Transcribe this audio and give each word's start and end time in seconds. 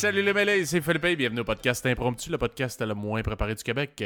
Salut 0.00 0.22
les 0.22 0.32
mêlés, 0.32 0.64
c'est 0.64 0.80
Philippe 0.80 1.04
et 1.04 1.14
bienvenue 1.14 1.40
au 1.40 1.44
podcast 1.44 1.84
Impromptu, 1.84 2.30
le 2.30 2.38
podcast 2.38 2.80
le 2.80 2.94
moins 2.94 3.20
préparé 3.20 3.54
du 3.54 3.62
Québec. 3.62 4.02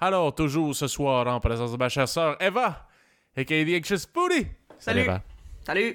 Alors, 0.00 0.34
toujours 0.34 0.74
ce 0.74 0.88
soir, 0.88 1.24
en 1.28 1.38
présence 1.38 1.70
de 1.70 1.76
ma 1.76 1.88
chère 1.88 2.08
sœur 2.08 2.36
Eva, 2.42 2.88
et 3.36 3.44
The 3.44 3.52
Anxious 3.78 4.08
Foodie. 4.12 4.48
Salut. 4.76 5.02
Eva. 5.02 5.22
Salut. 5.64 5.94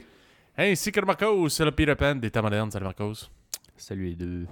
Ainsi 0.58 0.94
que 0.94 1.02
Marcos, 1.02 1.50
c'est 1.50 1.66
le 1.66 1.72
Peter 1.72 1.96
Pan 1.96 2.16
des 2.16 2.32
temps 2.32 2.44
modernes. 2.44 2.72
Salut 2.72 2.86
Marcos. 2.86 3.30
Salut 3.76 4.06
les 4.06 4.16
deux. 4.16 4.48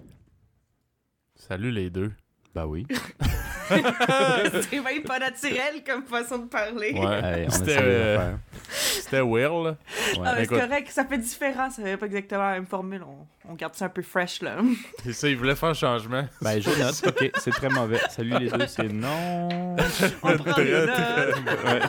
Salut 1.33 1.71
les 1.71 1.89
deux. 1.89 2.11
Bah 2.53 2.67
oui. 2.67 2.85
c'est 3.69 4.81
même 4.81 5.03
pas 5.03 5.19
naturel 5.19 5.83
comme 5.85 6.03
façon 6.03 6.39
de 6.39 6.47
parler. 6.47 6.93
Ouais, 6.93 7.47
c'était 7.49 7.75
de 7.75 7.81
euh, 7.81 8.17
faire. 8.17 8.37
c'était 8.69 9.21
weird, 9.21 9.63
là. 9.63 9.69
Ouais. 9.71 9.77
Ah, 10.17 10.33
mais 10.35 10.35
c'est 10.37 10.43
Écoute. 10.43 10.59
correct, 10.59 10.87
ça 10.91 11.05
fait 11.05 11.17
différent, 11.17 11.69
ça 11.69 11.83
fait 11.83 11.97
pas 11.97 12.05
exactement 12.07 12.43
la 12.43 12.53
même 12.53 12.65
formule. 12.65 13.03
On, 13.03 13.27
on 13.51 13.55
garde 13.55 13.73
ça 13.75 13.85
un 13.85 13.89
peu 13.89 14.01
fresh 14.03 14.41
là. 14.41 14.57
C'est 15.03 15.13
ça, 15.13 15.27
il 15.27 15.35
voulait 15.37 15.55
faire 15.55 15.69
un 15.69 15.73
changement. 15.73 16.23
Ben 16.41 16.61
je 16.61 16.69
note. 16.69 17.01
Ok, 17.07 17.31
c'est 17.39 17.51
très 17.51 17.69
mauvais. 17.69 17.99
Salut 18.09 18.37
les 18.37 18.49
deux, 18.49 18.67
c'est 18.67 18.91
non. 18.91 19.49
On 20.23 20.37
prend 20.37 20.51
Très. 20.53 20.63
Ouais. 20.85 21.79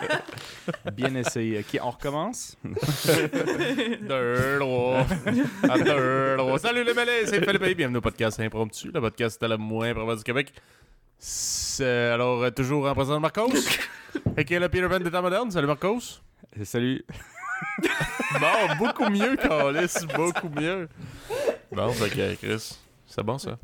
Bien 0.94 1.14
essayé. 1.16 1.58
Ok, 1.58 1.78
on 1.82 1.90
recommence? 1.90 2.56
Deux, 2.64 4.58
trois. 4.60 5.06
À 5.68 5.78
deux, 5.78 6.34
trois. 6.38 6.58
Salut 6.58 6.84
les 6.84 6.94
mêlés, 6.94 7.26
c'est 7.26 7.44
Philippe 7.44 7.62
et 7.62 7.74
bienvenue 7.74 7.98
au 7.98 8.02
podcast 8.02 8.40
Impromptu, 8.40 8.90
le 8.92 9.00
podcast 9.00 9.42
le 9.42 9.56
moins 9.56 9.92
préparé 9.92 10.16
du 10.16 10.22
Québec. 10.22 10.52
C'est- 11.20 11.84
Alors, 12.12 12.42
euh, 12.42 12.50
toujours 12.50 12.86
en 12.88 12.94
présence 12.94 13.16
de 13.16 13.20
Marcos, 13.20 13.52
et 14.38 14.44
qui 14.44 14.54
est 14.54 14.58
le 14.58 14.68
Peter 14.70 14.88
Pan 14.88 14.98
des 14.98 15.10
temps 15.10 15.20
modernes. 15.22 15.50
Salut 15.50 15.66
Marcos. 15.66 15.98
Euh, 16.58 16.64
Salut. 16.64 17.04
Bon, 18.40 18.74
beaucoup 18.78 19.10
mieux, 19.10 19.36
Carlis, 19.36 19.92
beaucoup 20.16 20.48
mieux. 20.48 20.88
Bon, 21.72 21.92
que 21.92 22.34
Chris, 22.36 22.78
c'est 23.06 23.22
bon 23.22 23.36
ça. 23.38 23.50
Ouais. 23.50 23.58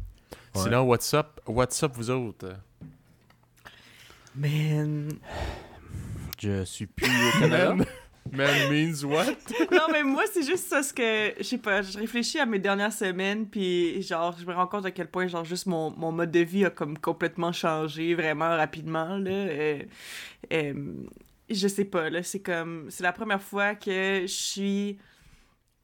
Sinon, 0.65 0.83
what's 0.83 1.15
up, 1.15 1.41
what's 1.47 1.83
up 1.83 1.93
vous 1.95 2.11
autres? 2.11 2.57
Man. 4.35 5.09
Je 6.39 6.65
suis 6.65 6.87
plus 6.87 7.07
au 7.07 7.39
Canada. 7.41 7.75
Man, 8.33 8.71
means 8.71 9.05
what? 9.05 9.37
Non, 9.71 9.87
mais 9.91 10.03
moi, 10.03 10.25
c'est 10.33 10.43
juste 10.43 10.69
ça 10.69 10.83
ce 10.83 10.93
que. 10.93 11.35
Je 11.39 11.43
sais 11.43 11.59
pas, 11.59 11.83
je 11.83 11.99
réfléchis 11.99 12.39
à 12.39 12.47
mes 12.47 12.59
dernières 12.59 12.93
semaines, 12.93 13.47
puis 13.47 14.03
genre, 14.03 14.37
je 14.39 14.45
me 14.45 14.55
rends 14.55 14.67
compte 14.67 14.87
à 14.87 14.91
quel 14.91 15.09
point, 15.09 15.27
genre, 15.27 15.45
juste 15.45 15.67
mon, 15.67 15.91
mon 15.91 16.13
mode 16.13 16.31
de 16.31 16.41
vie 16.41 16.65
a 16.65 16.71
comme 16.71 16.99
complètement 16.99 17.53
changé 17.53 18.15
vraiment 18.15 18.49
rapidement, 18.49 19.17
là. 19.19 19.31
Euh, 19.31 19.83
euh, 20.53 20.75
je 21.49 21.69
sais 21.69 21.85
pas, 21.85 22.11
là, 22.11 22.23
c'est 22.23 22.41
comme. 22.41 22.87
C'est 22.91 23.03
la 23.05 23.13
première 23.13 23.43
fois 23.43 23.75
que 23.75 24.23
je 24.23 24.27
suis 24.27 24.99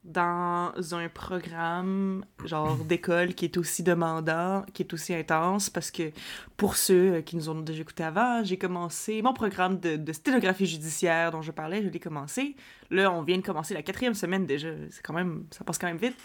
dans 0.03 0.73
un 0.91 1.07
programme, 1.07 2.25
genre, 2.43 2.77
d'école 2.85 3.33
qui 3.33 3.45
est 3.45 3.57
aussi 3.57 3.83
demandant, 3.83 4.65
qui 4.73 4.83
est 4.83 4.93
aussi 4.93 5.13
intense, 5.13 5.69
parce 5.69 5.91
que 5.91 6.11
pour 6.57 6.75
ceux 6.75 7.13
euh, 7.13 7.21
qui 7.21 7.35
nous 7.35 7.49
ont 7.49 7.59
déjà 7.61 7.81
écouté 7.81 8.03
avant, 8.03 8.43
j'ai 8.43 8.57
commencé 8.57 9.21
mon 9.21 9.33
programme 9.33 9.79
de, 9.79 9.95
de 9.95 10.13
sténographie 10.13 10.65
judiciaire 10.65 11.31
dont 11.31 11.41
je 11.41 11.51
parlais, 11.51 11.81
je 11.83 11.89
l'ai 11.89 11.99
commencé. 11.99 12.55
Là, 12.89 13.11
on 13.11 13.23
vient 13.23 13.37
de 13.37 13.43
commencer 13.43 13.73
la 13.73 13.81
quatrième 13.81 14.13
semaine 14.13 14.45
déjà. 14.45 14.69
C'est 14.89 15.01
quand 15.01 15.13
même, 15.13 15.45
ça 15.51 15.63
passe 15.63 15.77
quand 15.77 15.87
même 15.87 15.97
vite. 15.97 16.17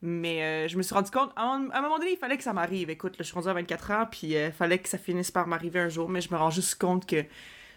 Mais 0.00 0.42
euh, 0.42 0.68
je 0.68 0.76
me 0.76 0.82
suis 0.82 0.94
rendu 0.94 1.10
compte, 1.10 1.32
à 1.34 1.42
un, 1.42 1.68
à 1.70 1.78
un 1.78 1.82
moment 1.82 1.98
donné, 1.98 2.12
il 2.12 2.16
fallait 2.16 2.36
que 2.36 2.44
ça 2.44 2.52
m'arrive. 2.52 2.88
Écoute, 2.88 3.18
là, 3.18 3.24
je 3.24 3.24
suis 3.24 3.34
rendue 3.34 3.48
à 3.48 3.54
24 3.54 3.90
ans, 3.90 4.06
puis 4.10 4.28
il 4.28 4.52
fallait 4.52 4.78
que 4.78 4.88
ça 4.88 4.96
finisse 4.96 5.30
par 5.30 5.48
m'arriver 5.48 5.80
un 5.80 5.88
jour, 5.88 6.08
mais 6.08 6.20
je 6.20 6.30
me 6.30 6.38
rends 6.38 6.50
juste 6.50 6.76
compte 6.76 7.04
que 7.04 7.24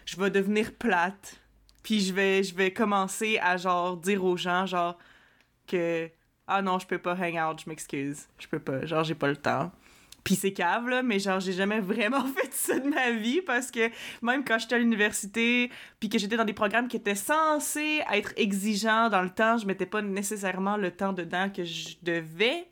je 0.06 0.16
vais 0.16 0.30
devenir 0.30 0.72
plate. 0.72 1.40
Puis 1.82 2.00
je 2.00 2.14
vais, 2.14 2.44
je 2.44 2.54
vais 2.54 2.72
commencer 2.72 3.38
à 3.42 3.56
genre 3.56 3.96
dire 3.96 4.24
aux 4.24 4.36
gens, 4.36 4.66
genre, 4.66 4.96
que 5.66 6.10
ah 6.46 6.60
non, 6.60 6.78
je 6.78 6.86
peux 6.86 6.98
pas 6.98 7.14
hang 7.14 7.38
out, 7.38 7.60
je 7.64 7.68
m'excuse. 7.68 8.26
Je 8.38 8.46
peux 8.46 8.58
pas, 8.58 8.84
genre, 8.84 9.04
j'ai 9.04 9.14
pas 9.14 9.28
le 9.28 9.36
temps. 9.36 9.70
Puis 10.24 10.36
c'est 10.36 10.52
cave, 10.52 10.88
là, 10.88 11.02
mais 11.02 11.18
genre, 11.18 11.40
j'ai 11.40 11.52
jamais 11.52 11.80
vraiment 11.80 12.24
fait 12.34 12.52
ça 12.52 12.78
de 12.78 12.88
ma 12.88 13.10
vie 13.10 13.40
parce 13.42 13.70
que 13.70 13.90
même 14.22 14.44
quand 14.44 14.58
j'étais 14.58 14.76
à 14.76 14.78
l'université, 14.78 15.70
puis 15.98 16.08
que 16.08 16.18
j'étais 16.18 16.36
dans 16.36 16.44
des 16.44 16.52
programmes 16.52 16.88
qui 16.88 16.96
étaient 16.96 17.14
censés 17.14 18.02
être 18.12 18.32
exigeants 18.36 19.08
dans 19.08 19.22
le 19.22 19.30
temps, 19.30 19.58
je 19.58 19.66
mettais 19.66 19.86
pas 19.86 20.02
nécessairement 20.02 20.76
le 20.76 20.90
temps 20.90 21.12
dedans 21.12 21.50
que 21.50 21.64
je 21.64 21.96
devais, 22.02 22.68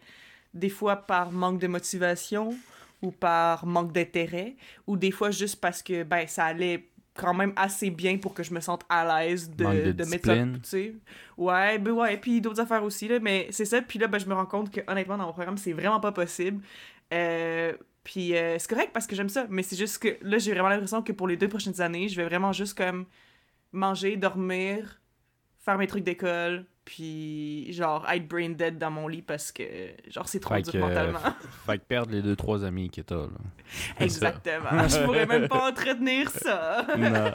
des 0.54 0.68
fois 0.68 0.96
par 0.96 1.32
manque 1.32 1.58
de 1.58 1.66
motivation 1.66 2.56
ou 3.02 3.10
par 3.10 3.66
manque 3.66 3.92
d'intérêt, 3.92 4.56
ou 4.86 4.96
des 4.96 5.10
fois 5.10 5.30
juste 5.30 5.60
parce 5.60 5.82
que, 5.82 6.02
ben, 6.02 6.26
ça 6.28 6.44
allait 6.44 6.89
quand 7.14 7.34
même 7.34 7.52
assez 7.56 7.90
bien 7.90 8.18
pour 8.18 8.34
que 8.34 8.42
je 8.42 8.54
me 8.54 8.60
sente 8.60 8.84
à 8.88 9.04
l'aise 9.04 9.50
de, 9.50 9.64
Manque 9.64 9.76
de 9.76 9.92
de 9.92 10.04
mettre 10.04 10.26
ça, 10.26 10.34
tu 10.34 10.60
sais. 10.62 10.94
Ouais, 11.36 11.78
ben 11.78 11.92
ouais, 11.92 12.16
puis 12.16 12.40
d'autres 12.40 12.60
affaires 12.60 12.84
aussi, 12.84 13.08
là, 13.08 13.18
mais 13.20 13.48
c'est 13.50 13.64
ça, 13.64 13.82
puis 13.82 13.98
là, 13.98 14.06
ben, 14.06 14.18
je 14.18 14.26
me 14.26 14.34
rends 14.34 14.46
compte 14.46 14.70
que, 14.70 14.80
honnêtement, 14.86 15.18
dans 15.18 15.26
mon 15.26 15.32
programme, 15.32 15.58
c'est 15.58 15.72
vraiment 15.72 16.00
pas 16.00 16.12
possible. 16.12 16.62
Euh, 17.12 17.72
puis 18.04 18.36
euh, 18.36 18.58
c'est 18.58 18.70
correct 18.70 18.90
parce 18.92 19.06
que 19.06 19.14
j'aime 19.14 19.28
ça, 19.28 19.46
mais 19.50 19.62
c'est 19.62 19.76
juste 19.76 19.98
que 19.98 20.16
là, 20.22 20.38
j'ai 20.38 20.52
vraiment 20.52 20.68
l'impression 20.68 21.02
que 21.02 21.12
pour 21.12 21.28
les 21.28 21.36
deux 21.36 21.48
prochaines 21.48 21.80
années, 21.80 22.08
je 22.08 22.16
vais 22.16 22.24
vraiment 22.24 22.52
juste 22.52 22.76
comme 22.76 23.06
manger, 23.72 24.16
dormir, 24.16 25.00
faire 25.58 25.76
mes 25.76 25.86
trucs 25.86 26.04
d'école, 26.04 26.64
puis 26.92 27.72
genre 27.72 28.04
être 28.10 28.26
brain 28.26 28.48
dead 28.50 28.76
dans 28.76 28.90
mon 28.90 29.06
lit 29.06 29.22
parce 29.22 29.52
que 29.52 29.62
genre 30.08 30.26
c'est 30.26 30.40
trop 30.40 30.54
Fait 30.56 30.62
dur 30.62 30.72
que, 30.72 30.78
mentalement. 30.78 31.20
Fait 31.64 31.78
que 31.78 31.84
perdre 31.84 32.10
les 32.10 32.20
deux 32.20 32.34
trois 32.34 32.64
amis 32.64 32.90
que 32.90 33.00
t'as 33.00 33.14
là. 33.14 33.28
Exactement. 34.00 34.88
je 34.88 35.04
pourrais 35.04 35.24
même 35.26 35.46
pas 35.46 35.68
entretenir 35.70 36.28
ça. 36.30 36.84
Non. 36.98 37.32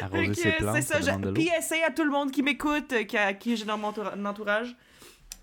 Arroser 0.00 0.32
ses 0.34 0.52
plantes, 0.52 0.76
c'est 0.76 0.82
ça. 0.82 1.02
ça 1.02 1.12
je... 1.22 1.30
Puis 1.32 1.50
essaye 1.58 1.82
à 1.82 1.90
tout 1.90 2.04
le 2.04 2.10
monde 2.10 2.30
qui 2.30 2.42
m'écoute, 2.42 2.90
euh, 2.94 3.04
qui, 3.04 3.18
a- 3.18 3.34
qui 3.34 3.54
j'ai 3.54 3.66
dans 3.66 3.76
mon 3.76 3.90
entoura- 3.90 4.16
mon 4.16 4.24
entourage. 4.30 4.74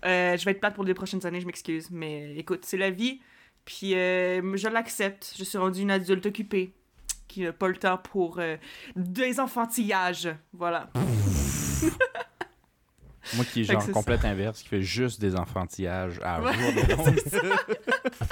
Euh, 0.04 0.36
je 0.36 0.44
vais 0.44 0.50
être 0.50 0.58
plate 0.60 0.74
pour 0.74 0.82
les 0.82 0.94
prochaines 0.94 1.24
années, 1.24 1.40
je 1.40 1.46
m'excuse. 1.46 1.90
Mais 1.92 2.34
écoute, 2.36 2.64
c'est 2.64 2.76
la 2.76 2.90
vie. 2.90 3.20
Puis 3.64 3.94
euh, 3.94 4.56
je 4.56 4.66
l'accepte. 4.68 5.34
Je 5.38 5.44
suis 5.44 5.58
rendue 5.58 5.82
une 5.82 5.92
adulte 5.92 6.26
occupée 6.26 6.74
qui 7.28 7.42
n'a 7.42 7.52
pas 7.52 7.68
le 7.68 7.76
temps 7.76 7.98
pour 7.98 8.40
euh, 8.40 8.56
des 8.96 9.38
enfantillages. 9.38 10.28
Voilà. 10.52 10.90
Moi 13.34 13.44
qui 13.44 13.60
est 13.60 13.64
genre 13.64 13.86
complète 13.90 14.24
inverse, 14.24 14.62
qui 14.62 14.68
fait 14.68 14.82
juste 14.82 15.20
des 15.20 15.36
enfantillages 15.36 16.18
à 16.22 16.40
Ouais. 16.42 16.52
jour. 16.54 16.72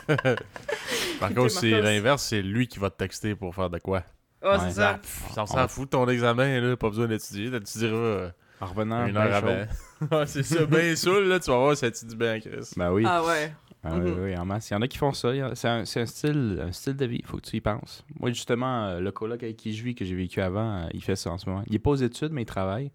Par 1.20 1.34
contre, 1.34 1.50
c'est 1.50 1.80
l'inverse, 1.80 2.22
c'est 2.22 2.42
lui 2.42 2.66
qui 2.66 2.78
va 2.78 2.90
te 2.90 2.96
texter 2.96 3.34
pour 3.34 3.54
faire 3.54 3.70
de 3.70 3.78
quoi. 3.78 4.02
Oh, 4.42 4.48
Ouais. 4.48 4.56
c'est 4.64 4.72
ça. 4.72 4.98
Ça 5.34 5.46
s'en 5.46 5.68
fout 5.68 5.84
de 5.84 5.90
ton 5.90 6.08
examen, 6.08 6.60
là, 6.60 6.76
pas 6.76 6.88
besoin 6.88 7.06
d'étudier. 7.06 7.50
Tu 7.50 7.78
diras 7.78 7.94
euh, 7.94 8.30
En 8.60 8.66
revenant 8.66 9.06
une 9.06 9.16
heure 9.16 9.34
avant. 9.34 9.64
C'est 10.26 10.42
ça, 10.42 10.64
bien 10.64 10.96
saoul, 10.96 11.24
là, 11.24 11.38
tu 11.40 11.50
vas 11.50 11.58
voir, 11.58 11.76
ça 11.76 11.88
étudie 11.88 12.16
bien, 12.16 12.40
Chris. 12.40 12.70
Ben 12.76 12.90
oui. 12.90 13.04
Ah 13.06 13.22
ouais. 13.22 13.52
Ah 13.82 13.96
oui, 13.96 14.10
oui, 14.18 14.36
en 14.36 14.44
masse. 14.44 14.68
Il 14.70 14.74
y 14.74 14.76
en 14.76 14.82
a 14.82 14.88
qui 14.88 14.98
font 14.98 15.12
ça. 15.12 15.32
C'est 15.54 15.68
un, 15.68 15.84
style, 15.84 16.62
un 16.66 16.72
style 16.72 16.96
de 16.96 17.06
vie. 17.06 17.18
Il 17.20 17.24
faut 17.26 17.36
que 17.38 17.42
tu 17.48 17.56
y 17.56 17.60
penses. 17.62 18.04
Moi, 18.18 18.30
justement, 18.30 18.86
euh, 18.86 19.00
le 19.00 19.10
coloc 19.10 19.42
avec 19.42 19.56
qui 19.56 19.74
je 19.74 19.82
vis, 19.82 19.94
que 19.94 20.04
j'ai 20.04 20.14
vécu 20.14 20.40
avant, 20.42 20.82
euh, 20.82 20.86
il 20.92 21.02
fait 21.02 21.16
ça 21.16 21.30
en 21.30 21.38
ce 21.38 21.48
moment. 21.48 21.62
Il 21.66 21.72
n'est 21.72 21.78
pas 21.78 21.90
aux 21.90 21.96
études, 21.96 22.32
mais 22.32 22.42
il 22.42 22.46
travaille. 22.46 22.90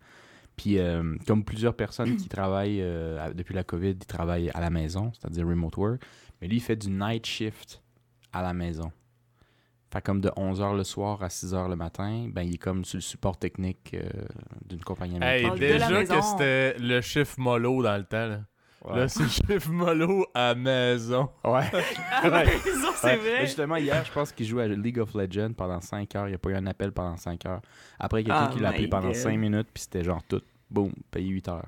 Puis, 0.56 0.80
euh, 0.80 1.16
comme 1.28 1.44
plusieurs 1.44 1.76
personnes 1.76 2.16
qui 2.16 2.30
travaillent 2.30 2.82
euh, 2.82 3.34
depuis 3.34 3.54
la 3.54 3.64
COVID, 3.64 3.90
ils 3.92 4.06
travaillent 4.06 4.50
à 4.54 4.62
la 4.62 4.70
maison, 4.70 5.12
c'est-à-dire 5.14 5.46
remote 5.48 5.76
work. 5.78 6.02
Mais 6.42 6.48
lui, 6.48 6.58
il 6.58 6.62
fait 6.62 6.76
du 6.76 6.90
night 6.90 7.26
shift 7.26 7.82
à 8.32 8.42
la 8.42 8.54
maison. 8.54 8.92
Fait 9.92 10.02
comme 10.02 10.20
de 10.22 10.30
11h 10.30 10.76
le 10.76 10.84
soir 10.84 11.22
à 11.24 11.28
6h 11.28 11.70
le 11.70 11.76
matin, 11.76 12.28
ben, 12.32 12.42
il 12.42 12.56
est 12.56 12.58
comme 12.58 12.84
sur 12.86 12.98
le 12.98 13.02
support 13.02 13.38
technique 13.38 13.94
euh, 13.94 14.10
d'une 14.66 14.82
compagnie 14.82 15.16
Hey, 15.22 15.46
américaine. 15.46 15.80
La 15.80 15.88
déjà 16.04 16.04
que 16.06 16.22
c'était 16.22 16.78
le 16.80 17.02
chiffre 17.02 17.40
mollo 17.40 17.82
dans 17.84 17.98
le 17.98 18.04
temps, 18.04 18.28
là. 18.28 18.40
Ouais. 18.88 18.96
Là, 18.98 19.08
c'est 19.08 19.24
le 19.24 19.30
chiffre 19.30 19.72
mollo 19.72 20.26
à 20.34 20.54
maison. 20.56 21.30
Ouais. 21.44 21.64
Ah 22.12 22.30
ouais, 22.30 22.46
ça, 22.46 22.90
c'est 22.96 23.08
Ouais. 23.08 23.16
vrai. 23.18 23.32
Mais 23.40 23.46
justement, 23.46 23.76
hier, 23.78 24.04
je 24.06 24.12
pense 24.12 24.32
qu'il 24.32 24.46
jouait 24.46 24.64
à 24.64 24.68
League 24.68 25.00
of 25.00 25.14
Legends 25.14 25.54
pendant 25.54 25.82
5 25.82 26.16
heures. 26.16 26.28
Il 26.28 26.32
n'y 26.32 26.36
a 26.36 26.38
pas 26.38 26.50
eu 26.52 26.56
un 26.56 26.66
appel 26.68 26.92
pendant 26.92 27.18
5 27.18 27.46
heures. 27.46 27.62
Après, 28.00 28.22
il 28.22 28.28
y 28.28 28.32
a 28.32 28.34
quelqu'un 28.36 28.50
Oh 28.52 28.56
qui 28.56 28.64
l'a 28.64 28.70
appelé 28.70 28.88
pendant 28.88 29.08
God. 29.08 29.16
5 29.16 29.38
minutes, 29.38 29.68
puis 29.74 29.84
c'était 29.84 30.04
genre 30.04 30.22
tout, 30.28 30.42
boum, 30.70 30.92
payé 31.12 31.28
8 31.30 31.48
heures. 31.50 31.68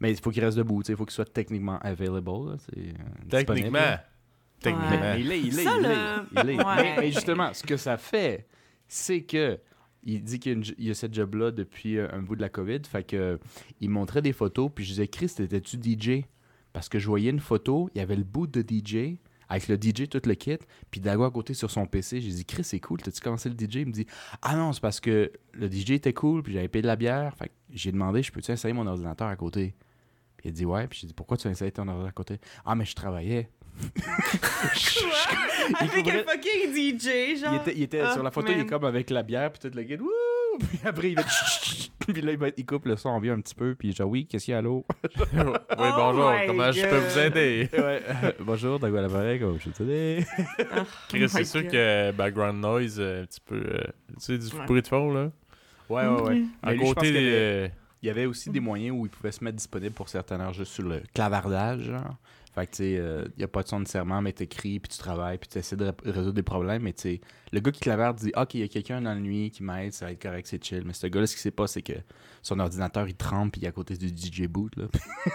Mais 0.00 0.10
il 0.12 0.20
faut 0.20 0.30
qu'il 0.30 0.44
reste 0.44 0.56
debout, 0.58 0.82
il 0.88 0.94
faut 0.96 1.04
qu'il 1.04 1.14
soit 1.14 1.32
techniquement 1.32 1.78
available. 1.78 2.30
là, 2.50 2.56
euh, 2.76 2.92
Techniquement. 3.28 3.78
là. 3.78 4.04
Techniquement. 4.60 4.90
Ouais. 4.90 5.00
Mais 5.14 5.20
il 5.20 5.28
l'est, 5.28 5.40
il 5.40 5.56
l'est, 5.56 5.64
Ça, 5.64 5.70
il 5.76 5.82
l'est. 5.82 6.44
le- 6.44 6.52
il. 6.52 6.56
Mais, 6.76 6.96
mais 6.98 7.10
justement, 7.12 7.52
ce 7.54 7.62
que 7.62 7.76
ça 7.76 7.96
fait, 7.96 8.46
c'est 8.88 9.22
que 9.22 9.58
il 10.04 10.22
dit 10.22 10.38
qu'il 10.38 10.62
y 10.78 10.90
a, 10.90 10.94
cette 10.94 11.12
job-là 11.14 11.50
depuis 11.50 11.98
euh, 11.98 12.06
un 12.12 12.22
bout 12.22 12.36
de 12.36 12.40
la 12.40 12.48
COVID. 12.48 12.80
Fait 12.88 13.02
que 13.04 13.38
il 13.80 13.90
montrait 13.90 14.22
des 14.22 14.32
photos, 14.32 14.70
puis 14.74 14.84
je 14.84 14.90
disais, 14.90 15.08
Chris, 15.08 15.32
étais-tu 15.38 15.76
DJ? 15.82 16.24
Parce 16.76 16.90
que 16.90 16.98
je 16.98 17.06
voyais 17.06 17.30
une 17.30 17.40
photo, 17.40 17.88
il 17.94 17.98
y 17.98 18.00
avait 18.02 18.16
le 18.16 18.22
bout 18.22 18.46
de 18.46 18.60
DJ, 18.60 19.16
avec 19.48 19.66
le 19.68 19.76
DJ, 19.76 20.10
tout 20.10 20.20
le 20.26 20.34
kit, 20.34 20.58
puis 20.90 21.00
Dago 21.00 21.24
à 21.24 21.30
côté 21.30 21.54
sur 21.54 21.70
son 21.70 21.86
PC. 21.86 22.20
J'ai 22.20 22.28
dit, 22.30 22.44
Chris, 22.44 22.64
c'est 22.64 22.80
cool, 22.80 23.00
t'as-tu 23.00 23.18
commencé 23.22 23.48
le 23.48 23.54
DJ? 23.54 23.76
Il 23.76 23.86
me 23.86 23.92
dit, 23.92 24.06
ah 24.42 24.54
non, 24.56 24.74
c'est 24.74 24.82
parce 24.82 25.00
que 25.00 25.32
le 25.54 25.70
DJ 25.72 25.92
était 25.92 26.12
cool, 26.12 26.42
puis 26.42 26.52
j'avais 26.52 26.68
payé 26.68 26.82
de 26.82 26.86
la 26.86 26.96
bière. 26.96 27.34
Fait 27.38 27.48
que 27.48 27.52
j'ai 27.72 27.92
demandé, 27.92 28.22
je 28.22 28.30
peux-tu 28.30 28.52
installer 28.52 28.74
mon 28.74 28.86
ordinateur 28.86 29.26
à 29.28 29.36
côté? 29.36 29.74
Puis 30.36 30.48
il 30.48 30.50
a 30.50 30.52
dit, 30.52 30.66
ouais, 30.66 30.86
puis 30.86 30.98
j'ai 31.00 31.06
dit, 31.06 31.14
pourquoi 31.14 31.38
tu 31.38 31.48
as 31.48 31.50
installé 31.50 31.72
ton 31.72 31.80
ordinateur 31.88 32.08
à 32.08 32.12
côté? 32.12 32.38
Ah, 32.66 32.74
mais 32.74 32.84
je 32.84 32.94
travaillais. 32.94 33.48
Avec 35.80 36.04
couvrait- 36.04 36.20
un 36.20 36.30
fucking 36.30 36.72
DJ, 36.74 37.40
genre. 37.40 37.54
Il 37.54 37.56
était, 37.60 37.74
il 37.76 37.82
était 37.84 38.00
Ah, 38.00 38.12
sur 38.12 38.22
la 38.22 38.30
photo, 38.30 38.48
il 38.48 38.54
est 38.54 38.58
man. 38.58 38.66
comme 38.68 38.84
avec 38.84 39.08
la 39.10 39.22
bière, 39.22 39.50
puis 39.52 39.66
tout 39.70 39.74
le 39.76 39.82
kit, 39.84 39.96
wouh, 39.96 40.08
Puis 40.58 40.78
après, 40.84 41.10
il 41.10 41.16
va. 41.16 41.22
puis 42.06 42.20
là, 42.22 42.32
il, 42.32 42.38
va- 42.38 42.48
il 42.56 42.66
coupe 42.66 42.86
le 42.86 42.96
son 42.96 43.08
en 43.10 43.20
vieux 43.20 43.32
un 43.32 43.40
petit 43.40 43.54
peu. 43.54 43.74
Puis 43.74 43.92
genre, 43.92 44.08
oui, 44.08 44.26
qu'est-ce 44.26 44.44
qu'il 44.46 44.52
y 44.52 44.54
a, 44.54 44.58
allô? 44.58 44.84
oui, 45.14 45.42
Oh 45.42 45.54
bonjour, 45.76 46.32
comment 46.46 46.72
je 46.72 46.86
peux 46.86 46.98
vous 46.98 47.18
aider? 47.18 47.68
ouais. 47.78 48.02
Bonjour, 48.40 48.78
quoi 48.80 48.90
l'appareil? 48.90 49.40
Comment 49.40 49.58
je 49.58 49.64
peux 49.70 49.70
t'aider? 49.72 50.24
Chris, 51.08 51.24
Oh 51.24 51.28
c'est 51.28 51.38
my 51.40 51.46
sûr 51.46 51.68
que 51.68 52.12
background 52.12 52.60
noise, 52.60 52.96
euh, 52.98 53.22
un 53.22 53.26
petit 53.26 53.40
peu. 53.40 53.56
euh, 53.56 53.78
tu 54.08 54.14
sais, 54.18 54.38
du 54.38 54.46
Ouais. 54.56 54.64
bruit 54.66 54.82
de 54.82 54.86
fond, 54.88 55.12
là. 55.12 55.30
Ouais, 55.88 56.06
ouais, 56.06 56.20
ouais. 56.22 56.42
À 56.62 56.72
lui, 56.72 56.78
je 56.80 56.84
pense 56.84 56.94
côté 56.94 57.12
des. 57.12 57.18
avait- 57.18 57.72
Il 58.02 58.06
y 58.06 58.10
avait 58.10 58.26
aussi 58.26 58.50
des 58.50 58.60
moyens 58.60 58.96
où 58.98 59.06
il 59.06 59.10
pouvait 59.10 59.32
se 59.32 59.42
mettre 59.42 59.56
disponible 59.56 59.94
pour 59.94 60.08
certaines 60.08 60.40
heures 60.40 60.52
juste 60.52 60.72
sur 60.72 60.84
le 60.84 61.02
clavardage. 61.14 61.82
Genre. 61.82 62.16
Fait 62.56 62.66
que, 62.66 62.70
tu 62.72 62.76
sais, 62.78 62.92
il 62.94 63.32
n'y 63.38 63.44
a 63.44 63.48
pas 63.48 63.62
de 63.62 63.68
son 63.68 63.80
nécessairement, 63.80 64.22
mais 64.22 64.32
t'écris, 64.32 64.80
puis 64.80 64.88
tu 64.90 64.96
travailles, 64.98 65.36
puis 65.36 65.46
tu 65.48 65.58
essaies 65.58 65.76
de 65.76 65.84
ré- 65.84 65.92
résoudre 66.06 66.32
des 66.32 66.42
problèmes. 66.42 66.82
Mais, 66.82 66.94
tu 66.94 67.02
sais, 67.02 67.20
le 67.52 67.60
gars 67.60 67.70
qui 67.70 67.80
clavarde 67.80 68.16
dit 68.18 68.32
Ok, 68.34 68.54
il 68.54 68.60
y 68.60 68.64
a 68.64 68.68
quelqu'un 68.68 69.02
dans 69.02 69.10
la 69.12 69.20
nuit 69.20 69.50
qui 69.50 69.62
m'aide, 69.62 69.92
ça 69.92 70.06
va 70.06 70.12
être 70.12 70.22
correct, 70.22 70.46
c'est 70.48 70.64
chill. 70.64 70.82
Mais 70.86 70.94
ce 70.94 71.06
gars-là, 71.06 71.26
ce 71.26 71.34
qui 71.36 71.42
sait 71.42 71.50
pas, 71.50 71.66
c'est 71.66 71.82
que 71.82 71.92
son 72.42 72.58
ordinateur, 72.58 73.06
il 73.06 73.14
trempe, 73.14 73.52
puis 73.52 73.60
il 73.60 73.64
est 73.66 73.68
à 73.68 73.72
côté 73.72 73.94
du 73.98 74.08
DJ 74.08 74.46
boot. 74.48 74.72
Là. 74.76 74.84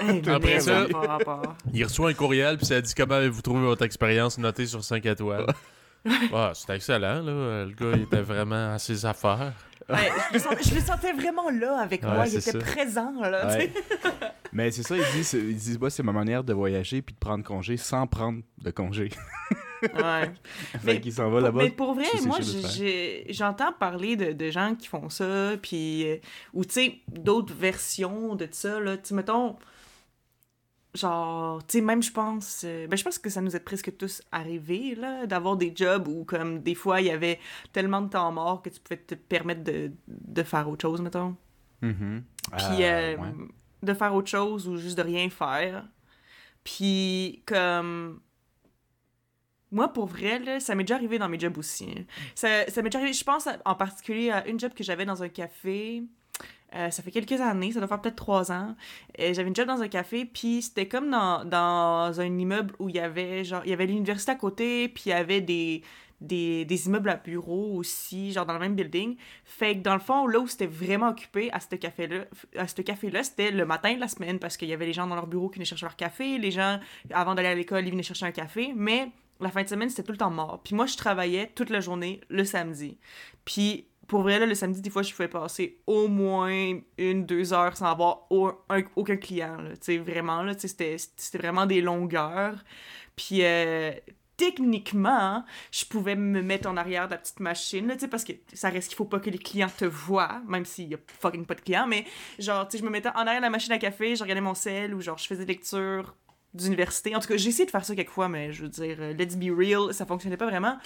Hey, 0.02 0.22
Après 0.30 0.60
ça-. 0.62 0.88
Il 1.74 1.84
reçoit 1.84 2.10
un 2.10 2.14
courriel, 2.16 2.58
puis 2.58 2.66
ça 2.66 2.82
dit 2.82 2.94
comment 2.96 3.14
avez-vous 3.16 3.44
trouvé 3.44 3.62
votre 3.62 3.86
expérience 3.86 4.40
notée 4.40 4.66
sur 4.66 4.84
5 4.84 5.06
étoiles? 5.06 5.46
Ah, 6.34 6.52
c'était 6.56 6.78
excellent, 6.78 7.22
là. 7.22 7.66
Le 7.66 7.74
gars, 7.74 7.92
il 7.96 8.02
était 8.02 8.22
vraiment 8.24 8.74
à 8.74 8.80
ses 8.80 9.06
affaires. 9.06 9.54
Ouais, 9.94 10.12
je, 10.30 10.34
le 10.36 10.40
sentais, 10.40 10.64
je 10.64 10.76
le 10.76 10.82
sentais 10.82 11.14
vraiment 11.14 11.50
là 11.50 11.80
avec 11.80 12.04
moi. 12.04 12.26
Il 12.28 12.34
était 12.36 12.52
ça. 12.52 12.60
présent, 12.60 13.14
là. 13.22 13.58
mais 14.54 14.72
c'est 14.72 14.84
ça, 14.84 14.96
il 14.98 15.04
dit, 15.16 15.24
c'est- 15.24 15.38
il 15.40 15.56
dit 15.56 15.78
moi, 15.80 15.90
c'est 15.90 16.04
ma 16.04 16.12
manière 16.12 16.44
de 16.44 16.54
voyager, 16.54 17.02
puis 17.02 17.14
de 17.14 17.20
prendre 17.20 17.44
congé 17.44 17.78
sans 17.78 18.08
prendre 18.08 18.42
de 18.58 18.72
congé. 18.72 19.10
Ouais. 19.82 20.32
fait 20.72 20.80
Mais 20.84 21.02
qu'il 21.02 21.12
s'en 21.14 21.30
va 21.30 21.42
là-bas. 21.42 21.64
Mais 21.64 21.70
pour 21.72 21.94
vrai, 21.96 22.06
moi, 22.26 22.38
j'entends 23.30 23.72
parler 23.74 24.16
de, 24.16 24.32
de 24.34 24.52
gens 24.52 24.76
qui 24.76 24.88
font 24.88 25.10
ça, 25.10 25.54
puis. 25.62 26.08
euh, 26.08 26.18
ou, 26.54 26.64
tu 26.66 26.74
sais, 26.74 26.96
d'autres 27.08 27.54
versions 27.54 28.36
de 28.36 28.48
ça, 28.52 28.80
là. 28.80 28.98
Tu 28.98 29.14
mettons. 29.14 29.56
Genre, 30.94 31.66
tu 31.68 31.78
sais, 31.78 31.82
même 31.82 32.04
je 32.04 32.12
pense. 32.12 32.64
euh, 32.66 32.86
ben, 32.88 32.98
je 32.98 33.04
pense 33.04 33.18
que 33.18 33.30
ça 33.30 33.40
nous 33.42 33.56
est 33.56 33.62
presque 33.62 33.96
tous 33.98 34.22
arrivé, 34.32 34.94
là, 34.96 35.26
d'avoir 35.26 35.56
des 35.56 35.72
jobs 35.76 36.08
où, 36.10 36.26
comme, 36.26 36.60
des 36.62 36.76
fois, 36.76 37.00
il 37.00 37.08
y 37.08 37.12
avait 37.12 37.40
tellement 37.72 38.02
de 38.02 38.10
temps 38.10 38.30
mort 38.34 38.62
que 38.62 38.70
tu 38.70 38.80
pouvais 38.82 38.98
te 38.98 39.16
permettre 39.16 39.64
de, 39.64 39.92
de 40.08 40.44
faire 40.44 40.68
autre 40.70 40.82
chose, 40.82 41.02
mettons. 41.02 41.36
Mhm. 41.82 42.24
Puis 42.58 42.84
Euh, 42.84 43.16
euh, 43.16 43.18
ouais. 43.18 43.34
de 43.84 43.94
faire 43.94 44.14
autre 44.14 44.28
chose 44.30 44.68
ou 44.68 44.76
juste 44.78 44.98
de 44.98 45.04
rien 45.04 45.30
faire. 45.30 45.88
Puis 46.64 47.42
comme 47.46 48.20
moi 49.72 49.88
pour 49.94 50.06
vrai 50.06 50.40
là, 50.40 50.60
ça 50.60 50.76
m'est 50.76 50.84
déjà 50.84 50.96
arrivé 50.96 51.18
dans 51.18 51.30
mes 51.30 51.40
jobs 51.40 51.58
aussi. 51.58 51.86
hein. 51.98 52.04
Ça, 52.36 52.68
ça 52.68 52.82
m'est 52.82 52.90
déjà 52.90 53.00
arrivé, 53.00 53.14
je 53.14 53.24
pense 53.24 53.48
en 53.66 53.76
particulier 53.76 54.30
à 54.30 54.46
une 54.48 54.60
job 54.60 54.74
que 54.74 54.84
j'avais 54.84 55.06
dans 55.06 55.24
un 55.24 55.30
café. 55.30 56.04
Euh, 56.74 56.90
ça 56.90 57.04
fait 57.04 57.12
quelques 57.12 57.42
années, 57.42 57.72
ça 57.72 57.80
doit 57.80 57.88
faire 57.88 58.02
peut-être 58.02 58.16
trois 58.16 58.52
ans. 58.52 58.76
Et 59.18 59.34
J'avais 59.34 59.50
une 59.50 59.56
job 59.56 59.68
dans 59.68 59.82
un 59.82 59.88
café, 59.88 60.26
puis 60.26 60.62
c'était 60.62 60.88
comme 60.88 61.10
dans, 61.10 61.44
dans 61.44 62.20
un 62.22 62.38
immeuble 62.38 62.74
où 62.80 62.88
il 62.90 62.96
y 62.96 63.00
avait 63.00 63.44
genre 63.44 63.62
il 63.66 63.72
y 63.72 63.74
avait 63.74 63.88
l'université 63.88 64.32
à 64.32 64.36
côté, 64.36 64.88
puis 64.88 65.04
il 65.08 65.10
y 65.10 65.14
avait 65.14 65.42
des, 65.42 65.82
des, 66.22 66.64
des 66.66 66.88
immeubles 66.88 67.10
à 67.10 67.18
bureaux 67.18 67.74
aussi, 67.76 68.32
genre 68.32 68.46
dans 68.46 68.54
le 68.54 68.60
même 68.60 68.76
building. 68.76 69.18
Fait 69.44 69.76
que 69.76 69.82
dans 69.82 69.96
le 69.96 70.00
fond, 70.00 70.28
là 70.28 70.40
où 70.40 70.48
c'était 70.48 70.68
vraiment 70.68 71.10
occupé 71.10 71.52
à 71.52 71.60
ce 71.60 71.76
café-là, 71.76 72.26
à 72.58 72.68
ce 72.68 72.82
café-là, 72.82 73.24
c'était 73.24 73.52
le 73.52 73.66
matin 73.66 73.94
de 73.96 74.00
la 74.00 74.08
semaine 74.08 74.40
parce 74.40 74.56
qu'il 74.56 74.70
y 74.70 74.74
avait 74.74 74.86
les 74.86 74.94
gens 74.94 75.08
dans 75.08 75.16
leur 75.16 75.28
bureau 75.28 75.50
qui 75.50 75.56
venaient 75.56 75.66
chercher 75.66 75.86
leur 75.86 75.98
café, 75.98 76.38
les 76.38 76.52
gens 76.52 76.80
avant 77.12 77.36
d'aller 77.36 77.50
à 77.50 77.56
l'école, 77.56 77.86
ils 77.86 77.92
venaient 77.92 78.04
chercher 78.04 78.28
un 78.28 78.32
café, 78.32 78.72
mais 78.76 79.10
la 79.42 79.50
fin 79.50 79.64
de 79.64 79.68
semaine, 79.68 79.90
c'était 79.90 80.04
tout 80.04 80.12
le 80.12 80.18
temps 80.18 80.30
mort. 80.30 80.62
Puis 80.64 80.76
moi, 80.76 80.86
je 80.86 80.96
travaillais 80.96 81.52
toute 81.56 81.72
la 81.72 81.80
journée 81.80 82.22
le 82.30 82.46
samedi. 82.46 82.98
Puis 83.44 83.88
pour 84.12 84.24
vrai, 84.24 84.40
là, 84.40 84.46
le 84.46 84.56
samedi, 84.56 84.82
des 84.82 84.90
fois, 84.90 85.04
je 85.04 85.14
pouvais 85.14 85.30
passer 85.30 85.80
au 85.88 86.10
moins 86.10 86.74
une, 86.98 87.26
deux 87.26 87.54
heures 87.54 87.78
sans 87.78 87.86
avoir 87.86 88.30
au- 88.30 88.52
un- 88.68 88.84
aucun 88.98 89.16
client. 89.16 89.56
là. 89.56 89.70
Vraiment, 90.04 90.44
là, 90.44 90.54
c'était 90.58 90.98
vraiment 91.36 91.66
des 91.66 91.80
longueurs. 91.80 92.62
Puis 93.16 93.40
euh, 93.42 93.94
techniquement, 94.36 95.46
je 95.72 95.86
pouvais 95.86 96.18
me 96.18 96.42
mettre 96.42 96.68
en 96.68 96.76
arrière 96.76 97.06
de 97.06 97.12
la 97.14 97.20
petite 97.20 97.40
machine, 97.40 97.88
là, 97.88 97.96
parce 98.10 98.26
que 98.26 98.34
ça 98.52 98.68
reste 98.70 98.90
qu'il 98.90 98.98
faut 98.98 99.06
pas 99.06 99.22
que 99.22 99.30
les 99.30 99.38
clients 99.38 99.72
te 99.78 99.86
voient, 99.86 100.42
même 100.46 100.66
s'il 100.66 100.90
y 100.90 100.94
a 100.94 100.98
fucking 101.22 101.46
pas 101.46 101.56
de 101.56 101.62
clients, 101.62 101.88
mais 101.88 102.04
genre, 102.38 102.68
je 102.70 102.84
me 102.84 102.90
mettais 102.90 103.08
en 103.10 103.22
arrière 103.22 103.38
de 103.38 103.44
la 103.46 103.50
machine 103.50 103.72
à 103.72 103.78
café, 103.78 104.18
je 104.18 104.24
regardais 104.24 104.42
mon 104.42 104.56
sel, 104.56 104.94
ou 104.94 105.00
genre, 105.00 105.18
je 105.18 105.26
faisais 105.26 105.46
des 105.46 105.54
lectures 105.54 106.16
d'université. 106.54 107.16
En 107.16 107.20
tout 107.20 107.28
cas, 107.28 107.38
j'ai 107.38 107.50
essayé 107.50 107.66
de 107.66 107.72
faire 107.72 107.86
ça 107.86 107.96
quelques 107.96 108.10
fois, 108.10 108.28
mais 108.30 108.52
je 108.52 108.64
veux 108.64 108.70
dire, 108.70 108.98
euh, 109.00 109.14
let's 109.14 109.36
be 109.36 109.50
real, 109.58 109.94
ça 109.94 110.06
fonctionnait 110.06 110.38
pas 110.38 110.48
vraiment. 110.48 110.78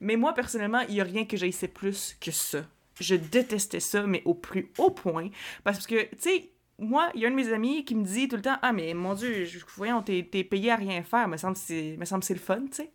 Mais 0.00 0.16
moi, 0.16 0.34
personnellement, 0.34 0.80
il 0.88 0.94
y 0.96 1.00
a 1.00 1.04
rien 1.04 1.24
que 1.24 1.36
j'haïssais 1.36 1.68
plus 1.68 2.16
que 2.20 2.30
ça. 2.30 2.64
Je 3.00 3.14
détestais 3.14 3.80
ça, 3.80 4.02
mais 4.06 4.22
au 4.24 4.34
plus 4.34 4.70
haut 4.78 4.90
point. 4.90 5.28
Parce 5.64 5.86
que, 5.86 6.02
tu 6.10 6.18
sais, 6.18 6.50
moi, 6.78 7.10
il 7.14 7.20
y 7.20 7.24
a 7.24 7.28
un 7.28 7.30
de 7.30 7.36
mes 7.36 7.52
amis 7.52 7.84
qui 7.84 7.94
me 7.94 8.04
dit 8.04 8.28
tout 8.28 8.36
le 8.36 8.42
temps 8.42 8.56
Ah, 8.62 8.72
mais 8.72 8.92
mon 8.94 9.14
Dieu, 9.14 9.44
je, 9.44 9.58
voyons, 9.76 10.02
t'es 10.02 10.28
t'es 10.30 10.42
payé 10.44 10.70
à 10.72 10.76
rien 10.76 11.02
faire. 11.02 11.28
Me 11.28 11.36
semble 11.36 11.56
c'est 11.56 11.96
me 11.98 12.04
semble 12.04 12.20
que 12.20 12.26
c'est 12.26 12.34
le 12.34 12.40
fun, 12.40 12.60
tu 12.66 12.72
sais. 12.74 12.90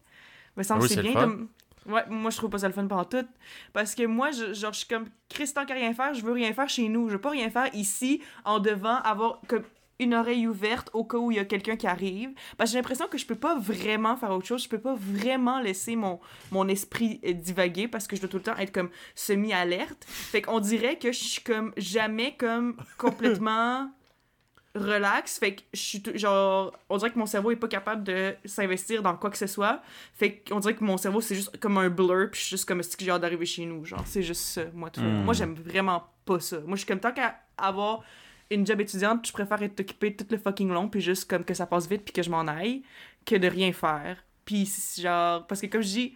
Me 0.56 0.64
semble 0.64 0.82
Oui, 0.82 0.88
que 0.90 0.94
c'est 0.96 1.02
bien. 1.02 1.14
comme- 1.14 1.50
Ouais, 1.88 2.04
moi, 2.10 2.32
je 2.32 2.36
trouve 2.38 2.50
pas 2.50 2.58
ça 2.58 2.68
le 2.68 2.74
fun 2.74 2.86
pendant 2.86 3.06
tout. 3.06 3.26
Parce 3.72 3.96
que 3.96 4.04
moi, 4.06 4.32
je, 4.32 4.54
genre, 4.54 4.74
je 4.74 4.80
suis 4.80 4.88
comme 4.88 5.06
Chris, 5.30 5.54
tant 5.56 5.66
qu'à 5.66 5.74
rien 5.76 5.94
faire, 5.94 6.14
je 6.14 6.22
veux 6.22 6.34
rien 6.34 6.52
faire 6.54 6.68
chez 6.68 6.90
nous. 6.90 7.08
Je 7.08 7.14
veux 7.14 7.22
pas 7.22 7.30
rien 7.30 7.50
faire 7.50 7.74
ici 7.74 8.22
en 8.44 8.60
devant 8.60 8.98
avoir 8.98 9.40
comme 9.48 9.64
une 10.00 10.14
oreille 10.14 10.48
ouverte 10.48 10.90
au 10.94 11.04
cas 11.04 11.18
où 11.18 11.32
il 11.32 11.38
y 11.38 11.40
a 11.40 11.46
quelqu'un 11.46 11.76
qui 11.76 11.88
arrive. 11.88 12.30
Parce 12.58 12.70
que 12.70 12.74
j'ai 12.74 12.80
l'impression 12.80 13.08
que 13.08 13.18
je 13.18 13.26
peux 13.26 13.36
pas 13.36 13.58
vraiment 13.58 14.16
faire 14.16 14.32
autre 14.32 14.46
chose. 14.46 14.64
Je 14.64 14.70
peux 14.70 14.80
pas 14.80 14.96
vraiment 14.96 15.60
laisser 15.60 15.96
mon, 15.96 16.20
mon 16.52 16.68
esprit 16.68 17.20
euh, 17.26 17.34
divaguer 17.34 17.88
parce 17.88 18.08
que 18.08 18.16
je 18.16 18.22
dois 18.22 18.30
tout 18.30 18.38
le 18.38 18.44
temps 18.44 18.58
être 18.58 18.72
comme 18.72 18.90
semi-alerte. 19.16 20.06
Fait 20.08 20.42
qu'on 20.42 20.60
dirait 20.60 20.98
que 20.98 21.12
je 21.12 21.24
suis 21.24 21.42
comme 21.42 21.74
jamais 21.78 22.36
comme 22.38 22.78
complètement 22.98 23.90
relax. 24.76 25.40
Fait 25.40 25.56
que 25.56 25.62
je 25.74 25.80
suis 25.80 26.04
genre 26.16 26.78
on 26.90 26.98
dirait 26.98 27.12
que 27.12 27.20
mon 27.20 27.26
cerveau 27.26 27.52
est 27.52 27.56
pas 27.56 27.68
capable 27.68 28.04
de 28.04 28.36
s'investir 28.46 29.02
dans 29.02 29.16
quoi 29.16 29.30
que 29.30 29.38
ce 29.38 29.48
soit. 29.48 29.82
Fait 30.14 30.44
qu'on 30.48 30.60
dirait 30.60 30.76
que 30.76 30.84
mon 30.84 30.98
cerveau 30.98 31.22
c'est 31.22 31.36
juste 31.36 31.58
comme 31.60 31.78
un 31.78 31.90
blur 31.90 32.30
puis 32.32 32.40
je 32.40 32.46
suis 32.46 32.54
juste 32.56 32.68
comme 32.68 32.82
que 32.82 32.88
j'ai 33.00 33.10
hâte 33.10 33.22
d'arriver 33.22 33.46
chez 33.46 33.66
nous? 33.66 33.84
Genre 33.86 34.04
c'est 34.06 34.24
juste 34.24 34.42
ça 34.42 34.62
moi 34.74 34.90
tout. 34.90 35.02
Mm. 35.02 35.24
Moi 35.24 35.34
j'aime 35.34 35.56
vraiment 35.56 36.04
pas 36.26 36.40
ça. 36.40 36.60
Moi 36.60 36.76
je 36.76 36.78
suis 36.78 36.88
comme 36.88 37.00
tant 37.00 37.12
qu'à 37.12 37.40
avoir 37.58 38.04
une 38.50 38.66
job 38.66 38.82
étudiante, 38.82 39.28
je 39.28 39.34
préfère 39.34 39.62
être 39.62 39.80
occupée 39.80 40.16
tout 40.16 40.26
le 40.30 40.38
fucking 40.38 40.70
long 40.70 40.90
puis 40.90 41.02
juste 41.02 41.30
comme 41.30 41.44
que 41.44 41.54
ça 41.54 41.66
passe 41.66 41.88
vite 41.90 42.04
puis 42.04 42.14
que 42.14 42.24
je 42.24 42.30
m'en 42.30 42.48
aille 42.48 42.84
que 43.26 43.36
de 43.36 43.48
rien 43.48 43.74
faire. 43.74 44.24
Puis 44.46 44.70
genre 45.00 45.46
parce 45.48 45.62
que 45.62 45.68
comme 45.68 45.82
je 45.82 45.88
dis 45.88 46.16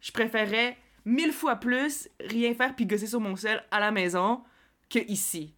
je 0.00 0.12
préférais 0.12 0.76
mille 1.04 1.32
fois 1.32 1.56
plus 1.56 2.08
rien 2.20 2.54
faire 2.54 2.74
puis 2.74 2.86
gosser 2.86 3.06
sur 3.06 3.20
mon 3.20 3.36
sel 3.36 3.62
à 3.70 3.80
la 3.80 3.90
maison 3.90 4.42
que 4.88 4.98
ici. 5.10 5.54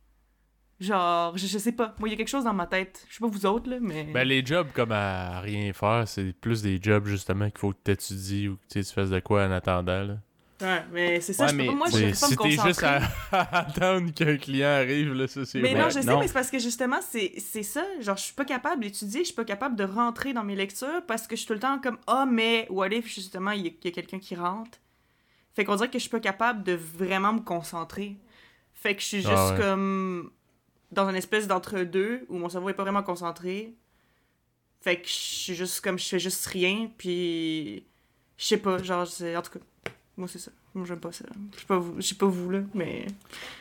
Genre, 0.80 1.36
je, 1.36 1.46
je 1.46 1.58
sais 1.58 1.72
pas. 1.72 1.94
Moi, 1.98 2.08
il 2.08 2.12
y 2.12 2.14
a 2.14 2.16
quelque 2.16 2.28
chose 2.28 2.44
dans 2.44 2.52
ma 2.52 2.66
tête. 2.66 3.06
Je 3.08 3.14
sais 3.14 3.20
pas 3.20 3.28
vous 3.28 3.46
autres, 3.46 3.70
là, 3.70 3.78
mais. 3.80 4.04
Ben, 4.04 4.26
les 4.26 4.44
jobs 4.44 4.68
comme 4.72 4.90
à 4.92 5.40
rien 5.40 5.72
faire, 5.72 6.06
c'est 6.06 6.32
plus 6.32 6.62
des 6.62 6.80
jobs 6.82 7.06
justement 7.06 7.48
qu'il 7.48 7.58
faut 7.58 7.72
que 7.72 7.78
tu 7.84 7.90
étudies 7.92 8.48
ou 8.48 8.56
que 8.56 8.80
tu 8.80 8.84
fasses 8.84 9.10
de 9.10 9.20
quoi 9.20 9.46
en 9.46 9.52
attendant. 9.52 10.02
Là. 10.02 10.18
Ouais, 10.60 10.84
mais 10.92 11.20
c'est 11.20 11.32
ça. 11.32 11.46
Ouais, 11.46 11.52
je 11.52 11.56
peux 11.56 11.76
moi, 11.76 11.88
je 11.88 11.92
peux 11.92 12.20
pas 12.20 12.30
me 12.30 12.36
concentrer. 12.36 12.68
juste 12.68 12.82
à, 12.84 13.00
à 13.32 13.58
attendre 13.58 14.12
qu'un 14.12 14.36
client 14.36 14.68
arrive, 14.68 15.12
là, 15.12 15.26
ça 15.26 15.44
c'est 15.44 15.60
Mais 15.60 15.74
non, 15.74 15.90
je 15.90 16.00
sais, 16.00 16.04
non. 16.04 16.20
mais 16.20 16.28
c'est 16.28 16.32
parce 16.32 16.50
que 16.50 16.58
justement, 16.58 17.00
c'est 17.02 17.62
ça. 17.62 17.84
Genre, 18.00 18.16
je 18.16 18.22
suis 18.22 18.34
pas 18.34 18.44
capable 18.44 18.82
d'étudier, 18.82 19.20
je 19.20 19.26
suis 19.26 19.34
pas 19.34 19.44
capable 19.44 19.74
de 19.76 19.84
rentrer 19.84 20.32
dans 20.32 20.44
mes 20.44 20.54
lectures 20.54 21.02
parce 21.06 21.26
que 21.26 21.34
je 21.34 21.40
suis 21.40 21.48
tout 21.48 21.54
le 21.54 21.60
temps 21.60 21.80
comme 21.80 21.98
Ah, 22.06 22.26
mais 22.26 22.66
what 22.70 22.88
if 22.88 23.12
justement 23.12 23.50
il 23.50 23.66
y 23.66 23.68
a, 23.68 23.90
quelqu'un 23.90 24.18
qui 24.18 24.36
rentre? 24.36 24.78
Fait 25.54 25.64
qu'on 25.64 25.76
dirait 25.76 25.88
que 25.88 25.98
je 25.98 26.02
suis 26.02 26.10
pas 26.10 26.20
capable 26.20 26.62
de 26.62 26.72
vraiment 26.72 27.32
me 27.32 27.40
concentrer. 27.40 28.16
Fait 28.74 28.94
que 28.94 29.02
je 29.02 29.06
suis 29.06 29.22
juste 29.22 29.32
Ah 29.34 29.52
ouais. 29.52 29.60
comme 29.60 30.30
dans 30.92 31.08
une 31.08 31.16
espèce 31.16 31.48
d'entre-deux 31.48 32.26
où 32.28 32.38
mon 32.38 32.48
cerveau 32.48 32.68
est 32.68 32.74
pas 32.74 32.84
vraiment 32.84 33.02
concentré. 33.02 33.74
Fait 34.80 35.00
que 35.00 35.08
je 35.08 35.12
suis 35.12 35.54
juste 35.54 35.80
comme 35.80 35.98
je 35.98 36.06
fais 36.06 36.18
juste 36.18 36.44
rien, 36.46 36.90
puis 36.98 37.86
je 38.36 38.44
sais 38.44 38.58
pas, 38.58 38.82
genre, 38.82 39.06
en 39.06 39.42
tout 39.42 39.58
cas, 39.58 39.64
moi 40.16 40.28
c'est 40.28 40.38
ça. 40.38 40.50
Moi 40.74 40.84
j'aime 40.86 41.00
pas 41.00 41.12
ça. 41.12 41.24
Je 41.54 41.60
sais 41.60 41.66
pas 41.66 41.78
vous, 41.78 41.98
pas 42.18 42.26
vous 42.26 42.50
là, 42.50 42.60
mais. 42.74 43.06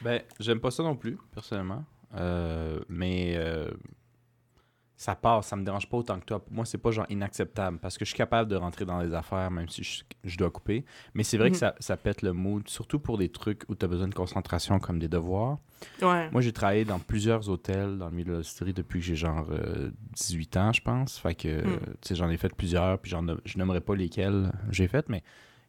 Ben, 0.02 0.22
j'aime 0.40 0.60
pas 0.60 0.72
ça 0.72 0.84
non 0.84 0.96
plus, 0.96 1.18
personnellement. 1.34 1.84
Euh, 2.16 2.80
mais 2.90 3.34
euh, 3.38 3.72
ça 4.96 5.16
passe, 5.16 5.48
ça 5.48 5.56
me 5.58 5.66
dérange 5.66 5.90
pas 5.90 5.98
autant 5.98 6.18
que 6.20 6.24
toi. 6.26 6.46
Moi, 6.50 6.64
c'est 6.66 6.78
pas 6.78 6.92
genre 6.92 7.08
inacceptable 7.10 7.78
parce 7.80 7.98
que 7.98 8.06
je 8.06 8.10
suis 8.12 8.18
capable 8.18 8.50
de 8.50 8.56
rentrer 8.56 8.86
dans 8.86 9.02
les 9.02 9.14
affaires 9.14 9.52
même 9.52 9.68
si 9.68 9.84
je, 9.84 10.04
je 10.24 10.38
dois 10.38 10.50
couper. 10.50 10.86
Mais 11.14 11.24
c'est 11.24 11.38
vrai 11.38 11.50
que 11.50 11.56
Mhm. 11.56 11.60
ça, 11.60 11.76
ça 11.80 11.98
pète 11.98 12.22
le 12.22 12.32
mood, 12.32 12.70
surtout 12.70 13.00
pour 13.00 13.18
des 13.18 13.28
trucs 13.30 13.64
où 13.68 13.76
tu 13.76 13.84
as 13.84 13.88
besoin 13.90 14.08
de 14.08 14.14
concentration 14.14 14.80
comme 14.80 15.00
des 15.00 15.10
devoirs. 15.10 15.58
Ouais. 16.02 16.30
Moi, 16.32 16.40
j'ai 16.42 16.54
travaillé 16.54 16.86
dans 16.86 17.00
plusieurs 17.00 17.50
hôtels 17.50 17.98
dans 17.98 18.06
le 18.10 18.16
milieu 18.16 18.32
de 18.34 18.38
l'hôtellerie 18.38 18.74
depuis 18.74 19.00
que 19.00 19.06
j'ai 19.06 19.16
genre 19.18 19.48
euh, 19.52 19.90
18 20.16 20.56
ans, 20.58 20.72
je 20.72 20.82
pense. 20.82 21.18
Fait 21.18 21.36
que, 21.36 21.62
Mm. 21.68 21.80
tu 21.80 22.08
sais, 22.10 22.16
j'en 22.16 22.30
ai 22.30 22.38
fait 22.38 22.54
plusieurs, 22.56 22.98
puis 23.00 23.12
j'en, 23.12 23.26
je 23.44 23.58
nommerai 23.58 23.82
pas 23.82 23.96
lesquels 23.96 24.54
j'ai 24.70 24.88
fait, 24.88 25.10
mais 25.10 25.22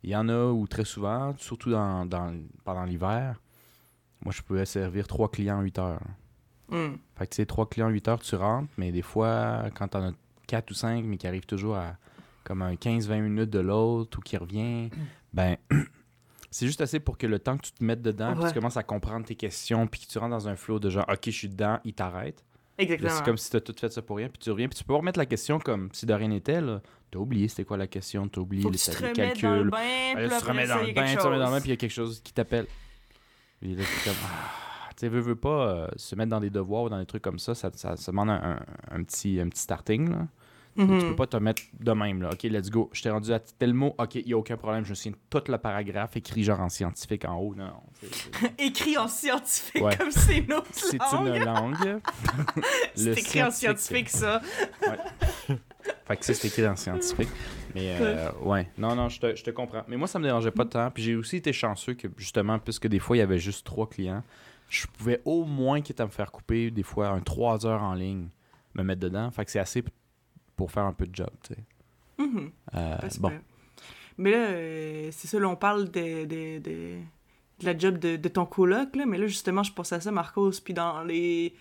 il 0.04 0.11
y 0.11 0.16
en 0.16 0.28
a 0.28 0.46
où 0.50 0.66
très 0.66 0.84
souvent, 0.84 1.34
surtout 1.38 1.70
dans, 1.70 2.06
dans- 2.06 2.34
pendant 2.64 2.84
l'hiver, 2.84 3.40
moi, 4.25 4.32
je 4.32 4.42
pouvais 4.42 4.64
servir 4.66 5.06
trois 5.06 5.30
clients 5.30 5.58
en 5.58 5.62
8 5.62 5.78
heures. 5.78 6.00
Hmm. 6.68 6.94
Fait 7.16 7.26
que, 7.26 7.30
tu 7.32 7.37
sais, 7.37 7.46
trois 7.46 7.68
clients 7.68 7.88
en 7.88 7.90
8 7.90 8.08
heures, 8.08 8.20
tu 8.20 8.34
rentres, 8.37 8.70
mais 8.78 8.90
des 8.92 9.02
fois, 9.02 9.64
quand 9.75 9.88
t'en 9.88 10.08
as 10.08 10.12
4 10.46 10.70
ou 10.70 10.75
5, 10.75 11.04
mais 11.04 11.16
qui 11.16 11.26
arrivent 11.26 11.46
toujours 11.46 11.76
à 11.76 11.96
comme 12.44 12.62
un 12.62 12.75
15-20 12.75 13.20
minutes 13.23 13.50
de 13.50 13.58
l'autre 13.61 14.18
ou 14.18 14.20
qui 14.23 14.37
revient, 14.37 14.90
ben, 15.32 15.56
C'est 16.50 16.66
juste 16.66 16.80
assez 16.80 17.00
pour 17.00 17.18
que 17.18 17.26
le 17.26 17.40
temps 17.40 17.56
que 17.56 17.62
tu 17.62 17.73
te 17.73 17.82
mettes 17.82 18.00
dedans, 18.02 18.32
puis 18.34 18.42
Ouais. 18.44 18.49
tu 18.52 18.54
commences 18.54 18.76
à 18.76 18.84
comprendre 18.84 19.26
tes 19.26 19.34
questions, 19.34 19.88
puis 19.88 20.02
que 20.02 20.06
tu 20.06 20.18
rentres 20.18 20.30
dans 20.30 20.46
un 20.49 20.54
flow 20.54 20.78
de 20.78 20.88
genre, 20.88 21.04
OK, 21.08 21.18
je 21.25 21.30
suis 21.30 21.49
dedans, 21.49 21.80
il 21.84 21.94
t'arrête. 21.94 22.44
Exactement. 22.78 23.11
C'est 23.11 23.25
comme 23.25 23.37
si 23.38 23.50
tu 23.50 23.56
as 23.56 23.61
tout 23.61 23.75
fait 23.76 23.88
ça 23.92 24.02
pour 24.02 24.18
rien, 24.18 24.28
puis 24.28 24.38
tu 24.38 24.50
reviens, 24.52 24.68
puis 24.68 24.78
tu 24.78 24.84
peux 24.84 24.94
remettre 24.94 25.18
la 25.18 25.26
question 25.26 25.58
comme 25.58 25.88
si 25.92 26.06
de 26.06 26.14
rien 26.14 26.28
n'était. 26.28 26.61
T'as 27.14 27.21
oublié 27.21 27.47
c'était 27.47 27.64
quoi 27.64 27.76
la 27.76 27.87
question, 27.87 28.26
t'as 28.26 28.40
oublié 28.40 28.68
les, 28.68 28.76
tu 28.76 28.90
te 28.90 29.12
calculs. 29.12 29.42
dans 29.49 29.54
le 29.54 29.71
bain, 29.71 30.14
puis 30.16 30.25
tu 30.28 30.28
te 30.37 30.44
remets 30.44 30.66
dans 30.66 30.78
le 30.78 30.88
il 30.88 30.94
bain, 30.94 31.06
tu 31.06 31.16
te 31.16 31.23
remets 31.23 31.38
dans 31.38 31.44
le 31.47 31.50
bain, 31.52 31.61
puis 31.61 31.68
il 31.68 31.73
y 31.73 31.75
a 31.75 31.76
quelque 31.76 31.92
chose 31.92 32.21
qui 32.25 32.33
t'appelle. 32.33 32.66
Là, 33.62 33.76
t'es 33.76 34.11
comme, 34.11 34.14
ah, 34.25 34.88
tu 34.90 34.94
sais, 34.97 35.09
veux, 35.09 35.21
veux 35.21 35.37
pas 35.37 35.68
euh, 35.68 35.88
se 35.97 36.16
mettre 36.16 36.30
dans 36.30 36.40
des 36.40 36.50
devoirs 36.50 36.83
ou 36.83 36.88
dans 36.88 36.99
des 36.99 37.06
trucs 37.06 37.23
comme 37.23 37.38
ça, 37.38 37.54
ça, 37.54 37.71
ça, 37.73 37.97
ça 37.97 38.11
demande 38.11 38.30
un, 38.30 38.35
un- 38.90 38.97
un 38.97 39.02
petit, 39.04 39.38
un 39.40 39.49
petit 39.49 39.62
starting. 39.62 40.11
Là. 40.11 40.26
Mhm. 40.76 40.99
Tu 40.99 41.06
peux 41.06 41.14
pas 41.16 41.28
te 41.28 41.37
mettre 41.37 41.62
de 41.78 41.92
même. 41.92 42.21
Là. 42.21 42.30
OK, 42.33 42.42
let's 42.42 42.68
go. 42.68 42.90
Je 42.92 43.00
t'ai 43.00 43.11
rendu 43.11 43.33
à 43.33 43.38
tel 43.38 43.73
mot. 43.75 43.94
OK, 43.97 44.16
il 44.16 44.26
n'y 44.26 44.33
a 44.33 44.37
aucun 44.37 44.56
problème. 44.56 44.85
Je 44.85 44.90
me 44.90 44.94
souviens 44.97 45.12
de 45.12 45.16
tout 45.30 45.50
le 45.50 45.56
paragraphe 45.56 46.16
écrit 46.16 46.42
genre 46.42 46.59
en 46.61 46.68
scientifique 46.68 47.25
en 47.26 47.37
haut. 47.37 47.54
Non, 47.54 47.66
non. 47.66 47.83
c'est- 48.00 48.09
c'est- 48.40 48.54
Écrit 48.66 48.99
en 48.99 49.06
scientifique, 49.06 49.85
Ouais. 49.85 49.97
comme 49.97 50.11
c'est 50.11 50.38
une 50.38 50.52
autre 50.52 50.66
C'est 50.73 50.99
langue. 50.99 51.26
une 51.37 51.44
langue. 51.44 52.00
C'est 52.97 53.04
Le 53.04 53.18
écrit 53.18 53.42
en 53.44 53.52
scientifique, 53.52 54.09
ça. 54.11 54.42
Fait 56.07 56.17
que 56.17 56.25
ça, 56.25 56.35
c'est 56.35 56.49
écrit 56.49 56.67
en 56.67 56.76
scientifique. 56.76 57.29
Mais 57.75 57.97
euh, 58.00 58.31
ouais, 58.43 58.69
non, 58.79 58.95
non, 58.95 59.09
je 59.09 59.21
te, 59.21 59.35
je 59.37 59.43
te 59.43 59.50
comprends. 59.50 59.85
Mais 59.88 59.97
moi, 59.97 60.07
ça 60.07 60.19
me 60.19 60.25
dérangeait 60.25 60.50
pas 60.50 60.64
tant. 60.64 60.91
Puis 60.91 61.03
j'ai 61.03 61.14
aussi 61.17 61.37
été 61.37 61.53
chanceux 61.53 61.95
que, 61.95 62.09
justement, 62.17 62.59
puisque 62.59 62.87
des 62.87 62.99
fois, 62.99 63.17
il 63.17 63.21
y 63.21 63.23
avait 63.23 63.38
juste 63.38 63.64
trois 63.67 63.88
clients, 63.88 64.23
je 64.69 64.87
pouvais 64.87 65.21
au 65.25 65.45
moins, 65.45 65.81
quitte 65.81 66.00
à 66.00 66.05
me 66.07 66.11
faire 66.11 66.31
couper, 66.31 66.71
des 66.71 66.83
fois, 66.83 67.09
un 67.09 67.21
3 67.21 67.67
heures 67.67 67.83
en 67.83 67.95
ligne, 67.95 68.29
me 68.75 68.83
mettre 68.83 69.00
dedans. 69.00 69.31
Fait 69.31 69.45
que 69.45 69.50
c'est 69.50 69.59
assez 69.59 69.83
pour 70.57 70.71
faire 70.71 70.85
un 70.85 70.93
peu 70.93 71.07
de 71.07 71.14
job, 71.14 71.31
tu 71.43 71.55
sais. 71.55 71.61
Euh, 72.75 72.97
super. 73.11 73.31
bon, 73.31 73.38
Mais 74.19 74.31
là, 74.31 74.37
euh, 74.50 75.09
c'est 75.11 75.26
ça, 75.29 75.38
là, 75.38 75.49
on 75.49 75.57
parle 75.57 75.91
de, 75.91 76.25
de, 76.25 76.59
de, 76.59 76.99
de 77.61 77.64
la 77.64 77.76
job 77.76 77.99
de, 77.99 78.29
ton 78.29 78.47
coloc, 78.47 78.95
là, 78.95 79.07
mais 79.07 79.19
là, 79.19 79.26
justement, 79.26 79.62
je 79.62 79.73
pense 79.73 79.93
à 79.93 80.00
ça, 80.00 80.11
Marcos, 80.11 80.53
puis 80.64 80.75
dans 80.75 81.03
les 81.03 81.55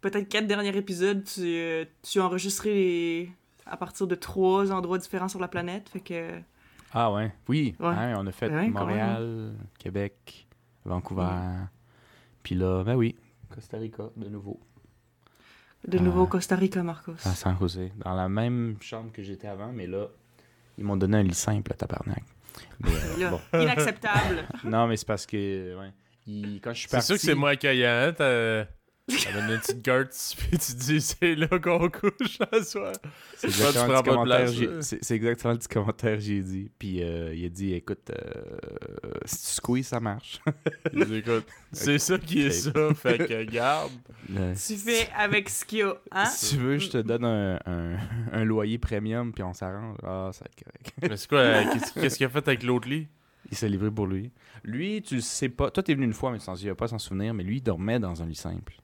peut-être 0.00 0.28
quatre 0.28 0.46
derniers 0.46 0.76
épisodes, 0.76 1.24
tu, 1.24 1.40
euh, 1.44 1.84
tu 2.02 2.20
as 2.20 2.24
enregistré 2.24 2.72
les- 2.74 3.32
à 3.66 3.76
partir 3.76 4.06
de 4.06 4.14
trois 4.14 4.72
endroits 4.72 4.98
différents 4.98 5.28
sur 5.28 5.40
la 5.40 5.48
planète, 5.48 5.88
fait 5.88 6.00
que... 6.00 6.40
ah 6.92 7.12
ouais, 7.12 7.32
oui, 7.48 7.74
Ouais. 7.80 7.86
hein, 7.88 8.14
on 8.18 8.26
a 8.26 8.32
fait 8.32 8.48
Ouais, 8.50 8.70
quand 8.72 8.80
Montréal, 8.80 9.52
Québec, 9.78 10.46
Vancouver. 10.84 11.28
Puis 12.42 12.54
là, 12.54 12.84
ben 12.84 12.94
oui, 12.94 13.16
Costa 13.52 13.76
Rica, 13.78 14.04
de 14.16 14.28
nouveau. 14.28 14.60
De 15.86 15.98
nouveau 15.98 16.24
Ah. 16.24 16.30
Costa 16.30 16.56
Rica, 16.56 16.82
Marcos. 16.82 17.12
À 17.24 17.34
San 17.34 17.56
José. 17.58 17.92
Dans 17.96 18.14
la 18.14 18.28
même 18.28 18.76
chambre 18.80 19.12
que 19.12 19.22
j'étais 19.22 19.46
avant, 19.48 19.72
mais 19.72 19.86
là, 19.86 20.06
ils 20.78 20.84
m'ont 20.84 20.96
donné 20.96 21.18
un 21.18 21.22
lit 21.22 21.34
simple, 21.34 21.72
tabarnak. 21.74 22.24
Mais, 22.80 22.90
euh, 22.90 23.16
Là, 23.18 23.30
bon. 23.30 23.40
Inacceptable. 23.60 24.46
Non, 24.64 24.86
mais 24.86 24.96
c'est 24.96 25.06
parce 25.06 25.26
que, 25.26 25.76
ouais, 25.78 25.92
il- 26.26 26.60
quand 26.60 26.72
je 26.72 26.78
suis 26.80 26.88
C'est 26.88 26.96
parti... 26.96 27.06
sûr 27.06 27.16
que 27.16 27.20
c'est 27.22 27.34
moins 27.34 27.50
accueillant. 27.50 28.10
hein, 28.18 28.66
Donné 29.08 29.54
une 29.54 29.60
petite 29.60 29.82
carte, 29.82 30.34
puis 30.36 30.58
tu 30.58 30.72
dis 30.74 31.00
c'est 31.00 31.36
là 31.36 31.46
qu'on 31.60 31.88
couche 31.90 32.38
à 32.52 32.60
soir. 32.64 32.92
C'est 33.36 33.46
exactement, 33.46 33.84
prends 33.84 33.92
le 33.94 34.02
petit 34.02 34.04
commentaire 34.10 34.48
exactement 35.14 35.52
le 35.52 35.58
petit 35.58 35.68
que 36.16 36.18
j'ai 36.20 36.40
dit. 36.42 36.70
Puis 36.76 37.02
euh, 37.02 37.32
il 37.34 37.44
a 37.44 37.48
dit, 37.48 37.72
écoute, 37.74 38.10
euh, 38.10 39.12
si 39.24 39.36
tu 39.38 39.46
squeezes, 39.52 39.86
ça 39.86 40.00
marche. 40.00 40.40
Je 40.92 41.04
dis, 41.04 41.14
écoute, 41.16 41.46
c'est 41.70 41.98
ça 41.98 42.18
qui 42.18 42.42
est 42.42 42.50
ça, 42.50 42.72
fait 42.94 43.18
que 43.28 43.44
garde. 43.44 43.92
Tu 44.26 44.74
fais 44.76 45.08
avec 45.16 45.50
ce 45.50 45.64
qu'il 45.64 45.78
y 45.78 45.82
a, 45.82 45.94
hein? 46.10 46.24
Si 46.26 46.56
tu 46.56 46.62
veux, 46.62 46.78
je 46.78 46.90
te 46.90 46.98
donne 46.98 47.24
un, 47.24 47.60
un- 47.64 47.96
un 48.32 48.44
loyer 48.44 48.78
premium, 48.78 49.32
puis 49.32 49.44
on 49.44 49.54
s'arrange. 49.54 49.98
Ah, 50.02 50.30
ça 50.32 50.44
va 50.44 50.50
être 50.50 50.64
correct. 50.64 50.92
Mais 51.08 51.16
c'est 51.16 51.28
quoi, 51.28 51.38
euh, 51.38 51.64
qu'est-ce 51.94 52.16
qu'il 52.16 52.26
a 52.26 52.28
fait 52.28 52.48
avec 52.48 52.64
l'autre 52.64 52.88
lit? 52.88 53.06
Il 53.52 53.56
s'est 53.56 53.68
livré 53.68 53.92
pour 53.92 54.08
lui. 54.08 54.32
Lui, 54.64 55.00
tu 55.02 55.20
sais 55.20 55.48
pas. 55.48 55.70
Toi, 55.70 55.84
t'es 55.84 55.94
venu 55.94 56.06
une 56.06 56.12
fois, 56.12 56.32
mais 56.32 56.38
tu 56.38 56.50
ne 56.50 56.68
vas 56.70 56.74
pas 56.74 56.88
s'en 56.88 56.98
souvenir, 56.98 57.32
mais 57.34 57.44
lui, 57.44 57.58
il 57.58 57.62
dormait 57.62 58.00
dans 58.00 58.20
un 58.20 58.26
lit 58.26 58.34
simple. 58.34 58.74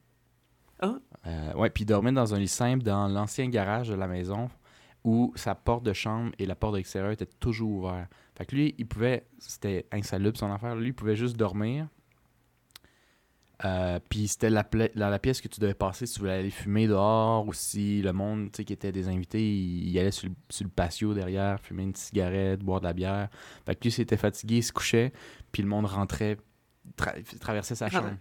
Ah. 0.83 0.99
Euh, 1.25 1.53
ouais, 1.53 1.69
puis 1.69 1.83
il 1.83 1.87
dormait 1.87 2.11
dans 2.11 2.33
un 2.33 2.39
lit 2.39 2.47
simple 2.47 2.83
dans 2.83 3.07
l'ancien 3.07 3.47
garage 3.47 3.87
de 3.87 3.95
la 3.95 4.07
maison 4.07 4.49
où 5.05 5.31
sa 5.35 5.55
porte 5.55 5.83
de 5.83 5.93
chambre 5.93 6.31
et 6.37 6.45
la 6.45 6.55
porte 6.55 6.73
de 6.73 6.77
l'extérieur 6.77 7.11
étaient 7.11 7.25
toujours 7.25 7.71
ouvertes. 7.85 8.11
Fait 8.37 8.45
que 8.45 8.55
lui, 8.55 8.75
il 8.77 8.85
pouvait. 8.85 9.25
C'était 9.37 9.85
insalubre 9.91 10.37
son 10.37 10.51
affaire. 10.51 10.75
Lui, 10.75 10.87
il 10.87 10.93
pouvait 10.93 11.15
juste 11.15 11.37
dormir. 11.37 11.87
Euh, 13.65 13.99
puis 14.09 14.27
c'était 14.27 14.49
la, 14.49 14.67
la, 14.73 15.09
la 15.09 15.19
pièce 15.19 15.39
que 15.39 15.47
tu 15.47 15.61
devais 15.61 15.75
passer 15.75 16.05
si 16.05 16.15
tu 16.15 16.19
voulais 16.19 16.33
aller 16.39 16.49
fumer 16.49 16.85
dehors 16.85 17.47
ou 17.47 17.53
si 17.53 18.01
le 18.01 18.11
monde 18.11 18.51
tu 18.51 18.57
sais, 18.57 18.65
qui 18.65 18.73
était 18.73 18.91
des 18.91 19.07
invités, 19.07 19.39
il, 19.41 19.87
il 19.89 19.99
allait 19.99 20.11
sur 20.11 20.27
le, 20.27 20.35
sur 20.49 20.65
le 20.65 20.69
patio 20.71 21.13
derrière, 21.13 21.61
fumer 21.61 21.83
une 21.83 21.95
cigarette, 21.95 22.59
boire 22.61 22.81
de 22.81 22.87
la 22.87 22.93
bière. 22.93 23.29
Fait 23.65 23.75
que 23.75 23.83
lui, 23.83 23.91
s'il 23.91 24.01
était 24.01 24.17
fatigué, 24.17 24.57
il 24.57 24.63
se 24.63 24.73
couchait, 24.73 25.13
puis 25.53 25.63
le 25.63 25.69
monde 25.69 25.85
rentrait, 25.85 26.37
tra- 26.97 27.39
traversait 27.39 27.75
sa 27.75 27.85
Ah 27.85 27.89
chambre 27.89 28.17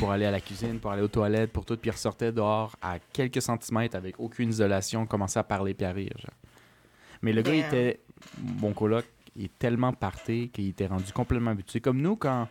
pour 0.00 0.10
aller 0.12 0.24
à 0.26 0.30
la 0.30 0.40
cuisine, 0.40 0.78
pour 0.80 0.90
aller 0.90 1.02
aux 1.02 1.08
toilettes, 1.08 1.52
pour 1.52 1.64
tout, 1.64 1.76
puis 1.76 1.88
il 1.90 1.92
ressortait 1.92 2.32
dehors 2.32 2.74
à 2.82 2.98
quelques 3.12 3.42
centimètres 3.42 3.96
avec 3.96 4.18
aucune 4.18 4.50
isolation, 4.50 5.06
commençait 5.06 5.38
à 5.38 5.44
parler 5.44 5.74
puis 5.74 5.86
à 5.86 5.92
rire. 5.92 6.12
genre. 6.18 6.34
Mais 7.22 7.32
le 7.32 7.42
gars, 7.42 7.54
il 7.54 7.60
était, 7.60 8.00
mon 8.60 8.72
coloc, 8.72 9.04
il 9.36 9.44
est 9.46 9.58
tellement 9.58 9.92
parté 9.92 10.48
qu'il 10.48 10.68
était 10.68 10.86
rendu 10.86 11.12
complètement 11.12 11.50
habitué. 11.52 11.80
Comme 11.80 12.00
nous, 12.00 12.16
quand 12.16 12.48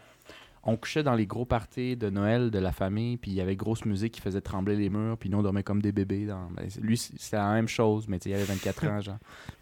on 0.64 0.78
couchait 0.78 1.04
dans 1.04 1.14
les 1.16 1.26
gros 1.28 1.46
parties 1.46 1.98
de 1.98 2.10
Noël 2.10 2.50
de 2.50 2.60
la 2.60 2.72
famille, 2.72 3.18
puis 3.18 3.32
il 3.32 3.36
y 3.36 3.42
avait 3.42 3.56
grosse 3.56 3.84
musique 3.86 4.14
qui 4.14 4.22
faisait 4.22 4.42
trembler 4.42 4.76
les 4.76 4.90
murs, 4.90 5.18
puis 5.18 5.30
nous, 5.30 5.38
on 5.38 5.44
dormait 5.44 5.64
comme 5.64 5.82
des 5.82 5.92
bébés. 5.92 6.26
Dans... 6.26 6.50
ben, 6.52 6.68
lui, 6.82 6.98
c'était 6.98 7.38
la 7.38 7.52
même 7.54 7.68
chose, 7.68 8.08
mais 8.08 8.18
il 8.18 8.34
avait 8.34 8.44
24 8.46 8.88
ans, 8.88 9.02
genre. 9.02 9.18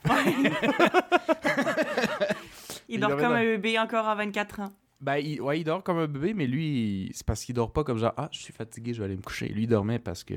Il 0.05 0.51
Il 2.89 2.99
dort 2.99 3.09
dormait 3.09 3.23
comme 3.23 3.33
dans- 3.33 3.39
un 3.39 3.43
bébé 3.45 3.79
encore 3.79 4.07
à 4.07 4.15
24 4.15 4.59
ans. 4.61 4.71
Ben, 5.01 5.17
il, 5.17 5.41
ouais, 5.41 5.59
il 5.59 5.63
dort 5.63 5.81
comme 5.83 5.97
un 5.97 6.05
bébé, 6.07 6.33
mais 6.35 6.45
lui, 6.45 7.07
il- 7.07 7.11
c'est 7.13 7.25
parce 7.25 7.43
qu'il 7.43 7.55
dort 7.55 7.73
pas 7.73 7.83
comme 7.83 7.97
genre, 7.97 8.13
ah, 8.17 8.29
je 8.31 8.37
suis 8.39 8.53
fatigué, 8.53 8.93
je 8.93 8.99
vais 8.99 9.05
aller 9.05 9.15
me 9.17 9.21
coucher. 9.23 9.47
Lui, 9.49 9.63
il 9.63 9.67
dormait 9.67 9.97
parce 9.97 10.23
que 10.23 10.33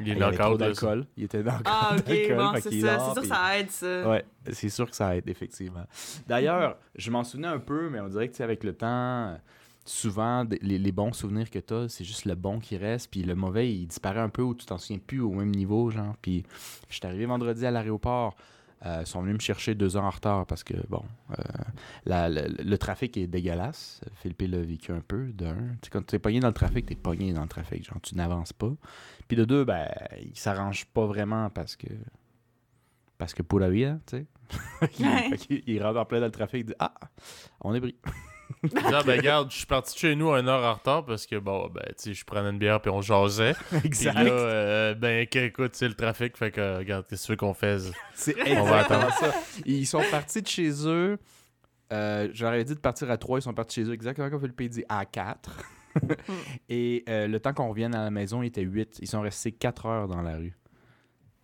Il 0.00 0.08
il 0.08 0.08
est 0.08 0.18
y 0.18 0.22
avait 0.22 0.36
trop 0.36 0.56
d'alcool. 0.56 1.06
Il 1.16 1.24
était 1.24 1.42
dans 1.44 1.52
le 1.52 1.62
Ah, 1.64 1.94
ok, 1.96 2.36
bon, 2.36 2.52
c'est 2.60 2.80
ça. 2.80 2.98
C'est 2.98 3.12
sûr, 3.12 3.20
puis- 3.20 3.28
ça 3.28 3.58
aide, 3.58 3.70
ça. 3.70 4.10
Ouais, 4.10 4.24
c'est 4.50 4.68
sûr 4.70 4.90
que 4.90 4.96
ça 4.96 5.16
aide, 5.16 5.28
effectivement. 5.28 5.84
D'ailleurs, 6.26 6.76
je 6.96 7.10
m'en 7.12 7.22
souvenais 7.22 7.46
un 7.48 7.60
peu, 7.60 7.88
mais 7.90 8.00
on 8.00 8.08
dirait 8.08 8.26
que, 8.26 8.32
tu 8.32 8.38
sais, 8.38 8.42
avec 8.44 8.64
le 8.64 8.72
temps, 8.72 9.38
souvent, 9.84 10.44
les, 10.60 10.78
les 10.78 10.92
bons 10.92 11.12
souvenirs 11.12 11.48
que 11.50 11.58
tu 11.58 11.74
as, 11.74 11.88
c'est 11.88 12.04
juste 12.04 12.24
le 12.24 12.34
bon 12.34 12.58
qui 12.58 12.76
reste, 12.76 13.08
puis 13.10 13.22
le 13.22 13.34
mauvais, 13.34 13.72
il 13.72 13.86
disparaît 13.86 14.20
un 14.20 14.28
peu 14.28 14.42
ou 14.42 14.54
tu 14.54 14.66
t'en 14.66 14.78
souviens 14.78 14.98
plus 15.04 15.20
au 15.20 15.30
même 15.32 15.50
niveau, 15.52 15.90
genre. 15.90 16.16
Puis, 16.22 16.44
je 16.88 16.96
suis 16.96 17.06
arrivé 17.06 17.26
vendredi 17.26 17.64
à 17.66 17.70
l'aéroport. 17.70 18.34
Euh, 18.84 18.98
ils 19.02 19.06
sont 19.06 19.22
venus 19.22 19.34
me 19.34 19.40
chercher 19.40 19.74
deux 19.74 19.96
heures 19.96 20.04
en 20.04 20.10
retard 20.10 20.44
parce 20.46 20.64
que, 20.64 20.74
bon, 20.88 21.04
euh, 21.30 21.34
la- 22.04 22.28
le, 22.28 22.42
le 22.62 22.78
trafic 22.78 23.16
est 23.16 23.26
dégueulasse. 23.26 24.00
Philippe 24.16 24.42
l'a 24.42 24.58
vécu 24.60 24.92
un 24.92 25.00
peu, 25.00 25.26
d'un. 25.32 25.56
Quand 25.90 26.04
tu 26.06 26.16
es 26.16 26.18
pogné 26.18 26.40
dans 26.40 26.48
le 26.48 26.54
trafic, 26.54 26.86
tu 26.86 26.92
es 26.94 26.96
pogné 26.96 27.32
dans 27.32 27.42
le 27.42 27.48
trafic. 27.48 27.84
Genre, 27.86 28.00
tu 28.00 28.14
n'avances 28.16 28.52
pas. 28.52 28.72
Puis 29.28 29.36
de 29.36 29.44
deux, 29.44 29.64
ben, 29.64 29.88
il 30.20 30.36
s'arrange 30.36 30.84
pas 30.86 31.06
vraiment 31.06 31.48
parce 31.50 31.76
que. 31.76 31.86
Parce 33.18 33.34
que 33.34 33.42
pour 33.42 33.60
la 33.60 33.70
vie, 33.70 33.84
hein, 33.84 34.00
tu 34.06 34.16
sais. 34.18 34.26
il 35.66 35.82
rentre 35.82 36.00
en 36.00 36.04
plein 36.04 36.18
dans 36.20 36.26
le 36.26 36.32
trafic, 36.32 36.60
il 36.60 36.66
dit 36.66 36.74
Ah, 36.78 36.94
on 37.60 37.72
est 37.74 37.80
pris. 37.80 37.96
Ah, 38.84 39.02
ben, 39.04 39.18
regarde, 39.18 39.50
je 39.50 39.56
suis 39.58 39.66
parti 39.66 39.94
de 39.94 39.98
chez 39.98 40.14
nous 40.14 40.30
une 40.30 40.48
heure 40.48 40.64
en 40.64 40.74
retard 40.74 41.04
parce 41.04 41.26
que, 41.26 41.36
bon, 41.36 41.68
ben, 41.68 41.82
tu 41.88 41.94
sais, 41.96 42.14
je 42.14 42.24
prenais 42.24 42.50
une 42.50 42.58
bière 42.58 42.80
puis 42.80 42.90
on 42.90 43.00
jasait. 43.00 43.54
Puis 43.82 44.04
là, 44.04 44.14
euh, 44.16 44.94
ben, 44.94 45.26
écoute, 45.32 45.74
c'est 45.74 45.88
le 45.88 45.94
trafic, 45.94 46.36
fait 46.36 46.52
que, 46.52 46.78
regarde, 46.78 47.04
qu'est-ce 47.08 47.22
que 47.22 47.26
tu 47.26 47.32
veux 47.32 47.36
qu'on 47.36 47.54
fasse? 47.54 47.90
C'est 48.14 48.36
On 48.56 48.62
va 48.64 48.82
exactement 48.82 49.10
ça. 49.10 49.34
Ils 49.66 49.86
sont 49.86 50.02
partis 50.10 50.42
de 50.42 50.46
chez 50.46 50.70
eux. 50.86 51.18
Euh, 51.92 52.28
J'aurais 52.32 52.64
dit 52.64 52.74
de 52.74 52.80
partir 52.80 53.10
à 53.10 53.16
3, 53.16 53.40
ils 53.40 53.42
sont 53.42 53.52
partis 53.52 53.80
chez 53.82 53.88
eux 53.88 53.92
exactement 53.94 54.30
comme 54.30 54.40
Philippe 54.40 54.70
dit, 54.70 54.84
à 54.88 55.04
4. 55.04 55.50
Et 56.68 57.04
euh, 57.08 57.26
le 57.26 57.40
temps 57.40 57.52
qu'on 57.52 57.68
revienne 57.68 57.94
à 57.94 58.04
la 58.04 58.10
maison, 58.10 58.42
il 58.42 58.46
était 58.46 58.62
8. 58.62 58.98
Ils 59.00 59.08
sont 59.08 59.20
restés 59.20 59.52
4 59.52 59.86
heures 59.86 60.08
dans 60.08 60.22
la 60.22 60.36
rue. 60.36 60.56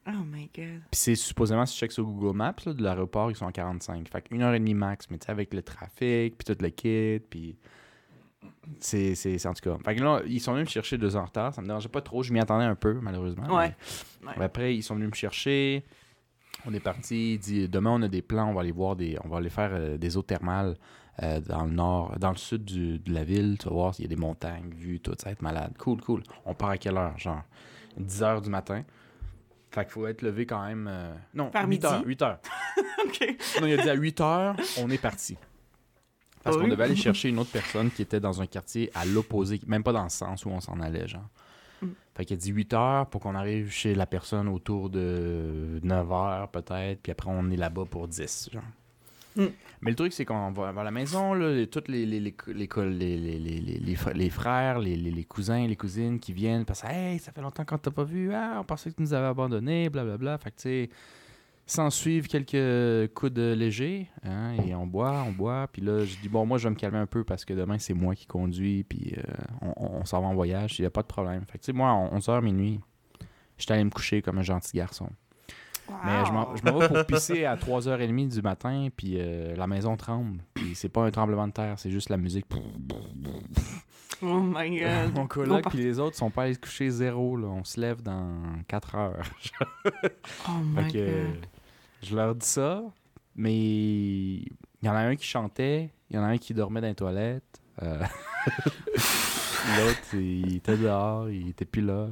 Oh 0.08 0.24
my 0.24 0.48
god. 0.56 0.80
Puis 0.90 0.98
c'est 1.00 1.14
supposément, 1.14 1.66
si 1.66 1.74
tu 1.74 1.80
checkes 1.80 1.92
sur 1.92 2.04
Google 2.04 2.36
Maps, 2.36 2.54
là, 2.64 2.72
de 2.72 2.82
l'aéroport, 2.82 3.30
ils 3.30 3.36
sont 3.36 3.46
à 3.46 3.52
45. 3.52 4.08
Fait 4.08 4.22
qu'une 4.22 4.40
heure 4.42 4.54
et 4.54 4.58
demie 4.58 4.72
max, 4.74 5.06
mais 5.10 5.18
tu 5.18 5.26
sais, 5.26 5.32
avec 5.32 5.52
le 5.52 5.62
trafic, 5.62 6.36
puis 6.38 6.44
tout 6.46 6.56
le 6.62 6.70
kit, 6.70 7.20
puis... 7.28 7.56
C'est, 8.80 9.14
c'est, 9.14 9.38
c'est 9.38 9.48
en 9.48 9.54
tout 9.54 9.62
cas. 9.68 9.76
Fait 9.84 9.96
que 9.96 10.02
là, 10.02 10.20
ils 10.26 10.40
sont 10.40 10.52
venus 10.52 10.66
me 10.66 10.70
chercher 10.70 10.96
deux 10.98 11.16
heures 11.16 11.22
en 11.22 11.26
retard. 11.26 11.52
Ça 11.54 11.60
me 11.62 11.66
dérangeait 11.66 11.88
pas 11.88 12.02
trop. 12.02 12.22
Je 12.22 12.32
m'y 12.32 12.38
attendais 12.38 12.64
un 12.64 12.74
peu, 12.74 12.94
malheureusement. 13.00 13.46
Ouais. 13.54 13.74
Mais- 14.22 14.36
Ouais. 14.38 14.44
après, 14.44 14.76
ils 14.76 14.82
sont 14.82 14.94
venus 14.94 15.08
me 15.10 15.14
chercher. 15.14 15.84
On 16.66 16.72
est 16.74 16.80
parti. 16.80 17.34
Il 17.34 17.38
dit 17.38 17.68
demain, 17.68 17.90
on 17.92 18.02
a 18.02 18.08
des 18.08 18.22
plans. 18.22 18.48
On 18.50 18.54
va 18.54 18.60
aller 18.60 18.70
voir 18.72 18.94
des. 18.94 19.16
On 19.24 19.28
va 19.28 19.38
aller 19.38 19.48
faire 19.50 19.70
euh, 19.72 19.96
des 19.96 20.16
eaux 20.16 20.22
thermales 20.22 20.76
euh, 21.22 21.40
dans 21.40 21.64
le 21.64 21.72
nord, 21.72 22.14
dans 22.18 22.30
le 22.30 22.36
sud 22.36 22.64
du- 22.64 22.98
de 22.98 23.12
la 23.12 23.24
ville. 23.24 23.56
Tu 23.58 23.68
vas 23.68 23.74
voir 23.74 23.94
s'il 23.94 24.04
y 24.04 24.06
a 24.06 24.14
des 24.14 24.20
montagnes, 24.20 24.70
vues, 24.76 25.00
tout. 25.00 25.12
Ça 25.18 25.26
va 25.26 25.32
être 25.32 25.42
malade. 25.42 25.72
Cool, 25.78 26.00
cool. 26.02 26.22
On 26.44 26.54
part 26.54 26.70
à 26.70 26.78
quelle 26.78 26.96
heure 26.96 27.16
Genre? 27.18 27.42
10 27.96 28.22
heures 28.22 28.40
du 28.42 28.50
matin. 28.50 28.84
Fait 29.70 29.84
qu'il 29.84 29.92
faut 29.92 30.06
être 30.06 30.22
levé 30.22 30.46
quand 30.46 30.64
même. 30.66 30.88
euh, 30.90 31.14
Non, 31.34 31.50
Vers 31.50 31.62
8 31.62 31.68
midi? 31.68 31.86
heures. 31.86 32.02
8 32.06 32.22
heures. 32.22 32.38
ok. 33.04 33.36
Non, 33.60 33.66
il 33.66 33.78
a 33.78 33.82
dit 33.82 33.90
à 33.90 33.94
8 33.94 34.20
heures, 34.20 34.56
on 34.78 34.90
est 34.90 34.98
parti. 35.00 35.36
Parce 36.42 36.56
Ah 36.56 36.58
qu'on 36.60 36.64
oui? 36.64 36.70
devait 36.70 36.84
aller 36.84 36.96
chercher 36.96 37.28
une 37.30 37.38
autre 37.38 37.50
personne 37.52 37.90
qui 37.90 38.00
était 38.02 38.20
dans 38.20 38.40
un 38.40 38.46
quartier 38.46 38.90
à 38.94 39.04
l'opposé, 39.04 39.60
même 39.66 39.82
pas 39.82 39.92
dans 39.92 40.04
le 40.04 40.08
sens 40.08 40.44
où 40.46 40.50
on 40.50 40.60
s'en 40.60 40.80
allait, 40.80 41.06
genre. 41.06 41.28
Mm. 41.82 41.88
Fait 42.16 42.24
qu'il 42.24 42.34
a 42.34 42.38
dit 42.38 42.50
8 42.50 42.72
heures 42.74 43.06
pour 43.06 43.20
qu'on 43.20 43.34
arrive 43.34 43.70
chez 43.70 43.94
la 43.94 44.06
personne 44.06 44.48
autour 44.48 44.88
de 44.90 45.78
9 45.82 46.12
heures 46.12 46.48
peut-être, 46.48 47.02
puis 47.02 47.12
après 47.12 47.30
on 47.30 47.50
est 47.50 47.56
là-bas 47.56 47.84
pour 47.90 48.08
10, 48.08 48.50
genre. 48.52 48.62
Mm. 49.38 49.46
Mais 49.82 49.90
le 49.90 49.96
truc, 49.96 50.12
c'est 50.12 50.24
qu'on 50.24 50.50
va 50.50 50.72
à 50.76 50.84
la 50.84 50.90
maison, 50.90 51.32
là, 51.32 51.64
tous 51.66 51.84
les, 51.86 52.04
les, 52.04 52.20
les, 52.20 54.30
frères, 54.30 54.80
les, 54.80 55.24
cousins, 55.24 55.66
les 55.66 55.76
cousines 55.76 56.18
qui 56.18 56.32
viennent, 56.32 56.64
parce 56.64 56.82
que 56.82 57.18
ça 57.18 57.32
fait 57.32 57.40
longtemps 57.40 57.64
qu'on 57.64 57.78
t'a 57.78 57.92
pas 57.92 58.02
vu, 58.02 58.32
ah, 58.34 58.58
on 58.60 58.64
pensait 58.64 58.90
que 58.90 58.96
tu 58.96 59.02
nous 59.02 59.14
avais 59.14 59.28
abandonné, 59.28 59.88
blablabla. 59.88 60.38
Fait 60.38 60.50
que, 60.50 60.56
tu 60.56 60.62
sais, 60.62 60.90
s'en 61.66 61.90
suivent 61.90 62.26
quelques 62.26 63.14
coups 63.14 63.32
de 63.32 63.52
léger, 63.52 64.10
hein, 64.24 64.54
et 64.66 64.74
on 64.74 64.86
boit, 64.86 65.22
on 65.24 65.30
boit. 65.30 65.68
Puis 65.72 65.82
là, 65.82 66.04
je 66.04 66.16
dis, 66.16 66.28
bon, 66.28 66.44
moi, 66.44 66.58
je 66.58 66.64
vais 66.64 66.70
me 66.70 66.78
calmer 66.78 66.98
un 66.98 67.06
peu 67.06 67.22
parce 67.22 67.44
que 67.44 67.54
demain, 67.54 67.78
c'est 67.78 67.94
moi 67.94 68.16
qui 68.16 68.26
conduis, 68.26 68.82
puis 68.82 69.14
euh, 69.16 69.22
on, 69.76 70.00
on 70.00 70.04
s'en 70.04 70.20
va 70.20 70.26
en 70.26 70.34
voyage, 70.34 70.80
il 70.80 70.82
n'y 70.82 70.86
a 70.86 70.90
pas 70.90 71.02
de 71.02 71.06
problème. 71.06 71.44
Fait 71.46 71.58
que, 71.58 71.62
tu 71.62 71.66
sais, 71.66 71.72
moi, 71.72 72.10
11h, 72.12 72.42
minuit, 72.42 72.80
j'étais 73.56 73.74
allé 73.74 73.84
me 73.84 73.90
coucher 73.90 74.20
comme 74.20 74.38
un 74.38 74.42
gentil 74.42 74.78
garçon. 74.78 75.10
Mais 76.04 76.24
je 76.26 76.32
m'en 76.32 76.78
vais 76.78 76.88
pour 76.88 77.06
pisser 77.06 77.44
à 77.44 77.56
3h30 77.56 78.28
du 78.28 78.42
matin, 78.42 78.88
puis 78.94 79.14
euh, 79.18 79.54
la 79.56 79.66
maison 79.66 79.96
tremble. 79.96 80.42
Puis 80.54 80.74
c'est 80.74 80.88
pas 80.88 81.02
un 81.04 81.10
tremblement 81.10 81.46
de 81.48 81.52
terre, 81.52 81.78
c'est 81.78 81.90
juste 81.90 82.08
la 82.10 82.16
musique. 82.16 82.46
Oh 84.22 84.40
my 84.40 84.70
god. 84.80 85.14
Mon 85.14 85.22
On 85.22 85.26
coloc 85.26 85.68
puis 85.70 85.78
les 85.78 85.98
autres 85.98 86.16
sont 86.16 86.30
pas 86.30 86.44
allés 86.44 86.54
se 86.54 86.58
coucher 86.58 86.90
zéro. 86.90 87.36
Là. 87.36 87.48
On 87.48 87.64
se 87.64 87.80
lève 87.80 88.02
dans 88.02 88.36
4 88.68 88.94
heures. 88.94 89.22
Oh 90.48 90.52
Fait 90.76 90.82
my 90.84 90.92
que, 90.92 91.22
god. 91.26 91.46
je 92.02 92.16
leur 92.16 92.34
dis 92.34 92.46
ça, 92.46 92.82
mais 93.36 93.54
il 93.56 94.48
y 94.82 94.88
en 94.88 94.94
a 94.94 95.00
un 95.00 95.16
qui 95.16 95.26
chantait, 95.26 95.90
il 96.10 96.16
y 96.16 96.18
en 96.18 96.22
a 96.22 96.26
un 96.26 96.38
qui 96.38 96.54
dormait 96.54 96.80
dans 96.80 96.86
les 96.88 96.94
toilettes. 96.94 97.60
euh, 97.82 98.02
L'autre, 99.78 100.14
il 100.14 100.56
était 100.56 100.76
dehors, 100.76 101.28
il 101.28 101.48
était 101.50 101.64
plus 101.64 101.82
là. 101.82 102.08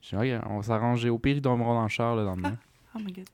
Je 0.00 0.16
dis, 0.16 0.32
Ok, 0.34 0.42
on 0.48 0.56
va 0.58 0.62
s'arranger. 0.62 1.10
Au 1.10 1.18
pire, 1.18 1.36
ils 1.36 1.40
dormiront 1.42 1.74
dans 1.74 1.82
le 1.82 1.88
char 1.88 2.16
le 2.16 2.24
lendemain. 2.24 2.56
Oh 2.94 2.98
my 2.98 3.12
god. 3.12 3.28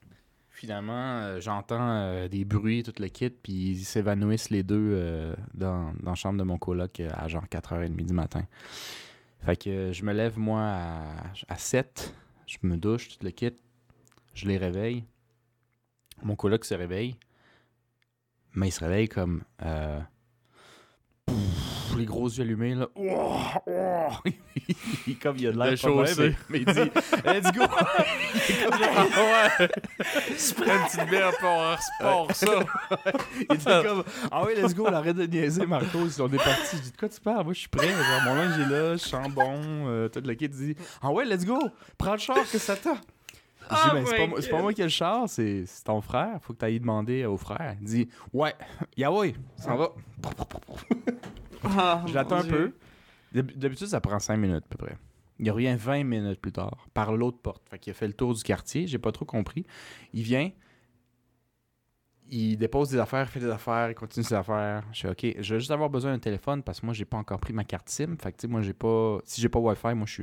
Finalement, 0.55 1.19
euh, 1.19 1.41
j'entends 1.41 1.91
euh, 1.91 2.29
des 2.29 2.45
bruits, 2.45 2.85
tout 2.85 2.93
le 3.01 3.09
kit, 3.09 3.31
puis 3.31 3.71
ils 3.71 3.85
s'évanouissent 3.85 4.51
les 4.51 4.63
deux 4.63 4.93
euh, 4.95 5.35
dans, 5.53 5.93
dans 6.01 6.13
la 6.13 6.15
chambre 6.15 6.39
de 6.39 6.45
mon 6.45 6.59
coloc 6.59 7.01
à 7.01 7.27
genre 7.27 7.45
4h30 7.45 7.97
du 7.97 8.13
matin. 8.13 8.47
Fait 9.41 9.57
que 9.57 9.93
je 9.93 10.05
me 10.05 10.13
lève, 10.13 10.39
moi, 10.39 10.61
à, 10.63 11.03
à 11.49 11.57
7. 11.57 12.15
Je 12.47 12.59
me 12.63 12.77
douche, 12.77 13.09
tout 13.09 13.25
le 13.25 13.31
kit. 13.31 13.53
Je 14.33 14.47
les 14.47 14.57
réveille. 14.57 15.05
Mon 16.23 16.37
coloc 16.37 16.65
se 16.65 16.75
réveille. 16.75 17.17
Mais 18.55 18.69
il 18.69 18.73
se 18.73 18.85
réveille 18.85 19.09
comme... 19.09 19.43
euh, 21.95 21.99
les 21.99 22.05
gros 22.05 22.29
yeux 22.29 22.43
allumés, 22.43 22.75
là. 22.75 22.89
Oh, 22.95 23.37
oh. 23.67 24.09
Il- 25.07 25.19
comme 25.19 25.37
il 25.39 25.47
a 25.49 25.53
de 25.53 25.59
l'air 25.59 25.81
pas 25.81 25.91
bien, 25.91 26.35
mais, 26.49 26.59
il 26.61 26.65
dit 26.67 26.81
«Let's 27.25 27.53
go!» 27.53 27.63
Il 28.49 28.55
est 28.55 28.65
comme 28.65 28.79
genre, 28.79 29.07
ouais. 29.59 29.69
Une 30.29 30.87
petite 30.87 31.09
bière 31.11 31.33
pour 31.41 31.79
sport, 31.81 32.29
ça. 32.33 32.47
Il 33.39 33.43
était 33.55 33.83
comme 33.83 34.05
Ah 34.31 34.43
oui, 34.47 34.53
let's 34.57 34.75
go, 34.75 34.87
arrête 34.87 35.17
de 35.17 35.27
niaiser, 35.27 35.67
Marcos. 35.67 36.21
On 36.21 36.33
est 36.33 36.37
parti. 36.37 36.77
Je 36.77 36.83
dis 36.83 36.91
De 36.93 36.97
quoi 36.97 37.09
tu 37.09 37.21
parles? 37.21 37.45
Moi, 37.45 37.53
je 37.53 37.61
suis 37.61 37.69
prêt. 37.69 37.89
Genre, 37.89 38.23
mon 38.27 38.35
linge 38.35 38.59
est 38.59 38.71
là, 38.71 38.93
je 38.93 39.03
sens 39.03 39.29
bon. 39.31 39.61
Euh, 39.89 40.09
tout 40.09 40.21
le 40.25 40.35
kit 40.35 40.49
dit 40.49 40.77
Ah 41.03 41.11
ouais, 41.11 41.25
let's 41.25 41.45
go, 41.45 41.59
prends 41.99 42.13
le 42.13 42.19
char, 42.19 42.39
que 42.51 42.59
ça 42.59 42.77
t'a. 42.77 42.95
Je 42.95 43.75
dis, 43.75 43.81
Oh 43.87 43.95
Ben, 43.95 44.05
c'est, 44.07 44.17
pas, 44.17 44.41
c'est 44.43 44.51
pas 44.51 44.61
moi 44.61 44.73
qui 44.75 44.81
ai 44.83 44.85
le 44.85 44.91
char, 44.91 45.29
c'est, 45.29 45.65
c'est 45.67 45.85
ton 45.85 46.01
frère. 46.01 46.39
Faut 46.43 46.53
que 46.53 46.59
tu 46.59 46.65
ailles 46.67 46.81
demander 46.81 47.25
au 47.25 47.37
frère. 47.37 47.77
Il 47.81 47.87
dit 47.87 48.09
Ouais, 48.33 48.55
ya 48.97 49.11
ouais, 49.11 49.35
s'en 49.57 49.77
va. 49.77 49.91
Ah, 51.65 52.03
Je 52.07 52.11
mon 52.13 52.15
l'attends 52.15 52.37
un 52.37 52.45
peu. 52.45 52.75
D'hab- 53.33 53.53
D'habitude, 53.57 53.87
ça 53.89 54.01
prend 54.01 54.19
5 54.19 54.37
minutes 54.37 54.65
à 54.65 54.69
peu 54.77 54.79
près. 54.87 54.97
Il 55.39 55.51
revient 55.51 55.75
20 55.79 56.05
minutes 56.05 56.41
plus 56.41 56.53
tard, 56.53 56.87
par 56.95 57.17
l'autre 57.17 57.39
porte. 57.39 57.69
Fait 57.69 57.79
qu'il 57.79 57.91
a 57.91 57.95
fait 57.95 58.07
le 58.07 58.13
tour 58.13 58.35
du 58.35 58.43
quartier, 58.43 58.87
j'ai 58.87 58.99
pas 58.99 59.11
trop 59.13 59.25
compris. 59.25 59.67
Il 60.13 60.23
vient, 60.23 60.51
il 62.31 62.57
dépose 62.57 62.91
des 62.91 62.99
affaires, 62.99 63.29
fait 63.29 63.41
des 63.41 63.51
affaires, 63.51 63.91
il 63.91 63.95
continue 63.95 64.25
ses 64.25 64.35
affaires. 64.35 64.85
Je 64.93 64.99
suis 64.99 65.09
OK, 65.09 65.27
je 65.41 65.55
vais 65.55 65.61
juste 65.61 65.71
avoir 65.71 65.91
besoin 65.91 66.13
d'un 66.13 66.19
téléphone 66.19 66.63
parce 66.63 66.81
que 66.81 66.87
moi, 66.87 66.95
j'ai 66.95 67.05
pas 67.05 67.17
encore 67.19 67.39
pris 67.41 67.53
ma 67.53 67.65
carte 67.65 67.89
SIM. 67.89 68.17
Fait 68.21 68.33
que, 68.33 68.37
tu 68.39 68.43
sais, 68.43 68.49
moi, 68.49 68.63
j'ai 68.63 68.73
pas. 68.73 69.19
Si 69.25 69.41
j'ai 69.41 69.49
pas 69.49 69.59
Wi-Fi, 69.59 69.95
moi, 69.95 70.07
je 70.07 70.13
suis 70.13 70.23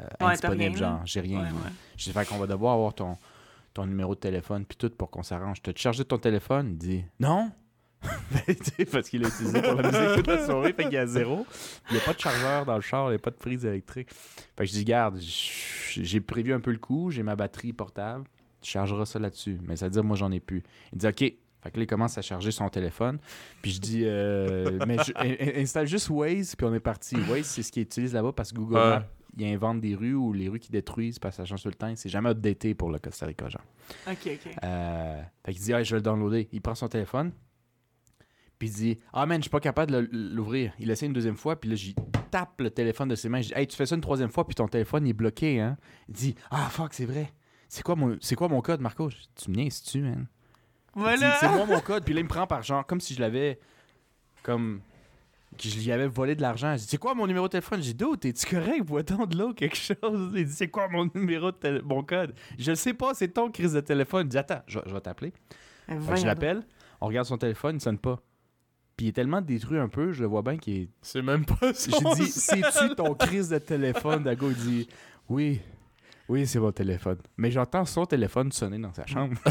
euh, 0.00 0.06
indisponible, 0.20 0.76
rien, 0.76 0.76
genre, 0.76 1.00
j'ai 1.06 1.20
rien. 1.20 1.42
Ouais, 1.44 1.50
moi. 1.52 1.62
ouais. 1.62 1.70
J'ai 1.96 2.12
fait 2.12 2.28
qu'on 2.28 2.38
va 2.38 2.46
devoir 2.46 2.74
avoir 2.74 2.94
ton, 2.94 3.16
ton 3.72 3.86
numéro 3.86 4.14
de 4.14 4.20
téléphone 4.20 4.64
puis 4.66 4.76
tout 4.76 4.90
pour 4.90 5.10
qu'on 5.10 5.22
s'arrange. 5.22 5.62
T'as 5.62 5.72
chargé 5.74 6.04
ton 6.04 6.18
téléphone? 6.18 6.70
Il 6.72 6.78
dit 6.78 7.04
non. 7.18 7.50
Ben, 8.02 8.56
parce 8.90 9.08
qu'il 9.10 9.20
l'a 9.22 9.28
utilisé 9.28 9.60
pour 9.60 9.74
la 9.74 9.90
musique 9.90 10.16
toute 10.16 10.26
la 10.26 10.44
soirée, 10.46 10.72
fait 10.72 10.84
qu'il 10.84 10.92
y 10.94 10.96
a 10.96 11.06
zéro. 11.06 11.46
Il 11.90 11.94
n'y 11.96 12.00
a 12.00 12.04
pas 12.04 12.14
de 12.14 12.20
chargeur 12.20 12.64
dans 12.64 12.76
le 12.76 12.80
char, 12.80 13.06
il 13.08 13.10
n'y 13.10 13.16
a 13.16 13.18
pas 13.18 13.30
de 13.30 13.36
prise 13.36 13.64
électrique. 13.66 14.08
Fait 14.12 14.64
que 14.64 14.64
je 14.64 14.70
dis, 14.72 14.84
garde, 14.84 15.18
j'ai 15.20 16.20
prévu 16.20 16.52
un 16.54 16.60
peu 16.60 16.70
le 16.70 16.78
coup, 16.78 17.10
j'ai 17.10 17.22
ma 17.22 17.36
batterie 17.36 17.72
portable, 17.72 18.24
tu 18.62 18.70
chargeras 18.70 19.04
ça 19.06 19.18
là-dessus. 19.18 19.58
Mais 19.66 19.76
ça 19.76 19.86
veut 19.86 19.90
dire, 19.90 20.04
moi, 20.04 20.16
j'en 20.16 20.30
ai 20.32 20.40
plus. 20.40 20.62
Il 20.92 20.98
dit, 20.98 21.06
OK. 21.06 21.18
Fait 21.62 21.70
que 21.70 21.76
là, 21.76 21.82
il 21.82 21.86
commence 21.86 22.16
à 22.16 22.22
charger 22.22 22.52
son 22.52 22.70
téléphone. 22.70 23.18
Puis 23.60 23.72
je 23.72 23.80
dis, 23.80 24.02
euh, 24.06 24.78
mais 24.88 24.96
je- 25.04 25.12
in- 25.16 25.36
in- 25.58 25.60
installe 25.60 25.86
juste 25.86 26.08
Waze, 26.08 26.56
puis 26.56 26.66
on 26.66 26.72
est 26.74 26.80
parti. 26.80 27.16
Waze, 27.28 27.44
c'est 27.44 27.62
ce 27.62 27.70
qu'il 27.70 27.82
utilise 27.82 28.14
là-bas 28.14 28.32
parce 28.32 28.52
que 28.52 28.56
Google. 28.56 28.76
Maps, 28.90 29.04
il 29.36 29.44
invente 29.46 29.80
des 29.80 29.94
rues 29.94 30.14
ou 30.14 30.32
les 30.32 30.48
rues 30.48 30.58
qui 30.58 30.72
détruisent 30.72 31.18
parce 31.18 31.36
que 31.36 31.42
ça 31.42 31.44
change 31.46 31.62
tout 31.62 31.68
le 31.68 31.74
temps. 31.74 31.92
C'est 31.96 32.08
jamais 32.08 32.30
updaté 32.30 32.74
pour 32.74 32.90
le 32.90 32.98
Costa 32.98 33.26
Rica, 33.26 33.48
genre. 33.50 33.62
Ok, 34.08 34.16
ok. 34.26 34.52
Euh, 34.64 35.20
fait 35.44 35.52
qu'il 35.52 35.62
dit, 35.62 35.72
ah, 35.74 35.82
je 35.82 35.90
vais 35.90 35.98
le 35.98 36.02
downloader. 36.02 36.48
Il 36.52 36.60
prend 36.62 36.74
son 36.74 36.88
téléphone. 36.88 37.30
Puis 38.60 38.68
il 38.68 38.74
dit, 38.74 38.98
ah 39.14 39.24
man, 39.24 39.38
je 39.38 39.44
suis 39.44 39.50
pas 39.50 39.58
capable 39.58 39.90
de 39.90 40.08
l'ouvrir. 40.12 40.74
Il 40.78 40.90
essaie 40.90 41.06
une 41.06 41.14
deuxième 41.14 41.36
fois. 41.36 41.58
Puis 41.58 41.70
là, 41.70 41.76
j'y 41.76 41.96
tape 42.30 42.60
le 42.60 42.70
téléphone 42.70 43.08
de 43.08 43.14
ses 43.14 43.30
mains. 43.30 43.40
Je 43.40 43.48
dis, 43.48 43.54
hey, 43.56 43.66
tu 43.66 43.74
fais 43.74 43.86
ça 43.86 43.94
une 43.94 44.02
troisième 44.02 44.28
fois. 44.28 44.46
Puis 44.46 44.54
ton 44.54 44.68
téléphone 44.68 45.06
il 45.06 45.10
est 45.10 45.14
bloqué, 45.14 45.60
hein. 45.60 45.78
Il 46.08 46.14
dit, 46.14 46.34
ah 46.50 46.68
fuck, 46.70 46.92
c'est 46.92 47.06
vrai. 47.06 47.32
C'est 47.70 47.82
quoi, 47.82 47.96
mon, 47.96 48.18
c'est 48.20 48.36
quoi 48.36 48.48
mon 48.48 48.60
code, 48.60 48.82
Marco? 48.82 49.08
Je 49.08 49.16
dis, 49.16 49.28
tu 49.34 49.50
me 49.50 49.56
niaises-tu, 49.56 50.02
man? 50.02 50.26
Voilà. 50.94 51.38
C'est 51.40 51.48
moi 51.48 51.64
mon 51.64 51.80
code. 51.80 52.04
Puis 52.04 52.12
là, 52.12 52.20
il 52.20 52.24
me 52.24 52.28
prend 52.28 52.46
par 52.46 52.62
genre, 52.62 52.86
comme 52.86 53.00
si 53.00 53.14
je 53.14 53.20
l'avais. 53.20 53.58
Comme. 54.42 54.82
Que 55.56 55.68
je 55.68 55.78
lui 55.78 55.90
avais 55.90 56.06
volé 56.06 56.34
de 56.34 56.42
l'argent. 56.42 56.72
Je 56.76 56.82
dis, 56.82 56.86
c'est 56.86 56.98
quoi 56.98 57.14
mon 57.14 57.26
numéro 57.26 57.46
de 57.46 57.52
téléphone? 57.52 57.82
J'ai 57.82 57.94
dit, 57.94 58.04
oh, 58.04 58.14
t'es-tu 58.14 58.44
correct? 58.44 58.82
Bois-t'en 58.84 59.26
de 59.26 59.38
l'eau, 59.38 59.54
quelque 59.54 59.76
chose. 59.76 60.32
Il 60.34 60.44
dit, 60.44 60.52
c'est 60.52 60.68
quoi 60.68 60.86
mon 60.88 61.10
numéro 61.14 61.50
de 61.50 61.56
téléphone? 61.56 61.88
Mon 61.88 62.02
code? 62.02 62.34
Je 62.58 62.72
le 62.72 62.76
sais 62.76 62.92
pas, 62.92 63.14
c'est 63.14 63.28
ton 63.28 63.50
crise 63.50 63.72
de 63.72 63.80
téléphone. 63.80 64.26
Il 64.26 64.28
dit, 64.28 64.38
attends, 64.38 64.60
je, 64.66 64.80
je 64.84 64.92
vais 64.92 65.00
t'appeler. 65.00 65.32
Que 65.88 65.94
je 66.14 66.26
l'appelle, 66.26 66.62
on 67.00 67.06
regarde 67.06 67.26
son 67.26 67.38
téléphone, 67.38 67.76
il 67.76 67.80
sonne 67.80 67.98
pas. 67.98 68.20
Puis 69.00 69.06
il 69.06 69.08
est 69.08 69.12
tellement 69.12 69.40
détruit 69.40 69.78
un 69.78 69.88
peu, 69.88 70.12
je 70.12 70.20
le 70.20 70.26
vois 70.26 70.42
bien 70.42 70.58
qu'il 70.58 70.76
est. 70.76 70.88
C'est 71.00 71.22
même 71.22 71.46
pas 71.46 71.72
ça. 71.72 71.90
J'ai 71.90 72.22
dit, 72.22 72.30
c'est-tu 72.30 72.94
ton 72.94 73.14
crise 73.14 73.48
de 73.48 73.56
téléphone? 73.56 74.22
Dago? 74.22 74.50
Il 74.50 74.56
dit, 74.56 74.88
oui, 75.26 75.58
oui, 76.28 76.46
c'est 76.46 76.58
mon 76.58 76.70
téléphone. 76.70 77.16
Mais 77.38 77.50
j'entends 77.50 77.86
son 77.86 78.04
téléphone 78.04 78.52
sonner 78.52 78.76
dans 78.76 78.92
sa 78.92 79.06
chambre. 79.06 79.38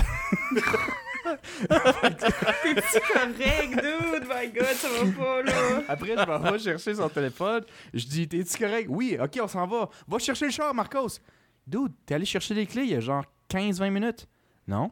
T'es-tu 1.23 2.99
correct, 3.11 3.71
dude? 3.71 4.27
My 4.29 4.51
god, 4.53 4.75
ça 4.75 4.87
va 4.87 5.11
pas, 5.17 5.41
là. 5.41 5.83
Après, 5.87 6.15
je 6.15 6.27
m'en 6.27 6.51
vais 6.51 6.59
chercher 6.59 6.93
son 6.93 7.09
téléphone. 7.09 7.63
Je 7.91 8.05
dis, 8.05 8.27
t'es-tu 8.27 8.55
correct? 8.55 8.85
Oui, 8.87 9.17
ok, 9.19 9.39
on 9.41 9.47
s'en 9.47 9.65
va. 9.65 9.89
Va 10.07 10.19
chercher 10.19 10.45
le 10.45 10.51
char, 10.51 10.75
Marcos. 10.75 11.17
Dude, 11.65 11.93
t'es 12.05 12.13
allé 12.13 12.25
chercher 12.25 12.53
les 12.53 12.67
clés 12.67 12.83
il 12.83 12.91
y 12.91 12.95
a 12.95 12.99
genre 12.99 13.25
15-20 13.49 13.89
minutes. 13.89 14.27
Non. 14.67 14.91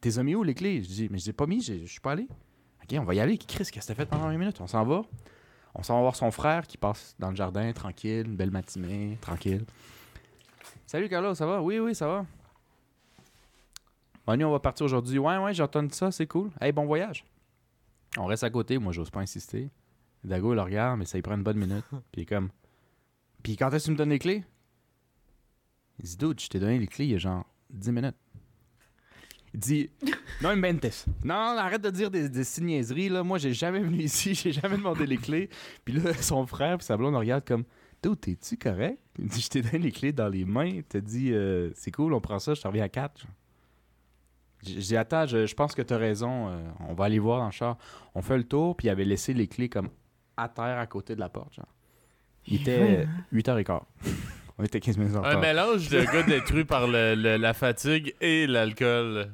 T'es 0.00 0.22
mis 0.22 0.34
où 0.34 0.42
les 0.42 0.54
clés? 0.54 0.82
Je 0.82 0.88
dis, 0.88 1.08
mais 1.10 1.18
je 1.18 1.24
les 1.24 1.30
ai 1.30 1.34
pas 1.34 1.44
mis, 1.44 1.60
je 1.60 1.84
suis 1.84 2.00
pas 2.00 2.12
allé. 2.12 2.26
Ok, 2.90 2.96
on 2.98 3.04
va 3.04 3.14
y 3.14 3.20
aller. 3.20 3.36
Chris, 3.36 3.68
qu'est-ce 3.70 3.72
que 3.72 3.86
t'as 3.86 3.94
fait 3.94 4.06
pendant 4.06 4.28
20 4.28 4.38
minutes? 4.38 4.60
On 4.62 4.66
s'en 4.66 4.82
va. 4.84 5.02
On 5.74 5.82
s'en 5.82 5.96
va 5.96 6.00
voir 6.00 6.16
son 6.16 6.30
frère 6.30 6.66
qui 6.66 6.78
passe 6.78 7.14
dans 7.18 7.28
le 7.28 7.36
jardin, 7.36 7.70
tranquille, 7.72 8.24
une 8.26 8.36
belle 8.36 8.50
matinée, 8.50 9.18
tranquille. 9.20 9.66
Salut 10.86 11.08
Carlo, 11.10 11.34
ça 11.34 11.44
va? 11.44 11.60
Oui, 11.60 11.78
oui, 11.78 11.94
ça 11.94 12.06
va. 12.06 12.26
Manu, 14.26 14.46
on 14.46 14.52
va 14.52 14.58
partir 14.58 14.86
aujourd'hui. 14.86 15.18
Ouais, 15.18 15.36
ouais, 15.36 15.52
j'ai 15.52 15.62
entendu 15.62 15.92
ça, 15.92 16.10
c'est 16.10 16.26
cool. 16.26 16.50
Hey, 16.62 16.72
bon 16.72 16.86
voyage. 16.86 17.24
On 18.16 18.24
reste 18.24 18.44
à 18.44 18.50
côté, 18.50 18.78
moi, 18.78 18.92
j'ose 18.92 19.10
pas 19.10 19.20
insister. 19.20 19.70
Dago, 20.24 20.54
il 20.54 20.56
le 20.56 20.62
regarde, 20.62 20.98
mais 20.98 21.04
ça 21.04 21.18
y 21.18 21.22
prend 21.22 21.34
une 21.34 21.42
bonne 21.42 21.58
minute. 21.58 21.84
Puis 21.90 22.00
il 22.16 22.20
est 22.22 22.26
comme. 22.26 22.48
Puis 23.42 23.56
quand 23.56 23.70
est-ce 23.70 23.84
que 23.84 23.88
tu 23.88 23.92
me 23.92 23.96
donnes 23.96 24.10
les 24.10 24.18
clés? 24.18 24.44
Il 25.98 26.06
dit, 26.06 26.16
dude, 26.16 26.40
je 26.40 26.48
t'ai 26.48 26.58
donné 26.58 26.78
les 26.78 26.86
clés 26.86 27.04
il 27.04 27.10
y 27.10 27.14
a 27.14 27.18
genre 27.18 27.44
10 27.68 27.92
minutes. 27.92 28.16
Il 29.58 29.60
dit, 29.60 29.90
non, 30.42 30.50
inventes. 30.50 31.06
Non, 31.24 31.34
arrête 31.34 31.82
de 31.82 31.90
dire 31.90 32.10
des, 32.12 32.28
des 32.28 32.44
niaiseries, 32.60 33.08
là. 33.08 33.24
Moi, 33.24 33.38
j'ai 33.38 33.52
jamais 33.52 33.80
venu 33.80 33.98
ici, 33.98 34.34
j'ai 34.36 34.52
jamais 34.52 34.76
demandé 34.76 35.04
les 35.04 35.16
clés. 35.16 35.50
Puis 35.84 35.94
là, 35.94 36.14
son 36.20 36.46
frère, 36.46 36.78
puis 36.78 36.86
sa 36.86 36.96
blonde 36.96 37.16
regarde 37.16 37.44
comme, 37.44 37.64
dude, 38.02 38.20
t'es-tu 38.20 38.56
correct? 38.56 38.98
Il 39.18 39.26
dit, 39.26 39.40
je 39.40 39.48
t'ai 39.48 39.62
donné 39.62 39.78
les 39.78 39.90
clés 39.92 40.12
dans 40.12 40.28
les 40.28 40.44
mains. 40.44 40.80
T'as 40.88 41.00
dit, 41.00 41.32
euh, 41.32 41.70
c'est 41.74 41.90
cool, 41.90 42.14
on 42.14 42.20
prend 42.20 42.38
ça, 42.38 42.54
je 42.54 42.60
te 42.62 42.68
reviens 42.68 42.84
à 42.84 42.88
4. 42.88 43.26
J'ai 44.62 44.74
dit, 44.80 44.96
attends, 44.96 45.26
je, 45.26 45.46
je 45.46 45.54
pense 45.54 45.74
que 45.74 45.82
t'as 45.82 45.98
raison. 45.98 46.48
euh, 46.50 46.68
on 46.88 46.94
va 46.94 47.04
aller 47.06 47.18
voir 47.18 47.38
dans 47.40 47.46
le 47.46 47.52
char. 47.52 47.76
On 48.14 48.22
fait 48.22 48.36
le 48.36 48.44
tour, 48.44 48.76
puis 48.76 48.86
il 48.88 48.90
avait 48.90 49.04
laissé 49.04 49.32
les 49.34 49.46
clés 49.48 49.68
comme 49.68 49.88
à 50.36 50.48
terre 50.48 50.78
à 50.78 50.86
côté 50.86 51.14
de 51.14 51.20
la 51.20 51.28
porte. 51.28 51.54
Genre. 51.54 51.66
Il 52.46 52.60
était 52.60 53.06
8h15. 53.32 53.80
On 54.60 54.64
était 54.64 54.80
15 54.80 54.98
minutes 54.98 55.14
en 55.14 55.18
Un 55.22 55.28
retard. 55.28 55.40
mélange 55.40 55.88
de 55.88 56.00
gars 56.02 56.22
détruit 56.24 56.64
par 56.64 56.88
le- 56.88 57.14
le- 57.14 57.36
la 57.36 57.54
fatigue 57.54 58.14
et 58.20 58.46
l'alcool. 58.48 59.32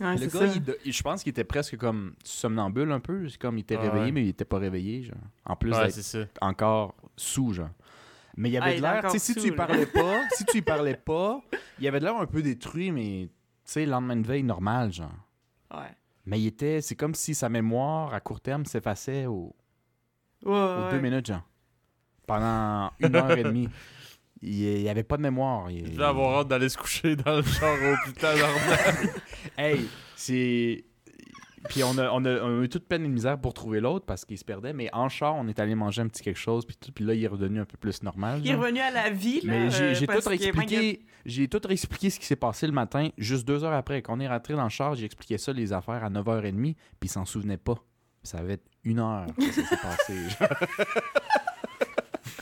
Ouais, 0.00 0.16
Le 0.16 0.26
gars, 0.26 0.52
ça. 0.52 0.76
il 0.84 0.92
je 0.92 1.02
pense 1.02 1.22
qu'il 1.22 1.30
était 1.30 1.44
presque 1.44 1.76
comme 1.76 2.14
somnambule 2.24 2.90
un 2.92 3.00
peu. 3.00 3.28
C'est 3.28 3.38
comme 3.40 3.58
il 3.58 3.62
était 3.62 3.76
Ah 3.76 3.82
réveillé, 3.82 4.04
ouais. 4.06 4.12
mais 4.12 4.22
il 4.24 4.28
était 4.28 4.44
pas 4.44 4.58
réveillé. 4.58 5.02
Genre. 5.04 5.16
En 5.44 5.56
plus 5.56 5.72
Ouais, 5.72 5.88
d'être 5.88 6.28
encore 6.40 6.94
sous, 7.16 7.52
genre. 7.52 7.70
Mais 8.36 8.48
il 8.48 8.52
y 8.52 8.56
Ah, 8.58 8.64
avait 8.64 8.74
il 8.74 8.76
de 8.78 8.82
l'air, 8.82 8.96
encore 8.96 9.12
tu 9.12 9.18
sais, 9.18 9.32
si 9.34 9.40
tu 9.40 9.48
y 9.48 9.52
parlais 9.52 9.86
pas, 9.92 10.20
si 10.36 10.44
tu 10.46 10.58
y 10.58 10.62
parlais 10.62 10.96
pas, 10.96 11.40
il 11.78 11.84
y 11.84 11.88
avait 11.88 12.00
de 12.00 12.04
l'air 12.04 12.16
un 12.16 12.26
peu 12.26 12.42
détruit, 12.42 12.90
mais 12.90 13.28
tu 13.28 13.32
sais, 13.72 13.86
lendemain 13.86 14.16
de 14.16 14.26
veille 14.26 14.42
normal, 14.42 14.92
genre. 14.92 15.12
Ouais. 15.72 15.90
Mais 16.26 16.40
il 16.40 16.46
était. 16.46 16.80
C'est 16.80 16.96
comme 16.96 17.14
si 17.14 17.34
sa 17.34 17.48
mémoire 17.48 18.14
à 18.14 18.20
court 18.20 18.40
terme 18.40 18.64
s'effaçait 18.64 19.26
au, 19.26 19.54
Ouais, 20.44 20.50
aux 20.52 20.84
ouais. 20.86 20.90
deux 20.92 21.00
minutes, 21.00 21.26
genre. 21.26 21.42
Pendant 22.26 22.90
une 23.00 23.14
heure 23.16 23.30
et 23.36 23.42
demie. 23.44 23.68
Il 24.42 24.82
n'y 24.82 24.88
avait 24.88 25.04
pas 25.04 25.16
de 25.16 25.22
mémoire. 25.22 25.70
Il, 25.70 25.96
vais 25.96 26.04
avoir 26.04 26.40
hâte 26.40 26.48
d'aller 26.48 26.68
se 26.68 26.76
coucher 26.76 27.14
dans 27.14 27.36
le 27.36 27.42
char 27.42 27.74
au 27.74 27.96
plus 28.04 28.12
tard 28.14 28.36
normal. 28.36 29.10
Hey, 29.56 29.86
c'est. 30.16 30.84
Puis 31.68 31.84
on 31.84 31.96
a, 31.96 32.10
on, 32.10 32.24
a, 32.24 32.40
on 32.40 32.60
a 32.60 32.64
eu 32.64 32.68
toute 32.68 32.88
peine 32.88 33.04
et 33.04 33.08
misère 33.08 33.40
pour 33.40 33.54
trouver 33.54 33.78
l'autre 33.78 34.04
parce 34.04 34.24
qu'il 34.24 34.36
se 34.36 34.44
perdait, 34.44 34.72
mais 34.72 34.88
en 34.92 35.08
char, 35.08 35.36
on 35.36 35.46
est 35.46 35.60
allé 35.60 35.76
manger 35.76 36.02
un 36.02 36.08
petit 36.08 36.22
quelque 36.22 36.38
chose, 36.38 36.66
puis 36.66 36.76
tout, 36.76 36.90
puis 36.90 37.04
là, 37.04 37.14
il 37.14 37.22
est 37.22 37.28
redevenu 37.28 37.60
un 37.60 37.64
peu 37.64 37.76
plus 37.76 38.02
normal. 38.02 38.40
Il 38.42 38.48
est 38.48 38.52
genre. 38.52 38.62
revenu 38.62 38.80
à 38.80 38.90
la 38.90 39.10
vie, 39.10 39.40
là. 39.42 39.52
Mais 39.52 39.70
j'ai 39.70 39.84
euh, 39.84 39.94
j'ai 39.94 40.06
tout 40.08 40.28
réexpliqué, 40.28 41.04
j'ai 41.24 41.48
tout 41.48 41.60
réexpliqué 41.64 42.10
ce 42.10 42.18
qui 42.18 42.26
s'est 42.26 42.34
passé 42.34 42.66
le 42.66 42.72
matin, 42.72 43.10
juste 43.16 43.46
deux 43.46 43.62
heures 43.62 43.74
après. 43.74 44.02
Quand 44.02 44.16
on 44.16 44.20
est 44.20 44.28
rentré 44.28 44.54
dans 44.54 44.64
le 44.64 44.70
char, 44.70 44.96
j'ai 44.96 45.04
expliqué 45.04 45.38
ça, 45.38 45.52
les 45.52 45.72
affaires, 45.72 46.02
à 46.02 46.10
9h30, 46.10 46.74
puis 46.74 46.76
il 47.02 47.08
s'en 47.08 47.24
souvenait 47.24 47.58
pas. 47.58 47.76
Ça 48.24 48.38
avait 48.38 48.54
être 48.54 48.66
une 48.84 48.98
heure 48.98 49.26
que 49.36 49.50
ça 49.52 49.64
s'est 49.64 49.76
passé. 49.76 50.14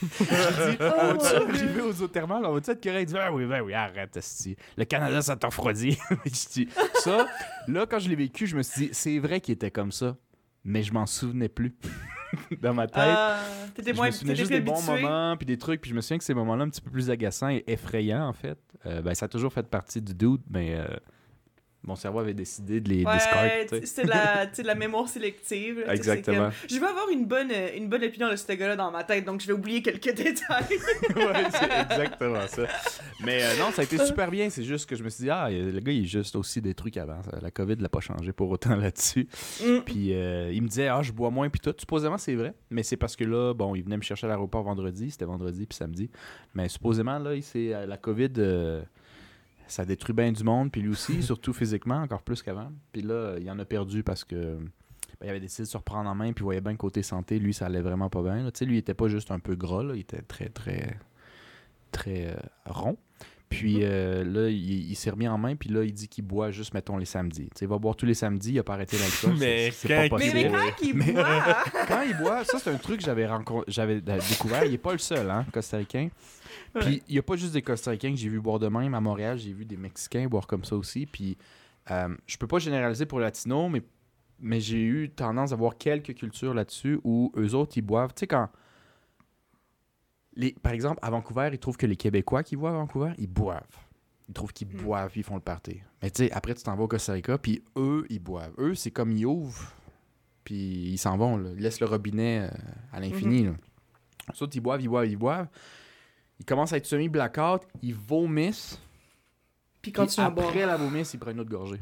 genre. 0.01 0.51
J'ai 0.65 0.71
dit, 0.71 0.77
on 0.81 1.13
va-tu 1.13 1.35
arriver 1.35 1.81
aux 1.81 2.01
eaux 2.01 2.07
thermales? 2.07 2.45
On 2.45 2.53
va-tu 2.53 2.71
être 2.71 2.83
correct? 2.83 3.01
Il 3.01 3.05
dit, 3.07 3.13
ben 3.13 3.31
oui, 3.31 3.45
ben 3.45 3.61
oui, 3.61 3.73
arrête, 3.73 4.15
esti. 4.17 4.55
Le 4.77 4.85
Canada, 4.85 5.21
ça. 5.21 5.37
Je 5.51 6.49
dis, 6.51 6.69
ça, 6.95 7.27
là, 7.67 7.85
quand 7.85 7.99
je 7.99 8.09
l'ai 8.09 8.15
vécu, 8.15 8.47
je 8.47 8.55
me 8.55 8.63
suis 8.63 8.87
dit, 8.87 8.89
c'est 8.93 9.19
vrai 9.19 9.41
qu'il 9.41 9.53
était 9.53 9.71
comme 9.71 9.91
ça, 9.91 10.15
mais 10.63 10.83
je 10.83 10.93
m'en 10.93 11.05
souvenais 11.05 11.49
plus. 11.49 11.75
Dans 12.61 12.73
ma 12.73 12.87
tête. 12.87 13.03
Ah, 13.05 13.39
t'étais 13.75 13.91
Je 13.91 13.97
moins 13.97 14.07
me 14.07 14.11
souvenais 14.11 14.35
juste 14.35 14.51
des 14.51 14.61
bons 14.61 14.81
moments 14.81 15.35
puis 15.37 15.45
des 15.45 15.57
trucs 15.57 15.81
puis 15.81 15.89
je 15.89 15.95
me 15.95 16.01
souviens 16.01 16.17
que 16.17 16.23
ces 16.23 16.33
moments-là 16.33 16.63
un 16.63 16.69
petit 16.69 16.79
peu 16.81 16.89
plus 16.89 17.09
agaçants 17.09 17.49
et 17.49 17.63
effrayants 17.67 18.25
en 18.25 18.31
fait 18.31 18.57
euh, 18.85 19.01
ben 19.01 19.13
ça 19.13 19.25
a 19.25 19.27
toujours 19.27 19.51
fait 19.51 19.67
partie 19.67 20.01
du 20.01 20.13
doute 20.13 20.41
mais 20.49 20.75
euh, 20.75 20.85
mon 21.83 21.95
cerveau 21.95 22.19
avait 22.19 22.33
décidé 22.33 22.79
de 22.79 22.89
les 22.89 23.03
Ouais, 23.03 23.17
c'est 23.83 24.03
de 24.03 24.09
la, 24.09 24.45
de 24.57 24.63
la 24.63 24.75
mémoire 24.75 25.07
sélective. 25.07 25.83
Exactement. 25.87 26.45
comme- 26.45 26.53
Je 26.69 26.79
vais 26.79 26.85
avoir 26.85 27.09
une 27.09 27.25
bonne, 27.25 27.51
une 27.75 27.89
bonne 27.89 28.03
opinion 28.03 28.29
de 28.29 28.35
ce 28.35 28.51
gars-là 28.53 28.75
dans 28.75 28.91
ma 28.91 29.03
tête, 29.03 29.25
donc 29.25 29.41
je 29.41 29.47
vais 29.47 29.53
oublier 29.53 29.81
quelques 29.81 30.13
détails. 30.15 30.65
ouais, 31.15 31.43
c'est 31.51 31.91
exactement 31.91 32.47
ça. 32.47 32.63
Mais 33.23 33.43
euh, 33.43 33.57
non, 33.59 33.71
ça 33.71 33.81
a 33.81 33.85
été 33.85 33.97
super 34.05 34.29
bien. 34.29 34.49
C'est 34.49 34.63
juste 34.63 34.87
que 34.87 34.95
je 34.95 35.03
me 35.03 35.09
suis 35.09 35.23
dit, 35.23 35.29
ah, 35.29 35.49
le 35.49 35.79
gars, 35.79 35.91
il 35.91 36.03
est 36.03 36.07
juste 36.07 36.35
aussi 36.35 36.61
détruit 36.61 36.91
qu'avant. 36.91 37.21
Ça, 37.23 37.39
La 37.41 37.49
COVID 37.51 37.75
l'a 37.77 37.89
pas 37.89 37.99
changé 37.99 38.31
pour 38.31 38.49
autant 38.51 38.75
là-dessus. 38.75 39.27
Mm. 39.61 39.79
Puis 39.85 40.13
euh, 40.13 40.51
il 40.51 40.61
me 40.61 40.67
disait, 40.67 40.87
ah, 40.87 41.01
je 41.01 41.11
bois 41.11 41.31
moins, 41.31 41.49
puis 41.49 41.59
tout. 41.59 41.73
Supposément, 41.77 42.17
c'est 42.17 42.35
vrai. 42.35 42.53
Mais 42.69 42.83
c'est 42.83 42.97
parce 42.97 43.15
que 43.15 43.23
là, 43.23 43.53
bon, 43.53 43.73
il 43.75 43.83
venait 43.83 43.97
me 43.97 44.03
chercher 44.03 44.27
à 44.27 44.29
l'aéroport 44.29 44.63
vendredi. 44.63 45.09
C'était 45.11 45.25
vendredi 45.25 45.65
puis 45.65 45.75
samedi. 45.75 46.09
Mais 46.53 46.69
supposément, 46.69 47.17
là, 47.17 47.33
il 47.35 47.43
euh, 47.55 47.85
la 47.85 47.97
COVID, 47.97 48.29
euh, 48.37 48.81
ça 49.71 49.85
détruit 49.85 50.13
bien 50.13 50.31
du 50.31 50.43
monde. 50.43 50.71
Puis 50.71 50.81
lui 50.81 50.89
aussi, 50.89 51.23
surtout 51.23 51.53
physiquement, 51.53 52.01
encore 52.01 52.21
plus 52.21 52.41
qu'avant. 52.41 52.71
Puis 52.91 53.01
là, 53.01 53.37
il 53.39 53.49
en 53.49 53.59
a 53.59 53.65
perdu 53.65 54.03
parce 54.03 54.23
que. 54.23 54.35
ben, 54.35 55.25
il 55.25 55.29
avait 55.29 55.39
décidé 55.39 55.63
de 55.63 55.69
se 55.69 55.77
reprendre 55.77 56.09
en 56.09 56.15
main, 56.15 56.33
puis 56.33 56.41
il 56.41 56.45
voyait 56.45 56.61
bien 56.61 56.73
que 56.73 56.77
côté 56.77 57.03
santé, 57.03 57.39
lui, 57.39 57.53
ça 57.53 57.67
allait 57.67 57.81
vraiment 57.81 58.09
pas 58.09 58.21
bien. 58.21 58.43
lui, 58.61 58.75
il 58.75 58.77
était 58.77 58.93
pas 58.93 59.07
juste 59.07 59.31
un 59.31 59.39
peu 59.39 59.55
gras, 59.55 59.83
il 59.93 60.01
était 60.01 60.21
très, 60.21 60.49
très, 60.49 60.97
très 61.91 62.27
euh, 62.27 62.39
rond. 62.65 62.97
Puis 63.51 63.75
Mhm. 63.75 63.81
euh, 63.83 64.23
là, 64.23 64.49
il, 64.49 64.89
il 64.91 64.95
s'est 64.95 65.09
remis 65.11 65.27
en 65.27 65.37
main, 65.37 65.55
puis 65.55 65.69
là, 65.69 65.83
il 65.83 65.93
dit 65.93 66.07
qu'il 66.07 66.23
boit 66.23 66.49
juste, 66.51 66.73
mettons, 66.73 66.95
les 66.97 67.05
samedis. 67.05 67.49
Tu 67.49 67.59
sais, 67.59 67.65
il 67.65 67.67
va 67.67 67.77
boire 67.77 67.95
tous 67.97 68.05
les 68.05 68.13
samedis, 68.13 68.53
il 68.53 68.59
a 68.59 68.63
pas 68.63 68.73
arrêté 68.75 68.97
l'alcool. 68.97 69.33
Mais 69.39 69.71
c'est- 69.71 69.87
c'est 69.87 69.87
quand 69.89 70.09
pas 70.09 70.17
mais, 70.17 70.31
possible. 70.31 70.33
mais 70.33 70.49
quand 70.49 70.81
il 70.81 70.93
Mais- 70.95 71.11
boit, 71.11 71.57
Quand 71.87 72.01
il 72.01 72.17
boit, 72.17 72.43
ça, 72.45 72.57
c'est 72.59 72.69
un 72.71 72.77
truc 72.77 72.99
que 72.99 73.05
j'avais 73.67 74.01
découvert. 74.01 74.63
Il 74.65 74.73
est 74.73 74.77
pas 74.77 74.93
le 74.93 74.97
seul, 74.97 75.29
hein, 75.29 75.45
costaricain. 75.53 76.09
Puis 76.79 77.03
il 77.09 77.15
y 77.15 77.19
a 77.19 77.21
pas 77.21 77.35
juste 77.35 77.51
des 77.53 77.61
costaricains 77.61 78.11
que 78.11 78.17
j'ai 78.17 78.29
vu 78.29 78.39
boire 78.39 78.57
de 78.59 78.67
même. 78.69 78.93
À 78.93 79.01
Montréal, 79.01 79.37
j'ai 79.37 79.51
vu 79.51 79.65
des 79.65 79.77
Mexicains 79.77 80.27
boire 80.27 80.47
comme 80.47 80.63
ça 80.63 80.75
aussi. 80.77 81.05
Puis 81.05 81.37
euh, 81.91 82.15
je 82.27 82.37
peux 82.37 82.47
pas 82.47 82.59
généraliser 82.59 83.05
pour 83.05 83.19
les 83.19 83.25
Latinos, 83.25 83.69
mais, 83.69 83.81
mais 84.39 84.61
j'ai 84.61 84.81
eu 84.81 85.09
tendance 85.09 85.51
à 85.51 85.55
voir 85.57 85.77
quelques 85.77 86.13
cultures 86.15 86.53
là-dessus 86.53 86.99
où 87.03 87.31
eux 87.37 87.53
autres, 87.53 87.73
ils 87.75 87.81
boivent. 87.81 88.13
Tu 88.15 88.21
sais, 88.21 88.27
quand. 88.27 88.47
Les, 90.35 90.53
par 90.53 90.71
exemple, 90.71 90.99
à 91.01 91.09
Vancouver, 91.09 91.49
ils 91.51 91.59
trouvent 91.59 91.77
que 91.77 91.85
les 91.85 91.95
Québécois 91.97 92.43
qui 92.43 92.55
boivent 92.55 92.75
à 92.75 92.77
Vancouver, 92.77 93.11
ils 93.17 93.27
boivent. 93.27 93.65
Ils 94.29 94.33
trouvent 94.33 94.53
qu'ils 94.53 94.67
Hmm. 94.69 94.81
boivent, 94.83 95.11
ils 95.15 95.23
font 95.23 95.35
le 95.35 95.41
party. 95.41 95.81
Mais 96.01 96.09
tu 96.09 96.23
sais, 96.25 96.31
après, 96.31 96.53
tu 96.53 96.63
t'en 96.63 96.75
vas 96.75 96.83
au 96.83 96.87
Costa 96.87 97.13
Rica, 97.13 97.37
puis 97.37 97.61
eux, 97.75 98.05
ils 98.09 98.19
boivent. 98.19 98.53
Eux, 98.57 98.73
c'est 98.75 98.91
comme 98.91 99.11
ils 99.11 99.25
ouvrent, 99.25 99.73
puis 100.45 100.55
ils 100.91 100.97
s'en 100.97 101.17
vont. 101.17 101.35
Là. 101.37 101.49
Ils 101.55 101.61
laissent 101.61 101.81
le 101.81 101.85
robinet 101.87 102.49
euh, 102.49 102.49
à 102.93 102.99
l'infini. 103.01 103.43
là. 103.43 103.51
Ensuite, 104.29 104.55
ils 104.55 104.61
boivent, 104.61 104.81
ils 104.81 104.87
boivent, 104.87 105.07
ils 105.07 105.17
boivent. 105.17 105.47
Ils 106.39 106.45
commencent 106.45 106.71
à 106.73 106.77
être 106.77 106.85
semi-blackout, 106.85 107.63
ils 107.81 107.93
vomissent. 107.93 108.79
puis 109.81 109.91
quand 109.91 110.05
tu 110.07 110.15
boire. 110.15 110.27
après 110.47 110.65
la 110.65 110.77
vomisse, 110.77 111.13
ils 111.13 111.19
prennent 111.19 111.35
une 111.35 111.41
autre 111.41 111.49
gorgée 111.51 111.81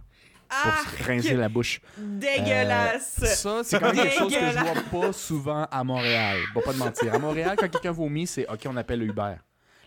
pour 0.49 0.57
Ah, 0.75 0.81
se 0.97 1.03
rincer 1.03 1.35
la 1.35 1.47
bouche. 1.49 1.79
dégueulasse! 1.97 3.19
Euh, 3.21 3.25
ça, 3.27 3.61
c'est 3.63 3.79
quand 3.79 3.93
même 3.93 4.03
quelque 4.03 4.17
chose 4.17 4.33
que 4.33 4.39
je 4.39 4.57
vois 4.91 5.01
pas 5.01 5.13
souvent 5.13 5.67
à 5.71 5.83
Montréal. 5.83 6.37
Bon, 6.53 6.61
pas 6.61 6.73
de 6.73 6.77
mentir. 6.79 7.13
À 7.13 7.19
Montréal, 7.19 7.55
quand 7.57 7.69
quelqu'un 7.69 7.91
vomit, 7.91 8.27
c'est 8.27 8.47
OK, 8.49 8.61
on 8.67 8.75
appelle 8.77 8.99
le 8.99 9.05
Uber. 9.05 9.35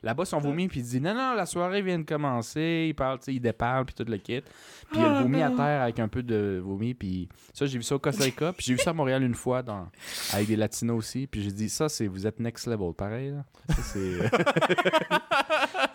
Là-bas, 0.04 0.24
si 0.24 0.34
on 0.34 0.40
vomit, 0.40 0.66
puis 0.66 0.80
il 0.80 0.82
dit 0.86 1.00
non, 1.00 1.14
non, 1.14 1.34
la 1.34 1.46
soirée 1.46 1.80
vient 1.80 1.96
de 1.96 2.04
commencer, 2.04 2.86
il 2.88 2.92
parle, 2.94 3.20
tu 3.20 3.26
sais, 3.26 3.34
il 3.34 3.40
déparle, 3.40 3.84
puis 3.84 3.94
tout 3.94 4.04
le 4.10 4.16
kit. 4.16 4.40
Puis 4.40 4.50
il 4.94 5.00
y 5.00 5.04
a 5.04 5.08
le 5.10 5.14
Oh, 5.18 5.22
vomi 5.22 5.40
à 5.40 5.50
terre 5.50 5.82
avec 5.82 6.00
un 6.00 6.08
peu 6.08 6.24
de 6.24 6.60
vomi, 6.60 6.92
puis 6.92 7.28
ça, 7.54 7.66
j'ai 7.66 7.78
vu 7.78 7.84
ça 7.84 7.94
au 7.94 7.98
Costa 8.00 8.24
Rica, 8.24 8.52
puis 8.52 8.66
j'ai 8.66 8.74
vu 8.74 8.80
ça 8.80 8.90
à 8.90 8.94
Montréal 8.94 9.22
une 9.22 9.36
fois 9.36 9.62
dans... 9.62 9.88
avec 10.32 10.48
des 10.48 10.56
Latinos 10.56 10.98
aussi, 10.98 11.28
puis 11.28 11.40
j'ai 11.44 11.52
dit 11.52 11.68
ça, 11.68 11.88
c'est 11.88 12.08
vous 12.08 12.26
êtes 12.26 12.40
next 12.40 12.66
level, 12.66 12.92
pareil, 12.98 13.30
là. 13.30 13.44
Ça, 13.76 13.82
c'est. 13.92 14.18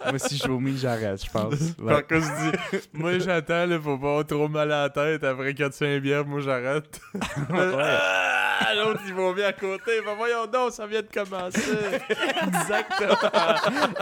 Moi, 0.10 0.20
si 0.20 0.38
je 0.38 0.48
vomis, 0.48 0.78
j'arrête, 0.78 1.24
je 1.24 1.30
pense. 1.30 1.56
Ouais. 1.80 2.04
Quand 2.10 2.20
je 2.20 2.52
dis, 2.52 2.80
moi 2.94 3.20
j'attends, 3.20 3.66
là, 3.66 3.80
faut 3.80 3.98
pas 3.98 4.08
avoir 4.08 4.26
trop 4.26 4.48
mal 4.48 4.72
à 4.72 4.84
la 4.84 4.90
tête. 4.90 5.24
Après 5.24 5.52
4-5 5.52 6.00
bières, 6.00 6.26
moi 6.26 6.42
j'arrête. 6.42 7.00
Ah, 8.60 8.74
L'autre, 8.74 9.02
il 9.06 9.14
bien 9.36 9.48
à 9.50 9.54
côté. 9.54 10.02
Ben 10.04 10.16
voyons 10.18 10.48
donc, 10.48 10.72
ça 10.72 10.88
vient 10.88 11.02
de 11.04 11.08
commencer. 11.14 11.62
Exactement. 12.48 13.30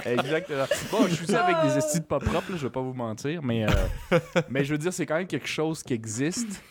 Exactement. 0.05 0.65
Bon, 0.91 1.07
je 1.09 1.15
suis 1.15 1.25
aussi 1.25 1.35
avec 1.35 1.57
des 1.63 1.77
estis 1.77 1.99
de 1.99 2.05
pas 2.05 2.19
propres, 2.19 2.51
là, 2.51 2.57
je 2.57 2.63
vais 2.63 2.71
pas 2.71 2.79
vous 2.79 2.93
mentir, 2.93 3.43
mais, 3.43 3.65
euh, 3.65 4.19
mais 4.49 4.63
je 4.63 4.71
veux 4.71 4.77
dire, 4.77 4.93
c'est 4.93 5.05
quand 5.05 5.17
même 5.17 5.27
quelque 5.27 5.47
chose 5.47 5.83
qui 5.83 5.93
existe 5.93 6.61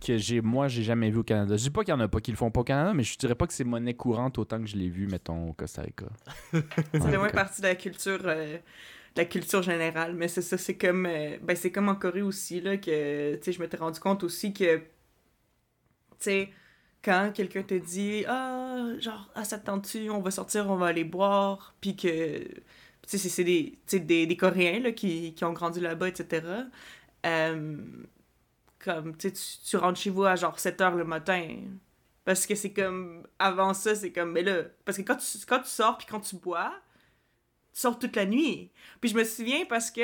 que 0.00 0.16
j'ai 0.18 0.40
moi 0.40 0.68
j'ai 0.68 0.82
jamais 0.82 1.10
vu 1.10 1.18
au 1.18 1.22
Canada. 1.24 1.56
Je 1.56 1.62
dis 1.64 1.70
pas 1.70 1.82
qu'il 1.84 1.92
y 1.92 1.96
en 1.96 2.00
a 2.00 2.08
pas 2.08 2.20
qui 2.20 2.30
le 2.30 2.36
font 2.36 2.50
pas 2.50 2.60
au 2.60 2.64
Canada, 2.64 2.92
mais 2.94 3.02
je 3.02 3.16
dirais 3.18 3.34
pas 3.34 3.46
que 3.46 3.52
c'est 3.52 3.64
monnaie 3.64 3.94
courante 3.94 4.38
autant 4.38 4.58
que 4.60 4.66
je 4.66 4.76
l'ai 4.76 4.88
vu 4.88 5.06
mettons 5.06 5.50
au 5.50 5.52
Costa 5.52 5.82
Rica. 5.82 6.06
Fait 6.52 6.62
Ouais, 7.00 7.18
moins 7.18 7.30
partie 7.30 7.60
de 7.62 7.66
la 7.66 7.74
culture, 7.74 8.20
euh, 8.24 8.56
de 8.56 8.60
la 9.16 9.24
culture 9.24 9.62
générale. 9.62 10.14
Mais 10.14 10.28
c'est 10.28 10.42
ça, 10.42 10.58
c'est 10.58 10.76
comme, 10.76 11.06
euh, 11.06 11.36
ben 11.42 11.56
c'est 11.56 11.70
comme 11.72 11.88
en 11.88 11.94
Corée 11.96 12.22
aussi, 12.22 12.60
là, 12.60 12.76
que, 12.76 13.36
tu 13.36 13.42
sais, 13.44 13.52
je 13.52 13.60
m'étais 13.60 13.76
rendu 13.76 14.00
compte 14.00 14.24
aussi 14.24 14.52
que, 14.52 14.76
tu 14.78 14.84
sais, 16.20 16.50
quand 17.02 17.30
quelqu'un 17.34 17.62
te 17.62 17.74
dit, 17.74 18.24
ah, 18.26 18.88
genre, 18.98 19.30
ah, 19.34 19.44
ça 19.44 19.58
tente-tu, 19.58 20.10
on 20.10 20.20
va 20.20 20.30
sortir, 20.30 20.68
on 20.70 20.76
va 20.76 20.86
aller 20.86 21.04
boire, 21.04 21.74
puis 21.80 21.96
que, 21.96 22.38
tu 22.44 22.52
sais, 23.06 23.18
c'est- 23.18 23.28
c'est 23.28 23.44
des, 23.44 23.78
tu 23.86 24.00
des, 24.00 24.26
des 24.26 24.36
Coréens, 24.36 24.80
là, 24.80 24.92
qui, 24.92 25.34
qui 25.34 25.44
ont 25.44 25.52
grandi 25.52 25.80
là-bas, 25.80 26.08
etc. 26.08 26.66
Euh, 27.26 27.76
comme, 28.82 29.16
tu 29.16 29.32
tu- 29.32 29.76
rentres 29.76 29.98
chez 30.00 30.10
vous 30.10 30.24
à 30.24 30.36
genre 30.36 30.58
7 30.58 30.80
heures 30.80 30.94
le 30.94 31.04
matin. 31.04 31.56
Parce 32.24 32.46
que 32.46 32.54
c'est 32.54 32.72
comme, 32.72 33.26
avant 33.38 33.72
ça, 33.74 33.94
c'est 33.94 34.12
comme, 34.12 34.32
mais 34.32 34.42
là, 34.42 34.62
parce 34.84 34.98
que 34.98 35.02
quand 35.02 35.16
tu, 35.16 35.26
quand 35.46 35.60
tu 35.60 35.68
sors 35.70 35.96
puis 35.96 36.06
quand 36.08 36.20
tu 36.20 36.36
bois, 36.36 36.72
tu 37.72 37.80
sors 37.80 37.98
toute 37.98 38.16
la 38.16 38.26
nuit. 38.26 38.70
Puis 39.00 39.10
je 39.10 39.16
me 39.16 39.24
souviens 39.24 39.64
parce 39.66 39.90
que 39.90 40.02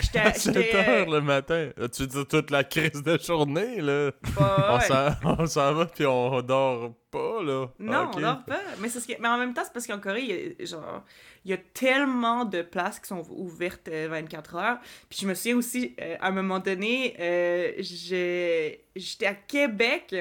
j'étais. 0.00 0.18
À 0.18 0.32
7 0.34 0.54
j'étais, 0.54 0.74
euh, 0.74 1.00
heures 1.02 1.10
le 1.10 1.20
matin. 1.20 1.70
Tu 1.94 2.06
dire 2.08 2.26
toute 2.26 2.50
la 2.50 2.64
crise 2.64 3.02
de 3.02 3.18
journée, 3.18 3.80
là? 3.80 4.10
On 4.38 4.74
ouais. 4.78 4.80
s'en- 4.80 5.14
On 5.38 5.46
s'en 5.46 5.74
va, 5.74 5.86
puis 5.86 6.06
on 6.06 6.42
dort 6.42 6.92
pas, 7.10 7.42
là. 7.42 7.66
Non, 7.78 8.10
on 8.16 8.20
dort 8.20 8.44
pas. 8.44 8.60
Mais, 8.80 8.88
c'est 8.88 8.98
ce 9.00 9.06
qui- 9.06 9.16
mais 9.20 9.28
en 9.28 9.38
même 9.38 9.54
temps, 9.54 9.62
c'est 9.64 9.72
parce 9.72 9.86
qu'en 9.86 10.00
Corée, 10.00 10.22
il 10.22 10.56
y, 10.58 10.62
a, 10.62 10.66
genre, 10.66 11.04
il 11.44 11.50
y 11.50 11.54
a 11.54 11.58
tellement 11.58 12.44
de 12.44 12.62
places 12.62 13.00
qui 13.00 13.08
sont 13.08 13.22
ouvertes 13.30 13.88
euh, 13.88 14.08
24 14.08 14.54
heures. 14.56 14.78
Puis 15.08 15.18
je 15.22 15.26
me 15.26 15.34
souviens 15.34 15.56
aussi, 15.56 15.94
euh, 16.00 16.16
à 16.20 16.28
un 16.28 16.32
moment 16.32 16.58
donné, 16.60 17.16
euh, 17.20 17.72
j'étais 17.78 19.26
à 19.26 19.34
Québec 19.34 20.14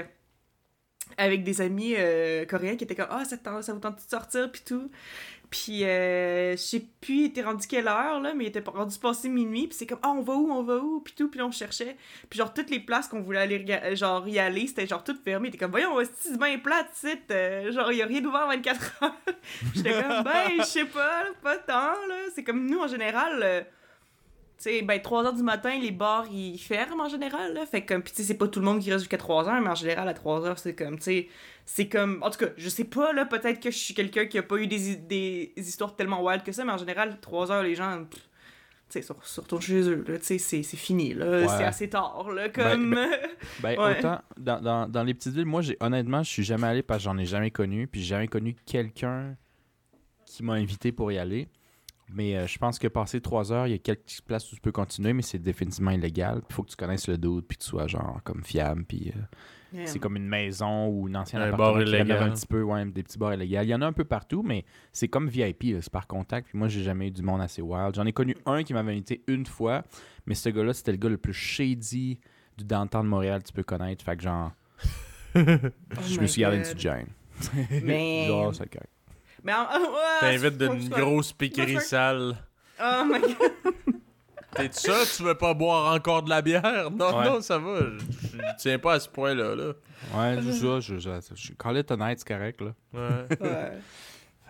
avec 1.17 1.43
des 1.43 1.61
amis 1.61 1.93
euh, 1.97 2.45
coréens 2.45 2.75
qui 2.77 2.85
étaient 2.85 2.95
comme 2.95 3.07
Ah, 3.09 3.25
ça, 3.25 3.37
te 3.37 3.43
tente- 3.43 3.63
ça 3.63 3.73
vous 3.73 3.79
tente 3.79 3.97
de 3.97 4.09
sortir, 4.09 4.51
puis 4.51 4.61
tout. 4.65 4.89
Puis, 5.51 5.83
euh, 5.83 6.53
je 6.53 6.55
sais 6.61 6.83
plus, 7.01 7.13
il 7.15 7.25
était 7.25 7.41
rendu 7.41 7.67
quelle 7.67 7.87
heure, 7.89 8.21
là, 8.21 8.33
mais 8.33 8.45
il 8.45 8.47
était 8.47 8.63
rendu 8.65 8.97
passé 8.97 9.27
minuit, 9.27 9.67
puis 9.67 9.75
c'est 9.77 9.85
comme, 9.85 9.99
ah, 10.01 10.09
on 10.11 10.21
va 10.21 10.33
où, 10.33 10.49
on 10.49 10.63
va 10.63 10.77
où, 10.77 11.01
puis 11.01 11.13
tout, 11.13 11.29
puis 11.29 11.41
on 11.41 11.51
cherchait. 11.51 11.97
Puis 12.29 12.39
genre, 12.39 12.53
toutes 12.53 12.69
les 12.69 12.79
places 12.79 13.09
qu'on 13.09 13.19
voulait 13.21 13.39
aller, 13.41 13.57
rega- 13.57 13.93
genre, 13.93 14.25
y 14.29 14.39
aller, 14.39 14.65
c'était 14.67 14.87
genre 14.87 15.03
toutes 15.03 15.21
fermées. 15.21 15.49
Il 15.49 15.49
était 15.49 15.57
comme, 15.57 15.71
voyons, 15.71 15.93
c'est 16.17 16.37
bien 16.39 16.57
plate, 16.57 16.87
site, 16.93 17.29
euh, 17.31 17.69
genre, 17.73 17.91
il 17.91 17.97
y 17.97 18.01
a 18.01 18.05
rien 18.05 18.21
d'ouvert 18.21 18.47
24 18.47 19.03
heures. 19.03 19.15
J'étais 19.75 19.91
comme, 20.01 20.23
ben, 20.23 20.51
je 20.59 20.63
sais 20.63 20.85
pas, 20.85 21.23
pas 21.43 21.57
tant, 21.57 21.73
là. 22.07 22.15
C'est 22.33 22.45
comme 22.45 22.65
nous, 22.65 22.79
en 22.79 22.87
général, 22.87 23.39
euh, 23.43 23.61
tu 23.61 23.67
sais, 24.63 24.81
ben, 24.81 25.01
3 25.01 25.25
heures 25.25 25.33
du 25.33 25.43
matin, 25.43 25.77
les 25.79 25.91
bars, 25.91 26.25
ils 26.31 26.57
ferment 26.57 27.03
en 27.05 27.09
général, 27.09 27.53
là. 27.53 27.65
Fait 27.65 27.81
que, 27.83 27.93
comme, 27.93 28.03
pis 28.03 28.11
tu 28.11 28.17
sais, 28.17 28.23
c'est 28.27 28.37
pas 28.37 28.47
tout 28.47 28.59
le 28.59 28.65
monde 28.65 28.79
qui 28.79 28.89
reste 28.91 29.01
jusqu'à 29.03 29.17
3 29.17 29.47
heures, 29.49 29.61
mais 29.61 29.69
en 29.69 29.75
général, 29.75 30.07
à 30.07 30.13
3 30.13 30.45
heures, 30.45 30.59
c'est 30.59 30.75
comme, 30.75 30.97
tu 30.97 31.03
sais, 31.03 31.27
c'est 31.65 31.87
comme. 31.87 32.19
En 32.23 32.29
tout 32.29 32.39
cas, 32.39 32.51
je 32.57 32.69
sais 32.69 32.83
pas, 32.85 33.13
là, 33.13 33.25
peut-être 33.25 33.59
que 33.59 33.71
je 33.71 33.77
suis 33.77 33.93
quelqu'un 33.93 34.25
qui 34.25 34.37
a 34.37 34.43
pas 34.43 34.57
eu 34.57 34.67
des, 34.67 34.95
des 34.95 35.53
histoires 35.57 35.95
tellement 35.95 36.23
wild 36.23 36.43
que 36.43 36.51
ça, 36.51 36.63
mais 36.65 36.71
en 36.73 36.77
général, 36.77 37.17
3 37.21 37.51
heures, 37.51 37.63
les 37.63 37.75
gens. 37.75 38.05
pff, 38.09 38.21
sais, 38.89 39.01
sur, 39.01 39.25
sur 39.25 39.43
retourne 39.43 39.61
chez 39.61 39.81
eux, 39.89 40.03
là, 40.07 40.19
tu 40.19 40.25
sais, 40.25 40.37
c'est 40.37 40.63
c'est 40.63 40.75
fini, 40.77 41.13
là, 41.13 41.25
Ouais. 41.25 41.47
c'est 41.47 41.63
assez 41.63 41.89
tard, 41.89 42.29
là, 42.31 42.49
comme... 42.49 42.93
Ben, 43.61 43.79
Ouais. 43.79 43.97
autant 43.99 44.21
dans, 44.37 44.59
dans, 44.61 44.89
dans 44.89 45.03
les 45.03 45.13
petites 45.13 45.33
villes, 45.33 45.45
moi, 45.45 45.61
j'ai 45.61 45.77
honnêtement, 45.79 46.23
je 46.23 46.29
suis 46.29 46.43
jamais 46.43 46.67
allé 46.67 46.81
parce 46.83 46.99
que 46.99 47.03
j'en 47.05 47.17
ai 47.17 47.25
jamais 47.25 47.51
connu. 47.51 47.87
Puis 47.87 48.01
j'ai 48.01 48.07
jamais 48.07 48.27
connu 48.27 48.53
quelqu'un 48.65 49.37
qui 50.25 50.43
m'a 50.43 50.53
invité 50.53 50.91
pour 50.91 51.09
y 51.11 51.17
aller. 51.17 51.47
Mais 52.13 52.35
euh, 52.35 52.47
je 52.47 52.57
pense 52.57 52.77
que 52.77 52.87
passer 52.87 53.21
trois 53.21 53.51
heures, 53.53 53.67
il 53.67 53.71
y 53.71 53.75
a 53.75 53.77
quelques 53.77 54.19
places 54.25 54.51
où 54.51 54.55
tu 54.55 54.61
peux 54.61 54.71
continuer, 54.71 55.13
mais 55.13 55.21
c'est 55.21 55.39
définitivement 55.39 55.91
illégal. 55.91 56.41
Il 56.49 56.53
faut 56.53 56.63
que 56.63 56.69
tu 56.69 56.75
connaisses 56.75 57.07
le 57.07 57.17
doute, 57.17 57.45
puis 57.47 57.57
que 57.57 57.63
tu 57.63 57.69
sois 57.69 57.87
genre 57.87 58.19
comme 58.23 58.43
fiable. 58.43 58.83
Puis 58.85 59.13
euh, 59.15 59.19
Yeah. 59.73 59.85
c'est 59.85 59.99
comme 59.99 60.17
une 60.17 60.27
maison 60.27 60.89
ou 60.89 61.07
une 61.07 61.15
ancienne 61.15 61.41
Un 61.43 61.45
appartement 61.53 61.71
bar 61.75 61.81
illégal. 61.81 62.23
un 62.23 62.31
petit 62.31 62.45
peu, 62.45 62.61
ouais, 62.61 62.83
des 62.87 63.03
petits 63.03 63.17
bars 63.17 63.33
illégaux. 63.35 63.61
Il 63.61 63.69
y 63.69 63.73
en 63.73 63.81
a 63.81 63.85
un 63.85 63.93
peu 63.93 64.03
partout, 64.03 64.43
mais 64.43 64.65
c'est 64.91 65.07
comme 65.07 65.29
VIP, 65.29 65.63
là, 65.63 65.81
c'est 65.81 65.89
par 65.89 66.07
contact. 66.07 66.49
Puis 66.49 66.57
moi, 66.57 66.67
j'ai 66.67 66.83
jamais 66.83 67.07
eu 67.07 67.11
du 67.11 67.21
monde 67.21 67.39
assez 67.39 67.61
wild. 67.61 67.95
J'en 67.95 68.05
ai 68.05 68.11
connu 68.11 68.35
un 68.45 68.63
qui 68.63 68.73
m'avait 68.73 68.91
invité 68.91 69.23
une 69.27 69.45
fois, 69.45 69.83
mais 70.25 70.35
ce 70.35 70.49
gars-là, 70.49 70.73
c'était 70.73 70.91
le 70.91 70.97
gars 70.97 71.07
le 71.07 71.17
plus 71.17 71.31
shady 71.31 72.19
du 72.57 72.65
downtown 72.65 73.03
de 73.05 73.07
Montréal 73.07 73.41
que 73.43 73.47
tu 73.47 73.53
peux 73.53 73.63
connaître. 73.63 74.03
Fait 74.03 74.17
que 74.17 74.23
genre, 74.23 74.51
Oh 75.35 75.39
je 76.05 76.19
me 76.19 76.27
suis 76.27 76.41
gardé 76.41 76.57
une 76.57 76.63
petite 76.63 76.79
gêne. 76.79 77.07
Mais... 77.83 78.25
genre, 78.27 78.53
c'est 78.53 78.67
correct. 78.69 78.89
Mais 79.43 79.53
en- 79.53 79.67
ah, 79.69 79.79
T'invites 80.19 80.57
d'une 80.57 80.81
je 80.81 80.89
grosse 80.89 81.33
piquerie 81.33 81.75
je 81.75 81.79
sale. 81.79 82.35
Oh 82.83 83.03
my 83.05 83.19
god. 83.19 83.51
T'es 84.53 84.69
sûr 84.73 84.95
tu 85.15 85.23
veux 85.23 85.35
pas 85.35 85.53
boire 85.53 85.93
encore 85.95 86.23
de 86.23 86.29
la 86.29 86.41
bière? 86.41 86.91
Non, 86.91 87.17
Ouais. 87.17 87.25
non, 87.25 87.41
ça 87.41 87.57
va. 87.57 87.79
Je, 87.79 88.37
je 88.37 88.37
tiens 88.57 88.79
pas 88.79 88.93
à 88.95 88.99
ce 88.99 89.07
point-là. 89.07 89.55
Là. 89.55 89.73
Ouais, 90.13 90.39
c'est 90.43 90.51
ça. 90.53 90.79
Je, 90.79 90.99
je, 90.99 91.09
je, 91.35 91.53
call 91.53 91.77
it 91.77 91.89
a 91.91 91.95
night, 91.95 92.19
c'est 92.19 92.27
correct, 92.27 92.59
là. 92.61 92.73
Ouais. 92.93 93.37
Ouais. 93.39 93.71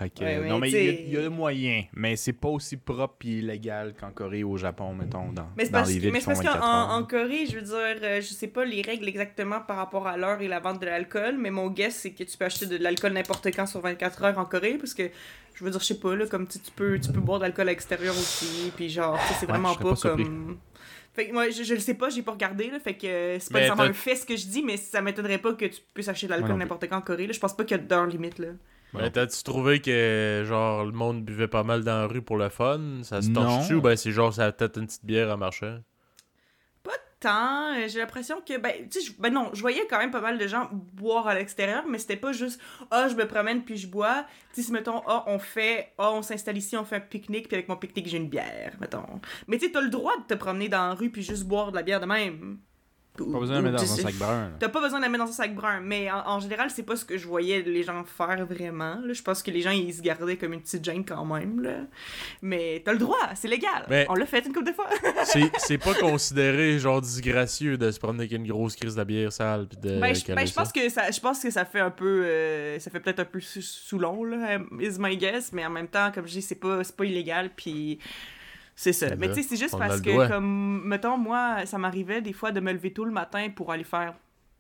Fait 0.02 0.10
que, 0.10 0.24
Ouais, 0.24 0.40
mais 0.40 0.48
non, 0.50 0.58
mais 0.58 0.72
il 0.72 0.84
y, 0.84 1.16
a- 1.16 1.20
y 1.20 1.24
le 1.24 1.30
moyen. 1.30 1.84
Mais 1.94 2.16
c'est 2.16 2.34
pas 2.34 2.48
aussi 2.48 2.76
propre 2.76 3.24
et 3.26 3.34
illégal 3.34 3.94
qu'en 4.00 4.10
Corée 4.10 4.44
ou 4.44 4.54
au 4.54 4.58
Japon, 4.58 4.96
mettons, 4.96 5.32
dans, 5.32 5.48
Mais 5.56 5.66
dans 5.66 5.72
parce, 5.74 5.90
les 5.90 6.00
villes 6.00 6.12
mais 6.12 6.20
c'est 6.22 6.26
parce 6.26 6.40
24 6.40 6.60
qu'en 6.60 7.04
Corée, 7.04 7.46
je 7.46 7.56
veux 7.56 7.62
dire, 7.62 8.00
euh, 8.02 8.20
je 8.20 8.28
sais 8.34 8.48
pas 8.48 8.66
les 8.66 8.82
règles 8.82 9.08
exactement 9.08 9.60
par 9.60 9.78
rapport 9.78 10.08
à 10.08 10.18
l'heure 10.18 10.42
et 10.42 10.48
la 10.48 10.60
vente 10.60 10.82
de 10.82 10.88
l'alcool, 10.88 11.38
mais 11.38 11.52
mon 11.52 11.70
guess, 11.70 11.98
c'est 11.98 12.14
que 12.14 12.24
tu 12.24 12.36
peux 12.36 12.46
acheter 12.46 12.66
de 12.66 12.78
l'alcool 12.78 13.14
n'importe 13.14 13.46
quand 13.56 13.68
sur 13.68 13.80
24 13.82 14.24
heures 14.24 14.40
en 14.40 14.46
Corée, 14.46 14.80
parce 14.80 14.96
que, 14.96 15.04
je 15.54 15.64
veux 15.64 15.70
dire, 15.70 15.80
je 15.80 15.86
sais 15.86 16.00
pas, 16.00 16.16
là, 16.16 16.26
comme 16.26 16.48
tu, 16.48 16.58
tu 16.58 16.72
peux, 16.72 17.00
tu 17.00 17.12
peux 17.12 17.22
boire 17.22 17.38
de 17.38 17.44
l'alcool 17.44 17.68
à 17.68 17.72
l'extérieur 17.72 18.16
aussi, 18.16 18.72
puis 18.76 18.90
genre, 18.90 19.20
c'est 19.40 19.46
vraiment 19.46 19.76
pas, 19.76 19.94
comme... 19.96 20.58
Fait 21.14 21.28
que 21.28 21.34
moi, 21.34 21.50
je, 21.52 21.62
je 21.62 21.74
le 21.76 21.80
sais 21.80 21.94
pas, 21.94 22.10
j'ai 22.10 22.24
pas 22.24 22.32
regardé, 22.32 22.72
là, 22.72 22.80
fait 22.80 22.96
que 22.96 23.06
euh, 23.06 23.38
c'est 23.40 23.52
pas 23.52 23.60
Mais 23.60 23.66
nécessairement 23.66 23.84
un 23.92 23.94
fait 23.94 24.16
ce 24.16 24.26
que 24.26 24.36
je 24.36 24.48
dis, 24.48 24.64
mais 24.64 24.78
ça 24.78 25.02
m'étonnerait 25.02 25.38
pas 25.38 25.54
que 25.54 25.66
tu 25.66 25.80
puisses 25.94 26.08
acheter 26.08 26.26
de 26.26 26.32
l'alcool 26.32 26.56
n'importe 26.58 26.90
quand 26.90 26.98
en 26.98 27.02
Corée, 27.02 27.28
là. 27.28 27.34
Je 27.34 27.40
pense 27.40 27.56
pas 27.56 27.66
qu'il 27.66 27.78
y 27.78 27.80
a 27.80 27.84
d'heure 27.84 28.08
limite, 28.08 28.40
là. 28.40 28.48
Mais 28.94 29.10
t'as-tu 29.10 29.44
trouvé 29.44 29.82
que 29.82 30.44
genre 30.46 30.86
le 30.86 30.92
monde 30.92 31.24
buvait 31.24 31.48
pas 31.48 31.64
mal 31.64 31.84
dans 31.84 32.02
la 32.02 32.08
rue 32.08 32.22
pour 32.22 32.38
le 32.38 32.50
fun? 32.50 33.02
Ça 33.04 33.22
se 33.22 33.30
torche-tu 33.30 33.76
ou 33.76 33.82
ben 33.82 33.96
c'est 33.96 34.12
genre 34.12 34.34
ça 34.34 34.46
a 34.46 34.52
peut-être 34.52 34.78
une 34.78 34.88
petite 34.88 35.06
bière 35.06 35.34
en 35.34 35.38
marchant? 35.38 35.80
tant. 37.22 37.74
Euh, 37.74 37.88
J'ai 37.88 38.00
l'impression 38.00 38.42
que, 38.42 38.58
ben, 38.58 38.90
tu 38.90 39.00
sais, 39.00 39.14
ben 39.18 39.32
non, 39.32 39.52
je 39.54 39.62
voyais 39.62 39.88
quand 39.90 40.00
même 40.00 40.12
pas 40.12 40.20
mal 40.20 40.38
de 40.38 40.48
gens 40.48 40.70
boire 40.72 41.28
à 41.28 41.36
l'extérieur, 41.36 41.86
mais 41.88 41.98
c'était 41.98 42.18
pas 42.18 42.34
juste, 42.34 42.60
ah, 42.90 43.08
je 43.08 43.16
me 43.16 43.26
promène 43.26 43.64
puis 43.64 43.78
je 43.78 43.88
bois. 43.88 44.26
Tu 44.54 44.62
sais, 44.62 44.68
si, 44.68 44.72
mettons, 44.74 45.02
ah, 45.08 45.24
on 45.28 45.40
fait, 45.40 45.94
ah, 45.98 46.12
on 46.12 46.22
s'installe 46.22 46.58
ici, 46.58 46.76
on 46.76 46.84
fait 46.84 46.98
un 46.98 47.00
pique-nique, 47.00 47.48
puis 47.48 47.56
avec 47.56 47.70
mon 47.70 47.78
pique-nique, 47.78 48.08
j'ai 48.08 48.18
une 48.18 48.30
bière, 48.30 48.74
mettons. 48.82 49.22
Mais 49.48 49.58
tu 49.58 49.68
sais, 49.68 49.72
t'as 49.72 49.82
le 49.82 49.90
droit 49.90 50.18
de 50.18 50.24
te 50.24 50.34
promener 50.34 50.68
dans 50.68 50.90
la 50.90 50.94
rue 50.94 51.10
puis 51.10 51.22
juste 51.22 51.46
boire 51.46 51.72
de 51.72 51.78
la 51.78 51.84
bière 51.84 52.02
de 52.02 52.08
même. 52.08 52.60
Pas 53.18 53.26
besoin 53.26 53.60
de 53.60 53.66
la 53.66 53.72
mettre 53.72 53.84
dans 53.84 53.94
un 53.94 53.98
sac 53.98 54.16
brun. 54.16 54.52
T'as 54.60 54.70
pas 54.70 54.82
besoin 54.82 55.00
de 55.00 55.04
la 55.04 55.10
mettre 55.10 55.26
dans 55.26 55.30
un 55.30 55.34
sac 55.34 55.54
brun, 55.54 55.82
mais 55.82 56.10
en, 56.10 56.24
en 56.28 56.40
général, 56.40 56.70
c'est 56.72 56.84
pas 56.84 56.96
ce 56.96 57.04
que 57.06 57.18
je 57.18 57.28
voyais 57.28 57.62
les 57.62 57.84
gens 57.84 58.04
faire 58.06 58.46
vraiment. 58.46 58.96
Là. 59.04 59.14
Je 59.14 59.22
pense 59.22 59.44
que 59.44 59.52
les 59.52 59.62
gens, 59.62 59.72
ils 59.72 59.94
se 59.94 60.02
gardaient 60.02 60.38
comme 60.38 60.54
une 60.54 60.62
petite 60.62 60.84
gêne 60.84 61.04
quand 61.06 61.26
même. 61.26 61.62
Là. 61.62 61.72
Mais 62.42 62.82
t'as 62.86 62.94
le 62.94 63.00
droit, 63.00 63.18
c'est 63.36 63.48
légal. 63.50 63.86
Mais- 63.90 64.06
On 64.10 64.14
l'a 64.16 64.26
fait 64.26 64.46
une 64.46 64.54
couple 64.54 64.68
de 64.68 64.72
fois. 64.74 64.88
C'est 65.26 65.52
c'est 65.60 65.78
pas 65.78 65.94
considéré 65.94 66.80
genre 66.80 67.02
disgracieux 67.02 67.78
de 67.78 67.92
se 67.92 68.00
promener 68.00 68.22
avec 68.24 68.32
une 68.32 68.48
grosse 68.48 68.76
crise 68.76 68.96
de 68.96 69.04
bière 69.04 69.32
sale 69.32 69.68
pis 69.68 69.78
de 69.78 70.00
Ben, 70.00 70.16
je, 70.16 70.26
ben, 70.34 70.46
je 70.48 70.54
pense 70.54 70.72
que 70.72 70.90
ça 70.90 71.12
je 71.12 71.20
pense 71.20 71.40
que 71.42 71.50
ça 71.52 71.66
fait 71.66 71.80
un 71.80 71.92
peu 71.92 72.24
euh, 72.26 72.80
ça 72.80 72.90
fait 72.90 73.00
peut-être 73.00 73.20
un 73.20 73.26
peu 73.26 73.40
sous- 73.40 73.62
saoulant 73.62 74.24
là 74.24 74.58
is 74.80 74.98
my 75.00 75.16
guess 75.18 75.52
mais 75.54 75.66
en 75.66 75.70
même 75.70 75.88
temps 75.88 76.12
comme 76.12 76.26
je 76.28 76.34
dis 76.34 76.42
c'est 76.42 76.56
pas 76.56 76.84
c'est 76.84 76.96
pas 76.96 77.06
illégal 77.06 77.52
puis 77.56 78.00
c'est 78.82 78.94
ça. 78.94 79.16
Mais 79.16 79.28
tu 79.28 79.36
sais 79.36 79.44
c'est 79.44 79.58
juste 79.58 79.78
parce 79.78 80.02
que 80.02 80.28
comme 80.28 80.82
mettons 80.86 81.16
moi 81.16 81.68
ça 81.68 81.78
m'arrivait 81.78 82.24
des 82.24 82.34
fois 82.34 82.52
de 82.52 82.60
me 82.60 82.74
lever 82.74 82.92
tôt 82.92 83.06
le 83.06 83.12
matin 83.12 83.50
pour 83.56 83.72
aller 83.72 83.84
faire 83.84 84.16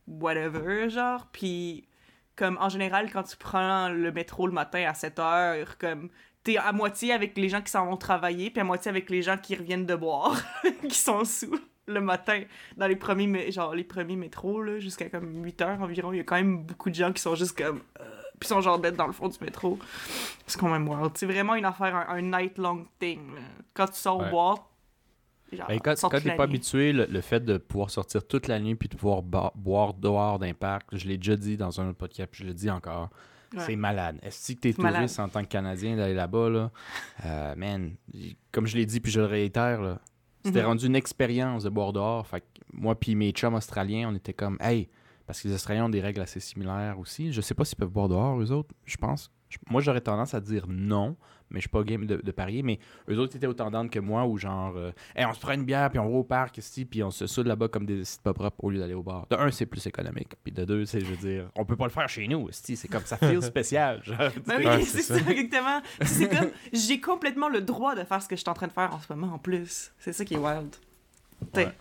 whatever 0.07 0.91
genre 0.91 1.27
puis 1.31 1.87
comme 2.35 2.55
en 2.61 2.69
général 2.69 3.11
quand 3.11 3.23
tu 3.23 3.35
prends 3.35 3.89
le 3.89 4.11
métro 4.11 4.45
le 4.45 4.53
matin 4.53 4.85
à 4.87 4.93
7 4.93 5.17
heures 5.17 5.77
comme 5.79 6.09
t'es 6.43 6.57
à 6.57 6.71
moitié 6.71 7.13
avec 7.13 7.35
les 7.35 7.49
gens 7.49 7.63
qui 7.63 7.71
s'en 7.71 7.87
vont 7.87 7.97
travailler 7.97 8.51
puis 8.51 8.61
à 8.61 8.63
moitié 8.63 8.89
avec 8.89 9.09
les 9.09 9.23
gens 9.23 9.37
qui 9.37 9.55
reviennent 9.55 9.87
de 9.87 9.95
boire 9.95 10.39
qui 10.87 10.95
sont 10.95 11.25
sous 11.25 11.59
le 11.87 11.99
matin 11.99 12.43
dans 12.77 12.85
les 12.85 12.95
premiers 12.95 13.51
genre 13.51 13.73
les 13.73 13.83
premiers 13.83 14.17
métros 14.17 14.61
là 14.61 14.77
jusqu'à 14.77 15.09
comme 15.09 15.43
8 15.43 15.61
heures 15.63 15.81
environ. 15.81 16.13
Il 16.13 16.17
y 16.17 16.19
a 16.19 16.23
quand 16.23 16.35
même 16.35 16.63
beaucoup 16.63 16.91
de 16.91 16.95
gens 16.95 17.11
qui 17.11 17.23
sont 17.23 17.33
juste 17.33 17.57
comme 17.57 17.81
euh, 17.99 18.10
puis 18.41 18.47
sont 18.49 18.59
genre 18.59 18.77
bêtes 18.79 18.97
dans 18.97 19.07
le 19.07 19.13
fond 19.13 19.29
du 19.29 19.37
métro 19.39 19.79
c'est 20.47 20.59
quand 20.59 20.67
même 20.69 20.85
wild 20.89 21.11
c'est 21.15 21.25
vraiment 21.27 21.55
une 21.55 21.63
affaire 21.65 21.95
un, 21.95 22.07
un 22.17 22.21
night 22.21 22.57
long 22.57 22.85
thing 22.99 23.19
là. 23.35 23.41
quand 23.73 23.85
tu 23.87 23.95
sors 23.99 24.19
Ouais. 24.19 24.29
boire 24.29 24.67
genre, 25.53 25.67
Ben, 25.67 25.79
quand 25.79 25.93
quand 26.01 26.09
t'es 26.19 26.35
pas 26.35 26.43
habitué, 26.43 26.91
le, 26.93 27.05
le 27.05 27.21
fait 27.21 27.39
de 27.45 27.57
pouvoir 27.57 27.89
sortir 27.89 28.25
toute 28.27 28.47
la 28.47 28.59
nuit 28.59 28.75
puis 28.75 28.89
de 28.89 28.95
pouvoir 28.95 29.21
boire 29.21 29.93
dehors 29.93 30.39
d'impact, 30.39 30.97
je 30.97 31.07
l'ai 31.07 31.17
déjà 31.17 31.35
dit 31.35 31.57
dans 31.57 31.79
un 31.81 31.89
autre 31.89 31.97
podcast, 31.97 32.29
puis 32.31 32.43
je 32.43 32.47
le 32.47 32.53
dis 32.53 32.69
encore, 32.69 33.09
Ouais. 33.53 33.59
c'est 33.65 33.75
malade. 33.75 34.17
Est-ce 34.23 34.53
que 34.53 34.59
t'es 34.61 34.71
C'est 34.71 34.81
malade. 34.81 35.01
touriste 35.01 35.19
en 35.19 35.27
tant 35.27 35.41
que 35.43 35.49
Canadien 35.49 35.97
d'aller 35.97 36.13
là-bas, 36.13 36.49
là? 36.49 36.71
Euh, 37.25 37.53
man, 37.55 37.91
comme 38.53 38.65
je 38.65 38.77
l'ai 38.77 38.85
dit 38.85 39.01
puis 39.01 39.11
je 39.11 39.19
le 39.19 39.25
réitère, 39.25 39.81
là, 39.81 39.99
c'était 40.45 40.61
Mhm. 40.61 40.67
rendu 40.67 40.85
une 40.87 40.95
expérience 40.95 41.65
de 41.65 41.69
boire 41.69 41.91
dehors. 41.91 42.25
Fait 42.25 42.39
que 42.39 42.45
moi 42.71 42.97
puis 42.97 43.13
mes 43.15 43.31
chums 43.31 43.53
australiens, 43.53 44.07
on 44.09 44.15
était 44.15 44.31
comme, 44.33 44.57
hey, 44.61 44.87
parce 45.31 45.41
que 45.43 45.47
les 45.47 45.53
Australiens 45.53 45.85
ont 45.85 45.89
des 45.89 46.01
règles 46.01 46.19
assez 46.19 46.41
similaires 46.41 46.99
aussi. 46.99 47.31
Je 47.31 47.39
sais 47.39 47.53
pas 47.53 47.63
s'ils 47.63 47.77
peuvent 47.77 47.87
boire 47.89 48.09
dehors, 48.09 48.37
eux 48.41 48.51
autres, 48.51 48.75
je 48.85 48.97
pense. 48.97 49.31
Je- 49.47 49.57
Moi, 49.69 49.79
j'aurais 49.81 50.01
tendance 50.01 50.33
à 50.33 50.41
dire 50.41 50.65
non, 50.67 51.15
mais 51.49 51.59
je 51.59 51.61
suis 51.61 51.69
pas 51.69 51.83
game 51.83 52.05
de, 52.05 52.17
de 52.17 52.31
parier. 52.31 52.63
Mais 52.63 52.79
eux 53.09 53.17
autres 53.17 53.37
étaient 53.37 53.47
autant 53.47 53.71
d'âne 53.71 53.89
que 53.89 53.99
moi, 53.99 54.25
où 54.25 54.37
genre, 54.37 54.75
euh, 54.75 54.91
Hey, 55.15 55.25
on 55.25 55.33
se 55.33 55.39
prend 55.39 55.53
une 55.53 55.63
bière, 55.63 55.89
puis 55.89 55.99
on 55.99 56.09
va 56.09 56.17
au 56.17 56.23
parc 56.25 56.57
ici, 56.57 56.83
puis 56.83 57.01
on 57.01 57.11
se 57.11 57.27
soude 57.27 57.47
là-bas 57.47 57.69
comme 57.69 57.85
des 57.85 58.03
sites 58.03 58.21
pas 58.21 58.33
propres 58.33 58.61
au 58.63 58.69
lieu 58.71 58.79
d'aller 58.79 58.93
au 58.93 59.03
bar. 59.03 59.25
De 59.29 59.37
un, 59.37 59.51
c'est 59.51 59.65
plus 59.65 59.85
économique. 59.87 60.33
Puis 60.43 60.51
de 60.51 60.65
deux, 60.65 60.85
c'est, 60.85 60.99
je 60.99 61.05
veux 61.05 61.15
dire, 61.17 61.49
on 61.55 61.63
peut 61.63 61.77
pas 61.77 61.85
le 61.85 61.91
faire 61.91 62.09
chez 62.09 62.27
nous, 62.27 62.47
c'est 62.51 62.87
comme 62.89 63.05
ça 63.05 63.15
feel 63.15 63.41
spécial. 63.41 64.01
Genre, 64.03 64.17
Ben 64.45 64.55
oui, 64.57 64.65
Ouais, 64.65 64.81
c'est 64.83 65.01
c'est 65.01 65.17
ça, 65.23 65.31
exactement. 65.31 65.81
C'est 66.01 66.27
comme, 66.29 66.49
j'ai 66.73 66.99
complètement 66.99 67.47
le 67.47 67.61
droit 67.61 67.95
de 67.95 68.03
faire 68.03 68.21
ce 68.21 68.27
que 68.27 68.35
je 68.35 68.41
suis 68.41 68.49
en 68.49 68.53
train 68.53 68.67
de 68.67 68.73
faire 68.73 68.93
en 68.93 68.99
ce 68.99 69.13
moment 69.13 69.33
en 69.33 69.39
plus. 69.39 69.93
C'est 69.99 70.11
ça 70.13 70.25
qui 70.25 70.33
est 70.33 70.37
wild. 70.37 70.75
T'sais, 71.53 71.65
Ouais. 71.67 71.71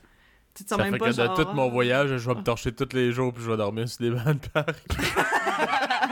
Tu 0.55 0.65
te 0.65 0.69
sens 0.71 0.79
Ça 0.79 0.85
même 0.85 0.93
fait 0.95 0.99
pas 0.99 1.07
que 1.11 1.13
genre... 1.17 1.37
dans 1.37 1.45
tout 1.45 1.53
mon 1.55 1.71
voyage, 1.71 2.17
je 2.17 2.29
vais 2.31 2.35
me 2.35 2.43
torcher 2.43 2.73
tous 2.73 2.95
les 2.95 3.13
jours 3.13 3.33
puis 3.33 3.43
je 3.43 3.51
vais 3.51 3.57
dormir 3.57 3.89
sur 3.89 4.01
des 4.01 4.11
bancs 4.11 4.41
de 4.43 4.49
parc. 4.49 4.77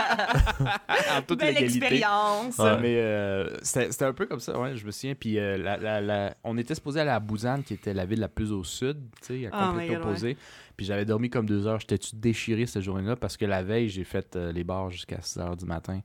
en 1.17 1.23
toute 1.23 1.39
Belle 1.41 1.55
légalité. 1.55 1.79
expérience. 1.79 2.59
Ouais. 2.59 2.81
Mais 2.81 2.97
euh, 2.99 3.57
c'était 3.63 4.05
un 4.05 4.13
peu 4.13 4.27
comme 4.27 4.41
ça, 4.41 4.59
ouais, 4.59 4.77
je 4.77 4.85
me 4.87 4.91
souviens. 4.91 5.15
Puis 5.15 5.39
euh, 5.39 5.57
la- 5.59 5.77
la- 5.77 6.01
la- 6.01 6.35
on 6.45 6.57
était 6.59 6.75
supposé 6.75 7.01
aller 7.01 7.11
à 7.11 7.21
Busan, 7.21 7.63
qui 7.63 7.75
était 7.75 7.95
la 7.95 8.07
ville 8.07 8.21
la 8.21 8.29
plus 8.29 8.53
au 8.53 8.65
sud, 8.65 8.99
tu 9.21 9.41
sais, 9.43 9.47
à 9.47 9.51
Oh 9.53 9.57
my 9.75 9.87
complètement 9.87 10.09
opposé. 10.11 10.37
Puis 10.77 10.87
j'avais 10.87 11.05
dormi 11.05 11.29
comme 11.31 11.47
deux 11.47 11.67
heures. 11.67 11.81
J'étais-tu 11.81 12.15
déchiré 12.15 12.67
cette 12.67 12.83
journée-là? 12.83 13.17
Parce 13.17 13.37
que 13.37 13.45
la 13.45 13.63
veille, 13.65 13.89
j'ai 13.89 14.05
fait 14.05 14.37
euh, 14.37 14.53
les 14.53 14.63
bars 14.63 14.91
jusqu'à 14.91 15.21
6 15.21 15.39
heures 15.41 15.57
du 15.57 15.65
matin. 15.67 16.01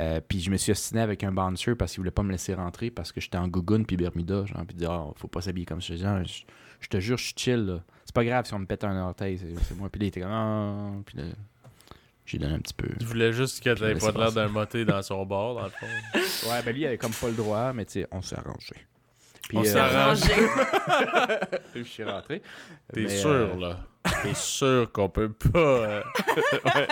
Euh, 0.00 0.20
puis 0.26 0.40
je 0.40 0.50
me 0.50 0.56
suis 0.56 0.72
ostiné 0.72 1.02
avec 1.02 1.22
un 1.24 1.32
bouncer 1.32 1.74
parce 1.74 1.92
qu'il 1.92 2.00
voulait 2.00 2.10
pas 2.10 2.22
me 2.22 2.32
laisser 2.32 2.54
rentrer 2.54 2.90
parce 2.90 3.12
que 3.12 3.20
j'étais 3.20 3.36
en 3.36 3.48
Gougoune 3.48 3.84
puis 3.84 3.96
Bermuda. 3.98 4.46
Genre, 4.46 4.64
puis 4.66 4.74
dire, 4.76 4.90
Ah, 4.92 5.10
faut 5.16 5.28
pas 5.28 5.42
s'habiller 5.42 5.66
comme 5.66 5.82
ça. 5.82 5.92
Ah, 6.06 6.22
je, 6.24 6.42
je 6.84 6.88
te 6.90 7.00
jure, 7.00 7.16
je 7.16 7.24
suis 7.24 7.34
chill. 7.36 7.64
là. 7.66 7.80
C'est 8.04 8.14
pas 8.14 8.24
grave 8.24 8.46
si 8.46 8.54
on 8.54 8.58
me 8.58 8.66
pète 8.66 8.84
un 8.84 8.96
orteil, 9.02 9.38
c'est 9.38 9.64
c'est 9.64 9.76
moi. 9.76 9.88
Puis 9.90 10.00
là, 10.00 10.04
il 10.04 10.08
était 10.08 10.20
comme, 10.20 10.30
ah, 10.30 10.90
puis 11.06 11.18
là, 11.18 11.24
j'ai 12.26 12.38
donné 12.38 12.54
un 12.54 12.58
petit 12.60 12.74
peu. 12.74 12.88
Je 13.00 13.06
voulais 13.06 13.32
juste 13.32 13.62
que 13.62 13.70
laissé 13.70 14.12
pas 14.12 14.18
l'air 14.18 14.32
d'un 14.32 14.48
moté 14.48 14.84
dans 14.84 15.02
son 15.02 15.24
bar, 15.26 15.54
dans 15.54 15.64
le 15.64 15.70
fond. 15.70 15.86
Ouais, 16.50 16.62
ben 16.62 16.72
lui, 16.74 16.82
il 16.82 16.86
avait 16.86 16.98
comme 16.98 17.12
pas 17.12 17.28
le 17.28 17.34
droit, 17.34 17.72
mais 17.72 17.84
tu 17.86 17.92
sais, 17.92 18.06
on 18.10 18.20
s'est 18.20 18.36
arrangé. 18.38 18.74
Puis, 19.48 19.58
On 19.58 19.62
euh, 19.62 19.64
s'est 19.64 19.78
arrangé. 19.78 20.32
je 21.74 21.82
suis 21.82 22.04
rentré. 22.04 22.42
T'es 22.92 23.02
Mais, 23.02 23.08
sûr, 23.08 23.30
euh, 23.30 23.56
là? 23.58 23.80
T'es 24.22 24.34
sûr 24.34 24.90
qu'on 24.92 25.08
peut 25.08 25.32
pas... 25.32 25.58
euh, 25.58 26.02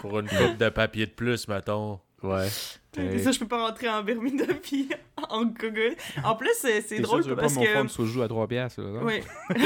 Pour 0.00 0.18
une 0.20 0.28
coupe 0.28 0.56
de 0.56 0.68
papier 0.70 1.06
de 1.06 1.10
plus, 1.12 1.46
mettons? 1.48 2.00
Ouais. 2.22 2.48
C'est 2.92 3.18
ça, 3.18 3.32
je 3.32 3.38
peux 3.38 3.48
pas 3.48 3.66
rentrer 3.66 3.88
en 3.88 4.02
Bermuda 4.02 4.46
puis 4.62 4.88
en 5.28 5.44
Google. 5.44 5.96
En 6.24 6.36
plus, 6.36 6.50
c'est 6.60 7.00
drôle 7.00 7.22
sûr, 7.22 7.30
tu 7.30 7.36
veux 7.36 7.40
parce 7.40 7.54
pas 7.54 7.60
mon 7.60 7.66
que... 7.66 7.72
fond 7.72 7.84
de 7.84 7.88
soju 7.88 8.22
à 8.22 8.28
3 8.28 8.48
piastres, 8.48 8.82
là, 8.82 8.90
non? 8.90 9.04
Oui. 9.04 9.20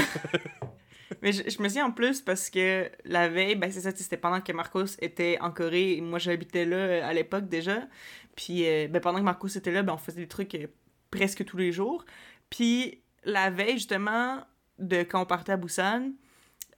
Mais 1.22 1.32
je, 1.32 1.48
je 1.48 1.62
me 1.62 1.68
souviens 1.68 1.86
en 1.86 1.90
plus 1.90 2.20
parce 2.20 2.50
que 2.50 2.90
la 3.04 3.28
veille, 3.28 3.54
ben 3.54 3.70
c'est 3.70 3.80
ça, 3.80 3.90
c'était 3.94 4.16
pendant 4.16 4.40
que 4.40 4.52
Marcos 4.52 4.96
était 5.00 5.38
en 5.40 5.50
Corée 5.50 5.94
et 5.94 6.00
moi 6.00 6.18
j'habitais 6.18 6.64
là 6.64 6.76
euh, 6.76 7.08
à 7.08 7.12
l'époque 7.12 7.48
déjà. 7.48 7.88
Puis 8.36 8.66
euh, 8.66 8.88
ben, 8.88 9.00
pendant 9.00 9.18
que 9.18 9.24
Marcos 9.24 9.48
était 9.48 9.70
là, 9.70 9.82
ben, 9.82 9.94
on 9.94 9.98
faisait 9.98 10.20
des 10.20 10.28
trucs 10.28 10.54
euh, 10.54 10.66
presque 11.10 11.44
tous 11.44 11.56
les 11.56 11.72
jours. 11.72 12.04
Puis 12.50 13.02
la 13.24 13.50
veille 13.50 13.74
justement 13.74 14.44
de 14.78 14.98
quand 14.98 15.22
on 15.22 15.26
partait 15.26 15.52
à 15.52 15.56
Busan, 15.56 16.12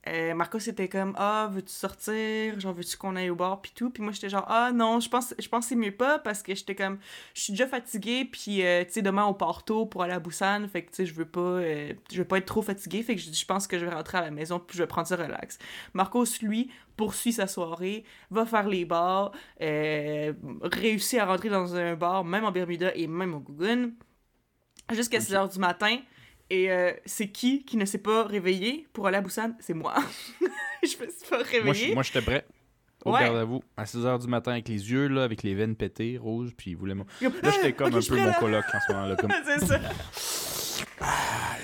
euh, 0.08 0.34
Marcos 0.34 0.58
était 0.58 0.88
comme 0.88 1.14
Ah, 1.16 1.48
veux-tu 1.52 1.72
sortir? 1.72 2.58
Genre, 2.60 2.72
veux-tu 2.72 2.96
qu'on 2.96 3.16
aille 3.16 3.30
au 3.30 3.34
bar 3.34 3.60
Puis 3.60 3.72
tout. 3.74 3.90
Puis 3.90 4.02
moi, 4.02 4.12
j'étais 4.12 4.28
genre 4.28 4.44
Ah, 4.48 4.70
non, 4.72 5.00
je 5.00 5.08
pense, 5.08 5.34
je 5.38 5.48
pense 5.48 5.64
que 5.64 5.68
c'est 5.70 5.76
mieux 5.76 5.94
pas 5.94 6.18
parce 6.18 6.42
que 6.42 6.54
j'étais 6.54 6.74
comme 6.74 6.98
Je 7.34 7.42
suis 7.42 7.52
déjà 7.52 7.66
fatiguée. 7.66 8.24
Puis, 8.24 8.64
euh, 8.64 8.84
tu 8.84 8.92
sais, 8.92 9.02
demain, 9.02 9.24
on 9.24 9.34
part 9.34 9.64
tôt 9.64 9.86
pour 9.86 10.02
aller 10.02 10.12
à 10.12 10.20
Busan. 10.20 10.66
Fait 10.68 10.82
que, 10.82 10.90
tu 10.90 10.96
sais, 10.96 11.06
je 11.06 11.14
veux 11.14 11.24
pas 11.24 11.40
euh, 11.40 11.92
je 12.12 12.18
veux 12.18 12.24
pas 12.24 12.38
être 12.38 12.46
trop 12.46 12.62
fatiguée. 12.62 13.02
Fait 13.02 13.16
que 13.16 13.20
je, 13.20 13.44
pense 13.44 13.66
que 13.66 13.78
je 13.78 13.84
vais 13.84 13.92
rentrer 13.92 14.18
à 14.18 14.22
la 14.22 14.30
maison. 14.30 14.58
Puis, 14.60 14.76
je 14.76 14.82
vais 14.82 14.86
prendre 14.86 15.08
ça 15.08 15.16
relax. 15.16 15.58
Marcos, 15.94 16.26
lui, 16.42 16.70
poursuit 16.96 17.32
sa 17.32 17.46
soirée, 17.46 18.04
va 18.30 18.46
faire 18.46 18.68
les 18.68 18.84
bars, 18.84 19.32
euh, 19.60 20.32
réussit 20.62 21.18
à 21.18 21.26
rentrer 21.26 21.48
dans 21.48 21.74
un 21.76 21.94
bar, 21.94 22.24
même 22.24 22.44
en 22.44 22.52
Bermuda 22.52 22.94
et 22.94 23.06
même 23.06 23.34
au 23.34 23.40
Guggen, 23.40 23.92
jusqu'à 24.92 25.20
6 25.20 25.32
h 25.34 25.52
du 25.52 25.58
matin. 25.58 25.98
Et 26.50 26.70
euh, 26.70 26.92
c'est 27.04 27.28
qui 27.28 27.64
qui 27.64 27.76
ne 27.76 27.84
s'est 27.84 27.98
pas 27.98 28.24
réveillé 28.24 28.86
pour 28.92 29.06
aller 29.06 29.16
à 29.16 29.20
Busan? 29.20 29.52
C'est 29.58 29.74
moi. 29.74 29.94
je 30.82 31.04
me 31.04 31.10
suis 31.10 31.28
pas 31.28 31.38
réveillée. 31.38 31.94
moi, 31.94 32.02
j'étais 32.02 32.22
prêt. 32.22 32.46
Au 33.04 33.12
Ouais. 33.12 33.20
garde 33.20 33.36
à 33.36 33.44
vous, 33.44 33.62
à 33.76 33.84
6h 33.84 34.20
du 34.20 34.26
matin 34.26 34.52
avec 34.52 34.68
les 34.68 34.90
yeux, 34.90 35.06
là, 35.06 35.22
avec 35.22 35.44
les 35.44 35.54
veines 35.54 35.76
pétées, 35.76 36.18
rouges, 36.18 36.50
puis 36.56 36.72
il 36.72 36.76
voulait... 36.76 36.94
Là, 36.94 37.04
j'étais 37.52 37.72
comme 37.72 37.94
Ok, 37.94 38.02
un 38.04 38.08
peu 38.08 38.16
mon 38.16 38.32
coloc 38.32 38.64
en 38.74 38.80
ce 38.80 38.92
moment-là, 38.92 39.16
comme... 39.16 39.30
c'est 39.44 39.64
ça. 39.64 39.78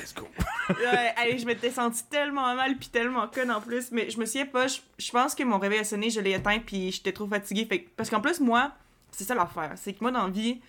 Let's 0.01 0.15
go. 0.15 0.29
Ouais, 0.69 1.13
allez, 1.17 1.39
je 1.39 1.47
m'étais 1.47 1.71
sentie 1.71 2.05
tellement 2.09 2.55
mal 2.55 2.77
puis 2.77 2.89
tellement 2.89 3.27
conne 3.27 3.51
en 3.51 3.61
plus, 3.61 3.91
mais 3.91 4.09
je 4.11 4.19
me 4.19 4.25
souviens 4.27 4.47
pas, 4.47 4.69
je, 4.69 4.79
je 4.99 5.11
pense 5.11 5.35
que 5.35 5.43
mon 5.43 5.59
réveil 5.59 5.81
a 5.81 5.85
sonné, 5.85 6.11
je 6.11 6.21
l'ai 6.21 6.33
éteint 6.33 6.61
puis 6.61 6.93
j'étais 6.93 7.13
trop 7.13 7.27
fatiguée. 7.27 7.65
Fait, 7.67 7.87
parce 7.97 8.09
qu'en 8.09 8.21
plus, 8.21 8.39
moi, 8.39 8.73
c'est 9.11 9.25
ça 9.25 9.35
l'affaire, 9.35 9.73
c'est 9.77 9.93
que 9.95 9.99
moi, 10.01 10.13
dans 10.13 10.27
la 10.27 10.31
vie, 10.31 10.61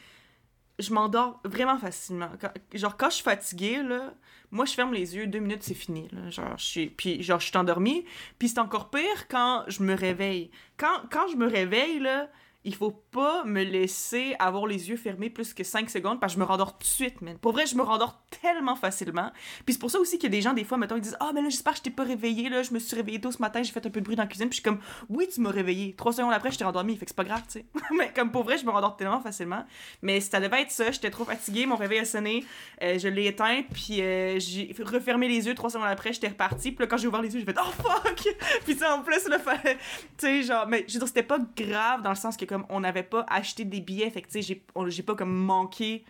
je 0.84 0.94
m'endors 0.94 1.42
vraiment 1.44 1.78
facilement. 1.78 2.30
Genre, 2.74 2.98
quand 2.98 3.10
je 3.10 3.16
suis 3.16 3.24
fatiguée, 3.24 3.82
là, 3.82 4.14
moi, 4.52 4.66
je 4.66 4.74
ferme 4.74 4.94
les 4.94 5.16
yeux, 5.16 5.28
deux 5.28 5.40
minutes, 5.40 5.64
c'est 5.64 5.74
fini. 5.74 6.08
Là. 6.12 6.30
Genre, 6.30 6.58
je 6.58 6.64
suis, 6.64 6.88
puis, 6.88 7.24
genre, 7.24 7.40
je 7.40 7.48
suis 7.48 7.58
endormie. 7.58 8.06
Puis 8.38 8.50
c'est 8.50 8.60
encore 8.60 8.90
pire 8.90 9.28
quand 9.28 9.64
je 9.68 9.82
me 9.82 9.96
réveille. 9.96 10.52
Quand, 10.78 11.02
quand 11.12 11.28
je 11.32 11.38
me 11.38 11.48
réveille, 11.48 12.00
là, 12.00 12.30
il 12.64 12.76
faut 12.76 13.03
pas 13.14 13.44
me 13.46 13.64
laisser 13.64 14.36
avoir 14.40 14.66
les 14.66 14.90
yeux 14.90 14.98
fermés 14.98 15.30
plus 15.30 15.54
que 15.54 15.64
5 15.64 15.90
secondes 15.90 16.20
parce 16.20 16.34
que 16.34 16.40
je 16.40 16.44
me 16.44 16.48
rendors 16.48 16.74
tout 16.74 16.84
de 16.84 16.86
suite, 16.86 17.22
man. 17.22 17.38
Pour 17.38 17.54
vrai, 17.54 17.66
je 17.66 17.76
me 17.76 17.84
rendors 17.84 18.22
tellement 18.42 18.76
facilement. 18.76 19.32
Puis 19.66 19.74
c'est 19.74 19.80
pour 19.80 19.92
ça 19.92 20.00
aussi 20.00 20.18
qu'il 20.18 20.30
y 20.30 20.34
a 20.34 20.36
des 20.36 20.42
gens, 20.42 20.54
des 20.54 20.64
fois, 20.64 20.78
mettons, 20.78 20.96
ils 20.96 21.02
disent 21.02 21.18
Ah, 21.20 21.32
mais 21.34 21.42
là, 21.42 21.50
j'espère 21.50 21.74
que 21.74 21.80
je 21.80 21.84
t'ai 21.84 21.92
pas 21.92 22.04
réveillé, 22.04 22.50
là. 22.50 22.64
Je 22.64 22.74
me 22.74 22.80
suis 22.80 22.96
réveillé 22.96 23.22
tôt 23.22 23.32
ce 23.32 23.38
matin, 23.38 23.62
j'ai 23.62 23.72
fait 23.72 23.86
un 23.86 23.90
peu 23.90 24.00
de 24.00 24.06
bruit 24.06 24.16
dans 24.16 24.24
la 24.24 24.28
cuisine. 24.28 24.50
Puis 24.50 24.58
je 24.58 24.62
suis 24.62 24.64
comme 24.64 24.80
Oui, 25.10 25.28
tu 25.34 25.42
m'as 25.42 25.52
réveillé. 25.52 25.94
Trois 25.96 26.12
secondes 26.12 26.34
après, 26.34 26.52
je 26.52 26.58
t'ai 26.58 26.64
rendormi. 26.64 26.98
Fait 26.98 27.06
que 27.06 27.12
c'est 27.12 27.16
pas 27.16 27.24
grave, 27.24 27.44
tu 27.48 27.60
sais. 27.60 27.66
mais 27.98 28.12
comme 28.14 28.32
pour 28.32 28.44
vrai, 28.44 28.58
je 28.58 28.66
me 28.66 28.72
rendors 28.72 28.98
tellement 28.98 29.22
facilement. 29.22 29.64
Mais 30.02 30.20
ça 30.20 30.40
devait 30.40 30.64
être 30.64 30.72
ça. 30.72 30.92
J'étais 30.92 31.12
trop 31.12 31.26
fatiguée, 31.26 31.66
mon 31.66 31.76
réveil 31.76 32.00
a 32.00 32.06
sonné. 32.06 32.44
Euh, 32.82 32.98
je 32.98 33.08
l'ai 33.08 33.28
éteint, 33.28 33.62
puis 33.72 34.02
euh, 34.02 34.40
j'ai 34.40 34.76
refermé 34.84 35.28
les 35.28 35.46
yeux. 35.48 35.54
Trois 35.54 35.70
secondes 35.70 35.88
après, 35.88 36.14
j'étais 36.14 36.30
reparti. 36.30 36.72
Puis 36.72 36.84
là, 36.84 36.88
quand 36.88 36.98
j'ai 36.98 37.08
ouvert 37.08 37.22
les 37.22 37.34
yeux, 37.34 37.40
j'ai 37.40 37.46
fait 37.46 37.60
Oh 37.60 37.72
fuck! 37.84 38.28
puis 38.66 38.76
ça, 38.76 38.96
en 38.96 39.02
plus, 39.02 39.28
là, 39.28 39.40
fallait. 39.40 39.78
Tu 40.18 40.28
sais, 40.28 40.44
genre, 40.44 40.68
mais 40.68 40.86
je 40.88 40.94
veux 40.94 41.00
dire, 41.00 41.08
c'était 41.08 41.24
pas 41.24 41.40
grave 41.56 42.02
dans 42.02 42.10
le 42.10 42.16
sens 42.16 42.38
que, 42.38 42.46
comme, 42.46 42.66
on 42.70 42.84
pas 43.04 43.26
acheté 43.30 43.66
des 43.66 43.82
billets. 43.82 44.10
Fait 44.10 44.22
que, 44.22 44.30
tu 44.30 44.42
sais, 44.42 44.62
j'ai 44.88 45.04
pas 45.04 45.16
comme 45.16 45.34
manqué 45.34 46.04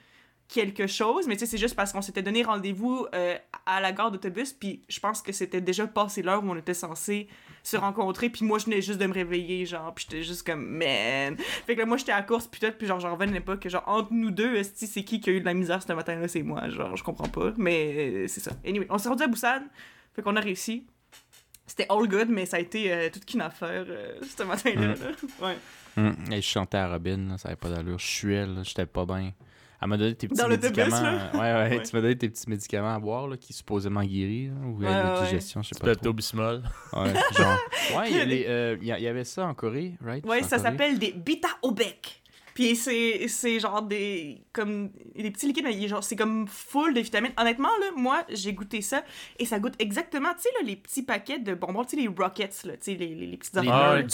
quelque 0.47 0.87
chose, 0.87 1.27
mais 1.27 1.35
tu 1.35 1.41
sais, 1.41 1.45
c'est 1.47 1.57
juste 1.57 1.75
parce 1.75 1.91
qu'on 1.91 2.01
s'était 2.01 2.21
donné 2.21 2.43
rendez-vous 2.43 3.07
euh, 3.15 3.35
à 3.65 3.81
la 3.81 3.91
gare 3.91 4.11
d'autobus, 4.11 4.53
puis 4.53 4.83
je 4.87 4.99
pense 4.99 5.21
que 5.21 5.31
c'était 5.31 5.61
déjà 5.61 5.87
passé 5.87 6.21
l'heure 6.21 6.43
où 6.43 6.49
on 6.49 6.55
était 6.55 6.73
censé 6.73 7.27
se 7.63 7.75
rencontrer, 7.77 8.29
puis 8.29 8.45
moi, 8.45 8.59
je 8.59 8.65
venais 8.65 8.81
juste 8.81 8.99
de 8.99 9.07
me 9.07 9.13
réveiller, 9.13 9.65
genre, 9.65 9.93
puis 9.95 10.05
j'étais 10.07 10.23
juste 10.23 10.45
comme, 10.45 10.63
man. 10.63 11.37
Fait 11.65 11.75
que 11.75 11.79
là, 11.79 11.85
moi, 11.85 11.97
j'étais 11.97 12.11
à 12.11 12.17
la 12.17 12.23
course, 12.23 12.47
puis 12.47 12.59
tout, 12.59 12.71
puis 12.77 12.87
genre, 12.87 12.99
j'en 12.99 13.13
revenais 13.13 13.39
pas 13.39 13.57
que, 13.57 13.69
genre, 13.69 13.83
entre 13.87 14.13
nous 14.13 14.31
deux, 14.31 14.55
esti, 14.55 14.85
c'est 14.85 15.03
qui 15.03 15.21
qui 15.21 15.29
a 15.29 15.33
eu 15.33 15.39
de 15.39 15.45
la 15.45 15.53
misère 15.53 15.81
ce 15.81 15.91
matin-là, 15.91 16.27
c'est 16.27 16.43
moi, 16.43 16.69
genre, 16.69 16.95
je 16.95 17.03
comprends 17.03 17.29
pas, 17.29 17.53
mais 17.57 18.27
c'est 18.27 18.41
ça. 18.41 18.51
Anyway, 18.65 18.85
on 18.89 18.97
s'est 18.97 19.09
rendu 19.09 19.23
à 19.23 19.27
Busan, 19.27 19.63
fait 20.13 20.21
qu'on 20.21 20.35
a 20.35 20.41
réussi. 20.41 20.85
C'était 21.65 21.87
all 21.89 22.07
good, 22.07 22.27
mais 22.29 22.45
ça 22.45 22.57
a 22.57 22.59
été 22.59 22.93
euh, 22.93 23.09
toute 23.11 23.25
qu'une 23.25 23.41
affaire 23.41 23.85
euh, 23.87 24.19
ce 24.21 24.43
matin-là. 24.43 24.87
Mm. 24.87 24.99
là. 24.99 25.47
Ouais. 25.47 25.57
Hum, 25.97 26.15
et 26.31 26.37
je 26.41 26.47
chantais 26.47 26.77
à 26.77 26.87
Robin, 26.89 27.17
là, 27.29 27.37
ça 27.37 27.49
avait 27.49 27.55
pas 27.55 27.69
d'allure. 27.69 27.99
Je 27.99 28.05
suais, 28.05 28.45
là, 28.45 28.63
j'étais 28.63 28.85
pas 28.85 29.05
bien. 29.05 29.31
Elle 29.81 29.89
m'a 29.89 29.97
donné 29.97 30.15
tes 30.15 30.27
petits 30.29 30.41
Dans 30.41 30.47
médicaments. 30.47 31.01
là? 31.01 31.29
Ouais, 31.33 31.39
ouais, 31.39 31.69
Ouais. 31.77 31.83
tu 31.83 31.93
m'as 31.95 32.01
donné 32.01 32.17
tes 32.17 32.29
petits 32.29 32.49
médicaments 32.49 32.95
à 32.95 32.99
boire, 32.99 33.27
là, 33.27 33.35
qui 33.37 33.51
supposément 33.53 34.01
guérissent, 34.03 34.51
là, 34.59 34.65
ou 34.67 34.77
Ouais, 34.79 34.85
la 34.89 35.19
ouais. 35.19 35.25
digestion, 35.25 35.61
je 35.61 35.69
sais 35.69 35.75
pas 35.79 35.85
Peut-être 35.87 36.01
trop. 36.01 36.13
bismol. 36.13 36.63
Ouais, 36.93 37.13
genre. 37.37 37.57
Ouais, 37.97 38.09
il 38.11 38.17
y, 38.17 38.21
a 38.21 38.25
les, 38.25 38.45
euh, 38.47 38.77
il 38.81 38.87
y 38.87 38.91
a- 38.93 38.97
il 38.97 39.03
y 39.03 39.07
avait 39.07 39.25
ça 39.25 39.45
en 39.45 39.53
Corée, 39.53 39.93
right? 40.01 40.25
Ouais, 40.25 40.41
ça 40.43 40.57
s'appelle 40.57 40.97
des 40.97 41.11
bita 41.11 41.49
au 41.61 41.71
bec. 41.71 42.21
Puis 42.53 42.75
c'est 42.75 43.27
c'est 43.27 43.59
genre 43.59 43.81
des 43.81 44.43
comme 44.53 44.91
des 45.15 45.31
petits 45.31 45.47
liquides 45.47 45.63
mais 45.65 45.87
genre 45.87 46.03
c'est 46.03 46.15
comme 46.15 46.47
full 46.47 46.93
de 46.93 46.99
vitamines. 47.01 47.33
Honnêtement 47.37 47.69
là, 47.79 47.87
moi 47.95 48.23
j'ai 48.29 48.53
goûté 48.53 48.81
ça 48.81 49.03
et 49.39 49.45
ça 49.45 49.59
goûte 49.59 49.73
exactement 49.79 50.33
tu 50.35 50.41
sais 50.43 50.49
là 50.59 50.65
les 50.65 50.75
petits 50.75 51.03
paquets 51.03 51.39
de 51.39 51.53
bonbons, 51.55 51.83
tu 51.83 51.91
sais 51.95 52.01
les 52.01 52.07
rockets 52.07 52.63
là, 52.65 52.73
tu 52.73 52.83
sais 52.83 52.93
les, 52.95 53.07
les, 53.15 53.27
les 53.27 53.37
petites 53.37 53.55
Les 53.55 53.61
nerds. 53.63 54.07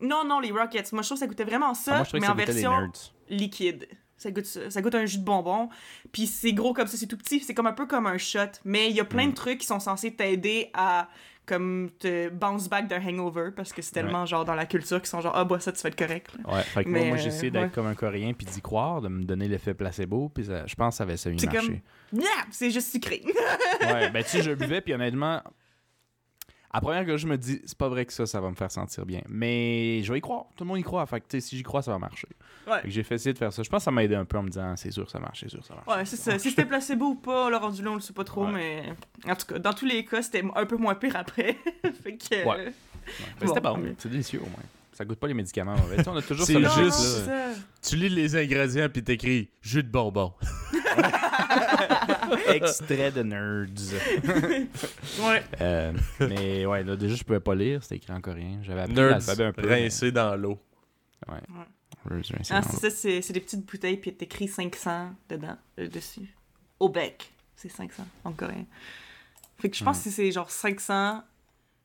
Non 0.00 0.24
non, 0.24 0.40
les 0.40 0.50
rockets. 0.50 0.92
Moi 0.92 1.02
je 1.02 1.08
trouve 1.08 1.16
que 1.16 1.20
ça 1.20 1.26
goûtait 1.26 1.44
vraiment 1.44 1.74
ça 1.74 1.98
Ah, 1.98 1.98
moi, 1.98 2.06
mais 2.14 2.20
ça 2.26 2.32
en 2.32 2.34
version 2.34 2.92
liquide. 3.30 3.88
Ça 4.16 4.30
goûte 4.32 4.46
ça. 4.46 4.68
Ça 4.70 4.82
goûte 4.82 4.94
un 4.96 5.06
jus 5.06 5.18
de 5.18 5.24
bonbon. 5.24 5.68
Puis 6.12 6.26
c'est 6.26 6.52
gros 6.52 6.72
comme 6.74 6.88
ça, 6.88 6.96
c'est 6.96 7.06
tout 7.06 7.16
petit, 7.16 7.40
c'est 7.40 7.54
comme 7.54 7.68
un 7.68 7.72
peu 7.72 7.86
comme 7.86 8.06
un 8.06 8.18
shot, 8.18 8.40
mais 8.64 8.90
il 8.90 8.96
y 8.96 9.00
a 9.00 9.04
plein 9.04 9.26
Mm. 9.28 9.30
de 9.30 9.34
trucs 9.36 9.58
qui 9.58 9.66
sont 9.66 9.78
censés 9.80 10.14
t'aider 10.14 10.70
à 10.74 11.08
comme 11.48 11.88
te 11.98 12.28
bounce 12.28 12.68
back 12.68 12.86
d'un 12.86 13.00
hangover 13.04 13.50
parce 13.56 13.72
que 13.72 13.82
c'est 13.82 13.92
tellement 13.92 14.26
genre 14.26 14.44
dans 14.44 14.54
la 14.54 14.66
culture 14.66 15.00
qui 15.02 15.08
sont 15.08 15.20
genre 15.20 15.32
ah 15.34 15.44
bois 15.44 15.58
ça 15.60 15.72
tu 15.72 15.80
vas 15.82 15.88
être 15.88 15.96
correct. 15.98 16.30
là. 16.44 16.54
Ouais, 16.54 16.62
fait 16.62 16.84
que 16.84 16.88
moi, 16.90 16.98
Mais, 17.00 17.08
moi 17.08 17.16
j'ai 17.16 17.28
essayé 17.28 17.50
d'être 17.50 17.62
ouais. 17.62 17.70
comme 17.70 17.86
un 17.86 17.94
Coréen 17.94 18.32
puis 18.34 18.46
d'y 18.46 18.60
croire, 18.60 19.00
de 19.00 19.08
me 19.08 19.24
donner 19.24 19.48
l'effet 19.48 19.74
placebo, 19.74 20.28
puis 20.28 20.44
je 20.44 20.74
pense 20.76 20.94
que 20.94 20.96
ça 20.98 21.04
avait 21.04 21.16
ça 21.16 21.30
C'est 21.36 21.46
marché. 21.52 21.66
comme 22.12 22.20
Yeah, 22.22 22.28
c'est 22.50 22.70
juste 22.70 22.92
sucré. 22.92 23.22
Ouais, 23.80 24.10
ben 24.10 24.22
tu 24.22 24.30
sais, 24.30 24.42
je 24.42 24.52
buvais, 24.52 24.80
puis 24.80 24.94
honnêtement, 24.94 25.42
à 26.70 26.80
première 26.80 27.06
que 27.06 27.16
je 27.16 27.26
me 27.26 27.36
dis, 27.38 27.60
c'est 27.64 27.78
pas 27.78 27.88
vrai 27.88 28.04
que 28.04 28.12
ça, 28.12 28.26
ça 28.26 28.40
va 28.40 28.50
me 28.50 28.54
faire 28.54 28.70
sentir 28.70 29.06
bien. 29.06 29.22
Mais 29.28 30.02
je 30.02 30.12
vais 30.12 30.18
y 30.18 30.20
croire. 30.20 30.44
Tout 30.56 30.64
le 30.64 30.68
monde 30.68 30.78
y 30.78 30.82
croit. 30.82 31.04
Fait 31.06 31.20
que 31.20 31.26
tu 31.28 31.40
sais, 31.40 31.46
si 31.48 31.56
j'y 31.56 31.62
crois, 31.62 31.80
ça 31.82 31.92
va 31.92 31.98
marcher. 31.98 32.28
Ouais. 32.66 32.76
Fait 32.82 32.88
que 32.88 32.90
j'ai 32.90 33.02
fait 33.02 33.14
essayer 33.14 33.32
de 33.32 33.38
faire 33.38 33.52
ça. 33.52 33.62
Je 33.62 33.68
pense 33.70 33.80
que 33.80 33.84
ça 33.84 33.90
m'a 33.90 34.04
aidé 34.04 34.14
un 34.14 34.24
peu 34.26 34.36
en 34.38 34.42
me 34.42 34.50
disant, 34.50 34.74
c'est 34.76 34.90
sûr, 34.90 35.08
ça 35.10 35.18
marche, 35.18 35.40
c'est 35.40 35.48
sûr, 35.48 35.64
ça 35.64 35.74
marche. 35.74 35.86
Ouais, 35.98 36.04
c'est 36.04 36.16
ça. 36.16 36.38
Si 36.38 36.50
c'était 36.50 36.66
placebo 36.66 37.06
ou 37.06 37.14
pas, 37.14 37.48
le 37.48 37.56
rendu 37.56 37.82
là, 37.82 37.90
on 37.92 37.94
le 37.94 38.00
sait 38.00 38.12
pas 38.12 38.24
trop, 38.24 38.44
Ouais. 38.46 38.52
mais 38.52 39.30
en 39.32 39.34
tout 39.34 39.46
cas, 39.46 39.58
dans 39.58 39.72
tous 39.72 39.86
les 39.86 40.04
cas, 40.04 40.20
c'était 40.22 40.44
un 40.54 40.66
peu 40.66 40.76
moins 40.76 40.94
pire 40.94 41.16
après. 41.16 41.56
fait 42.02 42.16
que. 42.16 42.34
Ouais. 42.34 42.46
Ouais. 42.46 42.72
Ben, 43.40 43.46
c'était 43.48 43.60
Bon, 43.62 43.78
C'est 43.98 44.10
délicieux 44.10 44.40
au 44.40 44.46
moins. 44.50 44.62
Ça 44.92 45.04
goûte 45.04 45.18
pas 45.20 45.28
les 45.28 45.34
médicaments 45.34 45.76
mauvais. 45.76 45.96
Tu 45.96 46.02
sais, 46.02 46.08
on 46.10 46.16
a 46.16 46.22
toujours 46.22 46.44
ça. 46.44 46.52
Juste- 46.52 47.26
non, 47.26 47.32
là. 47.32 47.52
Tu 47.80 47.94
lis 47.96 48.08
les 48.08 48.34
ingrédients 48.36 48.88
puis 48.92 49.02
t'écris 49.04 49.48
jus 49.62 49.84
de 49.84 49.88
bonbon. 49.88 50.34
Extrait 52.48 53.10
de 53.12 53.22
nerds. 53.22 53.66
Ouais. 55.22 55.42
Euh, 55.60 55.92
mais 56.20 56.66
ouais, 56.66 56.84
là, 56.84 56.96
déjà, 56.96 57.14
je 57.14 57.24
pouvais 57.24 57.40
pas 57.40 57.54
lire. 57.54 57.82
C'était 57.82 57.96
écrit 57.96 58.12
en 58.12 58.20
coréen. 58.20 58.60
J'avais 58.62 58.82
appris 58.82 58.94
Nerds 58.94 59.10
l'alphabet 59.10 59.44
un 59.44 59.52
peu. 59.52 59.62
mais- 59.68 59.82
rincé 59.84 60.12
dans 60.12 60.36
l'eau. 60.36 60.58
Ouais. 61.28 61.34
Ouais. 61.34 61.64
Ah, 62.50 62.60
dans 62.60 62.68
c'est 62.70 62.90
ça, 62.90 63.20
c'est 63.22 63.32
des 63.32 63.40
petites 63.40 63.66
bouteilles, 63.66 63.96
puis 63.98 64.14
t'écris 64.14 64.48
500 64.48 65.10
dedans, 65.28 65.56
euh, 65.78 65.88
dessus. 65.88 66.34
Au 66.80 66.88
bec, 66.88 67.30
c'est 67.56 67.68
500 67.68 68.04
en 68.24 68.32
coréen. 68.32 68.64
Fait 69.58 69.68
que 69.68 69.76
je 69.76 69.84
pense 69.84 70.02
que 70.04 70.10
c'est 70.10 70.30
genre 70.30 70.50
500 70.50 71.22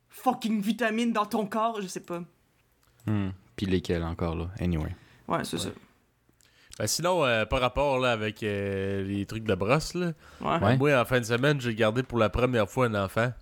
fucking 0.08 0.62
vitamines 0.62 1.12
dans 1.12 1.26
ton 1.26 1.44
corps, 1.46 1.82
je 1.82 1.88
sais 1.88 2.00
pas. 2.00 2.22
Hmm. 3.06 3.30
Puis 3.56 3.66
lesquels 3.66 4.04
encore, 4.04 4.36
là? 4.36 4.50
Anyway. 4.60 4.94
Ouais, 5.28 5.44
c'est 5.44 5.56
Ouais. 5.56 5.62
ça. 5.64 5.70
Ben 6.78 6.86
sinon, 6.88 7.24
euh, 7.24 7.44
par 7.44 7.60
rapport 7.60 7.98
là, 8.00 8.10
avec 8.12 8.42
euh, 8.42 9.04
les 9.04 9.26
trucs 9.26 9.44
de 9.44 9.54
brosse, 9.54 9.94
là, 9.94 10.12
Ouais. 10.40 10.76
Moi, 10.76 10.98
en 11.00 11.04
fin 11.04 11.20
de 11.20 11.24
semaine, 11.24 11.60
j'ai 11.60 11.74
gardé 11.74 12.02
pour 12.02 12.18
la 12.18 12.28
première 12.28 12.68
fois 12.68 12.86
un 12.86 12.94
enfant. 12.94 13.32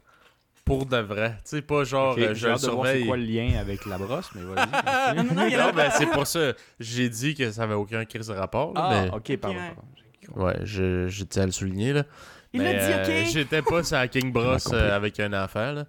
Pour 0.65 0.87
de 0.87 0.99
vrai. 0.99 1.31
Tu 1.45 1.57
sais, 1.57 1.63
pas 1.63 1.83
genre, 1.83 2.15
euh, 2.17 2.29
je 2.29 2.35
j'ai 2.35 2.47
le 2.47 2.53
hâte 2.53 2.63
de 2.63 2.67
voir 2.71 2.87
c'est 2.87 2.91
surveille. 2.93 3.07
quoi 3.07 3.17
le 3.17 3.25
lien 3.25 3.59
avec 3.59 3.85
la 3.85 3.99
brosse, 3.99 4.31
mais 4.37 4.43
vas-y. 4.43 5.17
Non, 5.17 5.25
non, 5.25 5.51
non, 5.51 5.73
ben 5.75 5.91
c'est 5.91 6.07
pour 6.07 6.25
ça. 6.27 6.53
J'ai 6.79 7.09
dit 7.09 7.35
que 7.35 7.51
ça 7.51 7.65
avait 7.65 7.75
aucun 7.75 8.05
crise 8.05 8.29
de 8.29 8.35
rapport. 8.35 8.73
là, 8.75 8.81
Ah, 8.85 9.03
mais... 9.07 9.11
ok, 9.11 9.37
pardon. 9.39 9.57
ouais. 9.59 9.73
pardon. 9.75 10.45
Ouais, 10.47 10.57
je, 10.63 11.09
je 11.09 11.25
tiens 11.25 11.43
à 11.43 11.47
le 11.47 11.53
souligner, 11.53 11.93
là. 11.95 12.05
Il 12.53 12.61
Mais, 12.63 12.75
l'a 12.75 12.87
dit, 12.87 12.93
euh, 13.11 13.23
ok? 13.25 13.29
J'étais 13.33 13.63
pas 13.63 13.83
sur 13.83 13.97
la 13.97 14.07
King 14.07 14.31
Bros 14.33 14.57
euh, 14.73 14.95
avec 14.97 15.19
un 15.19 15.33
enfant, 15.33 15.73
là. 15.73 15.85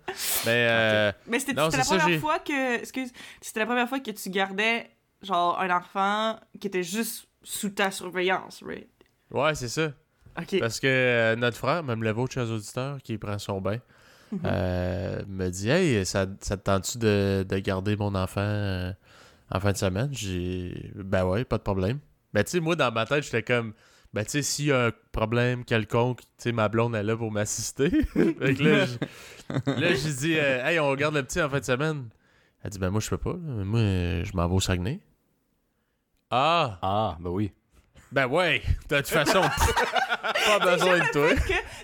Mais, 0.46 0.68
euh, 0.72 1.12
Mais 1.28 1.38
c'était 1.38 1.54
la 1.54 1.70
première 1.70 2.20
fois 2.20 2.40
que. 2.40 2.78
Excuse, 2.80 3.12
c'était 3.42 3.60
la 3.60 3.66
première 3.68 3.88
fois 3.88 4.00
que 4.00 4.10
tu 4.10 4.30
gardais, 4.32 4.90
genre, 5.22 5.60
un 5.60 5.70
enfant 5.70 6.40
qui 6.60 6.66
était 6.66 6.82
juste 6.84 7.28
sous 7.44 7.70
ta 7.70 7.92
surveillance, 7.92 8.64
right? 8.66 8.88
ouais, 9.32 9.56
c'est 9.56 9.68
ça. 9.70 9.92
Parce 10.60 10.80
que 10.80 10.88
euh, 10.88 11.36
notre 11.36 11.58
frère, 11.58 11.84
même 11.84 12.02
le 12.04 12.12
vôtre, 12.12 12.34
chers 12.34 12.50
auditeurs, 12.50 13.02
qui 13.04 13.18
prend 13.18 13.38
son 13.40 13.62
bain, 13.62 13.78
Mhm. 14.32 14.40
euh, 14.46 15.22
me 15.28 15.50
dit 15.50 15.70
Hey, 15.70 16.04
ça, 16.08 16.26
ça 16.42 16.58
te 16.58 16.64
tente-tu 16.64 16.98
de, 16.98 17.46
de 17.48 17.58
garder 17.60 17.96
mon 17.96 18.16
enfant 18.16 18.42
euh, 18.42 18.92
en 19.52 19.60
fin 19.60 19.72
de 19.74 19.78
semaine? 19.78 20.10
J'ai 20.12 20.92
Ben 20.96 21.24
ouais, 21.26 21.44
pas 21.46 21.60
de 21.60 21.64
problème. 21.64 22.00
Ben 22.34 22.44
tu 22.44 22.50
sais, 22.52 22.60
moi, 22.60 22.76
dans 22.76 22.92
ma 22.92 23.06
tête, 23.06 23.24
j'étais 23.24 23.44
comme 23.44 23.74
Ben 24.12 24.24
tu 24.24 24.32
sais, 24.32 24.42
s'il 24.42 24.66
y 24.66 24.72
a 24.72 24.88
un 24.88 24.92
problème 25.12 25.64
quelconque, 25.64 26.22
tu 26.22 26.26
sais, 26.40 26.52
ma 26.52 26.68
blonde 26.68 26.96
est 26.96 27.04
là 27.04 27.16
pour 27.16 27.32
m'assister. 27.32 27.90
fait 28.14 28.56
que 28.56 28.64
là, 28.64 29.94
j'ai 29.94 30.14
dit 30.14 30.34
Hey, 30.34 30.80
on 30.80 30.96
garde 30.96 31.14
le 31.14 31.22
petit 31.22 31.40
en 31.40 31.50
fin 31.50 31.60
de 31.60 31.66
semaine. 31.66 32.06
Elle 32.64 32.72
dit 32.72 32.80
Ben 32.80 32.90
moi, 32.90 33.02
je 33.02 33.10
peux 33.10 33.18
pas. 33.20 33.36
Moi, 33.36 33.80
je 34.24 34.32
m'en 34.36 34.48
vais 34.48 34.56
au 34.56 34.60
Saguenay. 34.60 35.00
Ah 36.36 36.80
Ah, 36.82 37.16
ben 37.20 37.30
oui. 37.30 37.52
Ben 38.12 38.26
ouais, 38.26 38.64
de 38.90 38.98
toute 38.98 39.08
façon, 39.08 39.42
pas 40.48 40.60
besoin 40.60 40.98
de 40.98 41.12
toi. 41.12 41.30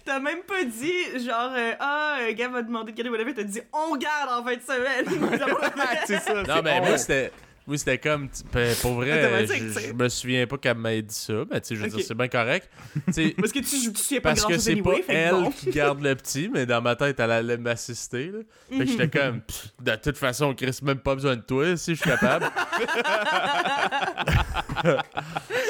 t'as 0.03 0.19
même 0.19 0.41
pas 0.41 0.63
dit, 0.63 1.23
genre, 1.23 1.51
euh, 1.55 1.73
ah, 1.79 2.17
un 2.27 2.31
gars 2.31 2.49
m'a 2.49 2.63
demandé 2.63 2.91
de 2.91 2.97
garder 2.97 3.11
whatever, 3.11 3.35
t'as 3.35 3.43
dit, 3.43 3.61
on 3.71 3.95
garde 3.95 4.31
en 4.31 4.43
fin 4.43 4.55
de 4.55 4.61
semaine. 4.61 5.05
c'est 6.07 6.19
ça. 6.19 6.41
Non, 6.41 6.61
mais 6.63 6.81
moi, 6.81 6.97
c'était. 6.97 7.31
Oui, 7.69 7.77
c'était 7.77 7.99
comme. 7.99 8.27
ben, 8.51 8.75
Pour 8.81 8.95
vrai, 8.95 9.45
je, 9.45 9.93
me 9.93 10.09
souviens 10.09 10.47
pas 10.47 10.57
qu'elle 10.57 10.75
m'ait 10.75 11.03
dit 11.03 11.13
ça. 11.13 11.45
Mais 11.51 11.61
tu 11.61 11.67
sais, 11.67 11.75
je 11.75 11.83
veux 11.83 11.89
dire, 11.89 12.03
c'est 12.03 12.15
bien 12.15 12.27
correct. 12.27 12.67
Parce 13.05 13.51
que 13.51 13.59
tu, 13.59 13.93
tu 13.93 13.95
sais 13.95 14.19
pas 14.19 14.29
parce 14.29 14.43
que 14.43 14.57
c'est 14.57 14.77
pas 14.77 14.93
anyway, 14.93 15.05
elle 15.07 15.31
bon. 15.31 15.51
qui 15.51 15.69
garde 15.69 16.01
le 16.01 16.15
petit, 16.15 16.49
mais 16.51 16.65
dans 16.65 16.81
ma 16.81 16.95
tête, 16.95 17.19
elle 17.19 17.29
allait 17.29 17.57
m'assister. 17.57 18.31
là. 18.31 18.39
Fait 18.71 18.79
que 18.79 18.85
j'étais 18.87 19.07
comme, 19.07 19.41
Pff, 19.41 19.67
de 19.81 19.95
toute 19.97 20.17
façon, 20.17 20.55
Chris, 20.55 20.79
même 20.81 20.97
pas 20.97 21.13
besoin 21.13 21.35
de 21.35 21.41
toi 21.41 21.77
si 21.77 21.93
je 21.93 22.01
suis 22.01 22.09
capable. 22.09 22.45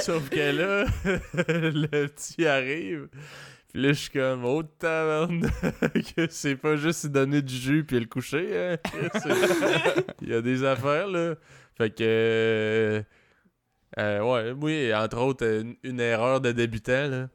Sauf 0.02 0.30
que 0.30 0.40
là, 0.40 0.86
le 1.48 2.08
petit 2.08 2.48
arrive. 2.48 3.10
Puis 3.74 3.84
là, 3.84 3.90
je 3.90 4.00
suis 4.00 4.10
comme, 4.10 4.46
oh 4.46 4.64
taverne, 4.64 5.52
que 6.16 6.28
c'est 6.30 6.56
pas 6.56 6.78
juste 6.78 7.08
donner 7.08 7.42
du 7.42 7.56
jus 7.56 7.84
puis 7.84 8.00
le 8.00 8.06
coucher. 8.06 8.48
Hein? 8.58 8.78
Il 10.22 10.30
y 10.30 10.34
a 10.34 10.42
des 10.42 10.64
affaires, 10.64 11.08
là. 11.08 11.36
Fait 11.80 11.90
que. 11.90 12.04
euh, 12.04 13.02
euh, 13.98 14.20
ouais, 14.22 14.54
oui, 14.62 14.94
entre 14.94 15.18
autres, 15.18 15.46
une, 15.46 15.76
une 15.84 16.00
erreur 16.00 16.42
de 16.42 16.52
débutant, 16.52 17.08
là. 17.10 17.28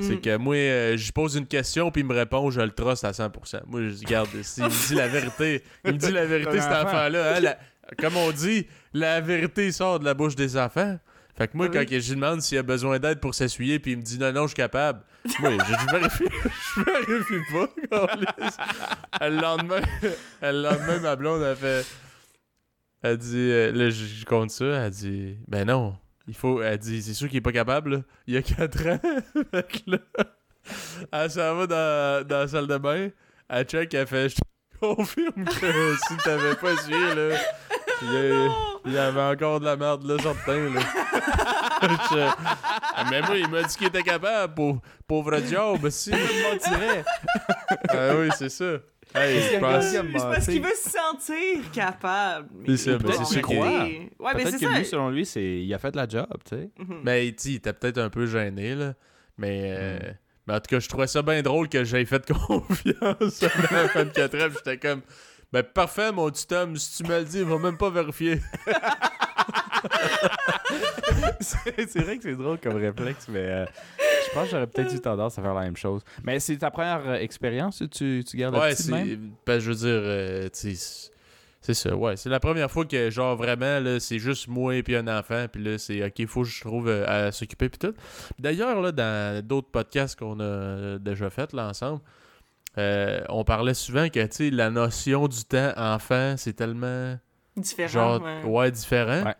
C'est 0.00 0.14
Mm. 0.16 0.20
que 0.20 0.36
moi, 0.36 0.54
euh, 0.54 0.96
je 0.96 1.10
pose 1.12 1.34
une 1.34 1.46
question, 1.48 1.90
puis 1.90 2.02
il 2.02 2.06
me 2.06 2.14
répond, 2.14 2.48
je 2.50 2.60
le 2.60 2.70
truste 2.70 3.04
à 3.04 3.10
100%. 3.12 3.62
Moi, 3.66 3.80
je 3.82 3.88
dis, 3.88 4.04
garde, 4.04 4.28
s'il 4.42 4.62
me 4.64 4.88
dit 4.88 4.94
la 4.94 5.08
vérité, 5.08 5.64
il 5.84 5.92
me 5.94 5.98
dit 5.98 6.12
la 6.12 6.24
vérité, 6.26 6.60
cet 6.60 6.70
enfant-là. 6.72 7.36
hein, 7.36 7.40
la- 7.40 7.58
comme 7.98 8.16
on 8.16 8.30
dit, 8.30 8.68
la 8.94 9.20
vérité 9.20 9.72
sort 9.72 9.98
de 9.98 10.04
la 10.04 10.14
bouche 10.14 10.36
des 10.36 10.56
enfants. 10.56 10.96
Fait 11.36 11.48
que 11.48 11.56
moi, 11.56 11.66
Ah 11.68 11.72
quand 11.72 11.84
je 11.88 11.94
lui 11.96 12.14
demande 12.20 12.40
s'il 12.40 12.58
a 12.58 12.62
besoin 12.62 13.00
d'aide 13.00 13.18
pour 13.18 13.34
s'essuyer, 13.34 13.80
puis 13.80 13.92
il 13.92 13.96
me 13.98 14.02
dit 14.02 14.18
non, 14.18 14.30
non, 14.32 14.42
je 14.42 14.48
suis 14.48 14.54
capable. 14.56 15.00
Moi, 15.40 15.50
je, 15.52 15.92
vérifie, 15.92 16.24
je 16.76 16.82
vérifie 17.10 17.44
pas. 17.50 17.68
le 19.28 19.40
lendemain, 19.40 19.80
le 20.42 20.62
lendemain, 20.62 20.98
ma 21.00 21.16
blonde 21.16 21.42
a 21.42 21.56
fait. 21.56 21.84
Elle 23.02 23.16
dit, 23.18 23.36
euh, 23.50 23.72
là, 23.72 23.90
je, 23.90 24.04
je 24.04 24.24
compte 24.24 24.50
ça. 24.50 24.64
Elle 24.64 24.90
dit, 24.90 25.36
ben 25.48 25.66
non, 25.66 25.96
il 26.28 26.34
faut. 26.34 26.62
Elle 26.62 26.78
dit, 26.78 27.02
c'est 27.02 27.14
sûr 27.14 27.28
qu'il 27.28 27.38
est 27.38 27.42
pas 27.42 27.52
capable, 27.52 27.90
là. 27.96 28.02
Il 28.26 28.34
y 28.34 28.36
a 28.36 28.42
4 28.42 28.86
ans. 28.88 29.00
fait 29.50 29.66
que 29.84 29.90
là, 29.92 29.98
elle 31.12 31.30
s'en 31.30 31.54
va 31.56 31.66
dans, 31.66 32.26
dans 32.26 32.38
la 32.40 32.48
salle 32.48 32.66
de 32.66 32.76
bain. 32.78 33.08
Elle 33.48 33.64
check, 33.64 33.92
elle 33.94 34.06
fait, 34.06 34.28
je 34.28 34.36
te 34.36 34.40
confirme 34.80 35.44
que 35.44 35.94
si 36.08 36.16
t'avais 36.24 36.54
pas 36.54 36.72
essuyé, 36.72 37.14
là, 37.14 37.36
il 38.86 38.92
y, 38.92 38.96
avait 38.98 39.20
encore 39.20 39.60
de 39.60 39.64
la 39.64 39.76
merde, 39.76 40.04
là, 40.04 40.16
certain, 40.22 40.70
là. 40.72 40.80
Je- 41.82 42.44
Ah, 42.94 43.04
mais 43.10 43.22
moi, 43.22 43.36
il 43.38 43.48
m'a 43.48 43.62
dit 43.62 43.76
qu'il 43.76 43.86
était 43.86 44.02
capable, 44.02 44.54
pauvre, 44.54 44.80
pauvre 45.08 45.38
job, 45.46 45.88
si. 45.88 46.12
ah 47.88 48.14
oui, 48.16 48.28
c'est 48.36 48.48
ça. 48.50 48.78
Hey, 49.14 49.40
je 49.54 49.58
pense- 49.58 49.84
C'est 49.90 50.02
parce 50.18 50.46
qu'il 50.46 50.62
veut 50.62 50.68
se 50.80 50.90
sentir 50.90 51.70
capable. 51.72 52.48
C'est 52.66 52.76
ça, 52.76 52.90
mais 53.04 53.12
c'est 53.12 53.24
sûr 53.24 53.42
qu'il- 53.42 53.58
Ouais, 53.58 54.08
mais 54.20 54.32
Peut-être 54.34 54.50
c'est 54.50 54.64
que 54.66 54.70
ça. 54.72 54.78
lui, 54.78 54.84
selon 54.84 55.10
lui, 55.10 55.26
c'est... 55.26 55.42
il 55.62 55.74
a 55.74 55.78
fait 55.78 55.94
la 55.96 56.06
job, 56.08 56.26
tu 56.48 56.56
sais. 56.56 56.70
Mhm. 56.78 57.00
Mais 57.04 57.26
tu 57.32 57.34
sais, 57.38 57.48
il 57.50 57.54
était 57.56 57.72
peut-être 57.72 57.98
un 57.98 58.10
peu 58.10 58.26
gêné, 58.26 58.74
là. 58.74 58.94
Mais, 59.38 59.74
euh, 59.76 59.98
Mm. 59.98 60.14
mais 60.46 60.54
en 60.54 60.60
tout 60.60 60.68
cas, 60.68 60.78
je 60.80 60.88
trouvais 60.88 61.06
ça 61.06 61.22
bien 61.22 61.42
drôle 61.42 61.68
que 61.68 61.82
j'aie 61.82 62.04
fait 62.04 62.24
confiance 62.32 63.42
à 63.42 63.72
la 63.72 63.86
24 63.86 64.34
ans. 64.36 64.48
puis 64.48 64.56
J'étais 64.64 64.78
comme, 64.78 65.00
ben 65.52 65.62
parfait, 65.64 66.12
mon 66.12 66.30
petit 66.30 66.52
homme, 66.54 66.76
si 66.76 67.02
tu 67.02 67.10
me 67.10 67.18
le 67.18 67.24
dis, 67.24 67.38
il 67.38 67.44
va 67.44 67.58
même 67.58 67.76
pas 67.78 67.90
vérifier. 67.90 68.40
c'est 71.40 71.88
c'est 71.90 72.00
vrai 72.02 72.16
que 72.18 72.22
c'est 72.24 72.36
drôle 72.36 72.58
comme 72.58 72.76
réflexe, 72.76 73.26
mais 73.28 73.40
euh, 73.46 73.64
je 74.30 74.34
pense 74.34 74.44
que 74.44 74.50
j'aurais 74.50 74.66
peut-être 74.66 74.94
eu 74.94 75.00
tendance 75.00 75.38
à 75.38 75.42
faire 75.42 75.54
la 75.54 75.62
même 75.62 75.76
chose. 75.76 76.02
Mais 76.24 76.38
c'est 76.40 76.56
ta 76.58 76.70
première 76.70 77.02
euh, 77.08 77.14
expérience 77.16 77.82
tu, 77.90 78.22
tu 78.26 78.36
gardes 78.36 78.54
le 78.54 78.60
Ouais, 78.60 78.74
c'est. 78.74 78.90
même? 78.92 79.30
Ben, 79.46 79.58
je 79.58 79.70
veux 79.70 79.76
dire, 79.76 80.00
euh, 80.04 80.48
c'est- 80.52 81.10
ça, 81.74 81.94
ouais. 81.94 82.16
C'est 82.16 82.28
la 82.30 82.40
première 82.40 82.70
fois 82.70 82.84
que, 82.84 83.10
genre, 83.10 83.36
vraiment, 83.36 83.78
là, 83.80 84.00
c'est 84.00 84.18
juste 84.18 84.48
moi 84.48 84.74
et 84.76 84.82
puis 84.82 84.96
un 84.96 85.06
enfant, 85.06 85.46
puis 85.52 85.62
là, 85.62 85.78
c'est 85.78 86.04
OK, 86.04 86.26
faut 86.26 86.42
que 86.42 86.48
je 86.48 86.60
trouve 86.62 86.88
euh, 86.88 87.04
à 87.28 87.32
s'occuper, 87.32 87.68
puis 87.68 87.78
tout. 87.78 87.94
D'ailleurs, 88.38 88.80
là, 88.80 88.90
dans 88.92 89.44
d'autres 89.46 89.68
podcasts 89.70 90.18
qu'on 90.18 90.40
a 90.40 90.98
déjà 90.98 91.30
fait, 91.30 91.52
là, 91.52 91.68
ensemble, 91.68 92.00
euh, 92.78 93.20
on 93.28 93.44
parlait 93.44 93.74
souvent 93.74 94.08
que, 94.08 94.20
tu 94.26 94.28
sais, 94.30 94.50
la 94.50 94.70
notion 94.70 95.28
du 95.28 95.44
temps 95.44 95.72
enfant, 95.76 96.34
c'est 96.36 96.54
tellement, 96.54 97.16
Différent. 97.56 97.88
genre, 97.88 98.22
ouais. 98.22 98.44
ouais, 98.44 98.70
différent. 98.70 99.24
Ouais. 99.24 99.34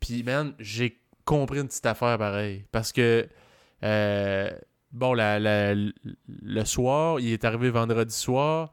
Puis, 0.00 0.22
man, 0.24 0.52
j'ai 0.58 0.98
compris 1.24 1.60
une 1.60 1.68
petite 1.68 1.86
affaire 1.86 2.18
pareil. 2.18 2.64
Parce 2.72 2.92
que, 2.92 3.26
euh, 3.84 4.50
bon, 4.92 5.14
la, 5.14 5.38
la- 5.38 5.74
le 5.74 6.64
soir, 6.64 7.20
il 7.20 7.32
est 7.32 7.44
arrivé 7.44 7.70
vendredi 7.70 8.14
soir. 8.14 8.72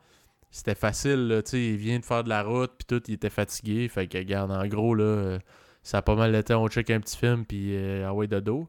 C'était 0.52 0.76
facile, 0.76 1.28
là, 1.28 1.44
tu 1.44 1.52
sais, 1.52 1.64
il 1.64 1.76
vient 1.78 2.00
de 2.00 2.06
faire 2.06 2.24
de 2.24 2.30
la 2.30 2.42
route, 2.42 2.72
puis 2.78 2.86
tout, 2.88 3.04
il 3.08 3.14
était 3.14 3.30
fatigué. 3.30 3.88
Fait 3.88 4.08
que, 4.08 4.18
regarde, 4.18 4.52
en 4.52 4.66
gros, 4.68 4.96
là, 4.96 5.04
euh, 5.04 5.40
ça 5.84 6.00
a 6.00 6.02
pas 6.02 6.16
mal 6.16 6.44
temps, 6.44 6.64
on 6.64 6.68
check 6.68 6.90
un 6.90 7.00
petit 7.00 7.18
film, 7.18 7.46
puis 7.46 7.76
euh, 7.76 8.06
ah 8.08 8.14
ouais, 8.14 8.28
de 8.28 8.40
dos. 8.40 8.68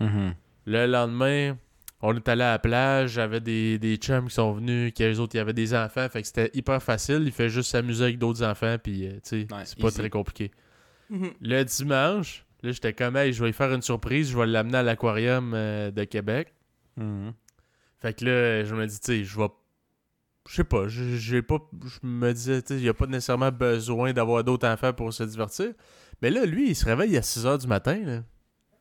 Mhm. 0.00 0.34
Le 0.66 0.86
lendemain, 0.86 1.56
on 2.02 2.16
est 2.16 2.28
allé 2.28 2.42
à 2.42 2.52
la 2.52 2.58
plage, 2.58 3.10
j'avais 3.12 3.40
des, 3.40 3.78
des 3.78 3.96
chums 3.96 4.26
qui 4.28 4.34
sont 4.34 4.52
venus, 4.52 4.92
qui 4.92 5.04
eux 5.04 5.20
autres, 5.20 5.34
il 5.36 5.38
y 5.38 5.40
avait 5.40 5.52
des 5.52 5.72
enfants, 5.74 6.08
fait 6.08 6.20
que 6.22 6.26
c'était 6.26 6.50
hyper 6.54 6.82
facile. 6.82 7.22
Il 7.24 7.32
fait 7.32 7.48
juste 7.48 7.70
s'amuser 7.70 8.04
avec 8.04 8.18
d'autres 8.18 8.42
enfants, 8.42 8.76
puis, 8.82 9.06
euh, 9.06 9.12
tu 9.14 9.20
sais, 9.22 9.36
Ouais, 9.54 9.62
c'est 9.64 9.78
pas 9.78 9.88
easy. 9.88 9.98
très 9.98 10.10
compliqué. 10.10 10.50
Mhm. 11.10 11.30
Le 11.40 11.62
dimanche, 11.62 12.44
là, 12.62 12.72
j'étais 12.72 12.92
comme, 12.92 13.16
hey, 13.16 13.32
je 13.32 13.40
vais 13.40 13.48
lui 13.48 13.52
faire 13.52 13.72
une 13.72 13.82
surprise, 13.82 14.30
je 14.30 14.38
vais 14.38 14.46
l'amener 14.46 14.78
à 14.78 14.82
l'aquarium 14.82 15.52
euh, 15.54 15.90
de 15.90 16.04
Québec. 16.04 16.54
Mhm. 16.96 17.32
Fait 18.00 18.14
que 18.18 18.24
là, 18.24 18.64
je 18.64 18.74
me 18.74 18.86
dis, 18.86 18.98
tu 19.00 19.06
sais, 19.06 19.24
je 19.24 19.38
vais. 19.38 19.48
Je 20.48 20.54
sais 20.56 20.64
pas, 20.64 20.88
j'ai 20.88 21.18
j'ai 21.18 21.42
pas. 21.42 21.58
Je 21.84 22.06
me 22.06 22.32
disais, 22.32 22.62
tu 22.62 22.68
sais, 22.68 22.80
il 22.80 22.82
n'y 22.82 22.88
a 22.88 22.94
pas 22.94 23.06
nécessairement 23.06 23.52
besoin 23.52 24.12
d'avoir 24.12 24.42
d'autres 24.42 24.66
enfants 24.66 24.92
pour 24.92 25.12
se 25.12 25.22
divertir. 25.22 25.72
Mais 26.22 26.30
là, 26.30 26.44
lui, 26.46 26.70
il 26.70 26.74
se 26.74 26.84
réveille 26.86 27.16
à 27.16 27.22
6 27.22 27.44
h 27.46 27.58
du 27.60 27.66
matin, 27.66 27.98
là. 28.04 28.22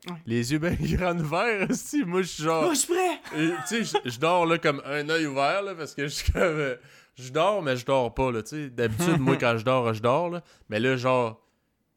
Ouais. 0.10 0.16
Les 0.26 0.54
yeux 0.54 0.60
bien 0.60 0.76
grands 0.80 1.18
ouverts, 1.20 1.70
aussi. 1.70 2.06
Moi, 2.06 2.22
je 2.22 2.28
suis 2.28 2.44
genre. 2.44 2.66
Oh, 2.70 2.74
je 2.74 2.80
suis 2.80 2.94
prêt! 2.94 3.20
Tu 3.68 3.84
sais, 3.86 4.00
je- 4.06 4.20
dors 4.20 4.46
là 4.46 4.58
comme 4.58 4.82
un 4.86 5.08
œil 5.10 5.26
ouvert 5.28 5.62
là, 5.62 5.76
parce 5.76 5.94
que 5.94 6.04
je 6.04 6.08
suis 6.14 6.32
comme. 6.32 6.42
euh, 6.44 6.76
je 7.16 7.30
dors, 7.32 7.62
mais 7.62 7.76
je 7.76 7.86
dors 7.86 8.14
pas 8.14 8.32
là, 8.32 8.42
tu 8.42 8.50
sais. 8.50 8.70
D'habitude, 8.70 9.20
moi, 9.20 9.36
quand 9.40 9.58
je 9.58 9.66
dors, 9.66 9.94
je 9.94 10.02
dors 10.02 10.30
là. 10.30 10.42
Mais 10.70 10.80
là, 10.80 10.96
genre, 10.96 11.46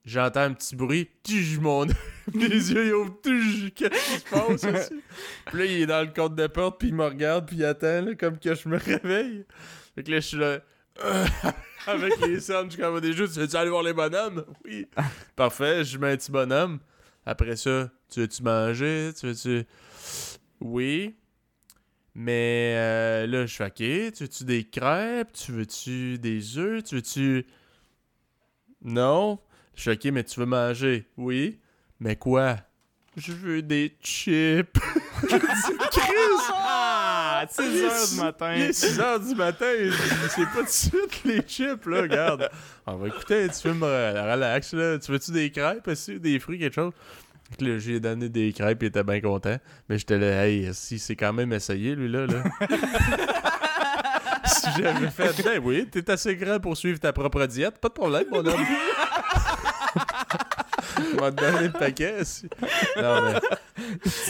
j'entends 0.05 0.41
un 0.41 0.53
petit 0.53 0.77
bruit, 0.77 1.09
tuj, 1.23 1.59
mon 1.59 1.87
Les 2.35 2.73
yeux, 2.73 2.87
ils 2.87 2.93
ouvrent, 2.95 3.21
qu'est-ce 3.23 4.15
qui 4.15 4.19
se 4.21 4.31
passe 4.31 4.65
aussi? 4.65 5.03
Puis 5.47 5.59
là, 5.59 5.65
il 5.65 5.83
est 5.83 5.87
dans 5.87 6.03
le 6.03 6.13
compte 6.13 6.35
de 6.35 6.47
porte, 6.47 6.79
puis 6.79 6.89
il 6.89 6.95
me 6.95 7.05
regarde, 7.05 7.47
puis 7.47 7.57
il 7.57 7.65
attend 7.65 8.03
là, 8.03 8.15
comme 8.15 8.39
que 8.39 8.55
je 8.55 8.69
me 8.69 8.79
réveille. 8.79 9.45
Fait 9.95 10.03
que 10.03 10.11
là, 10.11 10.21
je 10.21 10.27
suis 10.27 10.37
là. 10.39 10.61
euh, 11.05 11.27
avec 11.87 12.19
les 12.21 12.41
sommes, 12.41 12.71
je 12.71 12.77
suis 12.77 13.01
des 13.01 13.13
jeux, 13.13 13.29
tu 13.29 13.41
veux-tu 13.41 13.57
aller 13.57 13.71
voir 13.71 13.83
les 13.83 13.93
bonhommes? 13.93 14.45
Oui. 14.65 14.87
Parfait, 15.37 15.85
je 15.85 15.99
mets 15.99 16.13
un 16.13 16.17
petit 16.17 16.31
bonhomme. 16.31 16.79
Après 17.27 17.57
ça, 17.57 17.91
tu 18.11 18.21
veux-tu 18.21 18.43
manger? 18.43 19.11
Tu 19.19 19.27
veux-tu? 19.27 19.65
Oui. 20.61 21.17
Mais 22.15 22.75
euh, 22.77 23.27
là, 23.27 23.47
je 23.47 23.55
fais 23.57 23.67
OK. 23.67 23.75
Tu 23.77 24.25
veux-tu 24.25 24.45
des 24.45 24.65
crêpes? 24.65 25.33
Tu 25.33 25.53
veux-tu 25.53 26.19
des 26.19 26.59
œufs? 26.59 26.85
Tu 26.85 26.97
veux-tu? 26.97 27.47
Non. 28.83 29.39
Je 29.75 29.91
OK, 29.91 30.05
mais 30.07 30.25
tu 30.25 30.41
veux 30.41 30.47
manger? 30.47 31.07
Oui. 31.17 31.61
Mais 32.01 32.17
quoi? 32.17 32.57
Je 33.17 33.33
veux 33.33 33.63
des 33.63 33.97
chips. 34.03 34.79
Ah! 36.55 37.45
6 37.49 37.61
heures 37.83 38.09
du 38.09 38.17
matin. 38.21 38.55
Il 38.55 38.63
est 38.63 38.73
6 38.73 39.01
heures 39.01 39.21
du 39.21 39.35
matin 39.35 39.67
sais 40.29 40.47
pas 40.55 40.63
de 40.63 40.69
suite 40.69 41.25
les 41.25 41.41
chips, 41.43 41.87
là, 41.87 42.03
regarde. 42.03 42.49
On 42.87 42.97
va 42.97 43.09
écouter 43.09 43.45
un 43.45 43.49
petit 43.49 43.63
film 43.63 43.83
euh, 43.83 44.33
relax, 44.33 44.73
là. 44.75 44.99
Tu 44.99 45.13
veux-tu 45.13 45.33
des 45.33 45.51
crêpes 45.51 45.87
aussi, 45.87 46.21
des 46.21 46.39
fruits, 46.39 46.59
quelque 46.59 46.75
chose? 46.75 46.93
Là, 47.61 47.79
j'ai 47.79 48.01
donné 48.01 48.29
des 48.29 48.53
crêpes, 48.53 48.83
il 48.83 48.87
était 48.87 49.05
bien 49.05 49.21
content. 49.21 49.57
Mais 49.89 49.99
j'étais 49.99 50.19
là, 50.19 50.47
hey, 50.47 50.71
si 50.73 50.99
c'est 50.99 51.17
quand 51.17 51.33
même 51.33 51.53
essayé, 51.53 51.95
lui, 51.95 52.09
là, 52.09 52.27
là. 52.27 52.45
si 54.47 54.67
j'avais 54.79 55.11
fait, 55.11 55.43
ben 55.43 55.61
oui, 55.63 55.87
t'es 55.91 56.11
assez 56.11 56.37
grand 56.37 56.61
pour 56.61 56.77
suivre 56.77 56.99
ta 56.99 57.13
propre 57.13 57.47
diète, 57.47 57.79
pas 57.79 57.89
de 57.89 57.95
problème, 57.95 58.25
mon 58.31 58.47
homme. 58.47 58.67
On 61.15 61.21
va 61.21 61.33
te 61.33 61.41
donner 61.41 61.67
le 61.69 61.73
paquet, 61.73 62.25
si. 62.25 62.47
Non, 62.97 63.23
mais. 63.23 63.35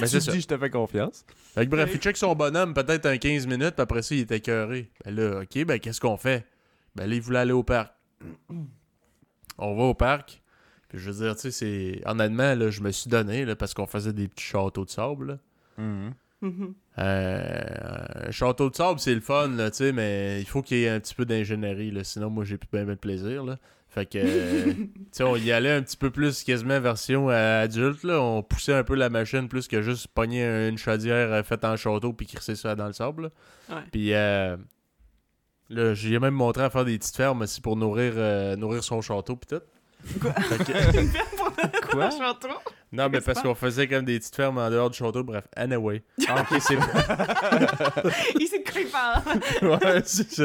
Mais 0.01 0.07
tu 0.07 0.09
c'est 0.09 0.19
te 0.19 0.21
ça. 0.21 0.33
dis, 0.33 0.41
je 0.41 0.47
te 0.47 0.57
fais 0.57 0.71
confiance. 0.71 1.25
Fait 1.55 1.67
que 1.67 1.71
bref, 1.71 1.91
il 1.93 1.99
check 2.01 2.17
son 2.17 2.35
bonhomme 2.35 2.75
peut-être 2.75 3.07
un 3.07 3.19
15 3.19 3.47
minutes, 3.47 3.73
puis 3.75 3.83
après 3.83 4.03
ça, 4.03 4.15
il 4.15 4.21
était 4.21 4.37
écœuré. 4.39 4.91
Ben 5.05 5.15
là, 5.15 5.41
OK, 5.43 5.65
ben 5.65 5.79
qu'est-ce 5.79 6.01
qu'on 6.01 6.17
fait? 6.17 6.47
Ben 6.95 7.09
là, 7.09 7.15
il 7.15 7.21
voulait 7.21 7.41
aller 7.41 7.53
au 7.53 7.63
parc. 7.63 7.93
On 9.59 9.75
va 9.75 9.83
au 9.85 9.95
parc. 9.95 10.43
Puis 10.89 10.99
je 10.99 11.11
veux 11.11 11.25
dire, 11.25 11.35
tu 11.35 11.43
sais, 11.43 11.51
c'est... 11.51 12.03
Honnêtement, 12.07 12.55
là, 12.55 12.71
je 12.71 12.81
me 12.83 12.91
suis 12.91 13.09
donné, 13.11 13.45
là, 13.45 13.57
parce 13.57 13.73
qu'on 13.75 13.87
faisait 13.87 14.13
des 14.13 14.29
petits 14.29 14.45
châteaux 14.45 14.85
de 14.85 14.91
sable, 14.91 15.27
là. 15.27 15.39
Mhm. 15.79 16.15
Mhm. 16.43 16.75
Euh, 16.99 18.27
un 18.27 18.31
château 18.31 18.69
de 18.71 18.75
sable, 18.77 19.01
c'est 19.01 19.15
le 19.15 19.21
fun, 19.21 19.49
là, 19.49 19.71
tu 19.71 19.79
sais, 19.79 19.93
mais 19.93 20.41
il 20.41 20.47
faut 20.47 20.61
qu'il 20.63 20.79
y 20.79 20.85
ait 20.85 20.91
un 20.91 21.01
petit 21.01 21.15
peu 21.15 21.25
d'ingénierie, 21.25 21.91
là. 21.91 22.05
Sinon, 22.05 22.31
moi, 22.31 22.45
j'ai 22.45 22.59
plus 22.59 22.69
bien 22.71 22.85
de 22.85 22.95
plaisir, 22.95 23.45
là. 23.45 23.59
Fait 23.95 24.07
que, 24.07 24.17
euh, 24.17 24.73
tu 24.73 24.91
sais, 25.13 25.23
on 25.23 25.37
y 25.37 25.53
allait 25.53 25.71
un 25.73 25.83
petit 25.83 25.99
peu 25.99 26.11
plus 26.11 26.45
quasiment 26.45 26.81
version 26.81 27.29
euh, 27.29 27.65
adulte, 27.65 28.05
là. 28.05 28.23
On 28.23 28.43
poussait 28.43 28.73
un 28.73 28.85
peu 28.85 28.95
la 28.95 29.11
machine 29.11 29.49
plus 29.49 29.69
que 29.69 29.83
juste 29.83 30.09
pogner 30.09 30.69
une 30.69 30.79
chaudière 30.79 31.31
euh, 31.31 31.43
faite 31.43 31.63
en 31.67 31.77
château 31.77 32.15
puis 32.15 32.27
crisser 32.27 32.57
ça 32.57 32.75
dans 32.75 32.87
le 32.87 32.95
sable. 32.95 33.31
Ouais. 33.69 33.77
Puis, 33.93 34.15
euh, 34.15 34.57
là, 35.69 35.93
j'ai 35.93 36.19
même 36.19 36.33
montré 36.33 36.63
à 36.63 36.71
faire 36.71 36.87
des 36.87 36.97
petites 36.99 37.15
fermes 37.17 37.43
aussi 37.43 37.61
pour 37.61 37.77
nourrir, 37.77 38.15
nourrir 38.57 38.83
son 38.83 39.03
château 39.03 39.37
puis 39.37 39.59
tout. 39.59 40.19
Quoi? 40.21 40.33
Que- 40.33 40.63
Quoi? 41.91 42.11
non, 42.93 43.09
mais 43.09 43.21
parce 43.21 43.41
qu'on 43.43 43.55
faisait 43.55 43.89
comme 43.89 44.05
des 44.05 44.19
petites 44.19 44.35
fermes 44.35 44.59
en 44.59 44.71
dehors 44.71 44.91
du 44.91 44.97
château. 44.99 45.23
Bref, 45.25 45.45
anyway. 45.57 46.03
Ah, 46.29 46.43
ok, 46.43 46.61
c'est 46.61 46.75
Il 48.41 48.47
sait 48.49 48.59
de 48.59 48.71
quoi 48.71 48.81
il 48.81 48.89
parle. 48.89 49.23
ouais, 49.63 50.03
c'est 50.05 50.31
ça. 50.33 50.45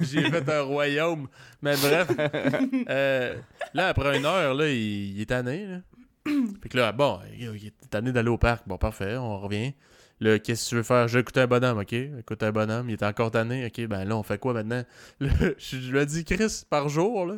J'ai 0.00 0.30
fait 0.30 0.48
un 0.48 0.62
royaume. 0.62 1.28
Mais 1.62 1.76
bref, 1.76 2.08
euh, 2.88 3.36
là, 3.74 3.88
après 3.88 4.18
une 4.18 4.26
heure, 4.26 4.54
là, 4.54 4.68
il, 4.68 5.16
il 5.16 5.20
est 5.20 5.26
tanné. 5.26 5.66
Là. 5.66 5.78
Fait 6.62 6.68
que 6.68 6.76
là, 6.76 6.92
bon, 6.92 7.18
il 7.38 7.44
il 7.56 7.66
est 7.68 7.90
tanné 7.90 8.12
d'aller 8.12 8.28
au 8.28 8.38
parc. 8.38 8.66
Bon, 8.68 8.78
parfait, 8.78 9.16
on 9.16 9.38
revient. 9.40 9.72
Là, 10.20 10.38
qu'est-ce 10.40 10.64
que 10.64 10.68
tu 10.70 10.74
veux 10.76 10.82
faire? 10.82 11.06
Je 11.08 11.14
vais 11.14 11.20
écouter 11.20 11.40
un 11.40 11.46
bonhomme, 11.46 11.78
ok? 11.78 11.92
Écoute 11.92 12.42
un 12.42 12.50
bonhomme, 12.50 12.90
il 12.90 12.94
est 12.94 13.02
encore 13.04 13.30
tanné, 13.30 13.66
ok? 13.66 13.86
Ben 13.86 14.04
là, 14.04 14.16
on 14.16 14.22
fait 14.24 14.38
quoi 14.38 14.52
maintenant? 14.52 14.82
Là, 15.20 15.30
je 15.58 15.76
lui 15.92 15.98
ai 15.98 16.06
dit, 16.06 16.24
Chris, 16.24 16.62
par 16.68 16.88
jour, 16.88 17.24
là, 17.26 17.36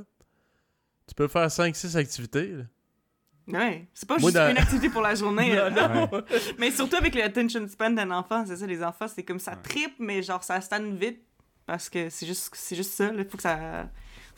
tu 1.07 1.15
peux 1.15 1.29
faire 1.29 1.49
5-6 1.49 1.97
activités. 1.97 2.47
là. 2.49 2.63
Ouais, 3.53 3.87
c'est 3.95 4.09
pas 4.09 4.19
Moi, 4.19 4.31
juste 4.31 4.37
dans- 4.43 4.51
une 4.51 4.59
activité 4.59 4.89
pour 4.89 5.03
la 5.03 5.15
journée. 5.15 5.55
Non. 5.71 6.11
Mais 6.59 6.71
surtout 6.71 6.97
avec 6.97 7.15
l'attention 7.15 7.67
span 7.69 7.91
d'un 7.91 8.11
enfant, 8.11 8.45
c'est 8.47 8.57
ça, 8.57 8.67
les 8.67 8.83
enfants, 8.83 9.07
c'est 9.09 9.23
comme 9.23 9.39
ça 9.39 9.57
tripe, 9.57 9.95
mais 9.99 10.23
genre 10.23 10.43
ça 10.43 10.61
stanne 10.61 10.97
vite 10.97 11.21
parce 11.67 11.89
que 11.89 12.09
c'est 12.11 12.27
juste, 12.27 12.51
c'est 12.55 12.77
juste 12.77 12.93
ça, 12.93 13.11
il 13.17 13.25
faut 13.25 13.37
que 13.37 13.43
ça 13.43 13.89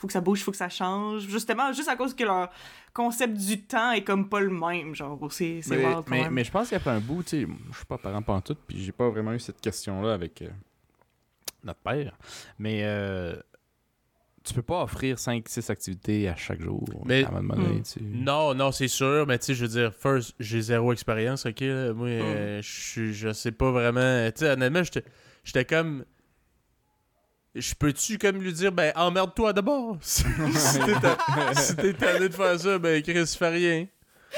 faut 0.03 0.09
que 0.09 0.13
ça 0.13 0.21
bouge, 0.21 0.43
faut 0.43 0.51
que 0.51 0.57
ça 0.57 0.69
change. 0.69 1.29
Justement, 1.29 1.73
juste 1.73 1.89
à 1.89 1.95
cause 1.95 2.13
que 2.13 2.25
leur 2.25 2.51
concept 2.93 3.35
du 3.37 3.63
temps 3.63 3.93
est 3.93 4.03
comme 4.03 4.29
pas 4.29 4.41
le 4.41 4.51
même, 4.51 4.97
genre, 4.97 5.17
c'est 5.31 5.61
mais, 5.69 5.77
wild 5.77 6.03
mais, 6.09 6.29
mais 6.29 6.45
je 6.45 6.51
pense 6.51 6.71
qu'après 6.71 6.91
un 6.91 6.99
bout, 6.99 7.23
tu 7.23 7.43
sais, 7.43 7.47
je 7.71 7.77
suis 7.77 7.87
pas 7.87 7.99
parent 7.99 8.21
pantoute, 8.21 8.59
puis 8.67 8.83
j'ai 8.83 8.91
pas 8.91 9.09
vraiment 9.09 9.33
eu 9.33 9.39
cette 9.39 9.61
question-là 9.61 10.13
avec 10.13 10.43
euh, 10.43 10.49
notre 11.63 11.79
père. 11.79 12.17
Mais 12.59 12.81
euh, 12.83 13.37
tu 14.45 14.55
peux 14.55 14.63
pas 14.63 14.83
offrir 14.83 15.17
5-6 15.19 15.71
activités 15.71 16.29
à 16.29 16.37
chaque 16.37 16.61
jour. 16.61 16.85
Mais- 17.05 17.25
à 17.25 17.29
un 17.29 17.41
moment 17.43 17.55
donné, 17.55 17.79
Hmm. 17.79 17.83
tu. 17.83 18.01
Non, 18.03 18.55
non, 18.55 18.73
c'est 18.73 18.89
sûr, 18.89 19.27
mais 19.27 19.39
tu 19.39 19.47
sais, 19.47 19.55
je 19.55 19.63
veux 19.65 19.71
dire, 19.71 19.93
first, 19.95 20.35
j'ai 20.41 20.61
zéro 20.61 20.93
expérience, 20.93 21.47
ok? 21.47 21.61
là. 21.61 21.93
Moi, 21.93 22.09
Mm. 22.09 22.11
euh, 22.23 22.63
je 22.63 22.71
suis- 22.71 23.15
je 23.15 23.33
sais 23.33 23.53
pas 23.53 23.71
vraiment. 23.71 24.31
Tu 24.33 24.41
sais, 24.41 24.51
honnêtement, 24.51 24.83
j'étais 24.83 25.05
j'étais 25.45 25.65
comme. 25.65 26.05
Je 27.55 27.75
peux-tu 27.75 28.17
comme 28.17 28.39
lui 28.41 28.53
dire, 28.53 28.73
ben, 28.73 28.93
emmerde-toi 28.97 29.53
d'abord? 29.53 29.99
si 30.01 30.25
t'es 30.25 30.95
ta- 31.01 31.55
si 31.55 31.77
t'es 31.77 31.93
tanné 31.93 32.29
de 32.31 32.35
faire 32.35 32.59
ça, 32.59 32.79
ben, 32.79 33.03
Chris, 33.03 33.27
fais 33.39 33.49
rien. 33.51 33.87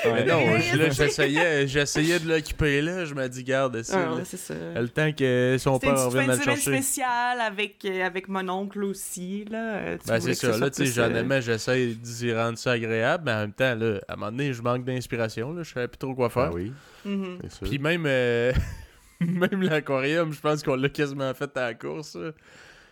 Mais 0.05 0.25
non, 0.25 0.39
Ouais. 0.45 0.77
là, 0.77 0.91
j'essayais 0.91 1.67
j'essayais 1.69 2.19
de 2.19 2.29
l'occuper 2.29 2.83
là. 2.83 3.05
Je 3.05 3.15
me 3.15 3.29
dis, 3.29 3.45
garde, 3.45 3.81
c'est 3.83 3.95
Ah, 3.95 4.13
ouais, 4.15 4.23
c'est 4.25 4.37
ça. 4.37 4.55
le 4.55 4.89
temps 4.89 5.13
que 5.13 5.57
son 5.59 5.75
C'était 5.75 5.87
père 5.95 6.05
revienne 6.07 6.27
de 6.27 6.33
le 6.33 6.37
semaine 6.39 6.57
chercher. 6.57 6.73
spéciale 6.73 7.41
avec, 7.41 7.85
euh, 7.85 8.05
avec 8.05 8.29
mon 8.29 8.49
oncle 8.49 8.83
aussi, 8.85 9.45
là. 9.51 9.97
tu 9.99 10.09
Ben, 10.09 10.21
c'est 10.21 10.35
ça. 10.35 10.59
Là, 10.59 10.71
tu 10.71 10.85
sais, 10.87 11.01
euh, 11.01 11.07
honnêtement, 11.07 11.41
j'essaie 11.41 11.87
d'y 11.95 12.35
rendre 12.35 12.59
ça 12.59 12.73
agréable, 12.73 13.23
mais 13.27 13.33
en 13.33 13.39
même 13.41 13.53
temps, 13.53 13.75
là, 13.75 14.01
à 14.09 14.13
un 14.13 14.17
moment 14.17 14.31
donné, 14.33 14.53
je 14.53 14.63
manque 14.63 14.85
d'inspiration. 14.85 15.53
là. 15.53 15.63
Je 15.63 15.73
savais 15.73 15.89
plus 15.89 15.99
trop 15.99 16.15
quoi 16.15 16.29
faire. 16.29 16.51
Ah 16.51 16.55
oui, 16.55 16.73
mhm. 17.05 17.39
Puis 17.63 17.79
même, 17.79 18.05
euh, 18.07 18.53
même 19.21 19.63
l'aquarium, 19.63 20.33
je 20.33 20.41
pense 20.41 20.63
qu'on 20.63 20.75
l'a 20.77 20.89
quasiment 20.89 21.33
fait 21.35 21.57
à 21.57 21.67
la 21.69 21.75
course. 21.75 22.17
là. 22.17 22.33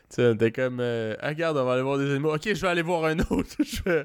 Tu 0.08 0.16
sais, 0.16 0.26
on 0.28 0.34
était 0.34 0.52
comme, 0.52 0.78
euh, 0.80 1.16
ah, 1.20 1.28
regarde, 1.28 1.56
on 1.56 1.64
va 1.64 1.72
aller 1.72 1.82
voir 1.82 1.98
des 1.98 2.10
animaux. 2.10 2.34
Ok, 2.34 2.42
je 2.44 2.60
vais 2.60 2.68
aller 2.68 2.82
voir 2.82 3.06
un 3.06 3.18
autre. 3.18 3.48
je 3.60 4.04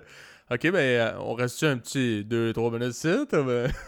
ok, 0.51 0.71
ben, 0.71 0.75
euh, 0.77 1.13
on 1.19 1.33
reste-tu 1.33 1.65
un 1.65 1.77
petit 1.77 2.25
2-3 2.29 2.71
minutes 2.73 2.95
ici? 2.95 3.07
ben? 3.31 3.71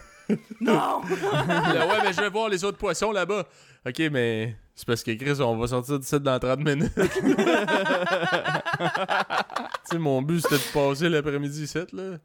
Non! 0.60 0.72
Là, 1.00 1.00
ouais, 1.88 1.98
mais 2.04 2.12
je 2.12 2.20
vais 2.20 2.30
voir 2.30 2.48
les 2.48 2.62
autres 2.64 2.78
poissons 2.78 3.10
là-bas. 3.10 3.48
Ok, 3.84 3.98
mais 4.12 4.54
c'est 4.76 4.86
parce 4.86 5.02
que 5.02 5.10
Chris, 5.12 5.40
on 5.40 5.56
va 5.56 5.66
sortir 5.66 5.98
d'ici 5.98 6.20
dans 6.20 6.38
30 6.38 6.60
minutes. 6.60 6.92
tu 6.94 7.02
sais, 9.84 9.98
mon 9.98 10.22
but 10.22 10.40
c'était 10.40 10.54
de 10.56 10.72
passer 10.72 11.08
l'après-midi 11.08 11.64
ici, 11.64 11.78
là. 11.92 12.18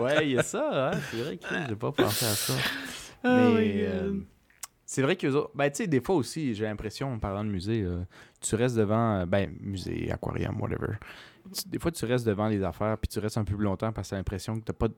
ouais, 0.00 0.26
il 0.28 0.32
y 0.32 0.38
a 0.38 0.42
ça, 0.42 0.92
hein. 0.92 0.98
C'est 1.10 1.16
vrai 1.22 1.36
que 1.36 1.44
j'ai 1.68 1.76
pas 1.76 1.92
pensé 1.92 2.24
à 2.24 2.34
ça. 2.34 2.54
Oh 3.24 3.28
Mais 3.28 3.50
my 3.52 3.72
God. 3.72 3.82
euh, 3.84 4.12
c'est 4.84 5.02
vrai 5.02 5.16
que 5.16 5.26
autres, 5.26 5.50
ben 5.54 5.68
tu 5.70 5.76
sais, 5.78 5.86
des 5.88 6.00
fois 6.00 6.14
aussi, 6.14 6.54
j'ai 6.54 6.64
l'impression, 6.64 7.12
en 7.12 7.18
parlant 7.18 7.44
de 7.44 7.50
musée, 7.50 7.82
euh, 7.82 7.98
tu 8.40 8.54
restes 8.54 8.76
devant, 8.76 9.16
euh, 9.20 9.26
ben, 9.26 9.52
musée, 9.60 10.10
aquarium, 10.12 10.60
whatever. 10.60 10.94
Tu- 11.52 11.68
des 11.68 11.78
fois, 11.78 11.90
tu 11.90 12.04
restes 12.04 12.26
devant 12.26 12.48
les 12.48 12.62
affaires, 12.62 12.96
puis 12.98 13.08
tu 13.08 13.18
restes 13.18 13.38
un 13.38 13.44
peu 13.44 13.54
plus 13.56 13.64
longtemps 13.64 13.92
parce 13.92 14.08
que 14.08 14.10
t'as 14.10 14.16
l'impression 14.16 14.58
que 14.58 14.64
t'as 14.64 14.72
pas, 14.72 14.88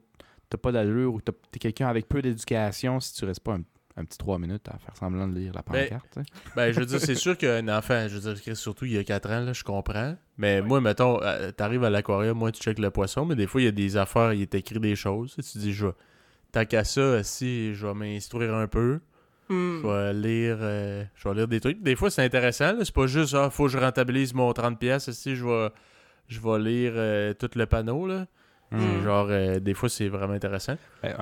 t'as 0.49 0.57
pas 0.57 0.71
d'allure 0.71 1.13
ou 1.13 1.17
que 1.19 1.23
t'as- 1.25 1.37
t'es 1.51 1.59
quelqu'un 1.59 1.87
avec 1.87 2.07
peu 2.07 2.21
d'éducation 2.21 2.99
si 2.99 3.13
tu 3.13 3.25
restes 3.25 3.41
pas 3.43 3.53
un, 3.53 3.61
un 3.97 4.05
petit 4.05 4.17
3 4.17 4.39
minutes 4.39 4.67
à 4.69 4.77
faire 4.79 4.95
semblant 4.95 5.27
de 5.27 5.37
lire 5.37 5.53
la 5.53 5.61
Ben, 5.61 5.83
pancarte. 5.89 6.19
Ben, 6.55 6.71
je 6.71 6.79
veux 6.79 6.85
dire, 6.85 6.99
c'est 7.01 7.15
sûr 7.15 7.37
qu'un 7.37 7.67
enfant, 7.67 8.07
je 8.07 8.17
veux 8.17 8.33
dire, 8.33 8.55
surtout 8.57 8.85
il 8.85 8.93
y 8.93 8.97
a 8.97 9.03
4 9.03 9.29
ans, 9.29 9.41
là, 9.41 9.53
je 9.53 9.63
comprends. 9.63 10.15
Mais 10.37 10.61
moi, 10.61 10.79
mettons, 10.81 11.21
euh, 11.21 11.51
t'arrives 11.51 11.83
à 11.83 11.89
l'aquarium, 11.89 12.37
moi, 12.37 12.51
tu 12.51 12.61
checkes 12.61 12.79
le 12.79 12.91
poisson, 12.91 13.25
mais 13.25 13.35
des 13.35 13.45
fois, 13.47 13.61
il 13.61 13.65
y 13.65 13.67
a 13.67 13.71
des 13.71 13.97
affaires, 13.97 14.33
il 14.33 14.41
est 14.41 14.55
écrit 14.55 14.79
des 14.79 14.95
choses. 14.95 15.35
Tu 15.35 15.57
dis, 15.57 15.73
je 15.73 15.87
vais, 15.87 15.93
tant 16.51 16.65
qu'à 16.65 16.83
ça, 16.85 17.23
si 17.23 17.73
je 17.75 17.85
vais 17.87 17.93
m'instruire 17.93 18.53
un 18.55 18.67
peu, 18.67 18.99
Hmm. 19.51 19.79
je 19.81 19.87
vais 19.87 20.13
lire, 20.13 20.57
euh, 20.61 21.03
je 21.15 21.27
vais 21.27 21.33
lire 21.33 21.47
des 21.47 21.59
trucs. 21.59 21.81
Des 21.81 21.95
fois, 21.95 22.11
c'est 22.11 22.23
intéressant, 22.23 22.75
c'est 22.83 22.93
pas 22.93 23.07
juste, 23.07 23.33
ah, 23.33 23.49
faut 23.49 23.63
que 23.65 23.71
je 23.71 23.79
rentabilise 23.79 24.31
mon 24.35 24.51
30$, 24.53 25.11
si 25.11 25.35
je 25.35 25.43
vais, 25.43 25.69
je 26.29 26.39
vais 26.39 26.59
lire 26.59 26.93
euh, 26.95 27.33
tout 27.33 27.49
le 27.55 27.65
panneau, 27.65 28.07
là. 28.07 28.25
Mm. 28.71 29.03
Genre, 29.03 29.27
euh, 29.29 29.59
des 29.59 29.73
fois, 29.73 29.89
c'est 29.89 30.07
vraiment 30.07 30.33
intéressant. 30.33 30.77
Ouais. 31.03 31.13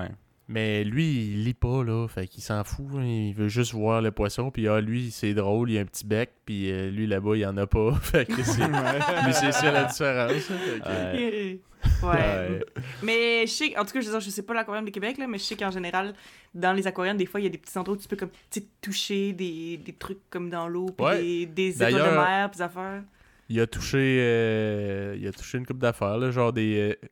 Mais 0.49 0.83
lui, 0.85 1.27
il 1.33 1.43
lit 1.43 1.53
pas, 1.53 1.83
là. 1.83 2.07
Fait 2.07 2.27
qu'il 2.27 2.41
s'en 2.43 2.63
fout. 2.63 2.85
hein. 2.95 3.03
Il 3.03 3.33
veut 3.33 3.47
juste 3.49 3.73
voir 3.73 4.01
le 4.01 4.11
poisson. 4.11 4.49
Puis, 4.51 4.67
ah, 4.67 4.79
lui, 4.79 5.11
c'est 5.11 5.33
drôle, 5.33 5.71
il 5.71 5.77
a 5.77 5.81
un 5.81 5.85
petit 5.85 6.05
bec. 6.05 6.29
Puis, 6.45 6.71
euh, 6.71 6.89
lui, 6.89 7.05
là-bas, 7.07 7.35
il 7.35 7.45
en 7.45 7.57
a 7.57 7.67
pas. 7.67 7.93
fait 8.01 8.25
que 8.25 8.43
c'est. 8.43 8.65
lui, 9.25 9.33
c'est 9.33 9.51
ça 9.51 9.71
la 9.71 9.85
différence. 9.85 10.51
hein. 10.51 11.11
Que- 11.13 11.57
Ouais. 12.03 12.59
Mais 13.03 13.41
je 13.45 13.51
sais, 13.51 13.77
en 13.77 13.85
tout 13.85 13.93
cas, 13.93 14.01
je, 14.01 14.29
sais 14.29 14.41
pas 14.41 14.53
l'aquarium 14.53 14.83
du 14.83 14.91
Québec, 14.91 15.17
là, 15.19 15.27
mais 15.27 15.37
je 15.37 15.43
sais 15.43 15.55
qu'en 15.55 15.69
général, 15.71 16.13
dans 16.53 16.73
les 16.73 16.87
aquariums, 16.87 17.15
des 17.17 17.27
fois, 17.27 17.39
il 17.39 17.43
y 17.43 17.47
a 17.47 17.49
des 17.49 17.57
petits 17.59 17.77
endroits 17.77 17.95
où 17.95 17.99
tu 17.99 18.07
peux 18.07 18.15
comme, 18.15 18.31
toucher 18.81 19.31
des, 19.33 19.77
des 19.77 19.93
trucs 19.93 20.19
comme 20.29 20.49
dans 20.49 20.67
l'eau, 20.67 20.87
puis 20.87 21.05
Ouais. 21.05 21.21
des, 21.21 21.45
des 21.45 21.75
étoiles 21.83 21.93
de 22.11 22.15
mer, 22.17 22.49
puis 22.49 22.57
des 22.57 22.63
affaires. 22.63 23.03
Il 23.49 23.59
a 23.61 23.67
touché. 23.67 24.19
euh, 24.21 25.15
il 25.19 25.27
a 25.27 25.31
touché 25.31 25.57
une 25.57 25.65
coupe 25.65 25.79
d'affaires, 25.79 26.17
là. 26.17 26.31
Genre 26.31 26.51
des. 26.53 26.95
euh, 27.01 27.07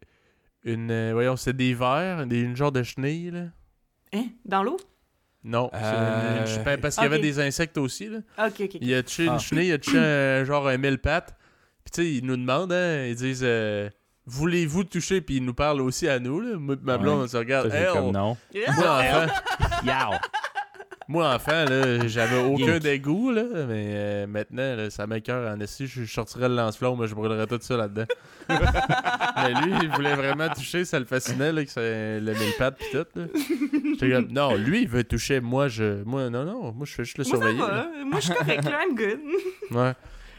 une. 0.63 0.91
euh, 0.91 1.11
voyons, 1.13 1.35
c'est 1.35 1.55
des 1.55 1.73
vers, 1.73 2.25
des, 2.25 2.39
une 2.41 2.55
genre 2.55 2.71
de 2.71 2.83
chenille, 2.83 3.31
là. 3.31 3.43
Hein? 4.13 4.25
Dans 4.45 4.63
l'eau? 4.63 4.77
Non, 5.43 5.69
c'est 5.73 5.79
Euh, 5.83 6.45
une- 6.45 6.71
une- 6.73 6.77
parce 6.81 6.95
qu'il 6.95 7.03
y 7.03 7.07
avait 7.07 7.19
des 7.19 7.39
insectes 7.39 7.77
aussi, 7.77 8.07
là. 8.09 8.17
Ah, 8.37 8.47
Ok, 8.47 8.53
ok. 8.61 8.71
ok. 8.75 8.77
Il 8.81 8.93
a 8.95 9.03
touché 9.03 9.27
Ah. 9.29 9.33
une 9.33 9.39
chenille, 9.39 9.67
il 9.67 9.73
a 9.73 9.77
touché 9.77 9.97
un, 9.99 10.43
genre 10.43 10.67
un 10.67 10.77
mille 10.77 10.97
pattes. 10.97 11.35
Puis 11.83 11.91
tu 11.91 12.01
sais, 12.01 12.11
ils 12.15 12.25
nous 12.25 12.35
demandent, 12.35 12.73
hein, 12.73 13.05
ils 13.07 13.15
disent 13.15 13.41
euh, 13.43 13.89
Voulez-vous 14.27 14.85
toucher? 14.85 15.21
Puis 15.21 15.35
ils 15.35 15.45
nous 15.45 15.53
parlent 15.53 15.81
aussi 15.81 16.09
à 16.09 16.17
nous, 16.17 16.39
là. 16.41 16.57
Ma 16.57 16.97
blonde, 16.97 17.19
Ouais. 17.19 17.23
on 17.25 17.27
se 17.27 17.37
regarde. 17.37 17.71
Hey, 17.71 17.85
comme 17.93 18.05
on- 18.05 18.11
non. 18.11 18.37
Moi! 18.75 19.03
Moi, 21.07 21.35
enfant, 21.35 21.65
là, 21.65 22.07
j'avais 22.07 22.39
aucun 22.43 22.79
dégoût, 22.79 23.31
là. 23.31 23.43
Mais 23.67 23.89
euh, 23.93 24.27
maintenant, 24.27 24.75
là, 24.75 24.89
ça 24.89 25.05
m'écoeure 25.05 25.51
en 25.55 25.59
esti. 25.59 25.85
Je 25.87 26.05
sortirais 26.05 26.49
le 26.49 26.55
lance-flamme, 26.55 26.97
mais 26.99 27.07
je 27.07 27.13
brûlerais 27.15 27.45
tout 27.47 27.59
ça 27.61 27.77
là-dedans. 27.77 28.05
mais 28.49 29.53
lui, 29.61 29.73
il 29.83 29.89
voulait 29.89 30.15
vraiment 30.15 30.49
toucher, 30.49 30.83
ça 30.85 30.99
le 30.99 31.05
fascinait, 31.05 31.51
là, 31.51 31.63
que 31.63 31.69
c'est 31.71 32.19
le 32.19 32.33
mille 32.33 32.53
pattes 32.57 32.77
pis 32.77 32.85
tout, 32.91 33.05
là. 33.15 33.25
J'étais 33.91 34.11
comme, 34.11 34.31
non, 34.31 34.55
lui, 34.55 34.81
il 34.81 34.87
veut 34.87 35.03
toucher. 35.03 35.39
Moi, 35.41 35.67
je. 35.67 36.03
Moi, 36.03 36.29
non, 36.29 36.43
non. 36.45 36.71
Moi, 36.71 36.85
je 36.85 36.93
fais 36.93 37.03
juste 37.03 37.17
le 37.17 37.23
Moi, 37.23 37.31
ça 37.31 37.37
surveiller. 37.37 37.59
là. 37.59 37.67
va. 37.67 38.05
Moi, 38.05 38.19
je 38.19 38.25
suis 38.25 38.33
correct, 38.35 38.63
là. 38.65 38.79
I'm 38.87 38.95
good. 38.95 39.19
Ouais. 39.71 39.93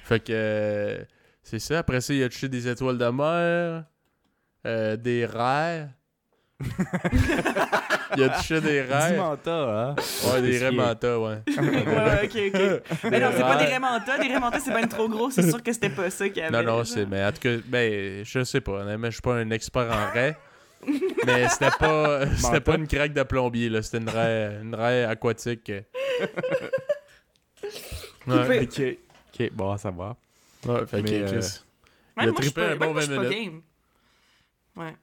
Fait 0.05 0.21
que 0.21 0.33
euh, 0.33 0.99
c'est 1.43 1.59
ça. 1.59 1.79
Après 1.81 2.01
ça, 2.01 2.14
il 2.14 2.23
a 2.23 2.29
touché 2.29 2.49
des 2.49 2.69
étoiles 2.69 2.99
de 2.99 3.07
mer, 3.09 3.85
euh, 4.67 4.97
des 4.97 5.27
raies. 5.27 5.89
il 8.17 8.25
a 8.25 8.29
touché 8.31 8.61
des 8.61 8.83
raies. 8.91 9.17
manta, 9.17 9.53
hein? 9.91 9.95
Ouais, 10.27 10.43
des 10.43 10.59
raies 10.59 10.71
manta, 10.73 11.19
ouais. 11.21 11.39
ouais, 11.47 12.25
ok, 12.25 12.55
ok. 12.55 12.83
Mais 13.11 13.21
non, 13.21 13.31
c'est 13.33 13.41
pas 13.43 13.57
des 13.57 13.64
raies. 13.64 13.73
Raymanta. 13.75 14.19
Des 14.19 14.29
Raymanta, 14.29 14.61
c'est 14.61 14.71
bien 14.75 14.87
trop 14.87 15.09
gros. 15.09 15.31
C'est 15.31 15.49
sûr 15.49 15.62
que 15.62 15.73
c'était 15.73 15.91
pas 15.91 16.11
ça 16.11 16.29
qu'il 16.29 16.39
y 16.39 16.43
avait. 16.43 16.62
Non, 16.62 16.79
non, 16.79 16.85
c'est. 16.85 17.07
Mais 17.07 17.25
en 17.25 17.33
tout 17.33 17.41
cas, 17.41 17.57
ben, 17.67 18.25
je 18.25 18.45
sais 18.45 18.61
pas. 18.61 18.73
Honnêtement, 18.73 19.07
je 19.07 19.12
suis 19.12 19.23
pas 19.23 19.35
un 19.35 19.51
expert 19.51 19.91
en 19.91 20.12
raies. 20.12 20.37
mais 21.27 21.49
c'était 21.49 21.71
pas, 21.79 22.27
c'était 22.27 22.43
Manta. 22.43 22.61
pas 22.61 22.75
une 22.77 22.87
craque 22.87 23.12
de 23.12 23.23
plombier, 23.23 23.69
là. 23.69 23.83
C'était 23.83 23.99
une 23.99 24.09
raie, 24.11 24.59
une 24.62 24.75
raie 24.75 25.05
aquatique. 25.05 25.73
Ouais, 28.27 28.62
Ok. 28.62 28.83
Ok, 29.39 29.51
bon, 29.53 29.77
ça 29.77 29.91
va. 29.91 30.17
ouais 30.67 30.87
fait 30.87 31.03
que, 31.03 31.11
Mais, 31.11 31.23
euh, 31.23 31.41
Il 32.19 32.23
a 32.23 32.33
moi, 32.33 32.35
je 32.39 32.43
suis 32.43 32.53
trippé 32.53 32.61
pas- 32.62 32.69
un 32.73 32.77
bon 32.77 32.93
moi, 32.93 33.01
je 33.03 33.07
20 33.07 33.12
suis 33.12 33.17
pas 33.17 33.23
minutes. 33.29 33.53
game. 33.53 33.62
Ouais. 34.87 34.97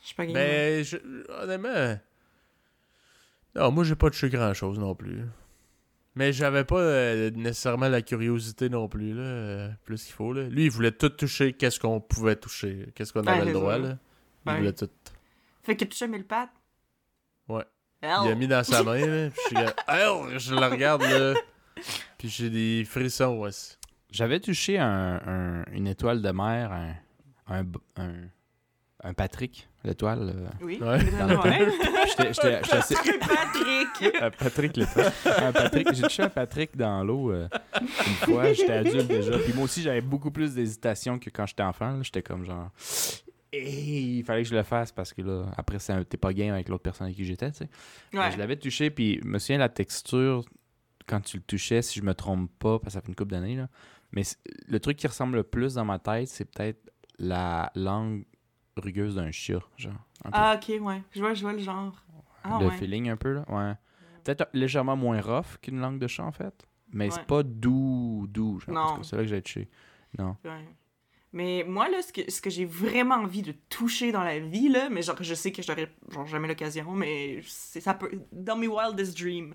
Je 0.00 0.06
suis 0.06 0.14
pas 0.14 0.24
game. 0.26 0.34
Ben, 0.34 0.84
je, 0.84 0.96
honnêtement. 1.42 1.98
Non, 3.56 3.70
moi, 3.72 3.84
j'ai 3.84 3.96
pas 3.96 4.10
touché 4.10 4.28
grand 4.28 4.54
chose 4.54 4.78
non 4.78 4.94
plus. 4.94 5.24
Mais 6.14 6.32
j'avais 6.32 6.64
pas 6.64 6.80
euh, 6.80 7.30
nécessairement 7.30 7.88
la 7.88 8.02
curiosité 8.02 8.68
non 8.68 8.88
plus, 8.88 9.14
là, 9.14 9.22
euh, 9.22 9.68
plus 9.84 10.02
qu'il 10.04 10.14
faut. 10.14 10.32
Là. 10.32 10.42
Lui, 10.48 10.64
il 10.64 10.70
voulait 10.70 10.90
tout 10.92 11.08
toucher, 11.10 11.52
qu'est-ce 11.52 11.78
qu'on 11.78 12.00
pouvait 12.00 12.34
toucher, 12.36 12.88
qu'est-ce 12.94 13.12
qu'on 13.12 13.22
Ouais, 13.22 13.30
avait 13.30 13.44
le 13.46 13.52
droit. 13.52 13.74
ça. 13.74 13.78
Là. 13.78 13.98
Il 14.46 14.50
Ouais. 14.52 14.58
voulait 14.58 14.72
tout. 14.72 14.88
Fait 15.62 15.76
que 15.76 15.84
tu 15.84 15.90
touchais 15.90 16.08
mille 16.08 16.24
pattes. 16.26 16.50
Ouais. 17.48 17.64
Elle. 18.00 18.10
Il 18.24 18.30
a 18.30 18.34
mis 18.34 18.48
dans 18.48 18.64
sa 18.64 18.82
main, 18.84 18.98
là, 19.06 19.30
puis 19.30 19.56
je 19.56 20.38
je 20.38 20.54
le 20.54 20.66
regarde, 20.66 21.02
là, 21.02 21.34
puis 22.16 22.28
j'ai 22.28 22.50
des 22.50 22.84
frissons, 22.84 23.38
ouais. 23.38 23.50
J'avais 24.10 24.40
touché 24.40 24.78
un- 24.78 25.20
un- 25.26 25.64
une 25.72 25.86
étoile 25.86 26.22
de 26.22 26.30
mer, 26.30 26.72
un, 26.72 26.94
un, 27.48 27.62
b- 27.62 27.76
un- 27.96 28.28
un 29.04 29.14
Patrick, 29.14 29.68
l'étoile. 29.88 30.32
euh. 30.34 30.48
Oui. 30.62 30.78
Ouais. 30.80 30.98
J'étais 32.08 32.54
assez- 32.72 32.94
Patrick! 32.94 34.12
Patrick 34.38 34.76
l'étoile. 34.76 35.12
Un 35.26 35.52
Patrick, 35.52 35.94
j'ai 35.94 36.02
touché 36.02 36.22
un 36.22 36.28
Patrick 36.28 36.76
dans 36.76 37.02
l'eau 37.04 37.32
euh, 37.32 37.48
une 37.80 37.86
fois. 38.32 38.52
J'étais 38.52 38.72
adulte 38.72 39.06
déjà. 39.06 39.38
Puis 39.38 39.52
moi 39.52 39.64
aussi, 39.64 39.82
j'avais 39.82 40.00
beaucoup 40.00 40.30
plus 40.30 40.54
d'hésitation 40.54 41.18
que 41.18 41.30
quand 41.30 41.46
j'étais 41.46 41.62
enfant. 41.62 42.02
J'étais 42.02 42.22
comme 42.22 42.44
genre. 42.44 42.70
Hey, 43.52 44.18
il 44.18 44.24
fallait 44.24 44.42
que 44.42 44.48
je 44.48 44.54
le 44.54 44.62
fasse 44.62 44.92
parce 44.92 45.12
que 45.14 45.22
là, 45.22 45.46
après, 45.56 45.78
t'es 46.08 46.18
pas 46.18 46.32
game 46.34 46.52
avec 46.52 46.68
l'autre 46.68 46.82
personne 46.82 47.06
avec 47.06 47.16
qui 47.16 47.24
j'étais, 47.24 47.50
tu 47.50 47.58
sais. 47.58 47.68
Ouais. 48.12 48.30
Je 48.30 48.36
l'avais 48.36 48.56
touché, 48.56 48.90
puis 48.90 49.20
je 49.22 49.26
me 49.26 49.38
souviens 49.38 49.56
la 49.58 49.70
texture 49.70 50.44
quand 51.06 51.20
tu 51.22 51.38
le 51.38 51.42
touchais, 51.44 51.80
si 51.80 51.98
je 51.98 52.04
me 52.04 52.12
trompe 52.12 52.50
pas, 52.58 52.78
parce 52.78 52.88
que 52.88 52.90
ça 52.92 53.00
fait 53.00 53.08
une 53.08 53.14
couple 53.14 53.30
d'années, 53.30 53.56
là. 53.56 53.68
Mais 54.12 54.22
le 54.68 54.80
truc 54.80 54.98
qui 54.98 55.06
ressemble 55.06 55.36
le 55.36 55.44
plus 55.44 55.74
dans 55.74 55.84
ma 55.86 55.98
tête, 55.98 56.28
c'est 56.28 56.44
peut-être 56.44 56.90
la 57.18 57.72
langue 57.74 58.24
rugueuse 58.80 59.14
d'un 59.16 59.30
chat, 59.30 59.60
genre. 59.76 59.92
Ah, 60.32 60.58
ok, 60.60 60.80
ouais. 60.82 61.02
Je 61.14 61.20
vois, 61.20 61.34
je 61.34 61.42
vois 61.42 61.52
le 61.52 61.58
genre. 61.60 61.94
Ah, 62.44 62.58
le 62.60 62.66
ouais. 62.66 62.76
feeling 62.76 63.08
un 63.10 63.16
peu, 63.16 63.32
là. 63.34 63.44
Ouais. 63.48 63.74
Peut-être 64.24 64.48
légèrement 64.52 64.96
moins 64.96 65.20
rough 65.20 65.58
qu'une 65.62 65.80
langue 65.80 65.98
de 65.98 66.06
chat, 66.06 66.24
en 66.24 66.32
fait. 66.32 66.66
Mais 66.92 67.06
Ouais. 67.06 67.10
c'est 67.10 67.24
pas 67.26 67.42
doux, 67.42 68.26
doux. 68.28 68.60
Genre, 68.60 68.98
C'est 69.04 69.16
là 69.16 69.22
que 69.22 69.28
j'ai 69.28 69.42
touché. 69.42 69.68
Non. 70.18 70.36
Ouais. 70.44 70.64
Mais 71.32 71.62
moi, 71.68 71.88
là, 71.90 72.00
ce 72.00 72.10
que, 72.12 72.30
ce 72.30 72.40
que 72.40 72.48
j'ai 72.48 72.64
vraiment 72.64 73.16
envie 73.16 73.42
de 73.42 73.52
toucher 73.68 74.12
dans 74.12 74.22
la 74.24 74.38
vie, 74.38 74.70
là, 74.70 74.88
mais 74.88 75.02
genre, 75.02 75.16
je 75.22 75.34
sais 75.34 75.52
que 75.52 75.62
j'aurais 75.62 75.92
genre 76.10 76.26
jamais 76.26 76.48
l'occasion, 76.48 76.90
mais 76.92 77.40
c'est 77.46 77.80
ça 77.80 77.92
peut. 77.92 78.10
Dans 78.32 78.56
mes 78.56 78.66
wildest 78.68 79.18
dreams, 79.18 79.54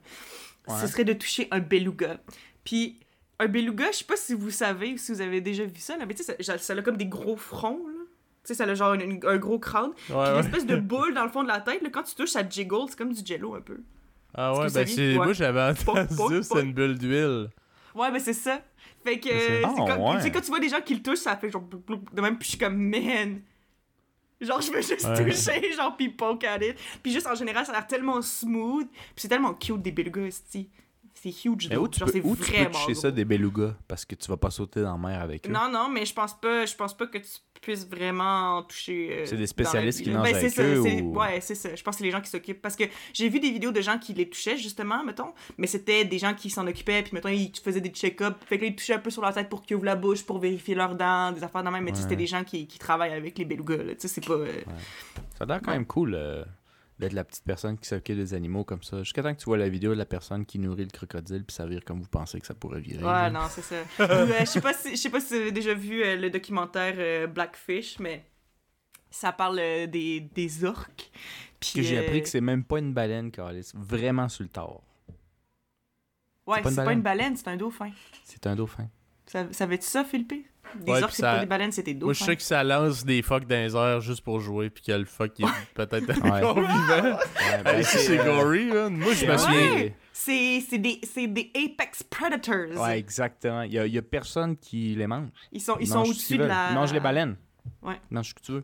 Ouais. 0.67 0.76
ce 0.80 0.88
serait 0.88 1.03
de 1.03 1.13
toucher 1.13 1.47
un 1.51 1.59
beluga. 1.59 2.21
Puis, 2.63 2.99
un 3.39 3.47
beluga, 3.47 3.91
je 3.91 3.97
sais 3.97 4.05
pas 4.05 4.15
si 4.15 4.34
vous 4.36 4.51
savez 4.51 4.93
ou 4.93 4.97
si 4.97 5.11
vous 5.11 5.19
avez 5.21 5.41
déjà 5.41 5.65
vu 5.65 5.80
ça, 5.80 5.97
là, 5.97 6.05
mais 6.05 6.13
tu 6.13 6.24
sais, 6.24 6.38
ça, 6.43 6.57
ça 6.59 6.74
a 6.74 6.82
comme 6.84 6.95
des 6.97 7.07
gros 7.07 7.36
fronts, 7.36 7.88
là. 7.88 7.93
Tu 8.46 8.48
sais, 8.50 8.56
ça 8.56 8.66
a 8.66 8.76
genre 8.76 8.94
une- 8.96 9.02
une- 9.02 9.20
un 9.26 9.38
gros 9.38 9.58
crâne. 9.60 9.91
Puis 9.96 10.14
Ouais, 10.14 10.28
une 10.34 10.39
espèce 10.39 10.66
de 10.66 10.76
boule 10.91 11.14
dans 11.14 11.24
le 11.24 11.30
fond 11.30 11.44
de 11.44 11.48
la 11.48 11.62
tête, 11.62 11.82
là, 11.82 11.89
quand 11.89 12.04
tu 12.04 12.14
touches, 12.16 12.32
ça 12.32 12.48
jiggle, 12.48 12.86
c'est 12.89 12.98
comme 12.98 13.14
du 13.14 13.26
jello 13.26 13.56
un 13.56 13.62
peu. 13.62 13.78
Ah 14.36 14.54
ouais, 14.54 14.68
ben 14.74 14.86
c'est... 14.88 15.14
Moi 15.16 15.32
j'avais 15.34 15.62
entendu 15.62 16.41
c'est 16.44 16.62
une 16.62 16.74
bulle 16.74 16.98
d'huile. 16.98 17.50
Ouais, 17.96 18.12
ben 18.12 18.20
c'est 18.20 18.34
ça. 18.34 18.62
Fait 19.04 19.20
que, 19.20 19.30
C'est 19.30 19.39
c'est 19.39 19.62
Ah, 19.64 19.74
quand, 19.78 20.10
ouais. 20.12 20.18
tu 20.18 20.24
sais, 20.24 20.32
quand 20.32 20.41
tu 20.41 20.48
vois 20.48 20.60
des 20.60 20.70
gens 20.70 20.82
qui 20.82 20.96
le 20.96 21.02
touchent, 21.04 21.20
ça 21.20 21.38
fait 21.38 21.50
genre 21.52 21.64
de 21.64 22.22
même, 22.22 22.38
puis 22.38 22.46
je 22.46 22.50
suis 22.52 22.58
comme, 22.58 22.76
man. 22.78 23.41
Genre, 24.41 24.60
je 24.62 24.72
veux 24.72 24.82
juste 24.82 25.06
Ouais. 25.06 25.24
toucher, 25.30 25.72
genre, 25.74 25.96
puis 25.96 26.10
poke 26.10 26.44
at 26.44 26.58
it. 26.62 26.76
Puis 27.02 27.12
juste, 27.14 27.28
en 27.28 27.36
général, 27.36 27.66
ça 27.66 27.72
a 27.72 27.76
l'air 27.76 27.88
tellement 27.88 28.22
smooth. 28.22 28.88
Puis 28.89 29.00
c'est 29.16 29.28
tellement 29.30 29.54
cute, 29.54 29.82
des 29.82 29.91
belugas, 29.91 30.24
esti. 30.24 30.70
C'est 31.14 31.30
huge, 31.30 31.70
Mais 31.70 31.78
où 31.78 31.88
tu 31.88 32.00
genre, 32.00 32.08
peux, 32.08 32.14
c'est 32.14 32.22
où 32.26 32.36
tu 32.36 32.41
peux 32.41 32.46
toucher 32.66 32.70
gros. 32.91 32.94
ça 32.96 33.12
des 33.12 33.24
belugas? 33.24 33.76
Parce 33.88 34.04
que 34.04 34.16
tu 34.16 34.28
vas 34.28 34.36
pas 34.36 34.50
sauter 34.50 34.82
dans 34.82 34.91
la 34.94 35.10
mer 35.10 35.22
avec 35.22 35.48
eux. 35.48 35.52
Non, 35.52 35.70
non, 35.72 35.88
mais 35.89 36.06
je 36.06 36.14
pense 36.14 36.34
pas, 36.39 36.66
je 36.66 36.76
pense 36.76 36.98
pas 36.98 37.08
que 37.08 37.20
tu 37.20 37.30
puisses 37.64 37.88
vraiment 37.88 38.57
en 38.57 38.64
toucher. 38.64 39.09
euh, 39.11 39.26
C'est 39.26 39.38
des 39.38 39.47
spécialistes 39.47 40.01
qui 40.03 40.09
là. 40.09 40.20
nagent 40.20 40.32
Ben, 40.32 40.38
avec 40.38 40.51
ça, 40.51 40.64
eux 40.64 40.82
c'est- 40.84 41.01
ou- 41.01 41.18
Ouais, 41.20 41.41
c'est 41.41 41.55
ça. 41.55 41.76
Je 41.76 41.82
pense 41.84 41.95
que 41.95 41.99
c'est 41.99 42.03
les 42.03 42.11
gens 42.11 42.22
qui 42.22 42.30
s'occupent. 42.30 42.61
Parce 42.61 42.76
que 42.76 42.84
j'ai 43.14 43.30
vu 43.30 43.39
des 43.39 43.51
vidéos 43.51 43.72
de 43.72 43.82
gens 43.82 43.97
qui 43.97 44.14
les 44.14 44.30
touchaient, 44.30 44.57
justement, 44.57 45.03
mettons. 45.03 45.34
Mais 45.57 45.68
c'était 45.68 46.05
des 46.05 46.18
gens 46.20 46.34
qui 46.34 46.49
s'en 46.49 46.68
occupaient, 46.68 47.01
puis 47.03 47.11
mettons, 47.14 47.30
ils 47.30 47.51
faisaient 47.64 47.82
des 47.82 47.89
check-ups. 47.89 48.36
Fait 48.45 48.57
que 48.57 48.64
là, 48.64 48.68
ils 48.70 48.76
touchaient 48.76 48.93
un 48.95 48.99
peu 48.99 49.09
sur 49.09 49.22
leur 49.22 49.34
tête 49.34 49.49
pour 49.49 49.61
qu'ils 49.64 49.76
ouvrent 49.78 49.86
la 49.86 49.95
bouche, 49.95 50.24
pour 50.24 50.39
vérifier 50.39 50.76
leurs 50.76 50.95
dents, 50.95 51.32
des 51.32 51.43
affaires 51.43 51.64
de 51.64 51.70
même. 51.70 51.84
Mais 51.84 51.91
tu 51.91 51.97
sais, 51.97 52.03
Ouais. 52.03 52.09
c'était 52.09 52.16
des 52.22 52.28
gens 52.28 52.43
qui, 52.43 52.68
qui 52.68 52.78
travaillent 52.80 53.14
avec 53.14 53.38
les 53.38 53.45
belugas. 53.45 53.78
Tu 53.78 53.95
sais, 53.99 54.07
c'est 54.07 54.26
pas. 54.26 54.34
euh, 54.34 54.47
Ça 55.38 55.43
a 55.43 55.45
l'air 55.45 55.61
quand 55.64 55.72
même 55.72 55.86
cool 55.86 56.14
euh, 56.16 56.43
d'être 57.00 57.14
la 57.14 57.24
petite 57.24 57.44
personne 57.44 57.78
qui 57.78 57.88
s'occupe 57.88 58.16
des 58.16 58.34
animaux 58.34 58.64
comme 58.64 58.84
ça. 58.84 59.00
Jusqu'à 59.04 59.24
temps 59.24 59.34
que 59.34 59.39
tu 59.39 59.46
vois 59.46 59.58
la 59.58 59.70
vidéo 59.70 59.91
de 59.94 59.98
la 59.98 60.06
personne 60.06 60.46
qui 60.46 60.60
nourrit 60.60 60.86
le 60.86 60.91
crocodile 60.91 61.44
puis 61.44 61.56
ça 61.56 61.66
vire 61.66 61.84
comme 61.84 62.02
vous 62.02 62.08
pensez 62.10 62.39
que 62.39 62.46
ça 62.46 62.54
pourrait 62.54 62.82
virer. 62.82 63.04
Ouais, 63.04 63.30
non, 63.32 63.48
c'est 63.50 63.62
ça. 63.62 63.76
Euh, 64.00 64.28
je 64.41 64.46
sais 64.46 64.62
pas 64.62 64.74
si 64.74 64.91
je 64.91 64.96
sais 64.96 65.10
pas 65.10 65.20
si 65.20 65.34
vous 65.34 65.41
avez 65.41 65.52
déjà 65.52 65.74
vu 65.74 66.04
euh, 66.04 66.16
le 66.16 66.30
documentaire 66.30 66.96
euh, 66.98 67.28
Blackfish, 67.28 68.00
mais 68.00 68.26
ça 69.14 69.32
parle 69.32 69.60
euh, 69.60 69.88
des, 69.88 70.20
des 70.20 70.66
orques. 70.66 71.12
Puis, 71.60 71.74
Que 71.76 71.82
j'ai 71.82 71.98
euh, 71.98 72.02
appris 72.02 72.22
que 72.22 72.28
c'est 72.28 72.41
même 72.41 72.64
pas 72.64 72.80
une 72.80 72.94
baleine, 72.94 73.32
Carlis. 73.32 73.72
Vraiment 73.76 74.28
sur 74.28 74.44
le 74.44 74.50
tard. 74.50 74.82
Ouais, 76.46 76.60
c'est 76.66 76.76
pas 76.76 76.86
pas 76.86 76.94
une 76.94 77.02
baleine, 77.02 77.38
c'est 77.38 77.48
un 77.48 77.56
dauphin. 77.56 77.91
C'est 78.26 78.46
un 78.48 78.56
dauphin. 78.56 78.89
Ça, 79.28 79.52
savais-tu 79.54 79.88
ça, 79.88 80.04
Philippe? 80.04 80.46
Des 80.80 80.91
Ouais, 80.91 81.03
orques, 81.03 81.13
ça- 81.13 81.34
pas 81.34 81.39
des 81.41 81.45
baleines, 81.45 81.69
des 81.71 81.93
dauphins. 81.93 82.05
Moi 82.05 82.13
je 82.13 82.24
sais 82.24 82.36
que 82.36 82.41
ça 82.41 82.63
lance 82.63 83.05
des 83.05 83.21
phoques 83.21 83.45
dans 83.47 83.55
les 83.65 83.76
airs 83.76 84.01
juste 84.01 84.21
pour 84.21 84.39
jouer, 84.39 84.69
puis 84.69 84.84
que 84.84 84.91
le 84.91 85.05
phoque 85.05 85.34
il 85.39 85.45
est 85.45 85.49
peut-être 85.74 86.07
Ouais. 86.24 86.32
encore 86.32 86.59
vivant. 86.59 87.17
Ben, 87.63 87.84
ça, 87.84 87.97
c'est 87.99 88.19
euh, 88.19 88.24
gory. 88.24 88.65
Moi 88.91 89.13
je 89.13 89.26
me 89.26 89.38
souviens. 89.38 89.74
Ouais, 89.76 89.95
c'est 90.11 90.63
c'est 90.69 90.78
des, 90.78 90.99
c'est 91.03 91.28
des 91.28 91.51
apex 91.55 92.03
predators. 92.03 92.82
Ouais, 92.82 92.99
exactement. 92.99 93.61
Il 93.63 93.74
y 93.74 93.80
a, 93.80 93.86
il 93.86 93.93
y 93.93 93.97
a 93.97 94.01
personne 94.01 94.55
qui 94.57 94.95
les 94.95 95.07
mange. 95.07 95.30
Ils 95.51 95.61
sont, 95.61 95.76
ils 95.80 95.84
Ils 95.84 95.88
sont 95.88 96.01
au-dessus 96.03 96.38
de 96.38 96.43
la... 96.45 96.69
Ils 96.71 96.76
mangent 96.76 96.93
les 96.93 96.99
baleines. 96.99 97.36
Ouais. 97.82 97.95
Ils 98.11 98.13
mangent 98.15 98.30
ce 98.30 98.34
que 98.34 98.41
tu 98.41 98.51
veux. 98.53 98.63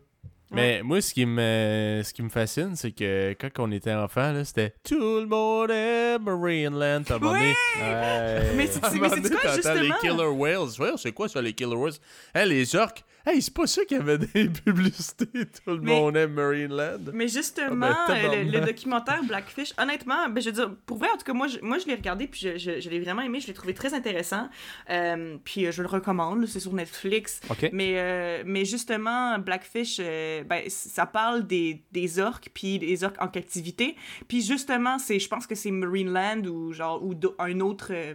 Mais 0.52 0.82
moi, 0.82 1.00
ce 1.00 1.14
qui 1.14 1.26
me, 1.26 2.02
ce 2.04 2.12
qui 2.12 2.22
me 2.22 2.28
fascine, 2.28 2.74
c'est 2.76 2.92
que 2.92 3.34
quand 3.40 3.50
on 3.58 3.70
était 3.72 3.92
enfant, 3.92 4.32
là, 4.32 4.44
c'était 4.44 4.74
Tout 4.84 5.20
le 5.20 5.26
monde 5.26 5.70
aime 5.70 6.22
Marineland. 6.22 7.02
Moment 7.10 7.32
donné- 7.32 7.54
Ouais. 7.80 8.52
Mais 8.56 8.66
c'est 8.66 8.80
quoi, 8.80 8.90
t'entends 9.10 9.14
les 9.20 9.56
justement? 9.56 9.94
Killer 10.00 10.26
Whales. 10.26 10.68
Ouais, 10.80 10.90
c'est 10.96 11.12
quoi 11.12 11.28
ça, 11.28 11.40
les 11.40 11.52
Killer 11.52 11.76
Whales? 11.76 11.94
Hey, 12.34 12.48
les 12.48 12.74
orques. 12.76 13.04
Hey, 13.26 13.42
c'est 13.42 13.52
pas 13.52 13.66
ça 13.66 13.84
qu'il 13.84 13.98
y 13.98 14.00
avait 14.00 14.16
des 14.16 14.48
publicités. 14.64 15.26
Tout 15.26 15.72
le 15.72 15.80
Mais- 15.82 15.92
monde 15.92 16.16
aime 16.16 16.32
Marineland. 16.32 17.10
Mais 17.12 17.28
justement, 17.28 17.90
Ah 17.90 18.04
ben, 18.08 18.30
euh, 18.32 18.44
le, 18.44 18.60
documentaire 18.64 19.22
Blackfish, 19.24 19.74
honnêtement, 19.78 20.30
ben, 20.30 20.40
je 20.40 20.46
veux 20.48 20.54
dire, 20.54 20.70
pour 20.86 20.96
vrai, 20.96 21.08
en 21.12 21.18
tout 21.18 21.24
cas, 21.24 21.34
moi, 21.34 21.46
je, 21.46 21.58
moi, 21.60 21.76
je 21.78 21.86
l'ai 21.86 21.96
regardé, 21.96 22.26
puis 22.26 22.40
je, 22.40 22.56
je, 22.56 22.80
je 22.80 22.88
l'ai 22.88 22.98
vraiment 22.98 23.20
aimé, 23.20 23.38
je 23.40 23.46
l'ai 23.46 23.52
trouvé 23.52 23.74
très 23.74 23.92
intéressant. 23.92 24.48
Euh, 24.88 25.36
puis 25.44 25.66
euh, 25.66 25.70
je 25.70 25.82
le 25.82 25.88
recommande, 25.88 26.46
c'est 26.46 26.60
sur 26.60 26.72
Netflix. 26.72 27.42
Mais, 27.72 27.92
euh, 27.98 28.42
mais 28.46 28.64
justement, 28.64 29.38
Blackfish, 29.38 29.98
euh, 30.00 30.39
ben, 30.44 30.62
ça 30.68 31.06
parle 31.06 31.46
des, 31.46 31.82
des 31.92 32.18
orques, 32.18 32.50
puis 32.52 32.78
des 32.78 33.04
orques 33.04 33.20
en 33.20 33.28
captivité. 33.28 33.96
Puis 34.28 34.42
justement, 34.42 34.96
je 34.98 35.28
pense 35.28 35.46
que 35.46 35.54
c'est 35.54 35.70
Marineland 35.70 36.44
ou 36.44 36.72
genre 36.72 37.02
ou 37.04 37.14
un 37.38 37.60
autre, 37.60 37.88
euh, 37.92 38.14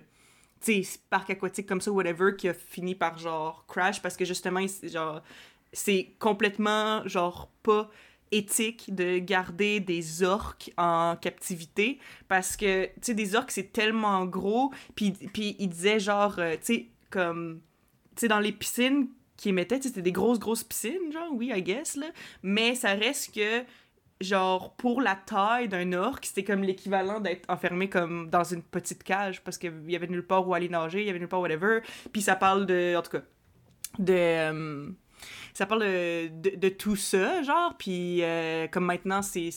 parc 1.09 1.29
aquatique 1.29 1.67
comme 1.67 1.81
ça, 1.81 1.91
whatever, 1.91 2.35
qui 2.37 2.49
a 2.49 2.53
fini 2.53 2.95
par 2.95 3.17
genre 3.17 3.65
crash 3.67 4.01
parce 4.01 4.17
que 4.17 4.25
justement, 4.25 4.65
c'est 5.73 6.15
complètement 6.19 7.07
genre 7.07 7.49
pas 7.61 7.89
éthique 8.31 8.93
de 8.93 9.19
garder 9.19 9.79
des 9.79 10.23
orques 10.23 10.71
en 10.77 11.15
captivité 11.15 11.99
parce 12.27 12.57
que, 12.57 12.85
tu 12.85 12.91
sais, 13.01 13.13
des 13.13 13.35
orques, 13.35 13.51
c'est 13.51 13.71
tellement 13.71 14.25
gros. 14.25 14.71
Puis, 14.95 15.11
puis 15.11 15.55
il 15.59 15.69
disait 15.69 15.99
genre, 15.99 16.35
euh, 16.39 16.53
tu 16.53 16.59
sais, 16.61 16.85
comme, 17.09 17.61
tu 18.15 18.21
sais, 18.21 18.27
dans 18.27 18.39
les 18.39 18.51
piscines 18.51 19.07
qui 19.37 19.49
émettaient, 19.49 19.81
c'était 19.81 20.01
des 20.01 20.11
grosses, 20.11 20.39
grosses 20.39 20.63
piscines, 20.63 21.11
genre, 21.11 21.29
oui, 21.31 21.51
I 21.53 21.61
guess, 21.61 21.95
là. 21.95 22.07
Mais 22.41 22.75
ça 22.75 22.93
reste 22.93 23.33
que, 23.35 23.63
genre, 24.21 24.75
pour 24.75 25.01
la 25.01 25.15
taille 25.15 25.67
d'un 25.67 25.93
orque, 25.93 26.25
c'était 26.25 26.43
comme 26.43 26.63
l'équivalent 26.63 27.19
d'être 27.19 27.49
enfermé 27.49 27.89
comme 27.89 28.29
dans 28.29 28.43
une 28.43 28.63
petite 28.63 29.03
cage 29.03 29.43
parce 29.43 29.57
qu'il 29.57 29.73
y 29.89 29.95
avait 29.95 30.07
nulle 30.07 30.25
part 30.25 30.47
où 30.47 30.53
aller 30.53 30.69
nager, 30.69 31.01
il 31.01 31.07
y 31.07 31.09
avait 31.09 31.19
nulle 31.19 31.27
part 31.27 31.41
whatever. 31.41 31.81
Puis 32.13 32.21
ça 32.21 32.35
parle 32.35 32.65
de, 32.65 32.95
en 32.95 33.01
tout 33.01 33.11
cas, 33.11 33.23
de... 33.99 34.13
euh, 34.13 34.89
ça 35.53 35.65
parle 35.65 35.83
de, 35.83 36.55
de, 36.55 36.69
tout 36.69 36.95
ça, 36.95 37.41
genre, 37.43 37.75
puis 37.77 38.21
euh, 38.21 38.67
comme 38.67 38.85
maintenant, 38.85 39.21
c'est 39.21 39.49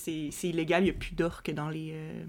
illégal, 0.42 0.82
il 0.82 0.84
n'y 0.84 0.90
a 0.90 0.98
plus 0.98 1.14
d'orques 1.14 1.50
dans 1.50 1.68
les... 1.68 1.92
euh, 1.92 2.24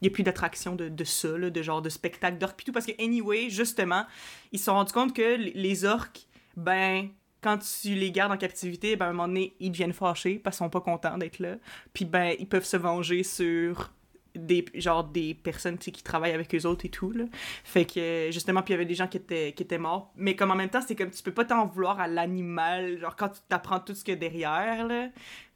il 0.00 0.04
n'y 0.04 0.12
a 0.12 0.14
plus 0.14 0.22
d'attraction 0.22 0.76
de, 0.76 0.88
de 0.88 1.04
ça, 1.04 1.36
là, 1.36 1.50
de 1.50 1.62
genre 1.62 1.82
de 1.82 1.88
spectacle 1.88 2.38
d'orques, 2.38 2.56
puis 2.56 2.64
tout, 2.64 2.72
parce 2.72 2.86
que, 2.86 2.92
anyway, 3.02 3.50
justement, 3.50 4.04
ils 4.52 4.58
se 4.58 4.66
sont 4.66 4.74
rendus 4.74 4.92
compte 4.92 5.12
que 5.12 5.36
les 5.36 5.84
orques, 5.84 6.27
ben, 6.58 7.08
quand 7.40 7.58
tu 7.58 7.94
les 7.94 8.10
gardes 8.10 8.32
en 8.32 8.36
captivité, 8.36 8.96
ben, 8.96 9.06
à 9.06 9.08
un 9.08 9.12
moment 9.12 9.28
donné, 9.28 9.54
ils 9.60 9.70
deviennent 9.70 9.92
fâchés 9.92 10.38
parce 10.38 10.56
qu'ils 10.56 10.64
sont 10.64 10.70
pas 10.70 10.80
contents 10.80 11.16
d'être 11.18 11.38
là. 11.38 11.56
Puis, 11.92 12.04
ben, 12.04 12.34
ils 12.38 12.48
peuvent 12.48 12.64
se 12.64 12.76
venger 12.76 13.22
sur 13.22 13.92
des, 14.34 14.64
genre, 14.74 15.04
des 15.04 15.34
personnes, 15.34 15.78
qui 15.78 15.90
travaillent 16.02 16.32
avec 16.32 16.54
eux 16.54 16.66
autres 16.66 16.84
et 16.84 16.88
tout, 16.88 17.12
là. 17.12 17.24
Fait 17.64 17.84
que, 17.84 18.28
justement, 18.30 18.62
puis 18.62 18.72
il 18.72 18.74
y 18.74 18.78
avait 18.78 18.86
des 18.86 18.94
gens 18.94 19.08
qui 19.08 19.16
étaient, 19.16 19.52
qui 19.52 19.62
étaient 19.62 19.78
morts. 19.78 20.12
Mais 20.16 20.36
comme 20.36 20.50
en 20.50 20.54
même 20.56 20.68
temps, 20.68 20.80
c'est 20.86 20.94
comme, 20.94 21.10
tu 21.10 21.22
peux 21.22 21.32
pas 21.32 21.44
t'en 21.44 21.66
vouloir 21.66 21.98
à 22.00 22.08
l'animal, 22.08 22.98
genre, 22.98 23.16
quand 23.16 23.28
tu 23.28 23.40
t'apprends 23.48 23.80
tout 23.80 23.94
ce 23.94 24.10
a 24.10 24.14
derrière, 24.14 24.86
là. 24.86 25.08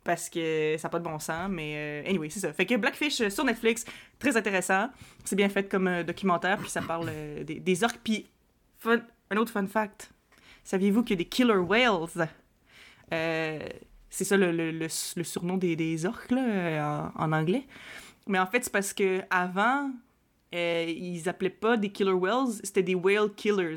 Parce 0.05 0.29
que 0.29 0.75
ça 0.79 0.89
n'a 0.89 0.91
pas 0.91 0.99
de 0.99 1.05
bon 1.05 1.21
sens, 1.21 1.49
mais 1.49 1.75
euh, 1.77 2.09
anyway, 2.09 2.29
c'est 2.29 2.41
ça. 2.41 2.53
Fait 2.53 2.67
que 2.67 2.75
Blackfish 2.75 3.21
euh, 3.21 3.31
sur 3.31 3.45
Netflix, 3.45 3.85
très 4.19 4.37
intéressant. 4.37 4.89
C'est 5.25 5.37
bien 5.37 5.49
fait 5.49 5.69
comme 5.69 5.87
euh, 5.87 6.03
documentaire, 6.03 6.59
puis 6.59 6.71
ça 6.71 6.83
parle 6.83 7.09
euh, 7.09 7.45
des, 7.45 7.61
des 7.61 7.85
orques. 7.85 8.01
Puis, 8.03 8.27
un 8.85 9.37
autre 9.37 9.53
fun 9.53 9.67
fact. 9.69 10.13
Saviez-vous 10.65 11.03
qu'il 11.03 11.17
y 11.17 11.21
a 11.21 11.25
des 11.25 11.29
killer 11.29 11.57
whales? 11.57 12.29
Euh, 13.13 13.59
c'est 14.11 14.25
ça 14.25 14.37
le, 14.37 14.53
le- 14.53 14.71
le- 14.73 15.25
surnom 15.25 15.57
des, 15.57 15.77
des 15.77 16.07
orques, 16.07 16.31
là, 16.31 16.45
euh, 16.45 17.09
en, 17.17 17.33
anglais. 17.33 17.67
Mais 18.27 18.39
en 18.39 18.47
fait, 18.47 18.65
c'est 18.65 18.73
parce 18.73 18.93
que 18.93 19.23
avant 19.31 19.91
euh, 20.55 20.85
ils 20.89 21.29
appelaient 21.29 21.51
pas 21.51 21.77
des 21.77 21.91
killer 21.91 22.13
whales, 22.13 22.53
c'était 22.63 22.83
des 22.83 22.95
whale 22.95 23.33
killers. 23.35 23.77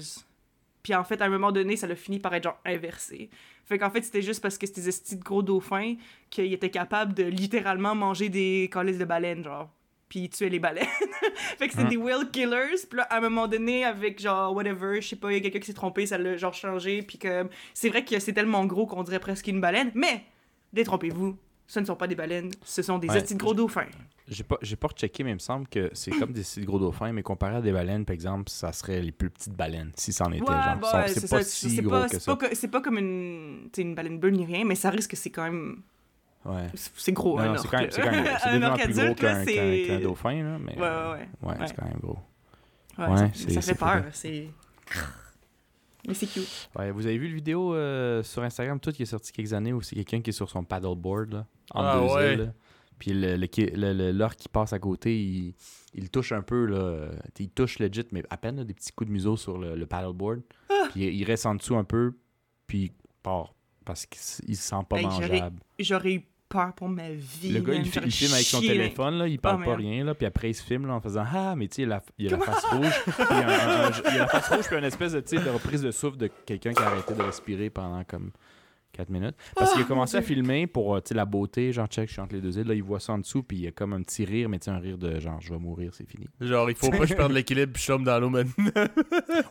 Puis 0.84 0.94
en 0.94 1.04
fait, 1.04 1.22
à 1.22 1.26
un 1.26 1.30
moment 1.30 1.52
donné, 1.52 1.78
ça 1.78 1.88
l'a 1.88 1.96
fini 1.96 2.20
par 2.20 2.34
être 2.36 2.44
genre 2.44 2.60
inversé. 2.66 3.30
Fait 3.66 3.80
qu'en 3.80 3.90
fait, 3.90 4.04
c'était 4.04 4.22
juste 4.22 4.42
parce 4.42 4.58
que 4.60 4.68
c'était 4.68 4.82
des 4.82 5.16
de 5.18 5.24
gros 5.24 5.42
dauphins 5.42 5.96
qu'ils 6.30 6.54
étaient 6.54 6.70
capables 6.70 7.14
de 7.16 7.24
littéralement 7.24 7.96
manger 7.96 8.30
des 8.30 8.70
calices 8.72 9.00
de 9.00 9.06
baleines, 9.06 9.44
genre. 9.44 9.70
Puis 10.08 10.30
tuer 10.30 10.50
les 10.50 10.60
baleines. 10.60 10.86
fait 11.58 11.68
que 11.68 11.74
c'était 11.74 11.84
Hein. 11.86 11.90
des 11.90 11.98
whale 11.98 12.30
killers. 12.32 12.76
Puis 12.90 12.98
là, 12.98 13.04
à 13.10 13.18
un 13.18 13.22
moment 13.22 13.48
donné, 13.48 13.84
avec 13.86 14.22
genre, 14.22 14.54
whatever, 14.56 15.02
je 15.02 15.08
sais 15.10 15.16
pas, 15.16 15.32
il 15.32 15.36
y 15.36 15.38
a 15.38 15.42
quelqu'un 15.42 15.60
qui 15.60 15.66
s'est 15.66 15.74
trompé, 15.74 16.06
ça 16.06 16.18
l'a 16.18 16.38
genre 16.38 16.54
changé. 16.54 17.02
Puis 17.02 17.18
que 17.18 17.48
c'est 17.74 17.90
vrai 17.90 18.06
que 18.06 18.20
c'est 18.20 18.34
tellement 18.34 18.66
gros 18.66 18.86
qu'on 18.86 19.02
dirait 19.04 19.20
presque 19.20 19.48
une 19.48 19.60
baleine. 19.62 19.92
Mais, 19.96 20.24
détrompez-vous, 20.74 21.38
ce 21.68 21.80
ne 21.80 21.86
sont 21.86 21.96
pas 21.96 22.06
des 22.08 22.16
baleines, 22.16 22.52
ce 22.64 22.82
sont 22.84 23.00
des 23.00 23.10
Ouais. 23.10 23.22
de 23.22 23.34
gros 23.36 23.54
dauphins. 23.56 23.88
J'ai 24.28 24.44
pas, 24.44 24.58
j'ai 24.62 24.76
pas 24.76 24.88
rechecké, 24.88 25.24
mais 25.24 25.32
il 25.32 25.36
me 25.36 25.40
semble 25.40 25.68
que 25.68 25.90
c'est 25.94 26.12
comme 26.12 26.32
des 26.34 26.42
petits 26.42 26.62
gros 26.66 26.80
dauphins, 26.80 27.12
mais 27.12 27.22
comparé 27.24 27.56
à 27.58 27.62
des 27.62 27.72
baleines, 27.72 28.06
par 28.06 28.14
exemple, 28.14 28.50
ça 28.50 28.72
serait 28.74 29.00
les 29.02 29.12
plus 29.12 29.30
petites 29.30 29.54
baleines, 29.54 29.92
si 29.96 30.14
c'en 30.14 30.32
était. 30.32 30.42
Ouais, 30.42 30.48
genre. 30.56 30.78
bah 30.82 31.06
c'est 31.08 31.22
pas 31.30 31.44
ça, 31.44 31.44
si 31.44 31.70
c'est 31.76 31.82
gros 31.82 31.92
pas- 31.92 32.06
que 32.06 32.12
c'est 32.12 32.20
ça. 32.20 32.38
C'est 32.54 32.68
pas 32.70 32.82
comme 32.82 32.98
une, 32.98 33.70
une 33.78 33.94
baleine 33.96 34.20
bleue 34.20 34.32
ni 34.32 34.46
rien, 34.46 34.66
mais 34.66 34.76
ça 34.76 34.90
risque 34.90 35.12
que 35.12 35.18
c'est 35.18 35.30
quand 35.32 35.44
même. 35.44 35.82
Ouais. 36.46 36.68
C'est 36.74 37.12
gros, 37.12 37.38
Non, 37.38 37.44
un 37.44 37.46
non, 37.48 37.52
orque, 37.56 37.62
c'est 37.64 37.68
quand 37.70 37.80
même, 37.80 37.92
c'est 37.92 38.02
quand 38.02 38.12
même 38.12 38.24
c'est 38.26 38.50
Un 38.50 38.76
plus 38.86 38.94
gros 38.94 39.02
là, 39.04 39.14
qu'un, 39.16 39.44
c'est- 39.46 39.54
qu'un, 39.88 39.88
qu'un 39.98 40.00
dauphin, 40.02 40.44
là, 40.44 40.58
mais 40.60 40.76
Ouais, 40.76 40.82
ouais, 40.82 40.88
ouais. 40.88 41.30
ouais, 41.42 41.60
Ouais. 41.60 41.68
c'est 41.68 41.76
quand 41.76 41.86
même 41.86 42.00
gros. 42.02 42.20
Ouais, 42.98 43.08
Ouais, 43.08 43.18
ça- 43.18 43.30
c'est- 43.34 43.50
ça 43.52 43.62
c'est 43.62 43.74
fait 43.74 43.80
peur. 43.80 44.04
C'est. 44.14 44.48
Mais 46.08 46.14
c'est 46.14 46.28
cute. 46.28 46.70
Ouais, 46.78 46.92
vous 46.92 47.06
avez 47.08 47.18
vu 47.18 47.28
le 47.30 47.36
vidéo 47.36 47.74
euh, 47.74 48.22
sur 48.22 48.44
Instagram, 48.44 48.80
tout 48.80 48.92
qui 48.92 49.02
est 49.04 49.08
sorti 49.08 49.32
quelques 49.32 49.54
années, 49.54 49.74
où 49.74 49.82
c'est 49.82 49.96
quelqu'un 49.96 50.22
qui 50.22 50.30
est 50.30 50.34
sur 50.34 50.50
son 50.50 50.64
paddleboard, 50.64 51.34
là, 51.34 51.46
en 51.74 51.82
Ah, 51.84 52.00
deux 52.00 52.14
ouais. 52.14 52.34
îles. 52.36 52.54
Puis 53.00 53.12
le, 53.12 53.36
le, 53.38 53.48
qui- 53.48 53.66
le- 53.66 53.92
le- 53.94 54.12
l'orque 54.12 54.38
qui 54.38 54.48
passe 54.48 54.72
à 54.72 54.80
côté, 54.80 55.20
il, 55.20 55.56
il 55.96 56.10
touche 56.12 56.32
un 56.32 56.44
peu, 56.44 56.66
là. 56.66 56.78
euh, 56.78 57.12
Il 57.40 57.50
touche 57.50 57.80
legit, 57.80 58.06
mais 58.12 58.24
à 58.30 58.38
peine 58.38 58.58
là, 58.58 58.64
des 58.64 58.74
petits 58.76 58.92
coups 58.92 59.08
de 59.08 59.14
museau 59.14 59.36
sur 59.36 59.58
le, 59.58 59.76
le 59.76 59.86
paddleboard. 59.88 60.42
Ah! 60.70 60.88
Puis 60.92 61.06
il, 61.08 61.16
il 61.16 61.24
reste 61.24 61.48
en 61.48 61.56
dessous 61.56 61.76
un 61.76 61.84
peu, 61.84 62.14
puis 62.68 62.84
il 62.84 62.92
part. 63.24 63.54
Parce 63.84 64.06
qu'il 64.06 64.20
se 64.56 64.62
sent 64.62 64.76
pas 64.90 64.98
Hey, 64.98 65.04
j'aurais- 65.04 65.28
mangeable. 65.30 65.60
J'aurais 65.80 66.14
eu 66.14 66.26
peur 66.56 66.74
pour 66.74 66.90
ma 66.90 67.10
vie. 67.12 67.52
Le 67.52 67.60
gars, 67.62 67.74
man. 67.74 67.82
il, 67.86 68.12
filme 68.12 68.34
avec 68.34 68.46
son 68.46 68.62
téléphone, 68.62 69.18
là, 69.18 69.28
il 69.28 69.40
parle 69.40 69.62
Oh, 69.62 69.66
pas 69.66 69.76
rien, 69.76 70.04
là, 70.04 70.14
puis 70.16 70.26
après 70.26 70.50
il 70.50 70.54
se 70.54 70.64
filme 70.64 70.88
là, 70.88 70.94
en 70.94 71.02
faisant 71.02 71.26
Ah, 71.34 71.56
mais 71.56 71.68
tu 71.68 71.76
sais, 71.76 71.82
il 71.84 71.90
y 71.90 71.92
a 71.92 71.96
la- 71.96 72.04
il 72.18 72.26
y 72.26 72.28
a 72.34 72.38
la 72.38 72.44
face 72.44 72.64
rouge, 72.66 73.04
puis 73.06 73.14
il 73.32 73.36
y 73.38 74.18
a 74.18 74.18
la 74.20 74.28
face 74.28 74.48
rouge, 74.50 74.66
puis 74.68 74.78
une 74.78 74.84
espèce 74.84 75.12
de, 75.14 75.20
de 75.20 75.50
reprise 75.50 75.82
de 75.82 75.92
souffle 75.92 76.18
de 76.18 76.30
quelqu'un 76.46 76.74
qui 76.74 76.82
a 76.82 76.88
arrêté 76.88 77.14
de 77.14 77.22
respirer 77.22 77.70
pendant 77.70 78.04
comme 78.04 78.32
4 78.94 79.10
minutes. 79.10 79.36
Parce 79.58 79.74
qu'il 79.74 79.82
a 79.82 79.86
Oh, 79.86 79.88
commencé 79.90 80.16
à 80.18 80.22
filmer 80.22 80.68
pour 80.68 80.96
euh, 80.96 81.02
tu 81.02 81.10
sais, 81.10 81.16
la 81.16 81.26
beauté, 81.26 81.74
genre 81.74 81.88
check, 81.88 82.08
je 82.08 82.14
suis 82.14 82.22
entre 82.22 82.34
les 82.36 82.42
deux 82.42 82.58
îles, 82.58 82.68
là, 82.68 82.74
il 82.74 82.82
voit 82.84 83.00
ça 83.02 83.12
en 83.14 83.18
dessous, 83.18 83.44
puis 83.44 83.58
il 83.58 83.64
y 83.64 83.68
a 83.68 83.72
comme 83.72 83.92
un 83.94 84.02
petit 84.02 84.24
rire, 84.24 84.48
mais 84.48 84.58
tu 84.60 84.66
sais, 84.66 84.72
un 84.72 84.80
rire 84.80 84.98
de 84.98 85.20
genre 85.20 85.40
je 85.42 85.52
vais 85.54 85.60
mourir, 85.60 85.92
c'est 85.94 86.08
fini. 86.10 86.28
Genre, 86.40 86.70
il 86.70 86.76
faut 86.78 86.90
pas 86.90 87.00
que 87.00 87.06
je 87.08 87.14
perde 87.14 87.32
l'équilibre 87.34 87.74
puis 87.74 87.82
je 87.84 87.88
tombe 87.92 88.06
dans 88.06 88.20
l'eau 88.20 88.30
maintenant. 88.30 88.72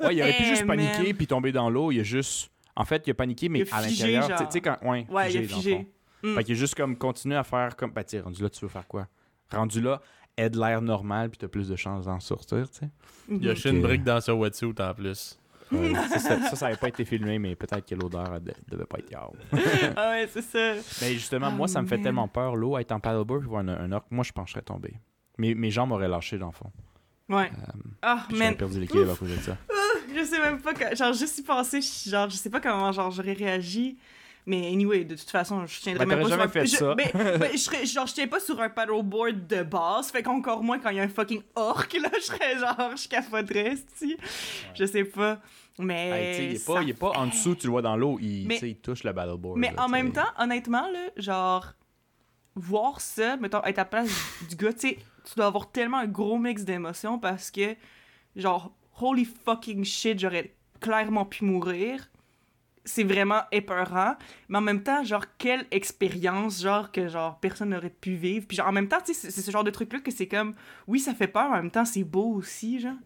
Ouais, 0.01 0.15
il 0.17 0.23
aurait 0.23 0.33
pu 0.33 0.43
Eh, 0.45 0.49
juste 0.49 0.67
paniquer, 0.67 1.13
puis 1.15 1.27
tomber 1.27 1.53
dans 1.53 1.69
l'eau, 1.69 1.93
il 1.93 2.01
a 2.01 2.03
juste. 2.03 2.51
En 2.77 2.85
fait, 2.85 3.03
il 3.07 3.11
a 3.11 3.15
paniqué, 3.15 3.49
mais 3.49 3.61
Il 3.61 3.69
a 3.71 3.77
à 3.77 3.83
l'intérieur, 3.83 4.27
tu 4.37 4.45
sais- 4.51 4.61
quand. 4.61 4.79
Ouais, 4.83 5.07
Ouais, 5.11 5.31
il 5.33 5.37
a 5.37 5.41
dans 5.41 5.43
le 5.43 5.49
fond. 5.49 5.57
figé. 5.61 5.87
Mm. 6.25 6.35
Fait 6.37 6.45
qu'il 6.45 6.55
a 6.55 6.59
juste 6.59 6.75
comme 6.75 6.97
continué 6.97 7.37
à 7.37 7.45
faire 7.45 7.77
comme. 7.77 7.91
Bah, 7.93 8.03
rendu 8.23 8.43
là, 8.43 8.49
tu 8.51 8.61
veux 8.65 8.69
faire 8.69 8.87
quoi? 8.89 9.07
Rendu 9.53 9.81
là, 9.81 10.01
aide 10.37 10.57
l'air 10.57 10.81
normal, 10.83 11.31
puis 11.31 11.39
t'as 11.39 11.49
plus 11.49 11.69
de 11.69 11.77
chances 11.77 12.07
d'en 12.07 12.19
sortir, 12.19 12.69
tu 12.71 12.79
sais. 12.81 12.91
Il 13.29 13.37
a 13.37 13.39
Mhm. 13.39 13.51
acheté 13.51 13.69
une 13.71 13.83
brique 13.83 14.03
dans 14.05 14.21
sa 14.21 14.35
wetsuit 14.35 14.75
en 14.81 14.95
plus. 14.95 15.39
Ouais, 15.73 15.93
ça, 16.09 16.19
ça, 16.19 16.41
ça, 16.51 16.57
ça 16.57 16.67
avait 16.67 16.77
pas 16.77 16.89
été 16.89 17.05
filmé, 17.05 17.39
mais 17.39 17.55
peut-être 17.57 17.87
que 17.89 17.95
l'odeur 17.95 18.41
de- 18.41 18.53
devait 18.69 18.85
pas 18.87 18.99
être 18.99 19.11
grave. 19.11 19.31
Ah 19.97 20.11
ouais, 20.11 20.29
c'est 20.33 20.43
ça. 20.43 20.75
Mais 21.03 21.13
justement, 21.15 21.51
moi, 21.51 21.65
Oh, 21.65 21.73
ça 21.73 21.83
me 21.83 21.87
fait 21.87 21.97
man. 21.97 22.05
tellement 22.05 22.29
peur, 22.29 22.57
l'eau, 22.57 22.79
être 22.79 22.93
en 22.93 23.01
paddleboard, 23.01 23.41
puis 23.41 23.49
voir 23.49 23.63
un, 23.63 23.69
un 23.69 23.93
orque, 23.93 24.07
moi, 24.11 24.25
je 24.25 24.33
pencherais 24.33 24.63
tomber. 24.63 24.95
Mes, 25.39 25.55
mes 25.55 25.71
jambes 25.71 25.89
m'auraient 25.91 26.09
lâché, 26.09 26.39
dans 26.39 26.47
le 26.49 26.53
fond. 26.53 26.71
Ouais. 27.29 27.51
Euh, 27.53 27.73
Ah, 28.03 28.25
puis 28.29 28.37
J'aurais 28.37 28.49
man. 28.51 28.57
perdu 28.57 28.81
l'équilibre 28.81 29.13
à 29.13 29.17
cause 29.17 29.31
de 29.31 29.37
ça. 29.43 29.57
Je 30.17 30.23
sais 30.25 30.39
même 30.39 30.61
pas. 30.61 30.75
que- 30.75 30.95
Genre, 30.95 31.13
juste 31.13 31.39
y 31.39 31.43
penser, 31.43 31.81
je- 31.81 32.11
genre, 32.11 32.29
je 32.31 32.37
sais 32.37 32.51
pas 32.51 32.61
comment 32.61 32.93
genre, 32.93 33.11
j'aurais 33.11 33.33
réagi. 33.33 33.99
Mais 34.47 34.67
anyway, 34.67 35.05
de 35.05 35.15
toute 35.15 35.31
façon, 35.31 35.65
je 35.67 35.81
tiendrais 35.81 36.05
Ben, 36.05 36.17
même 36.17 36.25
pas 36.25 36.29
jamais 36.29 36.43
sur 36.43 36.53
fait 36.53 36.61
un... 36.61 36.67
ça. 36.67 36.79
Je, 36.91 36.95
mais, 36.97 37.39
mais 37.39 37.53
je 37.53 37.57
serais, 37.57 37.87
genre, 37.87 38.07
je 38.07 38.13
tiens 38.13 38.27
pas 38.29 38.41
sur 38.41 38.61
un 38.61 38.69
paddleboard 38.69 39.47
de 39.47 39.63
base. 39.63 40.11
Fait 40.11 40.23
qu'encore 40.23 40.63
moins 40.63 40.79
quand 40.79 40.91
il 40.91 40.97
y 40.97 41.01
a 41.01 41.05
un 41.05 41.09
fucking 41.09 41.41
orc, 41.55 41.89
là, 42.01 42.11
je 42.19 42.25
serais 42.25 42.59
genre, 42.59 42.95
je 42.97 43.09
capoterais, 43.09 43.77
si. 43.97 44.17
Je 44.75 44.85
sais 44.85 45.05
pas. 45.05 45.41
Mais. 45.79 46.11
Hey, 46.11 46.51
il 46.51 46.57
est 46.57 46.67
pas, 46.67 46.75
ça 46.75 46.83
il 46.83 46.91
est 46.91 46.95
pas 46.95 47.11
en 47.17 47.25
fait- 47.25 47.31
dessous, 47.31 47.55
tu 47.55 47.67
le 47.67 47.71
vois 47.73 47.83
dans 47.83 47.97
l'eau, 47.97 48.19
il, 48.21 48.47
Mais- 48.47 48.59
il 48.63 48.77
touche 48.77 49.03
le 49.05 49.15
paddleboard. 49.15 49.59
Mais 49.59 49.73
là, 49.73 49.83
en 49.85 49.89
même 49.89 50.13
temps, 50.13 50.29
honnêtement, 50.39 50.89
là, 50.93 51.09
genre, 51.17 51.73
voir 52.55 53.01
ça, 53.01 53.37
mettons, 53.39 53.63
être 53.65 53.79
à 53.79 53.83
la 53.83 53.85
place 53.87 54.11
du 54.49 54.57
gars, 54.57 54.73
tu 54.73 54.89
sais, 54.91 54.99
tu 55.25 55.35
dois 55.37 55.47
avoir 55.47 55.71
tellement 55.71 55.99
un 55.99 56.07
gros 56.07 56.39
mix 56.39 56.65
d'émotions 56.65 57.19
parce 57.19 57.51
que, 57.51 57.75
genre, 58.37 58.73
holy 59.01 59.25
fucking 59.25 59.85
shit, 59.85 60.19
j'aurais 60.21 60.55
clairement 60.81 61.25
pu 61.25 61.45
mourir. 61.45 62.11
C'est 62.87 63.05
vraiment 63.05 63.43
épeurant. 63.51 64.15
Mais 64.49 64.59
en 64.59 64.61
même 64.61 64.83
temps, 64.83 65.03
genre, 65.05 65.25
quelle 65.39 65.67
expérience, 65.71 66.61
genre, 66.63 66.93
que, 66.93 67.09
genre, 67.09 67.39
personne 67.41 67.71
n'aurait 67.71 67.89
pu 67.91 68.15
vivre. 68.15 68.47
Puis, 68.47 68.59
genre, 68.59 68.69
en 68.69 68.73
même 68.73 68.89
temps, 68.89 68.99
tu 69.05 69.15
sais, 69.15 69.31
c'est- 69.31 69.41
ce 69.43 69.51
genre 69.51 69.65
de 69.65 69.71
truc-là 69.71 70.01
que 70.01 70.11
c'est 70.11 70.29
comme, 70.29 70.55
oui, 70.87 71.01
ça 71.01 71.15
fait 71.15 71.27
peur, 71.29 71.49
mais 71.51 71.59
en 71.59 71.63
même 71.63 71.71
temps, 71.71 71.85
c'est 71.87 72.05
beau 72.05 72.35
aussi, 72.35 72.81
genre. 72.81 72.97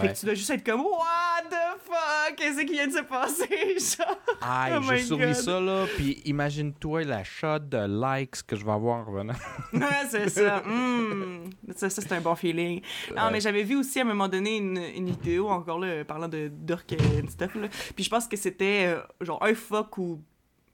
Fait 0.00 0.12
que 0.12 0.18
tu 0.18 0.24
dois 0.26 0.34
juste 0.34 0.50
être 0.50 0.64
comme, 0.64 0.80
what 0.80 1.42
the 1.50 1.78
fuck, 1.84 2.36
qu'est-ce 2.36 2.60
qui 2.62 2.72
vient 2.72 2.86
de 2.86 2.92
se 2.92 3.02
passer, 3.02 3.76
genre? 3.98 4.16
Aïe, 4.40 4.72
Oh 4.76 4.96
survis 5.06 5.26
God. 5.26 5.34
ça, 5.34 5.60
là, 5.60 5.86
puis 5.96 6.22
imagine-toi 6.24 7.04
la 7.04 7.22
shot 7.22 7.58
de 7.60 8.16
likes 8.18 8.42
que 8.46 8.56
je 8.56 8.64
vais 8.64 8.72
avoir 8.72 9.00
en 9.00 9.04
revenant. 9.04 9.34
Ouais, 9.72 9.80
c'est 10.08 10.28
ça. 10.30 10.60
Mm. 10.60 11.50
Ça, 11.76 11.90
ça, 11.90 12.02
c'est 12.02 12.12
un 12.12 12.20
bon 12.20 12.34
feeling. 12.34 12.80
Non, 13.14 13.24
Ouais. 13.26 13.32
mais 13.32 13.40
j'avais 13.40 13.62
vu 13.62 13.76
aussi 13.76 13.98
à 13.98 14.02
un 14.02 14.06
moment 14.06 14.28
donné 14.28 14.56
une, 14.56 14.78
une 14.78 15.06
vidéo, 15.10 15.48
encore 15.48 15.78
là, 15.78 16.04
parlant 16.04 16.28
de 16.28 16.48
d'orques 16.48 16.92
et 16.92 16.98
stuff, 17.28 17.54
là. 17.54 17.68
Puis 17.94 18.04
je 18.04 18.10
pense 18.10 18.26
que 18.26 18.36
c'était 18.36 18.86
euh, 18.86 19.00
genre 19.20 19.42
un 19.44 19.54
phoque 19.54 19.98
ou. 19.98 20.20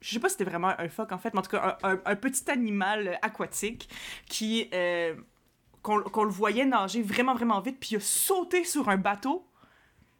Je 0.01 0.15
sais 0.15 0.19
pas 0.21 0.29
si 0.31 0.37
c'était 0.39 0.49
vraiment 0.51 0.73
un 0.79 0.89
phoque 0.89 1.13
en 1.13 1.19
fait, 1.19 1.35
mais 1.35 1.41
en 1.41 1.43
tout 1.43 1.51
cas, 1.51 1.77
un, 1.83 1.91
un- 1.93 2.01
un 2.07 2.17
petit 2.17 2.51
animal 2.51 3.09
euh, 3.09 3.15
aquatique 3.23 3.89
qui. 4.29 4.69
euh, 4.73 5.15
qu'on 5.83 6.25
le 6.25 6.31
voyait 6.31 6.65
nager 6.67 7.03
vraiment, 7.03 7.35
vraiment 7.35 7.61
vite, 7.61 7.79
puis 7.81 7.91
il 7.93 7.97
a 7.97 8.01
sauté 8.01 8.65
sur 8.65 8.89
un 8.89 8.97
bateau. 8.97 9.47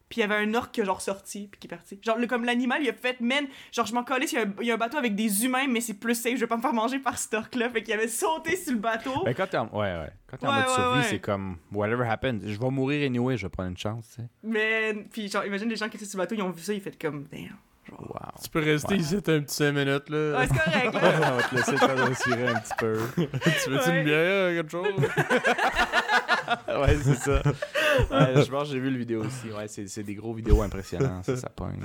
Puis 0.09 0.19
il 0.19 0.23
y 0.23 0.25
avait 0.25 0.35
un 0.45 0.55
orque 0.55 0.73
qui 0.73 0.81
a 0.81 0.85
genre 0.85 1.01
sorti, 1.01 1.47
puis 1.49 1.61
qui 1.61 1.67
est 1.69 1.71
parti. 1.71 1.97
Genre, 2.03 2.19
le, 2.19 2.27
comme 2.27 2.45
l'animal, 2.45 2.83
il 2.83 2.89
a 2.89 2.93
fait, 2.93 3.21
man, 3.21 3.47
genre, 3.71 3.87
je 3.87 3.95
m'en 3.95 4.03
collais, 4.03 4.27
il 4.27 4.33
y, 4.35 4.39
a 4.39 4.43
un- 4.43 4.55
il 4.61 4.67
y 4.67 4.71
a 4.73 4.75
un 4.75 4.77
bateau 4.77 4.97
avec 4.97 5.15
des 5.15 5.45
humains, 5.45 5.69
mais 5.69 5.81
c'est 5.81 5.95
plus 5.95 6.17
safe, 6.17 6.35
je 6.35 6.41
vais 6.41 6.47
pas 6.49 6.57
me 6.57 6.63
faire 6.63 6.73
manger 6.73 6.99
par 6.99 7.17
cet 7.17 7.33
orque-là. 7.35 7.71
Fait 7.71 7.81
qu'il 7.85 7.95
avait 7.95 8.09
sauté 8.09 8.57
sur 8.57 8.73
le 8.73 8.81
bateau. 8.81 9.23
Ben, 9.25 9.33
quand 9.35 9.47
t'es 9.47 9.57
en, 9.59 9.67
ouais, 9.69 9.79
ouais. 9.99 10.11
Quand 10.27 10.37
t'es 10.39 10.47
en 10.47 10.51
Ouais, 10.51 10.57
mode 10.57 10.67
ouais, 10.69 10.75
survie, 10.75 10.99
ouais. 10.99 11.05
c'est 11.05 11.21
comme 11.21 11.59
whatever 11.71 12.09
happens. 12.09 12.41
Je 12.45 12.59
vais 12.59 12.71
mourir 12.71 13.07
anyway, 13.07 13.37
je 13.37 13.47
vais 13.47 13.51
prendre 13.51 13.69
une 13.69 13.79
chance, 13.79 14.09
tu 14.09 14.23
sais. 14.23 14.29
Mais, 14.43 14.95
puis 15.13 15.29
genre, 15.29 15.45
imagine 15.45 15.69
les 15.69 15.77
gens 15.77 15.89
qui 15.89 15.97
étaient 15.97 16.05
sur 16.07 16.19
le 16.19 16.25
bateau, 16.25 16.35
ils 16.35 16.43
ont 16.43 16.51
vu 16.51 16.61
ça, 16.61 16.73
ils 16.73 16.81
fait 16.81 17.01
comme, 17.01 17.29
damn. 17.31 17.57
Wow. 17.99 18.17
Tu 18.43 18.49
peux 18.51 18.61
rester 18.61 18.95
Ouais. 18.95 19.01
ici 19.01 19.17
un 19.17 19.21
petit 19.21 19.55
5 19.55 19.73
minutes, 19.73 20.09
là. 20.09 20.39
Ouais, 20.39 20.47
c'est 20.49 20.59
correct, 20.59 20.91
On 20.95 21.21
là. 21.21 21.31
va 21.33 21.43
te 21.43 21.55
laisser 21.55 21.73
de 21.73 22.01
respirer 22.09 22.49
un 22.49 22.61
petit 22.61 22.73
peu. 22.79 22.99
tu 23.17 23.71
veux-tu 23.71 23.89
Ouais. 23.91 23.99
une 23.99 24.05
bière, 24.05 24.55
quelque 24.55 24.71
chose? 24.71 24.95
ouais, 26.81 26.97
c'est 27.03 27.15
ça. 27.17 27.43
Ouais, 28.11 28.43
je 28.45 28.51
pense 28.51 28.69
que 28.69 28.75
j'ai 28.75 28.81
vu 28.81 28.91
le 28.91 28.99
vidéo 28.99 29.25
aussi. 29.25 29.51
Ouais, 29.53 29.67
c'est, 29.69 29.87
c'est 29.89 30.03
des 30.05 30.15
gros 30.15 30.33
vidéos 30.33 30.63
impressionnants. 30.63 31.23
Ça, 31.25 31.37
ça 31.37 31.49
pogne. 31.51 31.81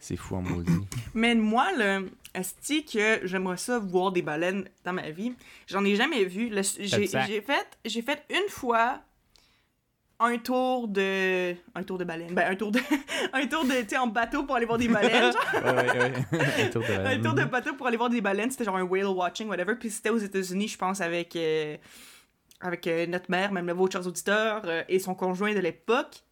C'est 0.00 0.16
fou 0.16 0.36
en 0.36 0.42
maudit. 0.42 0.72
Mais 1.14 1.34
moi, 1.34 1.68
le 1.78 2.10
asti 2.34 2.84
que 2.84 3.20
j'aimerais 3.24 3.56
ça 3.56 3.78
voir 3.78 4.10
des 4.12 4.20
baleines 4.20 4.68
dans 4.84 4.92
ma 4.92 5.10
vie, 5.10 5.32
j'en 5.68 5.84
ai 5.84 5.94
jamais 5.94 6.24
vu. 6.24 6.48
Le- 6.50 6.62
J'ai 6.80 7.06
ça. 7.06 7.22
j'ai 7.22 7.40
fait, 7.40 7.66
j'ai 7.84 8.02
fait 8.02 8.22
une 8.30 8.48
fois 8.50 9.00
un 10.20 10.38
tour 10.38 10.88
de. 10.88 11.54
Un 11.74 11.82
tour 11.82 11.98
de 11.98 12.04
baleine. 12.04 12.34
Ben, 12.34 12.50
un 12.52 12.56
tour 12.56 12.70
de. 12.70 12.80
un 13.32 13.46
tour 13.46 13.64
de. 13.64 13.80
Tu 13.82 13.88
sais, 13.90 13.96
en 13.98 14.06
bateau 14.06 14.44
pour 14.44 14.56
aller 14.56 14.66
voir 14.66 14.78
des 14.78 14.88
baleines. 14.88 15.32
genre. 15.32 15.44
Ouais, 15.54 15.72
ouais, 15.74 15.98
ouais. 15.98 16.62
Un 16.64 16.68
tour 16.70 16.82
de 16.82 17.06
un 17.06 17.20
tour 17.22 17.34
de 17.34 17.44
bateau 17.44 17.74
pour 17.74 17.86
aller 17.86 17.96
voir 17.96 18.10
des 18.10 18.20
baleines. 18.20 18.50
C'était 18.50 18.64
genre 18.64 18.76
un 18.76 18.82
whale 18.82 19.06
watching, 19.06 19.48
whatever. 19.48 19.74
Puis 19.76 19.90
c'était 19.90 20.10
aux 20.10 20.18
États-Unis, 20.18 20.68
je 20.68 20.78
pense, 20.78 21.00
avec. 21.00 21.34
euh, 21.36 21.76
avec 22.60 22.86
euh, 22.86 23.06
notre 23.06 23.30
mère, 23.30 23.52
même 23.52 23.66
le 23.66 23.72
vôtre, 23.74 23.92
chers 23.92 24.06
auditeurs, 24.06 24.62
euh, 24.64 24.82
et 24.88 24.98
son 24.98 25.14
conjoint 25.14 25.52
de 25.52 25.58
l'époque. 25.60 26.22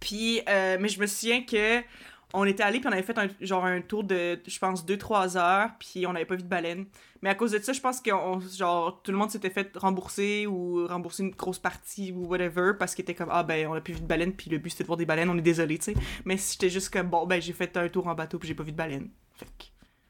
Puis, 0.00 0.40
mais 0.46 0.88
je 0.88 1.00
me 1.00 1.06
souviens 1.06 1.42
que 1.42 1.80
on 2.34 2.44
était 2.44 2.62
allé 2.62 2.80
puis 2.80 2.88
on 2.88 2.92
avait 2.92 3.02
fait 3.02 3.16
un, 3.18 3.28
genre 3.40 3.64
un 3.64 3.80
tour 3.80 4.04
de, 4.04 4.38
je 4.46 4.58
pense, 4.58 4.84
2-3 4.84 5.36
heures, 5.38 5.70
puis 5.78 6.06
on 6.06 6.12
n'avait 6.12 6.24
pas 6.26 6.36
vu 6.36 6.42
de 6.42 6.48
baleine. 6.48 6.86
Mais 7.22 7.30
à 7.30 7.34
cause 7.34 7.52
de 7.52 7.58
ça, 7.58 7.72
je 7.72 7.80
pense 7.80 8.00
que 8.00 8.10
on, 8.10 8.40
genre, 8.40 9.00
tout 9.02 9.12
le 9.12 9.16
monde 9.16 9.30
s'était 9.30 9.50
fait 9.50 9.70
rembourser 9.76 10.46
ou 10.46 10.86
rembourser 10.86 11.22
une 11.22 11.30
grosse 11.30 11.58
partie 11.58 12.12
ou 12.12 12.26
whatever 12.26 12.72
parce 12.78 12.94
qu'il 12.94 13.02
était 13.04 13.14
comme, 13.14 13.30
ah 13.30 13.42
ben, 13.44 13.66
on 13.68 13.74
a 13.74 13.80
plus 13.80 13.94
vu 13.94 14.00
de 14.00 14.06
baleine, 14.06 14.32
puis 14.32 14.50
le 14.50 14.58
but 14.58 14.70
c'était 14.70 14.84
de 14.84 14.88
voir 14.88 14.96
des 14.96 15.06
baleines, 15.06 15.30
on 15.30 15.38
est 15.38 15.42
désolé, 15.42 15.78
tu 15.78 15.84
sais. 15.84 15.94
Mais 16.24 16.36
si 16.36 16.52
j'étais 16.52 16.70
juste 16.70 16.90
comme, 16.92 17.08
bon, 17.08 17.26
ben, 17.26 17.40
j'ai 17.40 17.52
fait 17.52 17.74
un 17.76 17.88
tour 17.88 18.06
en 18.08 18.14
bateau 18.14 18.38
puis 18.38 18.48
j'ai 18.48 18.54
pas 18.54 18.64
vu 18.64 18.72
de 18.72 18.76
baleine. 18.76 19.08
Fait 19.36 19.46
que, 19.46 19.64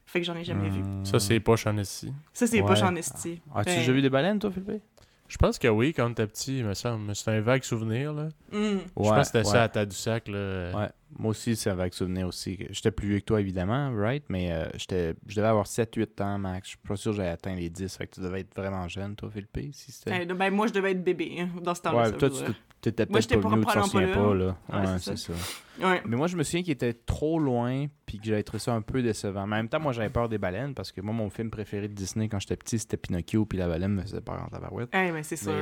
fait 0.07 0.21
que 0.21 0.27
j'en 0.27 0.37
ai 0.37 0.45
jamais 0.45 0.71
vu. 0.71 0.83
Ça, 1.05 1.19
c'est 1.21 1.41
poche 1.41 1.67
en. 1.67 1.77
Ça, 1.85 2.07
c'est 2.33 2.61
Ouais. 2.61 2.67
pas 2.67 2.83
en 2.85 2.97
esti. 2.97 3.41
As-tu 3.55 3.71
Ben, 3.71 3.79
déjà 3.79 3.93
vu 3.93 4.03
des 4.03 4.11
baleines, 4.11 4.39
toi, 4.39 4.51
Philippe? 4.51 4.83
Je 5.27 5.39
pense 5.39 5.59
que 5.59 5.69
oui, 5.69 5.93
quand 5.95 6.09
t'étais 6.11 6.27
petit, 6.27 6.59
il 6.59 6.65
me 6.65 6.75
semble. 6.75 7.15
C'est 7.17 7.31
un 7.31 7.41
vague 7.41 7.65
souvenir, 7.65 8.13
là. 8.13 8.29
hmm. 8.53 8.79
je 8.97 9.03
pense 9.03 9.19
que 9.19 9.25
c'était 9.25 9.45
ça 9.45 9.63
à 9.65 9.69
Tadoussac, 9.69 10.29
là. 10.29 10.71
Ouais. 10.77 10.89
Moi 11.19 11.31
aussi, 11.31 11.57
c'est 11.57 11.71
un 11.71 11.75
vague 11.75 11.93
souvenir 11.93 12.27
aussi. 12.27 12.67
J'étais 12.71 12.91
plus 12.91 13.09
vieux 13.09 13.21
que 13.21 13.25
toi, 13.25 13.41
évidemment, 13.41 13.93
right? 13.95 14.25
Mais 14.29 14.53
euh, 14.53 14.65
j'étais, 14.77 15.15
je 15.27 15.37
devais 15.37 15.49
avoir 15.49 15.67
7-8 15.67 16.23
ans 16.23 16.39
max. 16.39 16.67
Je 16.67 16.71
suis 16.71 16.79
pas 16.79 16.97
sûr 16.97 17.13
que 17.13 17.19
j'avais 17.19 17.29
atteint 17.29 17.55
les 17.55 17.71
10. 17.71 17.97
Fait 17.97 18.07
que 18.07 18.15
tu 18.15 18.21
devais 18.21 18.41
être 18.41 18.55
vraiment 18.55 18.89
jeune, 18.89 19.15
toi, 19.17 19.31
Philippe, 19.31 19.59
si 19.73 19.93
c'était... 19.93 20.23
Euh, 20.31 20.35
ben, 20.35 20.51
moi, 20.53 20.67
je 20.67 20.73
devais 20.73 20.93
être 20.93 21.05
bébé 21.05 21.37
hein, 21.41 21.49
dans 21.63 21.75
ce 21.75 21.83
temps-là. 21.83 21.99
ouais, 21.99 22.11
ça 22.11 22.13
toi, 22.17 22.31
tu 22.31 22.37
t'étais 22.81 23.07
peut-être 23.07 23.41
pas 23.41 23.49
venu 23.49 23.63
ou 23.63 23.65
tu 23.65 23.73
t'en 23.75 23.85
souviens 23.85 24.09
pas 24.09 24.35
là. 24.35 24.57
Ouais, 24.69 24.79
Ouais, 24.79 24.99
c'est 24.99 25.17
ça. 25.17 25.33
Ouais. 25.81 26.03
Mais 26.07 26.17
moi, 26.17 26.27
je 26.27 26.37
me 26.37 26.43
souviens 26.43 26.63
qu'il 26.63 26.73
était 26.73 26.93
trop 26.93 27.39
loin, 27.39 27.87
puis 28.07 28.19
que 28.19 28.25
j'avais 28.27 28.43
trouvé 28.43 28.61
ça 28.61 28.75
un 28.75 28.83
peu 28.83 29.03
décevant. 29.03 29.47
Mais 29.47 29.55
en 29.55 29.59
même 29.59 29.69
temps, 29.69 29.81
moi, 29.81 29.93
j'avais 29.93 30.11
peur 30.11 30.29
des 30.29 30.39
baleines, 30.39 30.75
parce 30.75 30.93
que 30.93 31.01
moi, 31.01 31.15
mon 31.15 31.31
film 31.31 31.51
préféré 31.51 31.89
de 31.89 31.95
Disney 31.95 32.29
quand 32.29 32.39
j'étais 32.41 32.57
petit, 32.57 32.79
c'était 32.79 32.97
Pinocchio, 32.97 33.45
puis 33.47 33.59
la 33.59 33.69
baleine 33.69 33.93
me 33.95 34.03
faisait 34.03 34.21
peur 34.21 34.43
en 34.45 34.49
tabarouette. 34.49 34.91
Eh, 34.93 35.11
mais 35.11 35.23
c'est 35.23 35.37
sûr. 35.37 35.53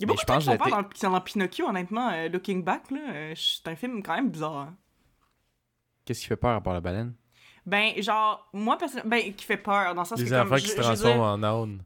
Mais, 0.00 0.04
euh, 0.04 0.04
Il 0.04 0.04
y 0.04 0.04
a 0.04 0.06
beaucoup 0.06 0.20
je 0.20 0.26
de 0.26 0.26
pense 0.32 0.44
trucs 0.44 0.58
qu'on 0.58 0.64
que 0.64 0.70
parle 0.70 0.88
dans, 1.02 1.10
dans 1.10 1.20
Pinocchio, 1.20 1.66
honnêtement. 1.68 2.10
euh, 2.10 2.28
Looking 2.28 2.64
Back, 2.64 2.90
là, 2.90 3.00
euh, 3.12 3.34
c'est 3.36 3.68
un 3.68 3.76
film 3.76 4.02
quand 4.02 4.14
même 4.14 4.30
bizarre. 4.30 4.56
hein. 4.56 4.76
qu'est-ce 6.04 6.20
qui 6.20 6.26
fait 6.26 6.36
peur 6.36 6.56
à 6.56 6.60
part 6.60 6.74
la 6.74 6.80
baleine? 6.80 7.14
Ben, 7.66 7.92
genre, 8.02 8.48
moi, 8.52 8.76
personnellement, 8.78 9.10
ben, 9.10 9.34
qui 9.34 9.44
fait 9.44 9.56
peur, 9.58 9.94
dans 9.94 10.02
le 10.02 10.06
sens 10.06 10.18
Les 10.18 10.24
que 10.24 10.30
comme, 10.30 10.40
enfants 10.46 10.56
je- 10.56 10.62
qui 10.62 10.68
se 10.70 10.76
je 10.76 10.80
transforment 10.82 11.14
dire- 11.40 11.48
en 11.50 11.62
âne. 11.64 11.82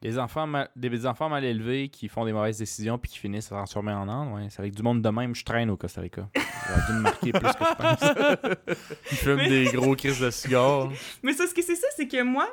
Des 0.00 0.16
enfants, 0.16 0.46
mal, 0.46 0.70
des 0.76 1.06
enfants 1.06 1.28
mal 1.28 1.44
élevés 1.44 1.88
qui 1.88 2.06
font 2.06 2.24
des 2.24 2.32
mauvaises 2.32 2.56
décisions 2.58 2.98
puis 2.98 3.10
qui 3.10 3.18
finissent 3.18 3.46
à 3.46 3.48
se 3.48 3.54
transformer 3.54 3.92
en 3.92 4.08
âne, 4.08 4.32
ouais. 4.32 4.46
C'est 4.48 4.60
avec 4.60 4.72
du 4.76 4.82
monde 4.84 5.02
de 5.02 5.08
même, 5.08 5.34
je 5.34 5.44
traîne 5.44 5.70
au 5.70 5.76
Costa 5.76 6.00
Rica. 6.00 6.28
J'aurais 6.68 6.86
dû 6.86 6.92
me 6.92 7.00
marquer 7.00 7.32
plus 7.32 7.40
que 7.40 7.48
je 7.48 7.74
pense. 7.74 8.78
Ils 9.10 9.16
fument 9.16 9.36
Mais- 9.38 9.48
des 9.48 9.64
gros 9.72 9.96
crises 9.96 10.20
de 10.20 10.30
cigares. 10.30 10.88
Mais 11.24 11.32
ça, 11.32 11.48
ce 11.48 11.52
que 11.54 11.62
c'est 11.62 11.74
ça, 11.74 11.88
c'est 11.96 12.06
que 12.06 12.22
moi, 12.22 12.46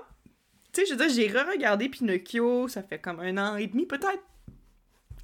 tu 0.74 0.82
sais, 0.82 0.88
je 0.88 0.96
veux 0.96 1.08
dire, 1.08 1.16
j'ai 1.16 1.28
re-regardé 1.32 1.88
Pinocchio, 1.88 2.68
ça 2.68 2.82
fait 2.82 2.98
comme 3.00 3.20
un 3.20 3.38
an 3.38 3.58
et 3.58 3.68
demi 3.68 3.86
peut-être. 3.86 4.24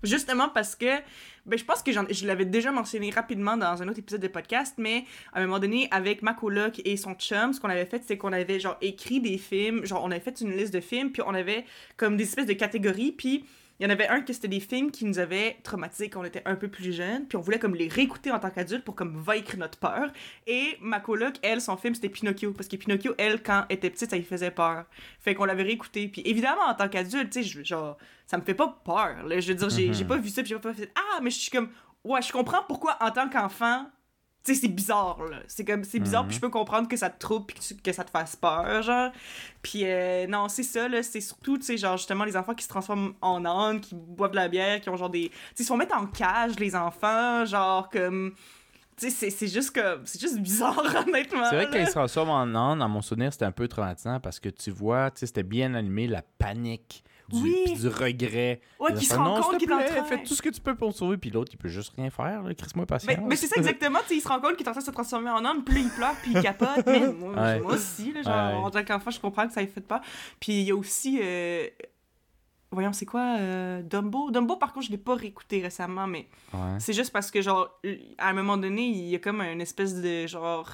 Justement 0.04 0.50
parce 0.50 0.76
que, 0.76 1.00
ben, 1.46 1.58
je 1.58 1.64
pense 1.64 1.84
que 1.84 1.92
je 1.92 2.26
l'avais 2.26 2.46
déjà 2.46 2.72
mentionné 2.72 3.12
rapidement 3.12 3.56
dans 3.56 3.82
un 3.82 3.88
autre 3.88 4.00
épisode 4.00 4.22
de 4.22 4.28
podcast, 4.28 4.76
mais 4.78 5.06
à 5.34 5.40
un 5.40 5.46
moment 5.46 5.60
donné, 5.60 5.88
avec 5.92 6.24
ma 6.24 6.34
coloc 6.34 6.82
et 6.86 6.98
son 6.98 7.14
chum, 7.14 7.54
ce 7.54 7.60
qu'on 7.60 7.70
avait 7.70 7.86
fait, 7.86 8.02
c'est 8.06 8.18
qu'on 8.18 8.34
avait 8.34 8.60
genre 8.60 8.78
écrit 8.82 9.20
des 9.20 9.38
films, 9.38 9.86
genre 9.86 10.04
on 10.04 10.12
avait 10.12 10.20
fait 10.20 10.42
une 10.42 10.56
liste 10.56 10.74
de 10.74 10.80
films, 10.80 11.12
puis 11.12 11.22
on 11.26 11.34
avait 11.34 11.66
comme 11.98 12.18
des 12.18 12.24
espèces 12.24 12.48
de 12.48 12.54
catégories, 12.54 13.12
puis 13.12 13.46
il 13.82 13.86
y 13.86 13.88
en 13.88 13.90
avait 13.90 14.08
un 14.10 14.22
que 14.22 14.32
c'était 14.32 14.48
des 14.48 14.60
films 14.60 14.92
qui 14.92 15.06
nous 15.06 15.18
avaient 15.18 15.58
traumatisés 15.64 16.08
quand 16.08 16.22
on 16.22 16.24
était 16.24 16.44
un 16.46 16.56
peu 16.56 16.68
plus 16.68 16.94
jeunes, 16.94 17.26
puis 17.26 17.36
on 17.36 17.42
voulait 17.42 17.58
comme 17.58 17.74
les 17.74 17.88
réécouter 17.88 18.30
en 18.30 18.38
tant 18.38 18.52
qu'adulte 18.52 18.86
pour 18.86 18.94
comme 18.94 19.18
vaincre 19.18 19.58
notre 19.58 19.80
peur. 19.80 20.12
Et 20.46 20.78
ma 20.82 21.00
coloc, 21.00 21.34
elle, 21.42 21.60
son 21.62 21.78
film, 21.78 21.96
c'était 21.96 22.10
Pinocchio. 22.10 22.52
Parce 22.52 22.68
que 22.68 22.76
Pinocchio, 22.76 23.16
elle, 23.18 23.42
quand 23.42 23.66
elle 23.70 23.78
était 23.78 23.90
petite, 23.90 24.12
ça 24.12 24.18
lui 24.18 24.24
faisait 24.24 24.52
peur. 24.52 24.86
Fait 25.20 25.34
qu'on 25.34 25.46
l'avait 25.46 25.64
réécouté. 25.64 26.08
Puis 26.10 26.22
évidemment, 26.26 26.62
en 26.68 26.76
tant 26.76 26.90
qu'adulte, 26.90 27.32
tu 27.32 27.44
sais, 27.44 27.64
genre, 27.64 27.98
ça 28.28 28.38
me 28.38 28.44
fait 28.44 28.54
pas 28.54 28.80
peur. 28.86 29.24
là. 29.26 29.40
Je 29.40 29.48
veux 29.48 29.56
dire, 29.58 29.70
j'ai 29.72 29.92
j'ai 29.92 30.06
pas 30.06 30.18
vu 30.18 30.30
ça, 30.30 30.44
puis 30.44 30.50
j'ai 30.50 30.60
pas 30.60 30.76
fait 30.76 30.92
Ah, 30.94 31.20
mais 31.24 31.32
je 31.32 31.40
suis 31.40 31.50
comme. 31.50 31.72
Ouais, 32.04 32.22
je 32.22 32.32
comprends 32.32 32.62
pourquoi, 32.68 33.00
en 33.02 33.10
tant 33.10 33.30
qu'enfant, 33.30 33.88
tu 34.44 34.56
sais, 34.56 34.62
c'est 34.62 34.68
bizarre, 34.68 35.18
là. 35.30 35.38
C'est 35.48 35.64
comme, 35.66 35.84
c'est 35.84 36.00
bizarre, 36.00 36.24
Mhm. 36.24 36.28
puis 36.30 36.36
je 36.38 36.42
peux 36.42 36.50
comprendre 36.50 36.88
que 36.88 36.98
ça 36.98 37.10
te 37.10 37.20
trouble, 37.20 37.46
puis 37.46 37.58
que, 37.58 37.64
tu- 37.64 37.76
que 37.76 37.92
ça 37.92 38.04
te 38.04 38.10
fasse 38.10 38.36
peur, 38.36 38.82
genre. 38.82 39.12
Puis 39.62 39.82
euh, 39.86 40.26
non, 40.28 40.48
c'est 40.50 40.64
ça, 40.64 40.88
là. 40.88 41.04
C'est 41.04 41.22
surtout, 41.22 41.58
tu 41.58 41.66
sais, 41.66 41.78
genre, 41.78 41.98
justement, 41.98 42.24
les 42.24 42.36
enfants 42.36 42.54
qui 42.56 42.64
se 42.64 42.70
transforment 42.70 43.14
en 43.22 43.46
ânes, 43.46 43.80
qui 43.82 43.94
boivent 43.96 44.32
de 44.32 44.36
la 44.38 44.48
bière, 44.48 44.82
qui 44.82 44.90
ont 44.90 44.96
genre 44.98 45.10
des. 45.10 45.30
Tu 45.30 45.36
sais, 45.36 45.40
ils 45.60 45.64
se 45.64 45.68
font 45.68 45.78
mettre 45.78 45.96
en 45.96 46.08
cage, 46.08 46.60
les 46.60 46.76
enfants, 46.76 47.46
genre, 47.46 47.90
comme. 47.90 48.34
Tu 48.98 49.10
sais, 49.10 49.30
c'est- 49.32 49.48
juste 49.48 49.74
comme. 49.74 50.02
C'est 50.06 50.20
juste 50.22 50.38
bizarre, 50.40 50.78
honnêtement. 51.08 51.46
C'est 51.50 51.56
vrai 51.56 51.66
que 51.66 51.72
quand 51.72 51.78
là. 51.78 51.84
ils 51.84 51.88
se 51.88 51.92
transforment 51.94 52.56
en 52.56 52.72
âne, 52.72 52.80
dans 52.80 52.90
mon 52.90 53.02
souvenir, 53.02 53.32
c'était 53.32 53.46
un 53.46 53.52
peu 53.52 53.68
traumatisant 53.68 54.20
parce 54.20 54.40
que 54.40 54.50
tu 54.50 54.70
vois, 54.72 55.10
tu 55.12 55.20
sais, 55.22 55.26
c'était 55.28 55.44
bien 55.44 55.74
animé, 55.76 56.08
la 56.08 56.22
panique, 56.22 57.04
du, 57.32 57.42
Oui. 57.44 57.62
puis 57.66 57.74
du 57.76 57.88
regret. 57.88 58.62
Ouais, 58.80 58.94
qui 58.94 59.06
se 59.06 59.16
rend 59.16 59.42
compte 59.42 59.54
te 59.54 59.58
qu'il 59.58 59.70
est 59.70 59.74
en 59.74 59.84
train. 59.84 60.04
Fais 60.06 60.24
tout 60.24 60.34
ce 60.34 60.42
que 60.42 60.50
tu 60.50 60.62
peux 60.62 60.76
pour 60.76 60.90
me 60.90 60.94
sauver, 60.94 61.18
puis 61.18 61.30
l'autre, 61.30 61.52
il 61.54 61.58
peut 61.58 61.70
juste 61.70 61.94
rien 61.96 62.10
faire, 62.10 62.44
là. 62.44 62.54
Chris-moi 62.54 62.86
patience. 62.86 63.08
Mais, 63.18 63.24
mais 63.26 63.36
c'est 63.36 63.48
ça 63.48 63.56
exactement, 63.58 64.00
il 64.10 64.22
se 64.22 64.28
rend 64.28 64.40
compte 64.40 64.56
qu'il 64.58 64.66
est 64.66 64.70
en 64.70 64.74
train 64.74 64.82
de 64.82 64.86
se 64.86 64.92
transformer 64.92 65.30
en 65.30 65.44
homme, 65.46 65.64
puis 65.64 65.82
il 65.82 65.90
pleure, 65.90 66.16
puis 66.22 66.32
il 66.36 66.42
capote. 66.42 66.86
Mais 66.86 67.08
moi, 67.14 67.34
Ouais. 67.34 67.60
moi 67.60 67.74
aussi, 67.74 68.12
là, 68.14 68.22
genre, 68.22 68.66
en 68.66 68.70
tant 68.72 68.84
qu'enfant, 68.84 69.12
je 69.12 69.20
comprends 69.20 69.48
que 69.48 69.54
ça 69.54 69.62
ait 69.62 69.68
fait 69.68 69.82
peur. 69.82 70.02
Puis 70.40 70.54
il 70.62 70.64
y 70.64 70.72
a 70.72 70.76
aussi. 70.76 71.20
euh, 71.22 71.68
Voyons, 72.74 72.94
c'est 72.94 73.06
quoi 73.06 73.36
euh, 73.38 73.82
Dumbo? 73.82 74.32
Dumbo, 74.32 74.56
par 74.56 74.72
contre, 74.72 74.86
je 74.86 74.92
l'ai 74.92 74.98
pas 74.98 75.16
réécouté 75.16 75.62
récemment, 75.62 76.08
mais 76.08 76.30
Ouais. 76.54 76.80
c'est 76.80 76.94
juste 76.94 77.12
parce 77.12 77.30
que, 77.30 77.42
genre, 77.42 77.70
à 78.18 78.30
un 78.30 78.34
moment 78.34 78.56
donné, 78.56 78.84
il 78.88 79.10
y 79.10 79.16
a 79.16 79.20
comme 79.20 79.42
une 79.42 79.60
espèce 79.60 80.02
de, 80.02 80.26
genre, 80.26 80.70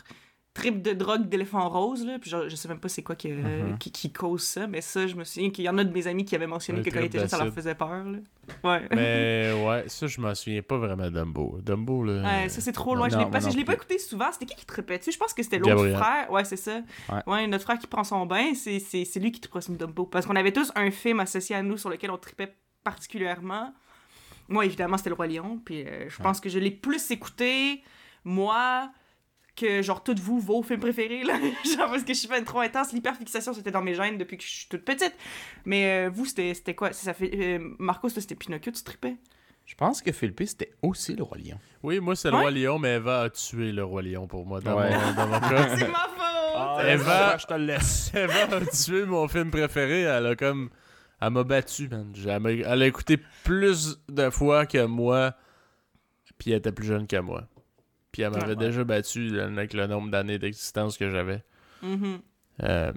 trip 0.58 0.82
de 0.82 0.91
drogue 0.93 1.30
d'éléphant 1.30 1.70
rose, 1.70 2.05
là, 2.05 2.18
puis 2.20 2.30
genre, 2.30 2.49
je 2.49 2.55
sais 2.55 2.68
même 2.68 2.80
pas 2.80 2.89
c'est 2.89 3.03
quoi 3.03 3.16
qui, 3.16 3.30
Mhm. 3.30 3.78
qui, 3.78 3.91
qui 3.91 4.12
cause 4.12 4.41
ça, 4.43 4.66
mais 4.68 4.82
ça, 4.82 5.05
je 5.08 5.16
me 5.16 5.24
souviens 5.24 5.49
qu'il 5.51 5.64
y 5.66 5.70
en 5.70 5.78
a 5.78 5.84
de 5.84 5.93
mes 5.93 6.08
amis 6.08 6.26
qui 6.26 6.36
avaient 6.36 6.47
mentionné 6.47 6.80
Un 6.80 6.84
que 6.84 6.89
quand 6.89 6.99
ils 6.99 7.05
étaient 7.05 7.20
jeunes, 7.20 7.28
ça 7.28 7.43
leur 7.43 7.53
faisait 7.53 7.76
peur, 7.76 8.03
là. 8.03 8.18
Ouais. 8.64 8.88
Mais 8.93 9.51
ouais, 9.68 9.84
ça, 9.88 10.08
je 10.08 10.20
m'en 10.20 10.34
souviens 10.34 10.62
pas 10.62 10.78
vraiment 10.78 11.10
Dumbo. 11.12 11.60
Dumbo, 11.62 12.03
là. 12.03 12.24
Ouais, 12.24 12.49
ça 12.49 12.60
c'est 12.62 12.72
trop 12.72 12.95
loin. 12.95 13.08
non, 13.08 13.14
je 13.14 13.18
l'ai 13.18 13.24
moi 13.24 13.32
parce 13.32 13.43
que 13.45 13.49
non 13.49 13.53
je 13.53 13.58
l'ai 13.60 13.66
pas 13.66 13.74
écouté 13.74 13.99
souvent. 13.99 14.32
C'était 14.32 14.45
qui 14.45 14.55
qui 14.55 14.66
te 14.66 14.74
répète 14.74 15.01
dessus? 15.01 15.12
Je 15.12 15.18
pense 15.20 15.34
que 15.34 15.43
c'était 15.43 15.60
l'autre 15.60 15.70
Gabriel. 15.76 15.95
frère. 15.97 16.32
Ouais, 16.32 16.43
c'est 16.43 16.55
ça. 16.58 16.82
Ouais. 17.10 17.22
Ouais. 17.28 17.47
notre 17.47 17.64
frère 17.64 17.78
qui 17.78 17.88
prend 17.88 18.03
son 18.03 18.26
bain, 18.26 18.53
c'est, 18.55 18.80
c'est, 18.80 19.05
c'est 19.05 19.20
lui 19.20 19.32
qui 19.32 19.39
te 19.41 19.60
sur 19.60 19.74
Dumbo. 19.74 20.05
Parce 20.05 20.26
qu'on 20.26 20.36
avait 20.36 20.51
tous 20.53 20.72
un 20.76 20.89
film 20.91 21.20
associé 21.20 21.55
à 21.55 21.62
nous 21.62 21.78
sur 21.78 21.89
lequel 21.89 22.10
on 22.12 22.18
tripait 22.18 22.53
particulièrement. 22.84 23.74
Moi, 24.49 24.66
évidemment, 24.66 24.97
c'était 24.97 25.10
Le 25.10 25.16
Roi 25.16 25.28
Lion. 25.28 25.60
Puis 25.64 25.84
euh, 25.86 26.05
je 26.10 26.22
pense 26.22 26.39
que 26.39 26.49
je 26.49 26.58
l'ai 26.60 26.72
plus 26.72 27.12
écouté, 27.12 27.84
moi, 28.24 28.89
que 29.58 29.82
genre 29.82 30.03
toutes 30.03 30.20
vous, 30.20 30.39
vos 30.39 30.64
films 30.64 30.80
préférés. 30.80 31.24
Là. 31.24 31.34
genre 31.66 31.89
parce 31.89 32.03
que 32.03 32.14
je 32.14 32.20
suis 32.20 32.28
pas 32.30 32.39
trop 32.41 32.60
intense. 32.62 32.93
L'hyperfixation, 32.93 33.53
c'était 33.53 33.72
dans 33.72 33.82
mes 33.82 33.95
gènes 33.95 34.18
depuis 34.18 34.38
que 34.38 34.43
je 34.43 34.49
suis 34.49 34.68
toute 34.70 34.86
petite. 34.86 35.14
Mais 35.66 36.05
euh, 36.08 36.10
vous, 36.14 36.26
c'était, 36.26 36.53
c'était 36.53 36.76
quoi? 36.76 36.93
Ça 36.93 37.14
fait, 37.14 37.32
euh, 37.34 37.60
Marcos, 37.80 38.10
c'était 38.10 38.36
Pinocchio, 38.36 38.72
tu 38.72 38.84
tripais? 38.84 39.16
Je 39.66 39.76
pense 39.76 40.01
que 40.01 40.14
Philippe, 40.14 40.43
c'était 40.45 40.72
aussi 40.82 41.14
le 41.16 41.24
Roi 41.24 41.38
Lion. 41.39 41.60
Oui, 41.84 41.99
moi, 41.99 42.16
c'est 42.16 42.30
le 42.30 42.36
Ouais. 42.36 42.41
Roi 42.43 42.51
Lion, 42.51 42.80
mais 42.80 42.95
Eva 42.95 43.24
a 43.24 43.30
tué 43.30 43.74
le 43.74 43.84
Roi 43.84 44.01
Lion 44.03 44.26
pour 44.26 44.45
moi 44.45 44.62
dans, 44.62 44.78
Ouais. 44.78 44.91
mon, 44.95 45.14
dans 45.14 45.28
mon 45.28 45.39
cas. 45.41 45.68
c'est 45.78 45.88
ma 45.89 46.08
faute! 46.08 46.86
Eva- 46.88 47.38
je 47.38 47.45
te 47.45 47.53
le 47.53 47.66
laisse. 47.66 48.12
Eva 48.16 48.55
a 48.55 48.66
tué 48.66 49.05
mon 49.05 49.28
film 49.28 49.51
préféré. 49.51 50.03
Elle 50.03 50.26
a 50.28 50.36
comme. 50.38 50.70
Elle 51.20 51.32
m'a 51.32 51.43
battu, 51.43 51.89
man. 51.89 52.14
Elle 52.26 52.82
a 52.84 52.86
écouté 52.88 53.18
plus 53.43 53.99
de 54.08 54.30
fois 54.30 54.66
que 54.66 54.86
moi. 54.86 55.34
Puis 56.38 56.51
elle 56.51 56.58
était 56.60 56.72
plus 56.72 56.86
jeune 56.88 57.08
que 57.08 57.18
moi. 57.18 57.43
Puis 58.18 58.24
elle 58.24 58.32
m'avait 58.32 58.45
Ouais, 58.45 58.49
ouais. 58.57 58.65
déjà 58.65 58.84
battu 58.84 59.39
avec 59.39 59.74
le 59.76 59.86
nombre 59.86 60.09
d'années 60.09 60.39
d'existence 60.39 60.97
que 60.97 61.07
j'avais. 61.07 61.43
Mhm. 61.84 62.18
Euh, 62.63 62.91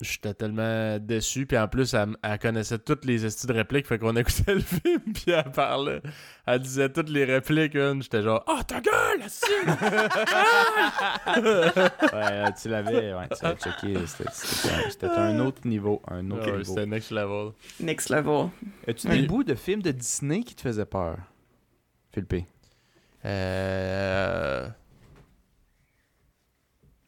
J'étais 0.00 0.32
tellement 0.32 0.98
déçu. 0.98 1.44
Puis 1.46 1.58
en 1.58 1.68
plus, 1.68 1.92
elle, 1.92 2.16
elle 2.22 2.38
connaissait 2.38 2.78
toutes 2.78 3.04
les 3.04 3.26
estis 3.26 3.46
de 3.46 3.52
répliques. 3.52 3.86
Fait 3.86 3.98
qu'on 3.98 4.16
écoutait 4.16 4.54
le 4.54 4.60
film. 4.60 5.00
Puis 5.12 5.24
elle 5.30 5.50
parlait. 5.52 6.00
Elle 6.46 6.60
disait 6.60 6.88
toutes 6.88 7.10
les 7.10 7.26
répliques. 7.26 7.76
hein. 7.76 7.98
J'étais 8.00 8.22
genre, 8.22 8.42
oh 8.48 8.60
ta 8.66 8.80
gueule, 8.80 9.20
là-dessus! 9.20 9.66
Ouais, 12.14 12.52
tu 12.60 12.68
l'avais, 12.70 13.12
ouais, 13.14 13.28
tu 13.36 13.44
l'avais 13.44 13.56
checké. 13.60 13.94
C'était 14.88 15.06
un, 15.06 15.38
un 15.38 15.40
autre 15.40 15.66
niveau. 15.66 16.00
Un 16.08 16.30
autre 16.30 16.42
Ah 16.44 16.46
ouais, 16.46 16.52
niveau. 16.58 16.64
C'était 16.74 16.86
next 16.86 17.10
level. 17.10 17.52
Next 17.80 18.08
level. 18.10 18.48
As-tu 18.88 19.08
des 19.08 19.26
bouts 19.26 19.44
de 19.44 19.54
films 19.54 19.82
de 19.82 19.90
Disney 19.90 20.42
qui 20.42 20.54
te 20.54 20.62
faisaient 20.62 20.86
peur? 20.86 21.18
Philippe? 22.12 22.46
Euh. 23.24 24.68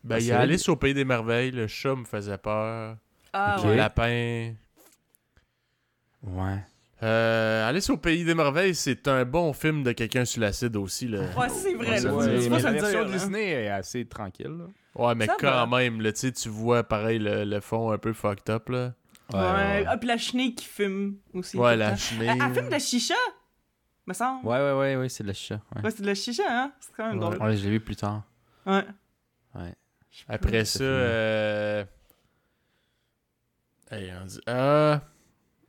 Ben, 0.04 0.16
Ah, 0.16 0.20
il 0.20 0.26
y 0.26 0.32
a. 0.32 0.40
Alice 0.40 0.68
au 0.68 0.76
Pays 0.76 0.94
des 0.94 1.04
Merveilles, 1.04 1.50
le 1.50 1.66
chat 1.66 1.94
me 1.94 2.04
faisait 2.04 2.38
peur. 2.38 2.96
Ah 3.32 3.56
Ok. 3.58 3.64
Le 3.64 3.70
ouais. 3.70 3.76
lapin. 3.76 4.54
Ouais. 6.22 6.58
Euh, 7.02 7.68
Alice 7.68 7.90
au 7.90 7.98
Pays 7.98 8.24
des 8.24 8.34
Merveilles, 8.34 8.74
c'est 8.74 9.06
un 9.08 9.24
bon 9.24 9.52
film 9.52 9.82
de 9.82 9.92
quelqu'un 9.92 10.24
sur 10.24 10.40
l'acide 10.40 10.76
aussi. 10.76 11.06
Là. 11.08 11.24
Ouais, 11.36 11.48
c'est 11.50 11.74
vrai. 11.74 11.90
Mais 11.90 11.98
se 12.00 12.64
la 12.64 12.72
version 12.72 13.04
dire. 13.04 13.12
Disney 13.12 13.50
est 13.50 13.68
assez 13.68 14.06
tranquille. 14.06 14.46
là. 14.58 14.64
Ouais, 14.94 15.14
mais 15.14 15.26
Ça 15.26 15.36
quand 15.38 15.66
va. 15.66 15.78
même, 15.78 16.00
là, 16.00 16.12
tu 16.12 16.30
vois 16.48 16.82
pareil 16.84 17.18
le, 17.18 17.44
le 17.44 17.60
fond 17.60 17.90
un 17.90 17.98
peu 17.98 18.14
fucked 18.14 18.48
up. 18.48 18.70
Là. 18.70 18.94
Ouais. 19.34 19.84
Ah, 19.86 19.96
puis 19.98 20.08
la 20.08 20.16
chenille 20.16 20.54
qui 20.54 20.64
fume 20.66 21.16
aussi. 21.34 21.56
Ouais, 21.58 21.76
la 21.76 21.96
chenille. 21.96 22.28
Elle, 22.28 22.38
elle 22.42 22.54
fume 22.54 22.66
de 22.66 22.70
la 22.70 22.78
chicha, 22.78 23.14
me 24.06 24.14
semble. 24.14 24.46
Ouais, 24.46 24.56
ouais, 24.58 24.72
ouais, 24.72 24.96
ouais, 24.96 25.08
c'est 25.08 25.22
de 25.22 25.28
la 25.28 25.34
chicha. 25.34 25.60
Ouais, 25.74 25.82
Ouais, 25.82 25.90
c'est 25.90 26.02
de 26.02 26.06
la 26.06 26.14
chicha, 26.14 26.42
hein? 26.48 26.72
C'est 26.80 26.92
quand 26.96 27.08
même 27.08 27.18
drôle. 27.18 27.40
Ouais, 27.42 27.56
je 27.56 27.64
l'ai 27.64 27.70
vu 27.70 27.80
plus 27.80 27.96
tard. 27.96 28.22
Ouais. 28.64 28.84
Ouais. 29.54 29.74
Après 30.28 30.64
Ce 30.64 30.78
ça, 30.78 30.84
euh... 30.84 31.84
Hey, 33.90 34.12
on 34.20 34.26
dit... 34.26 34.40
Ah... 34.46 35.02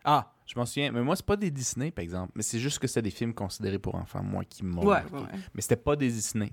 Ah, 0.09 0.33
je 0.45 0.57
m'en 0.57 0.65
souviens. 0.65 0.91
Mais 0.93 1.01
moi, 1.01 1.17
c'est 1.17 1.25
pas 1.25 1.35
des 1.35 1.51
Disney, 1.51 1.91
par 1.91 2.01
exemple. 2.01 2.31
Mais 2.35 2.41
c'est 2.43 2.59
juste 2.59 2.79
que 2.79 2.87
c'était 2.87 3.01
des 3.01 3.11
films 3.11 3.33
considérés 3.33 3.77
pour 3.77 3.95
enfants, 3.95 4.23
moi, 4.23 4.45
qui 4.45 4.63
m'ont. 4.63 4.85
Ouais, 4.85 5.03
ouais, 5.11 5.19
ouais. 5.19 5.27
Mais 5.53 5.61
c'était 5.61 5.75
pas 5.75 5.97
des 5.97 6.07
Disney. 6.07 6.49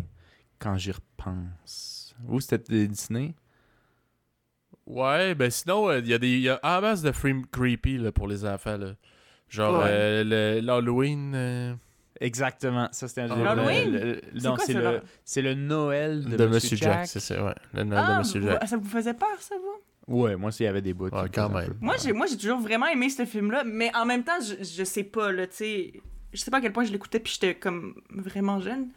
Quand 0.58 0.76
j'y 0.76 0.90
repense. 0.90 2.16
Vous, 2.18 2.40
c'était 2.40 2.58
des 2.58 2.88
Disney? 2.88 3.34
Ouais, 4.86 5.34
ben 5.36 5.50
sinon, 5.50 5.92
il 5.92 6.08
y 6.08 6.14
a 6.14 6.18
des 6.18 6.38
y 6.40 6.48
a 6.48 6.58
en 6.62 6.80
masse 6.80 7.02
de 7.02 7.12
films 7.12 7.46
creepy 7.46 7.96
là, 7.98 8.10
pour 8.10 8.26
les 8.26 8.44
enfants. 8.44 8.76
Là. 8.76 8.94
Genre 9.54 9.78
Ouais. 9.78 9.84
euh, 9.88 10.24
le- 10.24 10.60
l'Halloween. 10.66 11.32
euh, 11.34 11.74
Exactement. 12.20 12.88
Ça, 12.92 13.08
c'était 13.08 13.22
un 13.22 13.30
Ah, 13.30 13.36
jeu. 13.36 13.46
Halloween? 13.46 13.92
le- 13.92 13.98
le- 13.98 14.20
C'est 14.36 14.44
Non, 14.48 14.54
quoi, 14.54 14.64
c'est 14.64 14.72
ça, 14.72 14.92
le, 14.92 15.02
c'est 15.24 15.42
le 15.42 15.54
Noël 15.54 16.24
de, 16.24 16.36
de, 16.36 16.46
Monsieur 16.46 16.76
Jack, 16.76 16.92
Jack. 16.92 17.06
c'est 17.08 17.20
ça, 17.20 17.44
ouais. 17.44 17.54
Le 17.72 17.82
Noël 17.84 18.04
de 18.06 18.10
Ah, 18.12 18.18
Monsieur 18.18 18.40
vous- 18.40 18.46
Jack. 18.48 18.68
ça 18.68 18.76
vous 18.76 18.88
faisait 18.88 19.14
peur, 19.14 19.36
ça, 19.40 19.54
vous? 19.56 20.14
Ouais, 20.22 20.36
moi, 20.36 20.52
s'il 20.52 20.64
y 20.64 20.68
avait 20.68 20.80
des 20.82 20.92
bouts. 20.94 21.08
Ouais, 21.08 21.28
quand 21.32 21.48
même. 21.48 21.74
Moi, 21.80 21.96
j'ai, 22.02 22.12
moi, 22.12 22.26
j'ai 22.26 22.36
toujours 22.36 22.60
vraiment 22.60 22.86
aimé 22.86 23.08
ce 23.10 23.24
film-là, 23.24 23.64
mais 23.64 23.90
en 23.96 24.04
même 24.06 24.22
temps, 24.22 24.38
je, 24.40 24.62
je 24.64 24.84
sais 24.84 25.04
pas, 25.04 25.32
là, 25.32 25.46
tu 25.46 25.56
sais. 25.56 25.92
Je 26.32 26.38
sais 26.40 26.50
pas 26.50 26.58
à 26.58 26.60
quel 26.60 26.72
point 26.72 26.84
je 26.84 26.92
l'écoutais, 26.92 27.20
puis 27.20 27.32
j'étais 27.32 27.54
comme 27.54 27.94
vraiment 28.10 28.60
jeune. 28.60 28.88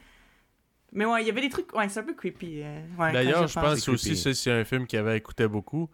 Mais 0.92 1.06
ouais, 1.06 1.22
il 1.24 1.28
y 1.28 1.30
avait 1.30 1.42
des 1.42 1.50
trucs. 1.50 1.74
Ouais, 1.76 1.88
c'est 1.90 2.00
un 2.00 2.04
peu 2.04 2.14
creepy. 2.14 2.62
euh, 2.64 2.80
ouais, 2.98 3.12
D'ailleurs, 3.14 3.48
je 3.48 3.54
pense 3.54 3.80
C'est 3.80 3.92
aussi 3.92 4.16
c'est 4.36 4.52
un 4.52 4.64
film 4.64 4.88
qu'il 4.88 5.00
avait 5.00 5.18
écouté 5.18 5.48
beaucoup. 5.48 5.90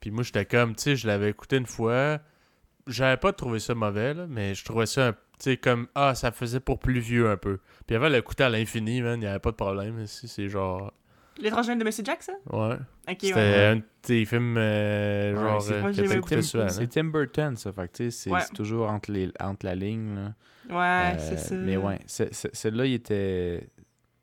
Puis 0.00 0.10
moi, 0.10 0.22
j'étais 0.22 0.44
comme, 0.44 0.74
tu 0.74 0.82
sais, 0.82 0.96
je 0.96 1.06
l'avais 1.06 1.30
écouté 1.30 1.56
une 1.56 1.66
fois. 1.66 2.18
J'avais 2.88 3.16
pas 3.18 3.32
trouvé 3.32 3.58
ça 3.60 3.74
mauvais, 3.74 4.14
là, 4.14 4.26
mais 4.28 4.54
je 4.54 4.64
trouvais 4.64 4.86
ça, 4.86 5.08
un- 5.08 5.12
tu 5.12 5.18
sais, 5.40 5.56
comme, 5.56 5.86
ah, 5.94 6.14
ça 6.14 6.32
faisait 6.32 6.58
pour 6.60 6.78
plus 6.78 6.98
vieux 7.00 7.28
un 7.30 7.36
peu. 7.36 7.58
Puis 7.86 7.94
avant, 7.94 8.08
l'écouter 8.08 8.44
à 8.44 8.48
l'infini, 8.48 9.02
man, 9.02 9.20
il 9.20 9.24
y 9.24 9.28
avait 9.28 9.38
pas 9.38 9.50
de 9.50 9.56
problème. 9.56 10.00
Ici, 10.00 10.26
c'est 10.28 10.48
genre, 10.48 10.92
L'étrange 11.40 11.68
de 11.68 11.84
Monsieur 11.84 12.02
Jack, 12.04 12.20
ça? 12.24 12.32
Ouais. 12.50 12.74
Ok, 13.08 13.18
C'était 13.20 13.32
ouais. 13.34 13.64
un 13.66 13.76
de 13.76 13.82
tes 14.02 14.24
films, 14.24 14.56
euh, 14.58 15.34
Ouais, 15.34 15.40
genre, 15.40 15.62
c'est- 15.62 15.72
euh, 15.74 15.92
souvent. 16.42 16.68
C'est 16.68 16.82
hein. 16.82 16.86
Tim 16.90 17.04
Burton, 17.04 17.56
ça. 17.56 17.72
Fait 17.72 17.86
que, 17.86 17.92
tu 17.98 18.04
sais, 18.04 18.10
c'est 18.10 18.30
Ouais. 18.30 18.40
toujours 18.56 18.90
entre, 18.90 19.12
les, 19.12 19.30
entre 19.38 19.64
la 19.66 19.76
ligne, 19.76 20.16
là. 20.16 20.34
Ouais, 20.68 21.14
Euh, 21.14 21.18
c'est 21.20 21.38
ça. 21.38 21.54
Mais 21.54 21.76
ouais, 21.76 22.00
celle-là, 22.06 22.86
il 22.86 22.94
était. 22.94 23.68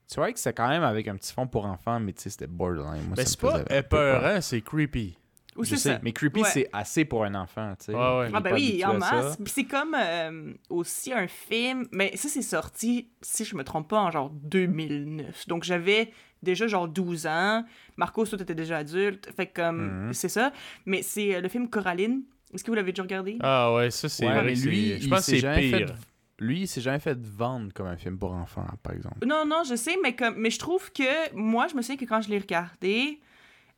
Tu 0.09 0.15
vois 0.17 0.31
que 0.33 0.39
c'est 0.39 0.53
quand 0.53 0.67
même 0.67 0.83
avec 0.83 1.07
un 1.07 1.15
petit 1.15 1.31
fond 1.33 1.47
pour 1.47 1.65
enfants, 1.65 1.99
mais 2.01 2.11
tu 2.13 2.23
sais, 2.23 2.29
c'était 2.31 2.47
borderline. 2.47 3.03
Moi, 3.05 3.13
Mais 3.17 3.25
c'est 3.25 3.39
pas 3.39 3.61
épeurant, 3.69 4.41
c'est 4.41 4.59
creepy. 4.61 5.17
Ou 5.55 5.63
Je 5.63 5.69
c'est 5.69 5.77
sais, 5.77 5.93
ça. 5.93 5.99
mais 6.03 6.11
creepy, 6.11 6.41
Ouais. 6.41 6.49
c'est 6.51 6.69
assez 6.73 7.05
pour 7.05 7.23
un 7.23 7.33
enfant, 7.35 7.73
tu 7.79 7.85
sais. 7.85 7.93
Ouais, 7.93 7.97
ouais. 8.19 8.29
Ah 8.33 8.41
ben 8.41 8.53
oui, 8.53 8.83
en 8.85 8.97
masse. 8.97 9.37
Puis 9.37 9.53
c'est 9.55 9.63
comme 9.63 9.95
euh, 9.97 10.53
aussi 10.69 11.13
un 11.13 11.27
film, 11.27 11.87
mais 11.91 12.15
ça 12.17 12.27
c'est 12.27 12.41
sorti, 12.41 13.09
si 13.21 13.45
je 13.45 13.55
me 13.55 13.63
trompe 13.63 13.87
pas, 13.89 13.99
en 14.01 14.11
genre 14.11 14.29
2009. 14.31 15.47
Donc 15.47 15.63
j'avais 15.63 16.11
déjà 16.43 16.67
genre 16.67 16.87
12 16.87 17.25
ans. 17.27 17.63
Marcos, 17.97 18.25
toi 18.25 18.37
t'étais 18.37 18.55
déjà 18.55 18.77
adulte. 18.79 19.29
Fait 19.35 19.47
que 19.47 19.61
comme, 19.61 20.07
Mhm. 20.07 20.13
c'est 20.13 20.29
ça. 20.29 20.51
Mais 20.85 21.01
c'est 21.01 21.35
euh, 21.35 21.41
le 21.41 21.47
film 21.49 21.69
Coraline. 21.69 22.23
Est-ce 22.53 22.63
que 22.63 22.71
vous 22.71 22.75
l'avez 22.75 22.91
déjà 22.91 23.03
regardé? 23.03 23.37
Ah 23.41 23.73
ouais, 23.73 23.91
ça, 23.91 24.07
c'est 24.07 24.25
Ouais, 24.27 24.43
lui, 24.43 24.55
c'est- 24.55 24.69
je 24.99 25.03
il 25.03 25.09
pense 25.09 25.19
que 25.19 25.25
c'est 25.25 25.39
jamais 25.39 25.61
pire. 25.69 25.87
fait- 25.89 25.93
Lui, 26.39 26.61
il 26.61 26.67
s'est 26.67 26.81
jamais 26.81 26.99
fait 26.99 27.17
vendre 27.17 27.71
comme 27.73 27.87
un 27.87 27.95
film 27.95 28.17
pour 28.17 28.33
enfants, 28.33 28.67
par 28.83 28.91
exemple. 28.93 29.25
Non, 29.25 29.45
non, 29.45 29.63
je 29.67 29.75
sais, 29.75 29.95
mais 30.03 30.15
comme, 30.17 30.35
mais 30.37 30.49
je 30.49 30.59
trouve 30.59 30.91
que 30.91 31.33
moi, 31.33 31.67
je 31.69 31.75
me 31.75 31.81
souviens 31.81 31.95
que 31.95 32.03
quand 32.05 32.21
je 32.21 32.29
l'ai 32.29 32.39
regardé, 32.39 33.19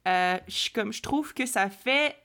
euh, 0.07 0.37
je 0.47 0.69
comme, 0.71 0.93
je 0.93 1.01
trouve 1.01 1.33
que 1.33 1.45
ça 1.45 1.69
fait 1.69 2.15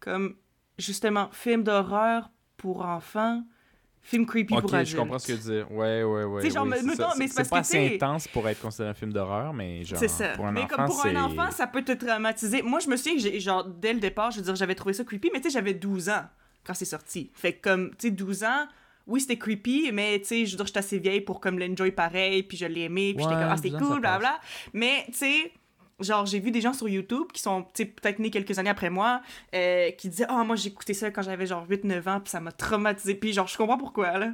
comme 0.00 0.36
justement 0.78 1.30
film 1.32 1.62
d'horreur 1.64 2.30
pour 2.56 2.84
enfants, 2.84 3.42
film 4.02 4.26
creepy 4.26 4.54
ok, 4.54 4.60
pour 4.60 4.74
adultes. 4.74 4.92
je 4.92 4.96
comprends 4.96 5.18
ce 5.18 5.26
que 5.26 5.32
tu 5.32 5.38
dis. 5.38 5.74
Ouais, 5.74 6.02
ouais, 6.04 6.24
ouais. 6.24 6.50
Genre, 6.50 6.64
oui, 6.64 6.70
me- 6.70 6.90
c'est 6.90 6.96
ça. 6.96 7.12
mais 7.18 7.28
C'est 7.28 7.44
c'est 7.44 7.50
pas 7.50 7.58
assez 7.58 7.94
intense 7.94 8.28
pour 8.28 8.48
être 8.48 8.60
considéré 8.60 8.90
un 8.90 8.94
film 8.94 9.12
d'horreur, 9.12 9.52
mais 9.52 9.84
genre. 9.84 9.98
C'est 9.98 10.08
ça. 10.08 10.28
Pour 10.36 10.46
un 10.46 10.52
mais 10.52 10.62
enfant, 10.62 10.76
comme 10.76 10.86
pour 10.86 11.00
c'est. 11.00 11.16
un 11.16 11.24
enfant, 11.24 11.50
ça 11.50 11.66
peut 11.66 11.82
te 11.82 11.92
traumatiser. 11.92 12.62
Moi, 12.62 12.80
je 12.80 12.88
me 12.88 12.96
souviens 12.96 13.16
que 13.16 13.38
genre, 13.38 13.64
dès 13.64 13.92
le 13.94 14.00
départ, 14.00 14.30
je 14.30 14.38
veux 14.38 14.44
dire, 14.44 14.54
j'avais 14.54 14.74
trouvé 14.74 14.92
ça 14.92 15.04
creepy, 15.04 15.30
mais 15.32 15.40
tu 15.40 15.44
sais, 15.44 15.50
j'avais 15.50 15.74
12 15.74 16.08
ans 16.08 16.24
quand 16.64 16.74
c'est 16.74 16.84
sorti. 16.84 17.30
Fait 17.34 17.54
que, 17.54 17.62
comme, 17.68 17.90
tu 17.90 18.08
sais, 18.08 18.10
12 18.10 18.44
ans, 18.44 18.66
oui, 19.06 19.20
c'était 19.20 19.38
creepy, 19.38 19.90
mais 19.92 20.18
tu 20.20 20.26
sais, 20.26 20.46
je 20.46 20.50
veux 20.52 20.56
dire, 20.56 20.66
j'étais 20.66 20.78
assez 20.80 20.98
vieille 20.98 21.20
pour 21.20 21.40
comme 21.40 21.58
l'enjoy 21.58 21.92
pareil, 21.92 22.42
puis 22.42 22.56
je 22.56 22.66
l'ai 22.66 22.82
aimé, 22.82 23.14
puis 23.14 23.22
j'étais 23.24 23.36
comme, 23.36 23.50
ah, 23.50 23.56
c'était 23.56 23.70
12 23.70 23.82
ans, 23.82 23.84
ça 23.86 23.92
cool, 23.92 24.00
blabla. 24.00 24.40
Mais, 24.72 25.04
tu 25.06 25.14
sais, 25.14 25.52
genre, 26.00 26.26
j'ai 26.26 26.40
vu 26.40 26.50
des 26.50 26.60
gens 26.60 26.72
sur 26.72 26.88
YouTube 26.88 27.26
qui 27.32 27.40
sont, 27.40 27.62
peut-être 27.62 28.18
nés 28.18 28.30
quelques 28.30 28.58
années 28.58 28.70
après 28.70 28.90
moi, 28.90 29.22
euh, 29.54 29.90
qui 29.92 30.08
disaient, 30.08 30.26
ah, 30.28 30.44
moi, 30.44 30.56
j'ai 30.56 30.68
écouté 30.68 30.94
ça 30.94 31.10
quand 31.10 31.22
j'avais 31.22 31.46
genre 31.46 31.66
8-9 31.68 32.08
ans, 32.08 32.20
puis 32.20 32.30
ça 32.30 32.40
m'a 32.40 32.52
traumatisé. 32.52 33.14
Puis, 33.14 33.32
genre, 33.32 33.48
je 33.48 33.56
comprends 33.56 33.78
pourquoi, 33.78 34.18
là. 34.18 34.32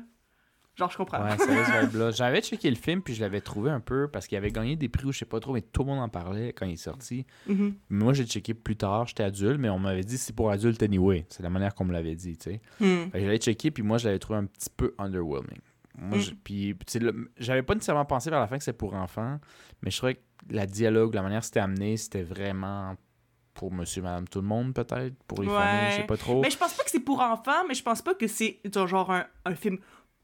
Genre, 0.75 0.91
je 0.91 0.97
comprends. 0.97 1.23
Ouais. 1.23 2.13
J'avais 2.15 2.41
checké 2.41 2.71
le 2.71 2.77
film, 2.77 3.03
puis 3.03 3.15
je 3.15 3.21
l'avais 3.21 3.43
trouvé 3.43 3.71
un 3.71 3.81
peu 3.81 4.09
parce 4.09 4.27
qu'il 4.27 4.39
avait 4.39 4.51
gagné 4.51 4.75
des 4.75 4.89
prix 4.89 5.05
ou 5.05 5.13
je 5.13 5.19
sais 5.19 5.27
pas 5.27 5.39
trop, 5.39 5.53
mais 5.53 5.61
tout 5.61 5.83
le 5.83 5.89
monde 5.89 6.01
en 6.01 6.09
parlait 6.09 6.55
quand 6.55 6.65
il 6.65 6.73
est 6.73 6.77
sorti. 6.77 7.27
Mhm. 7.47 7.75
Mais 7.91 8.05
moi, 8.05 8.15
j'ai 8.15 8.25
checké 8.25 8.55
plus 8.55 8.77
tard, 8.77 9.07
j'étais 9.07 9.23
adulte, 9.23 9.61
mais 9.61 9.69
on 9.69 9.79
m'avait 9.79 10.03
dit 10.03 10.17
c'est 10.17 10.35
pour 10.35 10.51
adulte 10.51 10.83
anyway. 10.83 11.27
C'est 11.29 11.43
la 11.43 11.51
manière 11.51 11.75
qu'on 11.75 11.85
me 11.85 11.93
l'avait 11.93 12.15
dit, 12.15 12.39
tu 12.39 12.53
sais. 12.53 12.61
Que 12.79 13.21
j'allais 13.21 13.37
checker, 13.37 13.71
puis 13.71 13.83
moi, 13.83 13.99
je 13.99 14.07
l'avais 14.07 14.19
trouvé 14.19 14.39
un 14.39 14.47
petit 14.47 14.71
peu 14.75 14.95
underwhelming. 14.97 15.61
Moi, 16.03 16.19
Mm. 16.19 16.21
je- 16.21 16.31
puis, 16.43 16.75
tu 16.87 16.93
sais, 16.93 16.99
le- 16.99 17.31
j'avais 17.37 17.63
pas 17.63 17.75
nécessairement 17.75 18.05
pensé 18.05 18.29
vers 18.31 18.41
la 18.41 18.47
fin 18.49 18.59
que 18.59 18.65
c'était 18.65 18.77
pour 18.77 18.95
enfants, 18.95 19.39
mais 19.83 19.91
je 19.91 19.97
trouvais 19.97 20.15
que 20.17 20.21
la 20.51 20.67
dialogue, 20.67 21.15
la 21.15 21.23
manière 21.23 21.41
que 21.41 21.47
c'était 21.47 21.61
amené, 21.61 21.97
c'était 21.97 22.23
vraiment 22.25 22.97
pour 23.55 23.71
monsieur, 23.73 24.03
madame, 24.03 24.27
tout 24.27 24.41
le 24.41 24.47
monde, 24.47 24.75
peut-être, 24.75 25.15
pour 25.29 25.43
les 25.43 25.49
Ouais. 25.49 25.55
familles, 25.55 25.91
je 25.93 25.97
sais 25.99 26.07
pas 26.07 26.17
trop. 26.17 26.41
Mais 26.41 26.51
je 26.51 26.57
pense 26.57 26.73
pas 26.75 26.83
que 26.85 26.91
c'est 26.91 27.01
pour 27.01 27.21
enfants, 27.21 27.65
mais 27.69 27.75
je 27.75 27.83
pense 27.83 28.03
pas 28.03 28.15
que 28.15 28.27
c'est 28.27 28.59
genre 28.87 29.11
un, 29.13 29.27
un 29.45 29.55
film 29.55 29.79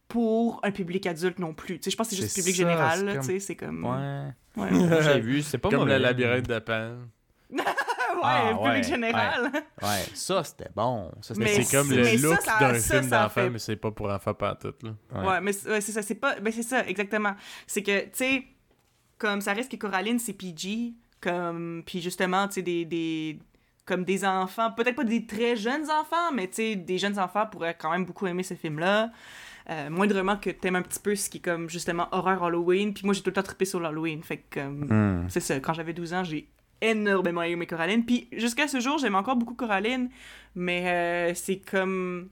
pour 0.08 0.60
un 0.64 0.70
public 0.70 1.06
adulte 1.06 1.38
non 1.38 1.52
plus. 1.52 1.76
Tu 1.78 1.84
sais, 1.84 1.90
je 1.90 1.96
pense 1.96 2.08
que 2.08 2.16
c'est 2.16 2.22
juste 2.22 2.34
C'est 2.34 2.40
public 2.40 2.56
ça, 2.56 2.62
général, 2.62 2.98
c'est 2.98 3.04
là, 3.04 3.12
comme- 3.12 3.20
tu 3.20 3.26
sais, 3.28 3.40
c'est 3.40 3.56
comme... 3.56 3.84
Ouais. 3.84 4.32
Ouais, 4.56 5.02
J'ai 5.02 5.20
vu, 5.20 5.42
c'est 5.42 5.58
pas 5.58 5.68
Comme 5.68 5.80
mauvais. 5.80 5.98
le 5.98 6.02
labyrinthe 6.02 6.48
de 6.48 6.58
Pan. 6.58 6.96
Ouais, 7.50 7.62
Ah, 8.22 8.48
public 8.52 8.64
ouais, 8.64 8.82
général. 8.82 9.50
Ouais, 9.82 10.04
ça, 10.14 10.44
c'était 10.44 10.70
bon. 10.74 11.10
Mais 11.36 11.62
C'est 11.62 11.76
comme 11.76 11.90
le 11.90 12.20
look 12.22 12.38
d'un 12.60 12.74
film 12.74 13.08
d'enfant, 13.08 13.28
fait- 13.28 13.50
mais 13.50 13.58
c'est 13.58 13.76
pas 13.76 13.90
pour 13.90 14.10
enfants 14.10 14.34
pantoute, 14.34 14.82
là. 14.82 14.90
Ouais. 15.14 15.26
Ouais, 15.26 15.40
mais 15.40 15.52
c'est 15.52 15.80
ça, 15.80 16.02
c'est 16.02 16.14
pas... 16.16 16.38
Ben 16.40 16.52
c'est 16.52 16.62
ça, 16.62 16.86
exactement. 16.86 17.34
C'est 17.66 17.82
que, 17.82 18.00
tu 18.04 18.08
sais, 18.14 18.44
comme 19.18 19.40
ça 19.40 19.52
reste 19.52 19.70
que 19.70 19.76
Coraline, 19.76 20.18
c'est 20.18 20.32
PG, 20.34 20.92
comme... 21.20 21.82
Puis 21.86 22.00
justement, 22.00 22.46
tu 22.48 22.54
sais, 22.54 22.62
des... 22.62 22.84
des 22.84 23.38
comme 23.86 24.04
des 24.04 24.22
enfants, 24.26 24.70
peut-être 24.72 24.96
pas 24.96 25.04
des 25.04 25.24
très 25.26 25.56
jeunes 25.56 25.90
enfants, 25.90 26.30
mais 26.34 26.46
tu 26.48 26.56
sais, 26.56 26.76
des 26.76 26.98
jeunes 26.98 27.18
enfants 27.18 27.46
pourraient 27.46 27.74
quand 27.80 27.90
même 27.90 28.04
beaucoup 28.04 28.26
aimer 28.26 28.42
ce 28.42 28.52
film-là. 28.52 29.10
Euh, 29.70 29.88
moindrement 29.88 30.36
que 30.36 30.50
t'aimes 30.50 30.76
un 30.76 30.82
petit 30.82 31.00
peu 31.00 31.16
ce 31.16 31.30
qui 31.30 31.38
est 31.38 31.40
comme 31.40 31.70
justement 31.70 32.06
horreur 32.12 32.44
Halloween. 32.44 32.92
Puis 32.92 33.06
moi, 33.06 33.14
j'ai 33.14 33.22
tout 33.22 33.30
le 33.30 33.34
temps 33.34 33.42
trippé 33.42 33.64
sur 33.64 33.80
l'Halloween. 33.80 34.22
Fait 34.22 34.36
que, 34.50 34.60
Hmm. 34.60 35.26
c'est 35.30 35.40
ça, 35.40 35.58
quand 35.60 35.72
j'avais 35.72 35.94
12 35.94 36.12
ans, 36.12 36.22
j'ai 36.22 36.50
énormément 36.80 37.42
aimé 37.42 37.66
Coraline. 37.66 38.04
Puis 38.04 38.28
jusqu'à 38.32 38.68
ce 38.68 38.80
jour, 38.80 38.98
j'aime 38.98 39.14
encore 39.14 39.36
beaucoup 39.36 39.54
Coraline, 39.54 40.10
mais 40.54 40.88
euh, 40.88 41.34
c'est 41.34 41.58
comme. 41.58 42.30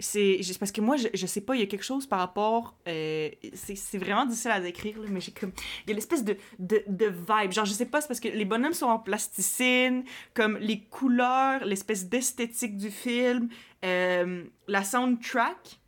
C'est 0.00 0.40
parce 0.58 0.72
que 0.72 0.80
moi, 0.80 0.96
je, 0.96 1.06
je 1.14 1.24
sais 1.24 1.40
pas, 1.40 1.54
il 1.54 1.60
y 1.60 1.62
a 1.62 1.66
quelque 1.66 1.84
chose 1.84 2.06
par 2.06 2.18
rapport. 2.18 2.76
euh, 2.88 3.30
c'est 3.54 3.96
vraiment 3.96 4.26
difficile 4.26 4.50
à 4.50 4.60
décrire, 4.60 4.98
là, 4.98 5.06
mais 5.08 5.20
j'ai 5.20 5.30
comme. 5.30 5.52
Il 5.86 5.90
y 5.90 5.92
a 5.92 5.94
l'espèce 5.94 6.24
de, 6.24 6.36
de, 6.58 6.82
de 6.88 7.06
vibe. 7.06 7.52
Genre, 7.52 7.64
je 7.64 7.72
sais 7.72 7.86
pas, 7.86 8.00
c'est 8.00 8.08
parce 8.08 8.18
que 8.18 8.28
les 8.28 8.44
bonhommes 8.44 8.72
sont 8.72 8.86
en 8.86 8.98
plasticine, 8.98 10.02
comme 10.34 10.58
les 10.58 10.80
couleurs, 10.80 11.64
l'espèce 11.64 12.08
d'esthétique 12.08 12.76
du 12.76 12.90
film, 12.90 13.48
euh, 13.84 14.42
la 14.66 14.82
soundtrack. 14.82 15.78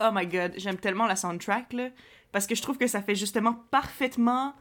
Oh 0.00 0.08
my 0.14 0.26
god, 0.26 0.54
j'aime 0.56 0.78
tellement 0.78 1.06
la 1.06 1.16
soundtrack, 1.16 1.74
là. 1.74 1.90
Parce 2.32 2.46
que 2.46 2.54
je 2.54 2.62
trouve 2.62 2.78
que 2.78 2.86
ça 2.86 3.02
fait 3.02 3.16
justement 3.16 3.52
parfaitement 3.70 4.54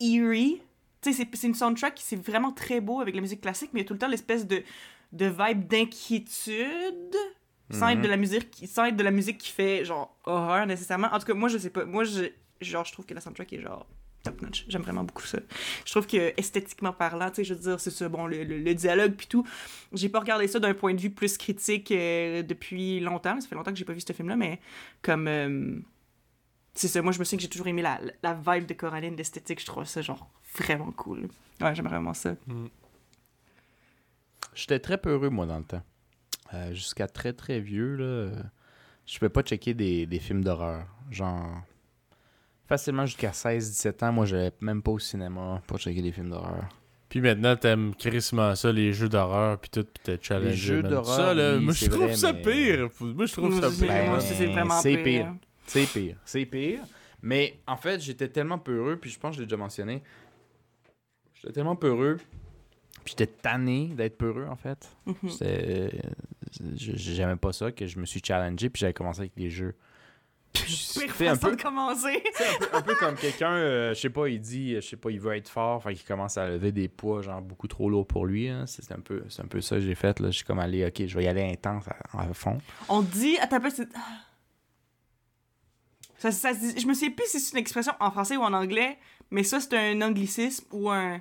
eerie. 0.00 0.62
C'est- 1.02 1.42
une 1.44 1.54
soundtrack 1.54 1.94
qui 1.94 2.04
c'est 2.04 2.16
vraiment 2.16 2.52
très 2.52 2.80
beau 2.80 3.00
avec 3.00 3.14
la 3.14 3.20
musique 3.20 3.40
classique, 3.40 3.70
mais 3.72 3.80
il 3.80 3.82
y 3.84 3.86
a 3.86 3.88
tout 3.88 3.94
le 3.94 3.98
temps 3.98 4.08
l'espèce 4.08 4.46
de, 4.46 4.62
de 5.12 5.26
vibe 5.26 5.66
d'inquiétude. 5.66 7.16
Sans, 7.72 7.88
être 7.88 7.98
Mhm. 7.98 8.02
de 8.02 8.08
la 8.08 8.16
musique 8.16 8.50
qui, 8.50 8.66
sans 8.66 8.86
être 8.86 8.96
de 8.96 9.02
la 9.04 9.12
musique 9.12 9.38
qui 9.38 9.52
fait 9.52 9.84
genre 9.84 10.16
horreur 10.24 10.66
nécessairement. 10.66 11.06
En 11.12 11.20
tout 11.20 11.26
cas, 11.26 11.34
moi 11.34 11.48
je 11.48 11.56
sais 11.56 11.70
pas. 11.70 11.84
Moi, 11.84 12.02
je, 12.02 12.24
genre, 12.60 12.84
je 12.84 12.92
trouve 12.92 13.06
que 13.06 13.14
la 13.14 13.20
soundtrack 13.20 13.52
est 13.52 13.60
genre 13.60 13.86
top 14.24 14.42
notch. 14.42 14.64
J'aime 14.68 14.82
vraiment 14.82 15.04
beaucoup 15.04 15.22
ça. 15.24 15.38
Je 15.86 15.90
trouve 15.92 16.06
que 16.08 16.34
esthétiquement 16.36 16.92
parlant, 16.92 17.28
tu 17.30 17.36
sais, 17.36 17.44
je 17.44 17.54
veux 17.54 17.60
dire, 17.60 17.78
c'est 17.80 17.92
ça, 17.92 18.08
bon, 18.08 18.26
le, 18.26 18.42
le- 18.42 18.58
le 18.58 18.74
dialogue 18.74 19.14
puis 19.16 19.28
tout. 19.28 19.46
J'ai 19.92 20.08
pas 20.08 20.18
regardé 20.18 20.48
ça 20.48 20.58
d'un 20.58 20.74
point 20.74 20.94
de 20.94 21.00
vue 21.00 21.10
plus 21.10 21.38
critique 21.38 21.92
euh, 21.92 22.42
depuis 22.42 22.98
longtemps. 22.98 23.40
Ça 23.40 23.46
fait 23.46 23.54
longtemps 23.54 23.70
que 23.70 23.78
j'ai 23.78 23.84
pas 23.84 23.92
vu 23.92 24.00
ce 24.00 24.12
film-là, 24.12 24.34
mais 24.36 24.58
comme. 25.00 25.28
euh, 25.28 25.76
c'est 26.74 26.88
ça, 26.88 27.02
moi 27.02 27.12
je 27.12 27.18
me 27.20 27.24
souviens 27.24 27.36
que 27.38 27.42
j'ai 27.42 27.48
toujours 27.48 27.66
aimé 27.68 27.82
la, 27.82 28.00
la 28.22 28.34
vibe 28.34 28.66
de 28.66 28.74
Coraline, 28.74 29.14
l'esthétique. 29.16 29.60
Je 29.60 29.66
trouve 29.66 29.84
ça 29.84 30.02
genre 30.02 30.28
vraiment 30.56 30.92
cool. 30.92 31.28
Ouais, 31.60 31.74
j'aime 31.74 31.86
vraiment 31.88 32.14
ça. 32.14 32.34
J'étais 34.54 34.78
très 34.78 34.98
peureux, 34.98 35.28
moi, 35.30 35.46
dans 35.46 35.58
le 35.58 35.64
temps. 35.64 35.82
Euh, 36.54 36.72
Jusqu'à 36.74 37.06
très, 37.06 37.32
très 37.32 37.60
vieux, 37.60 37.96
là, 37.96 38.04
euh, 38.04 38.42
je 39.06 39.18
pouvais 39.18 39.28
pas 39.28 39.42
checker 39.42 39.74
des, 39.74 40.06
des 40.06 40.18
films 40.18 40.42
d'horreur. 40.42 40.86
Genre, 41.10 41.62
facilement 42.66 43.06
jusqu'à 43.06 43.30
16-17 43.30 44.04
ans, 44.04 44.12
moi, 44.12 44.26
j'allais 44.26 44.52
même 44.60 44.82
pas 44.82 44.90
au 44.92 44.98
cinéma 44.98 45.62
pour 45.66 45.78
checker 45.78 46.02
des 46.02 46.12
films 46.12 46.30
d'horreur. 46.30 46.64
Puis 47.08 47.20
maintenant, 47.20 47.56
t'aimes 47.56 47.94
crissement 47.96 48.54
ça, 48.54 48.70
les 48.72 48.92
jeux 48.92 49.08
d'horreur, 49.08 49.58
puis 49.58 49.70
tout, 49.70 49.82
puis 49.84 50.00
t'es 50.02 50.18
challengé. 50.22 50.50
Les 50.50 50.56
jeux 50.56 50.82
d'horreur, 50.82 51.16
Ça, 51.16 51.34
là, 51.34 51.56
oui, 51.56 51.64
moi, 51.64 51.72
je 51.74 51.86
trouve 51.86 52.04
vrai, 52.04 52.16
ça 52.16 52.32
mais- 52.32 52.42
pire. 52.42 52.88
Moi, 53.00 53.26
je 53.26 53.32
trouve 53.32 53.54
ça 53.54 53.60
Moi, 53.60 53.70
c'est- 53.70 53.84
pire. 53.86 53.88
Ben, 53.94 54.06
moi 54.08 54.16
aussi, 54.18 54.34
c'est 54.34 54.46
vraiment 54.46 54.80
c'est 54.80 54.96
pire. 54.96 55.04
pire. 55.04 55.34
C'est 55.66 55.86
pire. 55.92 56.16
C'est 56.24 56.46
pire. 56.46 56.80
Mais 57.22 57.58
en 57.66 57.76
fait, 57.76 58.00
j'étais 58.00 58.28
tellement 58.28 58.58
peureux, 58.58 58.96
puis 58.96 59.10
je 59.10 59.18
pense 59.18 59.30
que 59.32 59.36
je 59.36 59.40
l'ai 59.40 59.46
déjà 59.46 59.56
mentionné. 59.56 60.02
J'étais 61.40 61.52
tellement 61.54 61.76
peureux, 61.76 62.18
puis 63.04 63.14
j'étais 63.16 63.26
tanné 63.26 63.88
d'être 63.88 64.18
peureux, 64.18 64.46
en 64.46 64.56
fait. 64.56 64.88
Mhm. 65.06 65.28
C'était- 65.30 66.02
je- 66.76 66.96
J'aimais 66.96 67.36
pas 67.36 67.52
ça, 67.52 67.72
que 67.72 67.86
je 67.86 67.98
me 67.98 68.04
suis 68.06 68.20
challengé, 68.24 68.68
puis 68.70 68.80
j'avais 68.80 68.92
commencé 68.92 69.20
avec 69.20 69.32
les 69.36 69.48
jeux. 69.50 69.74
Pire 70.52 70.64
C'était 70.68 71.28
un 71.28 71.36
peu, 71.36 71.54
de 71.56 71.62
commencer. 71.62 72.22
sais, 72.34 72.44
un 72.44 72.58
peu, 72.58 72.76
un 72.76 72.82
peu 72.82 72.94
comme 72.96 73.14
quelqu'un, 73.14 73.52
euh, 73.52 73.94
je 73.94 74.00
sais 74.00 74.10
pas, 74.10 74.28
il 74.28 74.40
dit, 74.40 74.74
je 74.74 74.80
sais 74.80 74.96
pas, 74.96 75.10
il 75.10 75.20
veut 75.20 75.36
être 75.36 75.48
fort, 75.48 75.80
fait 75.82 75.94
qu'il 75.94 76.04
commence 76.06 76.36
à 76.36 76.48
lever 76.48 76.72
des 76.72 76.88
poids, 76.88 77.22
genre 77.22 77.40
beaucoup 77.40 77.68
trop 77.68 77.88
lourds 77.88 78.06
pour 78.06 78.26
lui. 78.26 78.48
hein. 78.48 78.64
C'est 78.66 78.90
un 78.92 78.98
peu, 78.98 79.22
c'est 79.28 79.42
un 79.42 79.46
peu 79.46 79.60
ça 79.60 79.76
que 79.76 79.82
j'ai 79.82 79.94
fait. 79.94 80.18
Là. 80.18 80.30
Je 80.32 80.36
suis 80.38 80.44
comme 80.44 80.58
allé, 80.58 80.84
ok, 80.84 81.06
je 81.06 81.16
vais 81.16 81.24
y 81.24 81.28
aller 81.28 81.44
intense 81.44 81.84
à, 81.88 82.20
à 82.22 82.34
fond. 82.34 82.58
On 82.88 83.00
dit. 83.00 83.38
Peu, 83.48 83.70
c'est. 83.70 83.88
Ah. 83.94 84.00
Ça, 86.18 86.32
ça 86.32 86.52
se 86.52 86.58
dit- 86.58 86.80
je 86.80 86.86
me 86.86 86.94
souviens 86.94 87.12
plus 87.12 87.26
si 87.28 87.40
c'est 87.40 87.52
une 87.52 87.58
expression 87.58 87.92
en 88.00 88.10
français 88.10 88.36
ou 88.36 88.42
en 88.42 88.52
anglais, 88.52 88.98
mais 89.30 89.42
ça, 89.44 89.60
c'est 89.60 89.74
un 89.76 90.02
anglicisme 90.02 90.66
ou 90.72 90.90
un. 90.90 91.20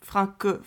Franco. 0.00 0.58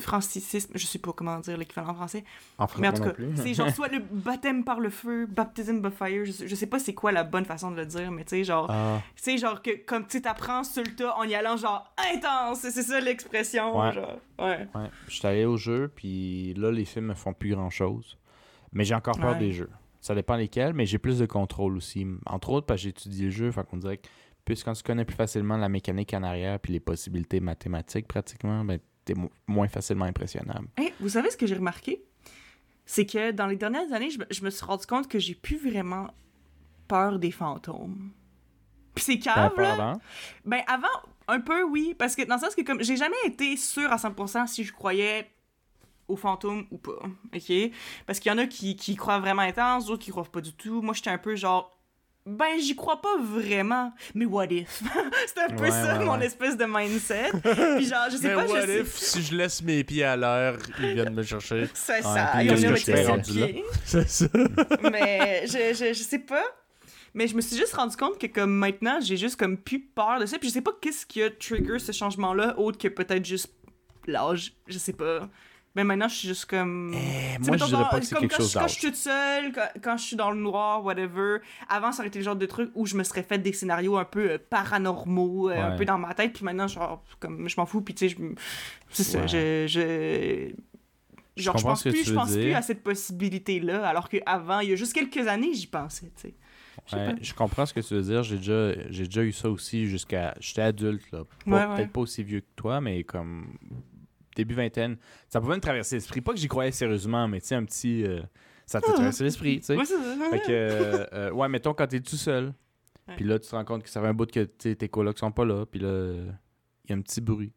francicisme, 0.00 0.72
je 0.74 0.84
sais 0.84 0.98
pas 0.98 1.12
comment 1.12 1.38
dire 1.38 1.56
l'équivalent 1.56 1.90
en 1.90 1.94
français, 1.94 2.24
En 2.58 2.66
mais 2.78 2.88
en 2.88 2.92
français 2.94 3.12
tout 3.14 3.16
cas, 3.22 3.42
c'est 3.42 3.54
genre 3.54 3.70
soit 3.74 3.86
le 3.88 4.00
baptême 4.00 4.64
par 4.64 4.80
le 4.80 4.90
feu, 4.90 5.26
baptism 5.26 5.80
by 5.80 5.90
fire, 5.94 6.24
je 6.24 6.32
sais, 6.32 6.48
je 6.48 6.54
sais 6.56 6.66
pas 6.66 6.80
c'est 6.80 6.94
quoi 6.94 7.12
la 7.12 7.22
bonne 7.22 7.44
façon 7.44 7.70
de 7.70 7.76
le 7.76 7.86
dire, 7.86 8.10
mais 8.10 8.24
tu 8.24 8.30
sais, 8.30 8.42
genre, 8.44 8.66
Ah, 8.68 9.00
sais, 9.14 9.38
genre, 9.38 9.62
que, 9.62 9.70
comme 9.84 10.06
tu 10.08 10.20
t'apprends 10.20 10.64
sur 10.64 10.82
le 10.82 10.92
tas 10.96 11.16
en 11.16 11.22
y 11.22 11.36
allant, 11.36 11.56
genre, 11.56 11.94
intense, 12.12 12.58
c'est 12.60 12.72
c'est 12.72 12.82
ça 12.82 12.98
l'expression, 12.98 13.78
Ouais. 13.78 13.92
genre, 13.92 14.18
ouais. 14.40 14.66
ouais. 14.74 14.90
Je 15.06 15.14
suis 15.14 15.26
allé 15.28 15.44
au 15.44 15.56
jeu, 15.56 15.88
puis 15.94 16.52
là, 16.54 16.72
les 16.72 16.84
films 16.84 17.06
me 17.06 17.14
font 17.14 17.32
plus 17.32 17.50
grand-chose. 17.54 18.18
Mais 18.72 18.82
j'ai 18.84 18.96
encore 18.96 19.18
peur 19.20 19.34
Ouais. 19.34 19.38
des 19.38 19.52
jeux. 19.52 19.70
Ça 20.00 20.16
dépend 20.16 20.34
lesquels, 20.34 20.72
mais 20.74 20.84
j'ai 20.84 20.98
plus 20.98 21.18
de 21.20 21.26
contrôle 21.26 21.76
aussi. 21.76 22.04
Entre 22.26 22.50
autres, 22.50 22.66
parce 22.66 22.80
que 22.80 22.84
j'ai 22.84 22.88
étudié 22.90 23.26
le 23.26 23.30
jeu, 23.30 23.52
fait 23.52 23.64
qu'on 23.68 23.76
dirait 23.76 23.98
que 23.98 24.08
plus 24.44 24.62
quand 24.64 24.72
tu 24.72 24.82
connais 24.82 25.04
plus 25.04 25.16
facilement 25.16 25.56
la 25.56 25.68
mécanique 25.68 26.12
en 26.14 26.22
arrière 26.22 26.58
puis 26.60 26.72
les 26.72 26.80
possibilités 26.80 27.40
mathématiques 27.40 28.08
pratiquement, 28.08 28.64
ben 28.64 28.78
t'es 29.04 29.14
mo- 29.14 29.30
moins 29.46 29.68
facilement 29.68 30.04
impressionnable. 30.04 30.68
Hey, 30.76 30.92
vous 31.00 31.08
savez 31.10 31.30
ce 31.30 31.36
que 31.36 31.46
j'ai 31.46 31.54
remarqué? 31.56 32.02
C'est 32.84 33.06
que 33.06 33.30
dans 33.30 33.46
les 33.46 33.56
dernières 33.56 33.92
années, 33.92 34.10
je, 34.10 34.18
me- 34.18 34.26
je 34.30 34.42
me 34.44 34.50
suis 34.50 34.64
rendu 34.64 34.86
compte 34.86 35.08
que 35.08 35.18
j'ai 35.18 35.34
plus 35.34 35.56
vraiment 35.56 36.08
peur 36.88 37.18
des 37.18 37.30
fantômes. 37.30 38.10
Puis 38.94 39.04
c'est 39.04 39.18
T'as 39.18 39.48
cave, 39.48 39.60
là. 39.60 39.72
avant? 39.72 40.00
Ben 40.44 40.60
avant, 40.66 40.86
un 41.28 41.40
peu, 41.40 41.62
oui. 41.64 41.94
Parce 41.98 42.14
que 42.14 42.22
dans 42.22 42.34
le 42.34 42.40
sens 42.40 42.54
que 42.54 42.62
comme 42.62 42.82
j'ai 42.82 42.96
jamais 42.96 43.16
été 43.24 43.56
sûre 43.56 43.90
à 43.92 43.96
100% 43.96 44.46
si 44.48 44.64
je 44.64 44.72
croyais 44.72 45.30
aux 46.08 46.16
fantômes 46.16 46.66
ou 46.70 46.78
pas, 46.78 46.98
ok? 47.34 47.52
Parce 48.06 48.18
qu'il 48.20 48.30
y 48.30 48.34
en 48.34 48.38
a 48.38 48.46
qui, 48.46 48.76
qui 48.76 48.96
croient 48.96 49.20
vraiment 49.20 49.42
intense, 49.42 49.86
d'autres 49.86 50.02
qui 50.04 50.10
croient 50.10 50.24
pas 50.24 50.40
du 50.42 50.52
tout. 50.52 50.82
Moi, 50.82 50.92
j'étais 50.94 51.10
un 51.10 51.18
peu 51.18 51.36
genre... 51.36 51.78
Ben, 52.24 52.60
j'y 52.60 52.76
crois 52.76 53.00
pas 53.00 53.16
vraiment, 53.20 53.92
mais 54.14 54.26
what 54.26 54.46
if? 54.46 54.80
C'était 55.26 55.40
un 55.40 55.56
peu 55.56 55.64
Ouais, 55.64 55.70
ça, 55.70 55.98
ouais, 55.98 56.04
mon 56.04 56.18
ouais. 56.18 56.26
espèce 56.26 56.56
de 56.56 56.64
mindset. 56.64 57.30
Puis 57.76 57.86
genre, 57.86 58.08
je 58.10 58.16
sais 58.16 58.28
Mais 58.28 58.34
pas, 58.34 58.46
what 58.46 58.60
je 58.60 58.66
sais... 58.66 58.80
if, 58.80 58.96
si 58.96 59.22
je 59.22 59.34
laisse 59.34 59.60
mes 59.62 59.82
pieds 59.82 60.04
à 60.04 60.16
l'air, 60.16 60.56
ils 60.78 60.94
viennent 60.94 61.14
me 61.14 61.22
chercher. 61.24 61.68
C'est 61.74 62.02
ça, 62.02 62.40
ils 62.42 62.52
ont 62.52 62.70
là? 62.70 63.16
C'est 63.84 64.08
ça. 64.08 64.26
mais 64.90 65.46
je, 65.48 65.74
je, 65.74 65.92
je 65.92 66.02
sais 66.02 66.20
pas. 66.20 66.44
Mais 67.14 67.26
je 67.26 67.34
me 67.34 67.40
suis 67.40 67.56
juste 67.56 67.74
rendu 67.74 67.96
compte 67.96 68.18
que 68.18 68.26
comme 68.28 68.52
maintenant, 68.54 69.00
j'ai 69.00 69.16
juste 69.16 69.36
comme 69.36 69.58
plus 69.58 69.80
peur 69.80 70.18
de 70.20 70.26
ça. 70.26 70.38
Puis 70.38 70.48
je 70.48 70.54
sais 70.54 70.62
pas 70.62 70.72
qu'est-ce 70.80 71.04
qui 71.04 71.22
a 71.22 71.30
trigger 71.30 71.78
ce 71.78 71.92
changement-là, 71.92 72.58
autre 72.58 72.78
que 72.78 72.88
peut-être 72.88 73.24
juste 73.24 73.52
l'âge. 74.06 74.54
Je 74.68 74.78
sais 74.78 74.92
pas. 74.94 75.28
Mais 75.74 75.84
maintenant, 75.84 76.08
je 76.08 76.14
suis 76.16 76.28
juste 76.28 76.44
comme... 76.44 76.92
Eh, 76.94 77.38
moi, 77.38 77.56
je 77.56 77.64
dirais 77.64 77.84
pas 77.90 77.98
que 78.00 78.04
c'est 78.06 78.14
quelque 78.16 78.30
quand 78.36 78.42
chose 78.42 78.52
quand 78.52 78.68
je 78.68 78.72
suis 78.74 78.82
toute 78.88 78.96
seule, 78.96 79.52
quand, 79.52 79.68
quand 79.82 79.96
je 79.96 80.02
suis 80.04 80.16
dans 80.16 80.30
le 80.30 80.38
noir, 80.38 80.84
whatever. 80.84 81.38
Avant, 81.68 81.92
ça 81.92 82.00
aurait 82.00 82.08
été 82.08 82.18
le 82.18 82.24
genre 82.26 82.36
de 82.36 82.44
truc 82.46 82.70
où 82.74 82.84
je 82.86 82.94
me 82.96 83.02
serais 83.04 83.22
fait 83.22 83.38
des 83.38 83.52
scénarios 83.54 83.96
un 83.96 84.04
peu 84.04 84.32
euh, 84.32 84.38
paranormaux, 84.50 85.48
euh, 85.48 85.72
un 85.72 85.76
peu 85.76 85.84
dans 85.86 85.96
ma 85.98 86.12
tête. 86.12 86.34
Puis 86.34 86.44
maintenant, 86.44 86.68
genre, 86.68 87.02
comme, 87.20 87.48
je 87.48 87.54
m'en 87.56 87.64
fous. 87.66 87.80
Puis 87.80 87.94
tu 87.94 88.08
sais, 88.08 88.14
je... 88.14 88.22
me- 88.22 88.34
C'est 88.90 89.02
ça, 89.04 89.20
Ouais. 89.20 89.28
je... 89.28 89.64
je... 89.68 90.52
Genre, 91.42 91.56
je 91.56 91.62
pense 91.62 91.82
plus, 91.82 92.04
je 92.04 92.12
pense 92.12 92.32
plus 92.32 92.52
à 92.52 92.60
cette 92.60 92.82
possibilité-là, 92.82 93.86
alors 93.88 94.10
qu'avant, 94.10 94.60
il 94.60 94.68
y 94.68 94.72
a 94.74 94.76
juste 94.76 94.92
quelques 94.92 95.26
années, 95.26 95.54
j'y 95.54 95.66
pensais, 95.66 96.12
tu 96.14 96.28
sais. 96.28 96.34
Je 96.90 96.96
Ouais, 96.96 97.14
comprends 97.34 97.64
ce 97.64 97.72
que 97.72 97.80
tu 97.80 97.94
veux 97.94 98.02
dire. 98.02 98.22
J'ai 98.22 98.36
déjà, 98.36 98.72
j'ai 98.90 99.04
déjà 99.04 99.22
eu 99.22 99.32
ça 99.32 99.48
aussi 99.48 99.86
jusqu'à. 99.86 100.34
J'étais 100.40 100.62
adulte, 100.62 101.10
là. 101.12 101.20
Peut-être 101.46 101.90
pas 101.92 102.00
aussi 102.00 102.22
vieux 102.22 102.40
que 102.40 102.46
toi, 102.56 102.80
mais 102.82 103.02
comme. 103.04 103.56
Début 104.36 104.54
vingtaine. 104.54 104.96
Ça 105.28 105.40
pouvait 105.40 105.56
me 105.56 105.60
traverser 105.60 105.96
l'esprit. 105.96 106.20
Pas 106.20 106.32
que 106.32 106.38
j'y 106.38 106.48
croyais 106.48 106.72
sérieusement, 106.72 107.28
mais 107.28 107.40
tu 107.40 107.48
sais, 107.48 107.54
un 107.54 107.64
petit. 107.64 108.04
euh, 108.04 108.22
ça 108.66 108.80
te 108.80 108.86
Ah. 108.90 108.94
traverse 108.94 109.20
l'esprit, 109.20 109.60
tu 109.60 109.66
sais. 109.66 109.76
Ouais. 109.76 109.84
Fait 109.84 110.40
que, 110.40 110.50
euh, 110.50 111.06
euh, 111.12 111.30
ouais, 111.32 111.48
mettons 111.48 111.74
quand 111.74 111.86
t'es 111.86 112.00
tout 112.00 112.16
seul, 112.16 112.54
puis 113.16 113.24
là, 113.24 113.38
tu 113.38 113.48
te 113.48 113.54
rends 113.54 113.64
compte 113.64 113.82
que 113.82 113.90
ça 113.90 114.00
fait 114.00 114.06
un 114.06 114.14
bout 114.14 114.30
que 114.30 114.44
tes 114.44 114.88
colocs 114.88 115.18
sont 115.18 115.32
pas 115.32 115.44
là, 115.44 115.66
puis 115.66 115.80
là, 115.80 116.14
il 116.84 116.90
y 116.90 116.92
a 116.92 116.96
un 116.96 117.00
petit 117.02 117.20
bruit. 117.20 117.52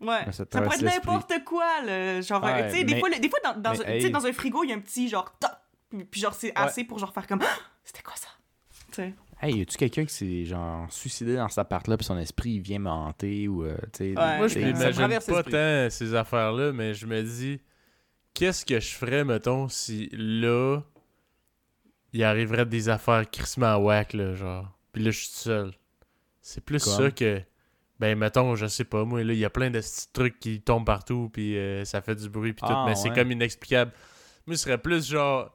Ouais. 0.00 0.24
Ben, 0.24 0.32
ça 0.32 0.44
Ça, 0.50 0.60
pourrait 0.62 0.74
être 0.76 0.82
n'importe 0.82 1.32
quoi, 1.44 1.82
là. 1.82 2.20
Genre, 2.20 2.40
tu 2.42 2.70
sais, 2.76 2.84
des 2.84 2.94
mais- 2.94 3.00
le- 3.14 3.20
des 3.20 3.28
fois 3.28 3.38
dans, 3.56 3.80
un- 3.80 3.84
hey. 3.86 4.10
dans 4.10 4.26
un 4.26 4.32
frigo, 4.32 4.64
il 4.64 4.70
y 4.70 4.72
a 4.72 4.76
un 4.76 4.80
petit 4.80 5.08
genre, 5.08 5.38
toc, 5.38 5.50
puis, 6.10 6.20
genre, 6.20 6.34
c'est 6.34 6.52
assez 6.56 6.84
pour 6.84 6.98
genre 6.98 7.12
faire 7.14 7.26
comme, 7.26 7.40
Ah! 7.42 7.46
c'était 7.84 8.02
quoi 8.02 8.14
ça? 8.16 8.28
Tu 8.88 8.94
sais. 9.02 9.14
Hey, 9.44 9.58
y 9.58 9.60
a-tu 9.60 9.76
quelqu'un 9.76 10.06
qui 10.06 10.14
s'est 10.14 10.44
genre 10.46 10.90
suicidé 10.90 11.36
dans 11.36 11.50
cet 11.50 11.58
appart-là, 11.58 11.98
puis 11.98 12.06
son 12.06 12.16
esprit 12.16 12.52
il 12.52 12.60
vient 12.60 12.78
me 12.78 12.88
hanter, 12.88 13.46
ou 13.46 13.66
euh, 13.66 13.76
tu 13.92 14.14
sais. 14.14 14.18
Ouais. 14.18 14.38
Moi, 14.38 14.48
je 14.48 14.58
m'imagine 14.58 15.18
pas 15.26 15.42
tant 15.42 15.90
ces 15.90 16.14
affaires-là, 16.14 16.72
mais 16.72 16.94
je 16.94 17.04
me 17.06 17.22
dis, 17.22 17.60
qu'est-ce 18.32 18.64
que 18.64 18.80
je 18.80 18.94
ferais, 18.94 19.22
mettons, 19.22 19.68
si 19.68 20.08
là, 20.12 20.80
il 22.14 22.24
arriverait 22.24 22.64
des 22.64 22.88
affaires 22.88 23.30
crissement 23.30 23.76
whack, 23.76 24.14
là, 24.14 24.34
genre. 24.34 24.78
Puis 24.92 25.02
là, 25.04 25.10
je 25.10 25.18
suis 25.18 25.28
tout 25.28 25.40
seul. 25.40 25.72
C'est 26.40 26.64
plus 26.64 26.82
Comme? 26.82 26.94
ça 26.94 27.10
que, 27.10 27.42
ben, 27.98 28.16
mettons, 28.16 28.54
je 28.54 28.66
sais 28.66 28.84
pas, 28.84 29.04
moi, 29.04 29.22
là, 29.24 29.34
il 29.34 29.38
y 29.38 29.44
a 29.44 29.50
plein 29.50 29.70
de 29.70 29.78
petits 29.78 30.10
trucs 30.10 30.40
qui 30.40 30.62
tombent 30.62 30.86
partout, 30.86 31.28
puis 31.30 31.58
euh, 31.58 31.84
ça 31.84 32.00
fait 32.00 32.14
du 32.14 32.30
bruit, 32.30 32.54
puis 32.54 32.66
tout, 32.66 32.74
Ah, 32.74 32.86
mais 32.88 32.94
c'est 32.94 33.10
comme 33.10 33.30
inexplicable. 33.30 33.92
Moi, 34.46 34.56
je 34.56 34.60
serais 34.60 34.78
plus 34.78 35.06
genre, 35.06 35.54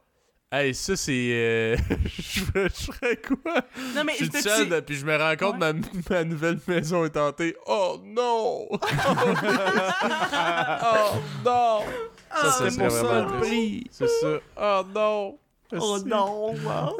hey, 0.51 0.73
ça, 0.73 0.95
c'est. 0.95 1.29
euh, 1.31 1.77
je 2.05 2.41
ferais- 2.41 3.17
quoi? 3.17 3.61
Non, 3.95 4.03
mais 4.05 4.13
Je 4.19 4.25
suis 4.25 4.41
seul, 4.41 4.69
dis- 4.69 4.81
puis 4.85 4.95
je 4.95 5.05
me 5.05 5.15
rends 5.17 5.35
compte 5.35 5.61
Ouais. 5.61 5.73
ma, 5.73 5.79
ma 6.09 6.23
nouvelle 6.23 6.59
maison 6.67 7.05
est 7.05 7.15
hantée. 7.17 7.55
Oh 7.65 7.99
non! 8.03 8.67
oh 8.71 8.77
non! 11.45 11.79
Ah, 12.31 12.41
ça, 12.43 12.51
c'est 12.59 12.69
serait 12.71 12.87
pour 12.87 12.91
ça 12.91 13.21
le 13.21 13.39
prix. 13.39 13.83
C'est 13.91 14.07
ça. 14.07 14.37
Oh 14.57 14.83
non! 14.93 15.37
Oh 15.77 15.99
non, 16.05 16.53
wow. 16.63 16.99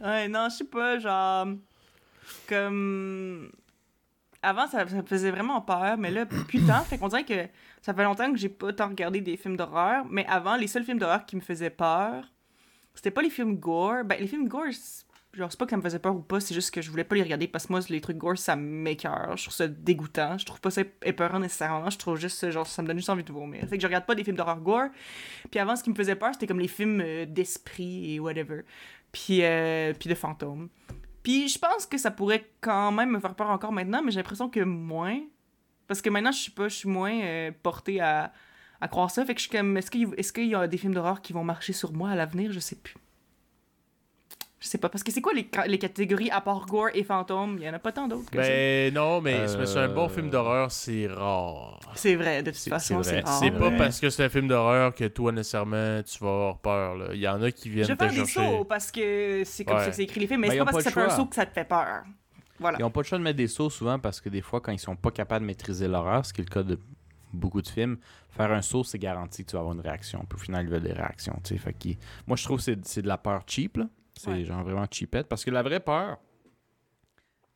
ouais, 0.00 0.26
non, 0.28 0.48
je 0.50 0.56
sais 0.56 0.64
pas, 0.64 0.98
genre. 0.98 1.46
Comme. 2.48 3.50
Avant, 4.42 4.66
ça, 4.66 4.86
ça 4.88 4.96
me 4.96 5.02
faisait 5.02 5.30
vraiment 5.30 5.60
peur, 5.60 5.96
mais 5.96 6.10
là, 6.10 6.26
plus 6.26 6.60
tant. 6.66 6.82
Fait 6.82 6.98
qu'on 6.98 7.06
dirait 7.08 7.24
que 7.24 7.46
ça 7.82 7.92
fait 7.92 8.04
longtemps 8.04 8.30
que 8.32 8.38
j'ai 8.38 8.48
pas 8.48 8.72
tant 8.72 8.88
regardé 8.88 9.20
des 9.20 9.36
films 9.36 9.56
d'horreur. 9.56 10.06
Mais 10.08 10.24
avant, 10.26 10.56
les 10.56 10.68
seuls 10.68 10.84
films 10.84 11.00
d'horreur 11.00 11.26
qui 11.26 11.34
me 11.34 11.40
faisaient 11.40 11.70
peur, 11.70 12.24
c'était 12.94 13.10
pas 13.10 13.22
les 13.22 13.30
films 13.30 13.56
gore. 13.56 14.04
Ben, 14.04 14.18
les 14.20 14.28
films 14.28 14.46
gore, 14.46 14.66
genre, 15.32 15.50
c'est 15.50 15.58
pas 15.58 15.64
que 15.64 15.70
ça 15.72 15.76
me 15.76 15.82
faisait 15.82 15.98
peur 15.98 16.14
ou 16.14 16.20
pas, 16.20 16.38
c'est 16.38 16.54
juste 16.54 16.72
que 16.72 16.80
je 16.80 16.90
voulais 16.90 17.02
pas 17.02 17.16
les 17.16 17.24
regarder 17.24 17.48
parce 17.48 17.66
que 17.66 17.72
moi, 17.72 17.80
les 17.88 18.00
trucs 18.00 18.18
gore, 18.18 18.38
ça 18.38 18.54
m'écœure. 18.54 19.36
Je 19.36 19.42
trouve 19.42 19.54
ça 19.54 19.66
dégoûtant. 19.66 20.38
Je 20.38 20.46
trouve 20.46 20.60
pas 20.60 20.70
ça 20.70 20.82
épeurant 21.02 21.40
nécessairement. 21.40 21.90
Je 21.90 21.98
trouve 21.98 22.16
juste, 22.18 22.48
genre, 22.50 22.66
ça 22.66 22.82
me 22.82 22.86
donne 22.86 22.98
juste 22.98 23.10
envie 23.10 23.24
de 23.24 23.32
vomir. 23.32 23.66
Fait 23.68 23.76
que 23.76 23.82
je 23.82 23.86
regarde 23.88 24.06
pas 24.06 24.14
des 24.14 24.22
films 24.22 24.36
d'horreur 24.36 24.60
gore. 24.60 24.88
Puis 25.50 25.58
avant, 25.58 25.74
ce 25.74 25.82
qui 25.82 25.90
me 25.90 25.96
faisait 25.96 26.16
peur, 26.16 26.30
c'était 26.34 26.46
comme 26.46 26.60
les 26.60 26.68
films 26.68 27.00
euh, 27.00 27.26
d'esprit 27.26 28.14
et 28.14 28.20
whatever. 28.20 28.62
Puis, 29.10 29.42
euh, 29.42 29.92
puis 29.98 30.08
de 30.08 30.14
fantômes. 30.14 30.68
Puis 31.24 31.48
je 31.48 31.58
pense 31.58 31.86
que 31.86 31.98
ça 31.98 32.12
pourrait 32.12 32.48
quand 32.60 32.92
même 32.92 33.10
me 33.10 33.20
faire 33.20 33.34
peur 33.34 33.50
encore 33.50 33.72
maintenant, 33.72 34.02
mais 34.02 34.12
j'ai 34.12 34.18
l'impression 34.18 34.48
que 34.48 34.60
moins. 34.60 35.20
Parce 35.92 36.00
que 36.00 36.08
maintenant, 36.08 36.32
je 36.32 36.38
suis 36.38 36.50
pas, 36.52 36.68
je 36.68 36.74
suis 36.74 36.88
moins 36.88 37.12
euh, 37.22 37.50
portée 37.62 38.00
à, 38.00 38.32
à 38.80 38.88
croire 38.88 39.10
ça. 39.10 39.24
Fait 39.26 39.34
que 39.34 39.40
je 39.40 39.46
suis 39.48 39.54
comme, 39.58 39.76
est-ce 39.76 39.90
qu'il 39.90 40.08
est 40.16 40.46
y 40.46 40.54
a 40.54 40.66
des 40.66 40.78
films 40.78 40.94
d'horreur 40.94 41.20
qui 41.20 41.34
vont 41.34 41.44
marcher 41.44 41.74
sur 41.74 41.92
moi 41.92 42.08
à 42.08 42.14
l'avenir? 42.14 42.50
Je 42.50 42.60
sais 42.60 42.76
plus. 42.76 42.94
Je 44.58 44.68
sais 44.68 44.78
pas. 44.78 44.88
Parce 44.88 45.02
que 45.02 45.12
c'est 45.12 45.20
quoi 45.20 45.34
les, 45.34 45.46
ca- 45.52 45.66
les 45.66 45.78
catégories 45.78 46.30
à 46.30 46.40
part 46.40 46.64
gore 46.64 46.88
et 46.94 47.02
fantômes? 47.04 47.56
Il 47.58 47.64
y 47.64 47.68
en 47.68 47.74
a 47.74 47.78
pas 47.78 47.92
tant 47.92 48.08
d'autres 48.08 48.30
que 48.30 48.40
ça. 48.42 48.48
Ben 48.48 48.94
non, 48.94 49.20
mais 49.20 49.46
c'est 49.48 49.58
parce 49.58 49.74
qu'un 49.74 49.88
bon 49.88 50.06
Euh, 50.06 50.08
film 50.08 50.30
d'horreur, 50.30 50.72
c'est 50.72 51.08
rare. 51.08 51.80
C'est 51.94 52.14
vrai, 52.14 52.42
de 52.42 52.52
toute 52.52 52.58
c'est- 52.60 52.70
façon, 52.70 53.02
c'est 53.02 53.16
c'est 53.16 53.20
rare. 53.20 53.38
C'est 53.38 53.50
pas 53.50 53.68
ouais. 53.68 53.76
parce 53.76 54.00
que 54.00 54.08
c'est 54.08 54.24
un 54.24 54.28
film 54.30 54.48
d'horreur 54.48 54.94
que 54.94 55.04
toi, 55.08 55.30
nécessairement, 55.32 56.00
tu 56.04 56.18
vas 56.24 56.30
avoir 56.30 56.58
peur. 56.58 56.94
Là. 56.96 57.06
Il 57.12 57.20
y 57.20 57.28
en 57.28 57.42
a 57.42 57.50
qui 57.50 57.68
Je 57.68 57.74
viennent 57.74 57.86
vais 57.88 57.96
te 57.96 58.04
faire 58.04 58.10
des 58.12 58.16
chercher. 58.30 58.34
sauts 58.56 58.64
parce 58.64 58.90
que 58.90 59.42
c'est 59.44 59.64
comme 59.66 59.76
Ouais. 59.76 59.82
ça 59.84 59.90
que 59.90 59.96
c'est 59.96 60.04
écrit 60.04 60.20
les 60.20 60.26
films, 60.28 60.40
mais 60.40 60.48
Ben, 60.48 60.52
c'est 60.54 60.58
pas 60.60 60.64
parce 60.64 60.76
que 60.78 60.82
ça 60.84 60.90
fait 60.92 61.00
un 61.12 61.16
saut 61.16 61.26
que 61.26 61.34
ça 61.34 61.44
te 61.44 61.52
fait 61.52 61.64
peur. 61.68 62.04
Voilà. 62.62 62.78
Ils 62.80 62.84
ont 62.84 62.90
pas 62.90 63.00
le 63.00 63.04
choix 63.06 63.18
de 63.18 63.22
mettre 63.24 63.36
des 63.36 63.48
sauts 63.48 63.68
souvent 63.70 63.98
parce 63.98 64.20
que 64.20 64.28
des 64.30 64.40
fois, 64.40 64.60
quand 64.62 64.72
ils 64.72 64.78
sont 64.78 64.96
pas 64.96 65.10
capables 65.10 65.42
de 65.44 65.46
maîtriser 65.48 65.86
l'horreur, 65.88 66.24
ce 66.24 66.32
qui 66.32 66.40
est 66.40 66.44
le 66.44 66.50
cas 66.50 66.62
de 66.62 66.78
beaucoup 67.34 67.60
de 67.62 67.68
films, 67.68 67.98
faire 68.30 68.50
un 68.52 68.62
saut, 68.62 68.84
c'est 68.84 68.98
garanti 68.98 69.44
que 69.44 69.50
tu 69.50 69.56
vas 69.56 69.60
avoir 69.60 69.74
une 69.74 69.80
réaction. 69.80 70.24
Puis 70.28 70.36
au 70.38 70.42
final, 70.42 70.64
ils 70.64 70.70
veulent 70.70 70.82
des 70.82 70.92
réactions. 70.92 71.38
tu 71.44 71.54
sais. 71.54 71.58
Fait 71.58 71.74
Moi, 72.26 72.36
je 72.36 72.44
trouve 72.44 72.58
que 72.64 72.76
c'est- 72.84 73.02
de 73.02 73.08
la 73.08 73.18
peur 73.18 73.42
cheap. 73.46 73.78
C'est 74.14 74.30
Ouais. 74.30 74.44
genre 74.44 74.62
vraiment 74.62 74.86
cheapette. 74.90 75.26
Parce 75.28 75.44
que 75.44 75.50
la 75.50 75.62
vraie 75.62 75.80
peur, 75.80 76.18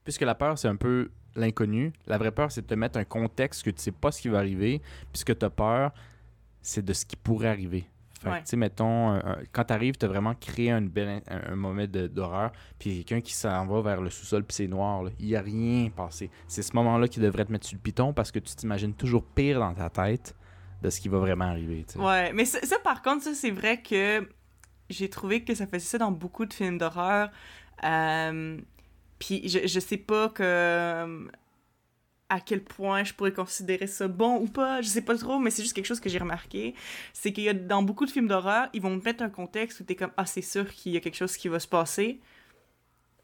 puisque 0.05 0.23
la 0.23 0.35
peur, 0.35 0.59
c'est 0.59 0.69
un 0.69 0.77
peu 0.77 1.11
l'inconnu, 1.35 1.93
la 2.07 2.17
vraie 2.19 2.33
peur, 2.33 2.51
c'est 2.51 2.63
de 2.63 2.67
te 2.67 2.75
mettre 2.75 2.99
un 2.99 3.05
contexte 3.05 3.63
que 3.63 3.71
tu 3.71 3.81
sais 3.83 3.93
pas 3.93 4.11
ce 4.11 4.23
qui 4.23 4.29
va 4.29 4.39
arriver. 4.39 4.81
Puis 5.13 5.21
ce 5.21 5.25
que 5.25 5.33
tu 5.35 5.45
as 5.45 5.51
peur, 5.51 5.93
c'est 6.63 6.85
de 6.85 6.93
ce 6.93 7.05
qui 7.05 7.17
pourrait 7.17 7.49
arriver. 7.49 7.89
Fait 8.21 8.29
que, 8.29 8.35
Ouais. 8.35 8.41
tu 8.41 8.47
sais, 8.47 8.57
mettons, 8.57 9.11
un- 9.11 9.19
un- 9.19 9.39
quand 9.53 9.65
tu 9.65 9.73
arrives, 9.75 9.97
tu 9.99 10.07
as 10.07 10.09
vraiment 10.09 10.35
créé 10.35 10.71
une 10.71 10.89
belle, 10.89 11.23
un, 11.29 11.53
un 11.53 11.57
moment 11.57 11.85
de- 11.87 12.07
d'horreur, 12.07 12.51
puis 12.79 13.05
quelqu'un 13.05 13.21
qui 13.21 13.35
s'en 13.35 13.67
va 13.67 13.81
vers 13.83 14.01
le 14.01 14.09
sous-sol, 14.11 14.43
puis 14.45 14.55
c'est 14.55 14.67
noir. 14.69 15.05
Il 15.19 15.27
n'y 15.27 15.37
a 15.37 15.41
rien 15.43 15.91
passé. 15.91 16.31
C'est 16.49 16.63
ce 16.63 16.75
moment-là 16.75 17.09
qui 17.09 17.21
devrait 17.21 17.45
te 17.45 17.53
mettre 17.53 17.67
sur 17.67 17.77
le 17.77 17.83
piton 17.83 18.13
parce 18.15 18.31
que 18.33 18.39
tu 18.39 18.55
t'imagines 18.55 18.95
toujours 18.95 19.25
pire 19.25 19.61
dans 19.61 19.75
ta 19.75 19.91
tête 19.91 20.35
de 20.83 20.89
ce 20.91 21.01
qui 21.01 21.09
va 21.09 21.19
vraiment 21.19 21.47
arriver. 21.47 21.85
Ouais, 21.97 22.33
mais 22.33 22.45
ça, 22.47 22.61
ça, 22.63 22.79
par 22.79 23.03
contre, 23.03 23.23
ça, 23.25 23.35
c'est 23.35 23.51
vrai 23.51 23.81
que 23.83 24.29
j'ai 24.89 25.09
trouvé 25.11 25.43
que 25.45 25.55
ça 25.55 25.67
faisait 25.67 25.79
ça 25.81 25.99
dans 25.99 26.13
beaucoup 26.13 26.47
de 26.47 26.53
films 26.55 26.79
d'horreur. 26.79 27.31
Euh, 27.85 28.59
Puis 29.19 29.49
je, 29.49 29.67
je 29.67 29.81
sais 29.81 29.97
pas 29.97 30.29
que 30.29 30.43
euh, 30.43 31.27
à 32.29 32.41
quel 32.41 32.63
point 32.65 33.05
je 33.05 33.15
pourrais 33.15 33.33
considérer 33.33 33.87
ça 33.87 34.09
bon 34.09 34.39
ou 34.41 34.47
pas, 34.49 34.81
je 34.83 34.89
sais 34.89 35.03
pas 35.03 35.17
trop, 35.17 35.39
mais 35.39 35.51
c'est 35.51 35.63
juste 35.63 35.75
quelque 35.75 35.87
chose 35.87 36.01
que 36.01 36.09
j'ai 36.09 36.19
remarqué. 36.19 36.75
C'est 37.13 37.33
qu'il 37.33 37.45
y 37.45 37.49
a 37.49 37.55
dans 37.55 37.83
beaucoup 37.83 38.05
de 38.05 38.11
films 38.11 38.27
d'horreur, 38.29 38.69
ils 38.73 38.83
vont 38.83 38.99
te 38.99 39.05
mettre 39.05 39.23
un 39.23 39.31
contexte 39.31 39.81
où 39.81 39.85
t'es 39.85 39.95
comme 39.95 40.11
Ah, 40.17 40.27
c'est 40.27 40.43
sûr 40.43 40.69
qu'il 40.73 40.93
y 40.93 40.97
a 40.97 41.01
quelque 41.01 41.17
chose 41.17 41.37
qui 41.37 41.47
va 41.49 41.61
se 41.61 41.69
passer, 41.69 42.21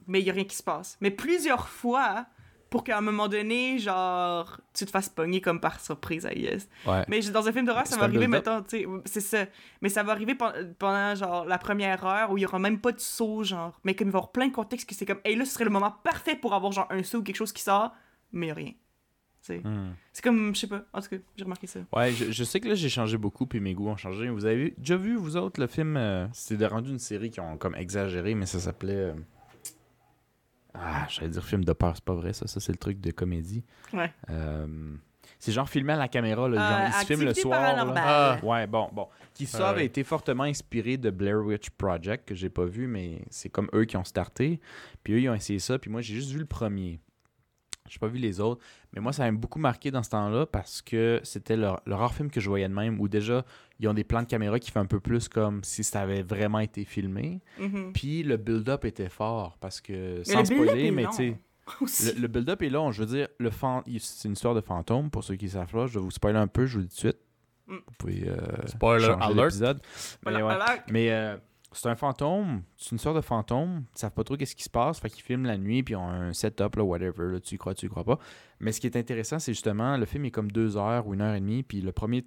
mais 0.06 0.20
il 0.20 0.26
y 0.26 0.30
a 0.30 0.32
rien 0.32 0.44
qui 0.44 0.56
se 0.56 0.62
passe. 0.62 0.96
Mais 1.00 1.10
plusieurs 1.10 1.68
fois, 1.68 2.26
pour 2.70 2.84
qu'à 2.84 2.96
un 2.96 3.00
moment 3.02 3.28
donné, 3.28 3.78
genre, 3.78 4.60
tu 4.72 4.86
te 4.86 4.90
fasses 4.90 5.08
pogner 5.08 5.40
comme 5.40 5.60
par 5.60 5.80
surprise, 5.80 6.26
I 6.30 6.40
guess. 6.40 6.68
Ouais. 6.86 7.04
Mais 7.08 7.20
dans 7.20 7.46
un 7.46 7.52
film 7.52 7.66
d'horreur, 7.66 7.86
ça 7.86 7.96
va 7.96 8.04
arriver, 8.04 8.26
mettons, 8.28 8.62
tu 8.62 8.78
sais, 8.82 8.86
c'est 9.04 9.20
ça. 9.20 9.44
Mais 9.82 9.88
ça 9.90 10.02
va 10.02 10.12
arriver 10.12 10.34
pen- 10.34 10.74
pendant, 10.78 11.14
genre, 11.14 11.44
la 11.44 11.58
première 11.58 12.04
heure 12.06 12.30
où 12.30 12.38
il 12.38 12.42
y 12.42 12.46
aura 12.46 12.58
même 12.58 12.80
pas 12.80 12.92
de 12.92 13.00
saut, 13.00 13.42
genre. 13.44 13.78
Mais 13.84 13.94
comme 13.94 14.08
il 14.08 14.10
va 14.12 14.18
y 14.18 14.20
avoir 14.20 14.32
plein 14.32 14.46
de 14.46 14.52
contextes 14.54 14.88
que 14.88 14.94
c'est 14.94 15.06
comme, 15.06 15.20
hey, 15.24 15.34
là, 15.36 15.44
ce 15.44 15.52
serait 15.52 15.64
le 15.64 15.70
moment 15.70 15.90
parfait 16.02 16.36
pour 16.36 16.54
avoir, 16.54 16.72
genre, 16.72 16.86
un 16.90 17.02
saut 17.02 17.18
ou 17.18 17.22
quelque 17.22 17.36
chose 17.36 17.52
qui 17.52 17.62
sort, 17.62 17.92
mais 18.32 18.46
il 18.46 18.48
y 18.48 18.52
a 18.52 18.54
rien. 18.54 18.72
Hmm. 19.48 19.90
C'est 20.12 20.22
comme, 20.22 20.54
je 20.54 20.60
sais 20.60 20.66
pas, 20.68 20.84
en 20.92 21.00
tout 21.00 21.08
cas, 21.08 21.16
j'ai 21.36 21.44
remarqué 21.44 21.66
ça. 21.66 21.80
Ouais, 21.92 22.12
je, 22.12 22.30
je 22.30 22.44
sais 22.44 22.60
que 22.60 22.68
là, 22.68 22.74
j'ai 22.74 22.88
changé 22.88 23.16
beaucoup, 23.18 23.44
puis 23.46 23.58
mes 23.60 23.74
goûts 23.74 23.88
ont 23.88 23.96
changé. 23.96 24.28
Vous 24.28 24.44
avez 24.44 24.74
déjà 24.78 24.96
vu, 24.96 25.16
vous 25.16 25.36
autres, 25.36 25.60
le 25.60 25.66
film 25.66 25.96
euh, 25.96 26.26
C'était 26.32 26.66
rendu 26.66 26.90
une 26.90 26.98
série 27.00 27.30
qui 27.30 27.40
ont 27.40 27.56
comme 27.56 27.74
exagéré, 27.74 28.34
mais 28.36 28.46
ça 28.46 28.60
s'appelait. 28.60 28.94
euh, 28.94 29.14
Ah, 30.74 31.06
j'allais 31.08 31.28
dire 31.30 31.44
film 31.44 31.64
de 31.64 31.72
peur, 31.72 31.92
c'est 31.94 32.04
pas 32.04 32.14
vrai, 32.14 32.32
ça. 32.32 32.46
Ça, 32.46 32.60
c'est 32.60 32.72
le 32.72 32.78
truc 32.78 33.00
de 33.00 33.10
comédie. 33.10 33.64
Ouais. 33.92 34.12
Euh, 34.30 34.94
C'est 35.38 35.52
genre 35.52 35.68
filmé 35.68 35.92
à 35.92 35.96
la 35.96 36.08
caméra, 36.08 36.48
là, 36.48 36.56
Euh, 36.56 36.70
genre, 36.70 36.88
il 36.88 37.00
se 37.00 37.06
filme 37.06 37.24
le 37.24 37.34
soir. 37.34 37.60
là. 37.76 37.94
Ah. 37.96 38.38
Ouais, 38.44 38.66
bon, 38.66 38.88
bon. 38.92 39.08
Qui 39.34 39.46
ça 39.46 39.66
Ah 39.66 39.70
avait 39.70 39.84
été 39.86 40.04
fortement 40.04 40.44
inspiré 40.44 40.96
de 40.98 41.10
Blair 41.10 41.38
Witch 41.44 41.70
Project, 41.70 42.28
que 42.28 42.34
j'ai 42.34 42.48
pas 42.50 42.64
vu, 42.64 42.86
mais 42.86 43.24
c'est 43.28 43.48
comme 43.48 43.68
eux 43.74 43.84
qui 43.86 43.96
ont 43.96 44.04
starté. 44.04 44.60
Puis 45.02 45.14
eux, 45.14 45.20
ils 45.20 45.28
ont 45.28 45.34
essayé 45.34 45.58
ça, 45.58 45.78
puis 45.78 45.90
moi, 45.90 46.00
j'ai 46.00 46.14
juste 46.14 46.30
vu 46.30 46.38
le 46.38 46.46
premier. 46.46 47.00
J'ai 47.92 47.98
pas 47.98 48.08
vu 48.08 48.18
les 48.18 48.40
autres. 48.40 48.64
Mais 48.94 49.02
moi, 49.02 49.12
ça 49.12 49.30
m'a 49.30 49.36
beaucoup 49.36 49.58
marqué 49.58 49.90
dans 49.90 50.02
ce 50.02 50.08
temps-là 50.10 50.46
parce 50.46 50.80
que 50.80 51.20
c'était 51.24 51.56
le, 51.56 51.72
le 51.84 51.94
rare 51.94 52.14
film 52.14 52.30
que 52.30 52.40
je 52.40 52.48
voyais 52.48 52.66
de 52.66 52.72
même 52.72 52.98
où 53.00 53.06
déjà, 53.06 53.44
ils 53.80 53.86
ont 53.86 53.92
des 53.92 54.02
plans 54.04 54.22
de 54.22 54.26
caméra 54.26 54.58
qui 54.58 54.70
font 54.70 54.80
un 54.80 54.86
peu 54.86 54.98
plus 54.98 55.28
comme 55.28 55.62
si 55.62 55.84
ça 55.84 56.00
avait 56.00 56.22
vraiment 56.22 56.60
été 56.60 56.86
filmé. 56.86 57.42
Mhm. 57.58 57.92
Puis 57.92 58.22
le 58.22 58.38
build-up 58.38 58.86
était 58.86 59.10
fort 59.10 59.58
parce 59.60 59.82
que, 59.82 60.22
sans 60.24 60.44
spoiler, 60.46 60.90
mais 60.90 61.04
tu 61.08 61.12
sais. 61.12 61.38
Le, 62.16 62.22
le 62.22 62.28
build-up 62.28 62.60
est 62.62 62.70
long. 62.70 62.90
Je 62.90 63.04
veux 63.04 63.14
dire, 63.14 63.28
le 63.38 63.50
c'est 63.98 64.26
une 64.26 64.32
histoire 64.32 64.54
de 64.54 64.60
fantôme. 64.60 65.10
Pour 65.10 65.22
ceux 65.22 65.36
qui 65.36 65.48
savent 65.48 65.70
pas, 65.70 65.86
je 65.86 65.94
vais 65.98 66.04
vous 66.04 66.10
spoiler 66.10 66.38
un 66.38 66.48
peu, 66.48 66.66
je 66.66 66.74
vous 66.74 66.80
le 66.80 66.86
dis 66.86 66.96
tout 66.96 67.06
de 67.08 67.12
suite. 67.12 67.20
Mm. 67.68 67.74
Vous 67.74 67.94
pouvez 67.98 68.28
euh, 68.28 68.66
Spoiler 68.66 69.04
changer 69.06 69.24
alert. 69.24 69.44
l'épisode. 69.44 69.80
Mais, 70.26 70.42
ouais. 70.42 70.54
Mais, 70.90 71.10
euh, 71.12 71.36
c'est 71.74 71.88
un 71.88 71.96
fantôme. 71.96 72.62
C'est 72.76 72.92
une 72.92 72.98
sorte 72.98 73.16
de 73.16 73.20
fantôme. 73.22 73.84
Ils 73.94 73.98
savent 73.98 74.12
pas 74.12 74.24
trop 74.24 74.36
qu'est-ce 74.36 74.54
qui 74.56 74.62
se 74.64 74.70
passe. 74.70 74.98
Fait 75.00 75.10
qu'ils 75.10 75.22
filment 75.22 75.46
la 75.46 75.56
nuit, 75.58 75.82
puis 75.82 75.92
ils 75.94 75.96
ont 75.96 76.08
un 76.08 76.32
setup, 76.32 76.76
là, 76.76 76.84
whatever. 76.84 77.32
Là, 77.32 77.40
tu 77.40 77.54
y 77.54 77.58
crois, 77.58 77.74
tu 77.74 77.86
y 77.86 77.88
crois 77.88 78.04
pas. 78.04 78.18
Mais 78.60 78.72
ce 78.72 78.80
qui 78.80 78.86
est 78.86 78.96
intéressant, 78.96 79.38
c'est 79.38 79.52
justement, 79.52 79.96
le 79.96 80.06
film 80.06 80.24
est 80.24 80.30
comme 80.30 80.50
deux 80.52 80.76
heures 80.76 81.06
ou 81.06 81.14
une 81.14 81.20
heure 81.20 81.34
et 81.34 81.40
demie, 81.40 81.62
puis 81.62 81.80
le 81.80 81.92
premier 81.92 82.24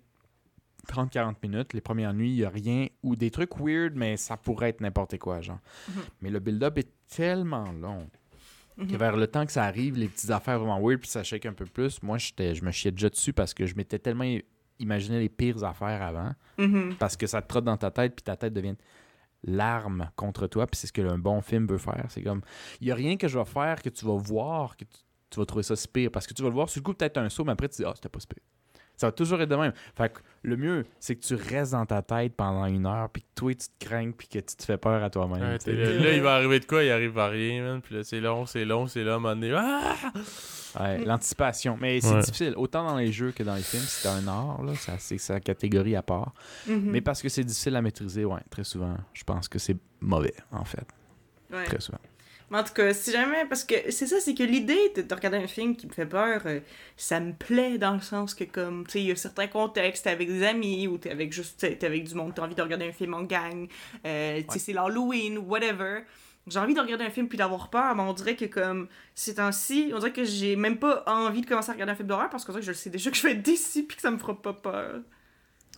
30-40 0.87 1.35
minutes, 1.43 1.73
les 1.73 1.81
premières 1.81 2.13
nuits, 2.13 2.29
il 2.31 2.35
y 2.37 2.45
a 2.45 2.49
rien, 2.49 2.87
ou 3.03 3.15
des 3.15 3.31
trucs 3.31 3.57
weird, 3.59 3.93
mais 3.95 4.17
ça 4.17 4.37
pourrait 4.37 4.69
être 4.69 4.81
n'importe 4.81 5.17
quoi, 5.17 5.41
genre. 5.41 5.59
Mhm. 5.89 6.01
Mais 6.21 6.29
le 6.29 6.39
build-up 6.39 6.77
est 6.77 6.89
tellement 7.07 7.71
long 7.71 8.07
que 8.77 8.97
vers 8.97 9.15
le 9.15 9.25
temps 9.27 9.45
que 9.45 9.53
ça 9.53 9.63
arrive, 9.63 9.97
les 9.97 10.09
petites 10.09 10.29
affaires 10.31 10.59
vraiment 10.59 10.79
weird, 10.85 10.99
puis 10.99 11.09
ça 11.09 11.23
shake 11.23 11.45
un 11.45 11.53
peu 11.53 11.65
plus, 11.65 12.03
moi, 12.03 12.17
je 12.17 12.61
me 12.63 12.71
chiais 12.71 12.91
déjà 12.91 13.09
dessus 13.09 13.31
parce 13.31 13.53
que 13.53 13.65
je 13.65 13.73
m'étais 13.75 13.99
tellement 13.99 14.25
imaginé 14.79 15.17
les 15.19 15.29
pires 15.29 15.63
affaires 15.63 16.01
avant, 16.01 16.33
Mhm. 16.57 16.95
parce 16.99 17.15
que 17.15 17.25
ça 17.25 17.41
te 17.41 17.47
trotte 17.47 17.63
dans 17.63 17.77
ta 17.77 17.89
tête, 17.89 18.13
puis 18.15 18.23
ta 18.23 18.35
tête 18.35 18.53
devient 18.53 18.75
l'arme 19.45 20.09
contre 20.15 20.47
toi, 20.47 20.67
puis 20.67 20.77
c'est 20.77 20.87
ce 20.87 20.93
que 20.93 21.01
un 21.01 21.17
bon 21.17 21.41
film 21.41 21.67
veut 21.67 21.77
faire. 21.77 22.05
C'est 22.09 22.21
comme, 22.21 22.41
il 22.81 22.87
y 22.87 22.91
a 22.91 22.95
rien 22.95 23.17
que 23.17 23.27
je 23.27 23.37
vais 23.37 23.45
faire 23.45 23.81
que 23.81 23.89
tu 23.89 24.05
vas 24.05 24.17
voir, 24.17 24.75
que 24.75 24.83
tu, 25.29 25.39
vas 25.39 25.45
trouver 25.45 25.63
ça 25.63 25.75
si 25.75 25.87
parce 26.09 26.27
que 26.27 26.33
tu 26.33 26.41
vas 26.41 26.49
le 26.49 26.55
voir, 26.55 26.69
sur 26.69 26.79
le 26.79 26.83
coup, 26.83 26.93
peut-être 26.93 27.17
un 27.17 27.29
saut, 27.29 27.43
mais 27.43 27.51
après, 27.51 27.69
tu 27.69 27.77
dis, 27.77 27.85
ah, 27.85 27.93
c'était 27.95 28.09
pas 28.09 28.19
si. 28.19 28.27
Ça 28.97 29.07
va 29.07 29.11
toujours 29.11 29.41
être 29.41 29.49
de 29.49 29.55
même. 29.55 29.73
Fait 29.95 30.11
que 30.13 30.19
le 30.43 30.57
mieux, 30.57 30.85
c'est 30.99 31.15
que 31.15 31.21
tu 31.25 31.35
restes 31.35 31.71
dans 31.73 31.85
ta 31.85 32.01
tête 32.01 32.33
pendant 32.35 32.65
une 32.65 32.85
heure, 32.85 33.09
puis 33.09 33.23
que 33.23 33.27
toi, 33.35 33.51
tu 33.53 33.67
te 33.67 33.85
craignes, 33.85 34.13
puis 34.13 34.27
que 34.27 34.39
tu 34.39 34.55
te 34.55 34.63
fais 34.63 34.77
peur 34.77 35.03
à 35.03 35.09
toi-même. 35.09 35.41
Ouais, 35.41 35.57
là, 35.73 35.93
là, 36.03 36.13
il 36.13 36.21
va 36.21 36.35
arriver 36.35 36.59
de 36.59 36.65
quoi? 36.65 36.83
Il 36.83 36.91
arrive 36.91 37.17
à 37.17 37.27
rien, 37.27 37.63
man. 37.63 37.81
Puis 37.81 37.95
là, 37.95 38.03
c'est 38.03 38.19
long, 38.21 38.45
c'est 38.45 38.63
long, 38.65 38.87
c'est 38.87 39.03
là, 39.03 39.13
à 39.13 39.15
un 39.15 39.19
moment 39.19 39.35
donné. 39.35 39.53
Ah! 39.57 39.95
Ouais, 40.79 41.03
l'anticipation. 41.05 41.77
Mais 41.79 42.01
c'est 42.01 42.13
Ouais. 42.13 42.19
difficile, 42.21 42.53
autant 42.57 42.85
dans 42.85 42.97
les 42.97 43.11
jeux 43.11 43.31
que 43.31 43.43
dans 43.43 43.55
les 43.55 43.61
films. 43.61 43.83
C'est 43.87 44.07
un 44.09 44.27
art, 44.27 44.61
là. 44.63 44.73
C'est 44.99 45.17
sa 45.17 45.39
catégorie 45.39 45.95
à 45.95 46.01
part. 46.03 46.33
Mhm. 46.67 46.91
Mais 46.91 47.01
parce 47.01 47.21
que 47.21 47.29
c'est 47.29 47.43
difficile 47.43 47.75
à 47.75 47.81
maîtriser, 47.81 48.25
ouais, 48.25 48.41
très 48.49 48.63
souvent, 48.65 48.95
je 49.13 49.23
pense 49.23 49.47
que 49.47 49.57
c'est 49.57 49.77
mauvais, 50.01 50.33
en 50.51 50.65
fait. 50.65 50.85
Ouais. 51.51 51.63
Très 51.65 51.79
souvent. 51.79 51.99
Mais 52.51 52.59
en 52.59 52.63
tout 52.63 52.73
cas, 52.73 52.93
si 52.93 53.11
jamais, 53.11 53.45
parce 53.45 53.63
que 53.63 53.73
c'est 53.91 54.05
ça, 54.07 54.19
c'est 54.19 54.35
que 54.35 54.43
l'idée 54.43 54.91
de, 54.95 55.01
de 55.01 55.13
regarder 55.15 55.37
un 55.37 55.47
film 55.47 55.75
qui 55.75 55.87
me 55.87 55.91
fait 55.91 56.05
peur, 56.05 56.41
euh, 56.45 56.59
ça 56.95 57.19
me 57.19 57.33
plaît 57.33 57.77
dans 57.79 57.93
le 57.93 58.01
sens 58.01 58.35
que, 58.35 58.43
comme, 58.43 58.85
tu 58.85 58.91
sais, 58.93 59.01
il 59.01 59.07
y 59.07 59.11
a 59.11 59.15
certains 59.15 59.47
contextes, 59.47 60.03
t'es 60.03 60.11
avec 60.11 60.27
des 60.27 60.43
amis 60.43 60.87
ou 60.87 60.97
t'es 60.99 61.09
avec 61.09 61.33
juste, 61.33 61.57
t'es 61.59 61.85
avec 61.85 62.03
du 62.03 62.13
monde, 62.13 62.33
t'as 62.35 62.43
envie 62.43 62.53
de 62.55 62.61
regarder 62.61 62.87
un 62.87 62.91
film 62.91 63.13
en 63.15 63.23
gang, 63.23 63.67
euh, 64.05 64.37
tu 64.37 64.41
sais, 64.43 64.47
Ouais. 64.51 64.59
c'est 64.59 64.73
l'Halloween 64.73 65.39
whatever. 65.39 66.01
J'ai 66.47 66.59
envie 66.59 66.75
de 66.75 66.79
regarder 66.79 67.03
un 67.05 67.09
film 67.09 67.27
puis 67.27 67.39
d'avoir 67.39 67.71
peur, 67.71 67.95
mais 67.95 68.03
on 68.03 68.13
dirait 68.13 68.35
que, 68.35 68.45
comme, 68.45 68.87
ces 69.15 69.33
temps-ci, 69.35 69.89
on 69.95 69.97
dirait 69.97 70.13
que 70.13 70.23
j'ai 70.23 70.55
même 70.55 70.77
pas 70.77 71.03
envie 71.07 71.41
de 71.41 71.47
commencer 71.47 71.71
à 71.71 71.73
regarder 71.73 71.93
un 71.93 71.95
film 71.95 72.07
d'horreur 72.07 72.29
parce 72.29 72.45
qu'on 72.45 72.51
dirait 72.51 72.61
que 72.61 72.67
je 72.67 72.71
le 72.71 72.77
sais 72.77 72.91
déjà 72.91 73.09
que 73.09 73.17
je 73.17 73.23
vais 73.23 73.31
être 73.31 73.41
déçu 73.41 73.83
puis 73.83 73.95
que 73.95 74.01
ça 74.03 74.11
me 74.11 74.19
fera 74.19 74.39
pas 74.39 74.53
peur. 74.53 75.01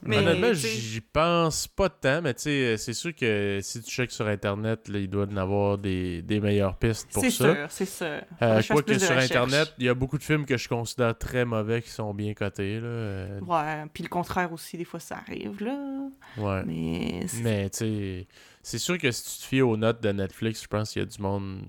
Mais, 0.04 0.18
Honnêtement, 0.20 0.54
j'y 0.54 1.02
pense 1.02 1.68
pas 1.68 1.90
tant, 1.90 2.22
mais 2.22 2.34
tu 2.36 2.44
sais, 2.44 2.78
c'est 2.78 2.94
sûr 2.94 3.16
que 3.16 3.60
si 3.64 3.82
tu 3.82 3.90
checkes 3.90 4.12
sur 4.12 4.28
Internet, 4.28 4.88
là, 4.90 5.00
il 5.00 5.10
doit 5.10 5.26
y 5.30 5.34
en 5.34 5.38
avoir 5.38 5.78
des, 5.80 6.22
des 6.22 6.40
meilleures 6.40 6.78
pistes 6.78 7.10
pour 7.12 7.24
c'est 7.24 7.32
ça. 7.32 7.54
sûr, 7.56 7.66
c'est 7.72 7.86
sûr. 7.86 8.22
Euh, 8.42 8.62
Faudrait 8.62 8.84
que 8.84 9.00
sur 9.00 9.10
recherche. 9.16 9.32
Internet, 9.32 9.74
il 9.80 9.86
y 9.86 9.90
a 9.90 9.96
beaucoup 9.96 10.18
de 10.20 10.24
films 10.24 10.46
que 10.46 10.56
je 10.56 10.70
considère 10.70 11.18
très 11.18 11.46
mauvais 11.46 11.82
qui 11.82 11.90
sont 11.90 12.14
bien 12.14 12.34
cotés. 12.36 12.80
Là. 12.80 12.86
euh, 12.88 13.40
Ouais, 13.42 13.86
puis 13.92 14.04
le 14.04 14.10
contraire 14.10 14.54
aussi, 14.54 14.78
des 14.78 14.86
fois, 14.86 15.00
ça 15.00 15.18
arrive, 15.18 15.64
là. 15.64 16.10
ouais. 16.38 16.64
Mais. 16.66 17.28
c'est- 17.28 17.42
Mais 17.42 17.70
tu 17.72 17.78
sais, 17.80 18.28
c'est 18.62 18.80
sûr 18.80 18.98
que 19.00 19.10
si 19.12 19.24
tu 19.24 19.42
te 19.42 19.46
fies 19.48 19.62
aux 19.62 19.78
notes 19.78 20.02
de 20.04 20.12
Netflix, 20.12 20.62
je 20.62 20.68
pense 20.68 20.92
qu'il 20.92 21.02
y 21.02 21.04
a 21.04 21.08
du 21.08 21.20
monde 21.22 21.64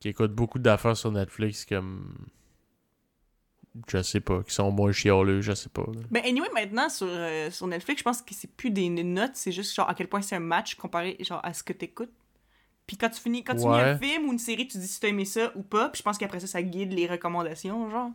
qui 0.00 0.08
écoute 0.08 0.32
beaucoup 0.32 0.58
d'affaires 0.58 0.96
sur 0.96 1.12
Netflix 1.12 1.64
comme. 1.64 2.26
Je 3.86 4.02
sais 4.02 4.20
pas, 4.20 4.42
qui 4.42 4.52
sont 4.52 4.70
moins 4.72 4.90
chialeux, 4.90 5.40
je 5.42 5.52
sais 5.52 5.68
pas. 5.68 5.86
Mais 6.10 6.22
anyway, 6.26 6.48
maintenant, 6.52 6.88
sur, 6.88 7.06
euh, 7.08 7.50
sur 7.50 7.68
Netflix, 7.68 8.00
je 8.00 8.04
pense 8.04 8.20
que 8.20 8.34
c'est 8.34 8.50
plus 8.50 8.70
des 8.70 8.88
notes, 8.88 9.32
c'est 9.34 9.52
juste 9.52 9.74
genre 9.74 9.88
à 9.88 9.94
quel 9.94 10.08
point 10.08 10.22
c'est 10.22 10.34
un 10.36 10.40
match 10.40 10.74
comparé 10.74 11.16
genre 11.20 11.40
à 11.44 11.52
ce 11.52 11.62
que 11.62 11.72
t'écoutes. 11.72 12.10
Puis 12.88 12.96
quand 12.96 13.08
tu 13.08 13.20
finis, 13.20 13.44
quand 13.44 13.54
tu 13.54 13.60
finis 13.60 13.74
un 13.80 13.96
film 13.96 14.28
ou 14.28 14.32
une 14.32 14.40
série, 14.40 14.66
tu 14.66 14.76
dis 14.76 14.88
si 14.88 14.98
t'as 14.98 15.06
aimé 15.06 15.24
ça 15.24 15.52
ou 15.54 15.62
pas. 15.62 15.90
Puis 15.90 15.98
je 15.98 16.02
pense 16.02 16.18
qu'après 16.18 16.40
ça, 16.40 16.48
ça 16.48 16.60
guide 16.60 16.92
les 16.92 17.06
recommandations, 17.06 17.88
genre. 17.88 18.10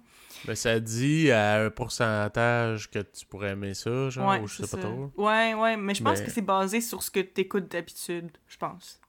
Mais 0.45 0.55
ça 0.55 0.77
dit 0.81 1.31
à 1.31 1.63
un 1.63 1.69
pourcentage 1.69 2.91
que 2.91 2.99
tu 2.99 3.25
pourrais 3.25 3.51
aimer 3.51 3.73
ça, 3.73 4.09
genre, 4.09 4.31
ouais, 4.31 4.41
ou 4.41 4.47
je 4.47 4.63
sais 4.63 4.75
pas 4.75 4.83
trop. 4.83 5.13
Ouais, 5.15 5.53
ouais, 5.53 5.77
mais 5.77 5.95
je 5.95 6.03
pense 6.03 6.19
Mais- 6.19 6.25
que 6.25 6.31
c'est 6.31 6.41
basé 6.41 6.81
sur 6.81 7.01
ce 7.01 7.09
que 7.09 7.21
t'écoutes 7.21 7.71
d'habitude, 7.71 8.29
je 8.49 8.57
pense. 8.57 8.99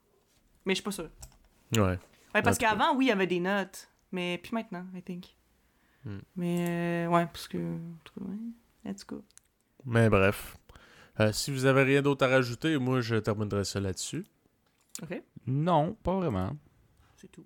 Mais 0.64 0.74
je 0.74 0.77
suis 0.77 0.85
pas 0.85 0.93
sûre. 0.93 1.10
Ouais. 1.77 1.98
Ouais, 2.32 2.43
parce 2.43 2.59
qu'avant, 2.59 2.94
oui, 2.94 3.06
il 3.06 3.09
y 3.09 3.12
avait 3.12 3.27
des 3.27 3.40
notes. 3.40 3.89
Mais 4.12 4.39
puis 4.40 4.52
maintenant, 4.55 4.85
I 4.94 5.02
think. 5.02 5.35
Hmm. 6.06 6.18
Mais 6.36 7.06
euh, 7.06 7.08
ouais, 7.10 7.26
parce 7.26 7.48
que. 7.48 7.58
Let's 8.84 9.04
go. 9.04 9.22
Mais 9.84 10.08
bref. 10.08 10.56
Euh, 11.20 11.32
si 11.32 11.50
vous 11.50 11.66
avez 11.66 11.82
rien 11.82 12.00
d'autre 12.00 12.24
à 12.24 12.28
rajouter, 12.28 12.78
moi 12.78 13.00
je 13.00 13.16
terminerai 13.16 13.64
ça 13.64 13.80
là-dessus. 13.80 14.24
Ok, 15.02 15.22
Non, 15.46 15.94
pas 16.02 16.14
vraiment. 16.14 16.56
c'est 17.16 17.30
tout. 17.30 17.44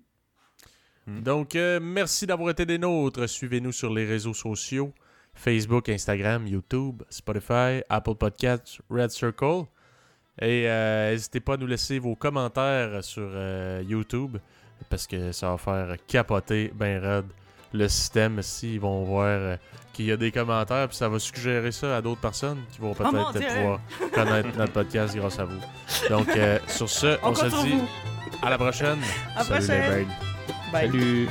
Donc, 1.07 1.55
euh, 1.55 1.79
merci 1.81 2.25
d'avoir 2.27 2.51
été 2.51 2.65
des 2.65 2.77
nôtres. 2.77 3.27
Suivez-nous 3.27 3.71
sur 3.73 3.91
les 3.93 4.05
réseaux 4.05 4.33
sociaux 4.35 4.93
Facebook, 5.33 5.89
Instagram, 5.89 6.47
YouTube, 6.47 7.03
Spotify, 7.09 7.81
Apple 7.89 8.15
Podcasts, 8.15 8.79
Red 8.89 9.09
Circle. 9.09 9.63
Et 10.41 10.69
euh, 10.69 11.11
n'hésitez 11.11 11.39
pas 11.39 11.55
à 11.55 11.57
nous 11.57 11.67
laisser 11.67 11.99
vos 11.99 12.15
commentaires 12.15 13.03
sur 13.03 13.27
euh, 13.33 13.83
YouTube 13.85 14.37
parce 14.89 15.07
que 15.07 15.31
ça 15.31 15.51
va 15.51 15.57
faire 15.57 15.95
capoter 16.07 16.71
ben 16.75 16.99
raide 17.01 17.25
le 17.73 17.87
système 17.87 18.41
si 18.41 18.73
ils 18.75 18.79
vont 18.79 19.03
voir 19.03 19.25
euh, 19.27 19.55
qu'il 19.93 20.05
y 20.05 20.11
a 20.11 20.17
des 20.17 20.31
commentaires 20.31 20.87
puis 20.87 20.97
ça 20.97 21.07
va 21.09 21.19
suggérer 21.19 21.71
ça 21.71 21.97
à 21.97 22.01
d'autres 22.01 22.21
personnes 22.21 22.59
qui 22.71 22.79
vont 22.81 22.91
Oh 22.91 22.95
peut-être 22.95 23.53
pouvoir 23.55 23.79
connaître 24.13 24.57
notre 24.57 24.73
podcast 24.73 25.15
grâce 25.15 25.39
à 25.39 25.45
vous. 25.45 25.59
Donc, 26.09 26.27
euh, 26.35 26.59
sur 26.67 26.89
ce, 26.89 27.17
on, 27.23 27.29
On 27.31 27.35
se 27.35 27.45
dit 27.45 27.71
vous. 27.73 27.87
à 28.41 28.49
la 28.49 28.57
prochaine. 28.57 28.99
À 29.35 29.43
Salut 29.43 29.59
les 29.59 29.65
prochaine. 29.67 30.07
Bye. 30.71 30.87
Salut. 30.91 31.27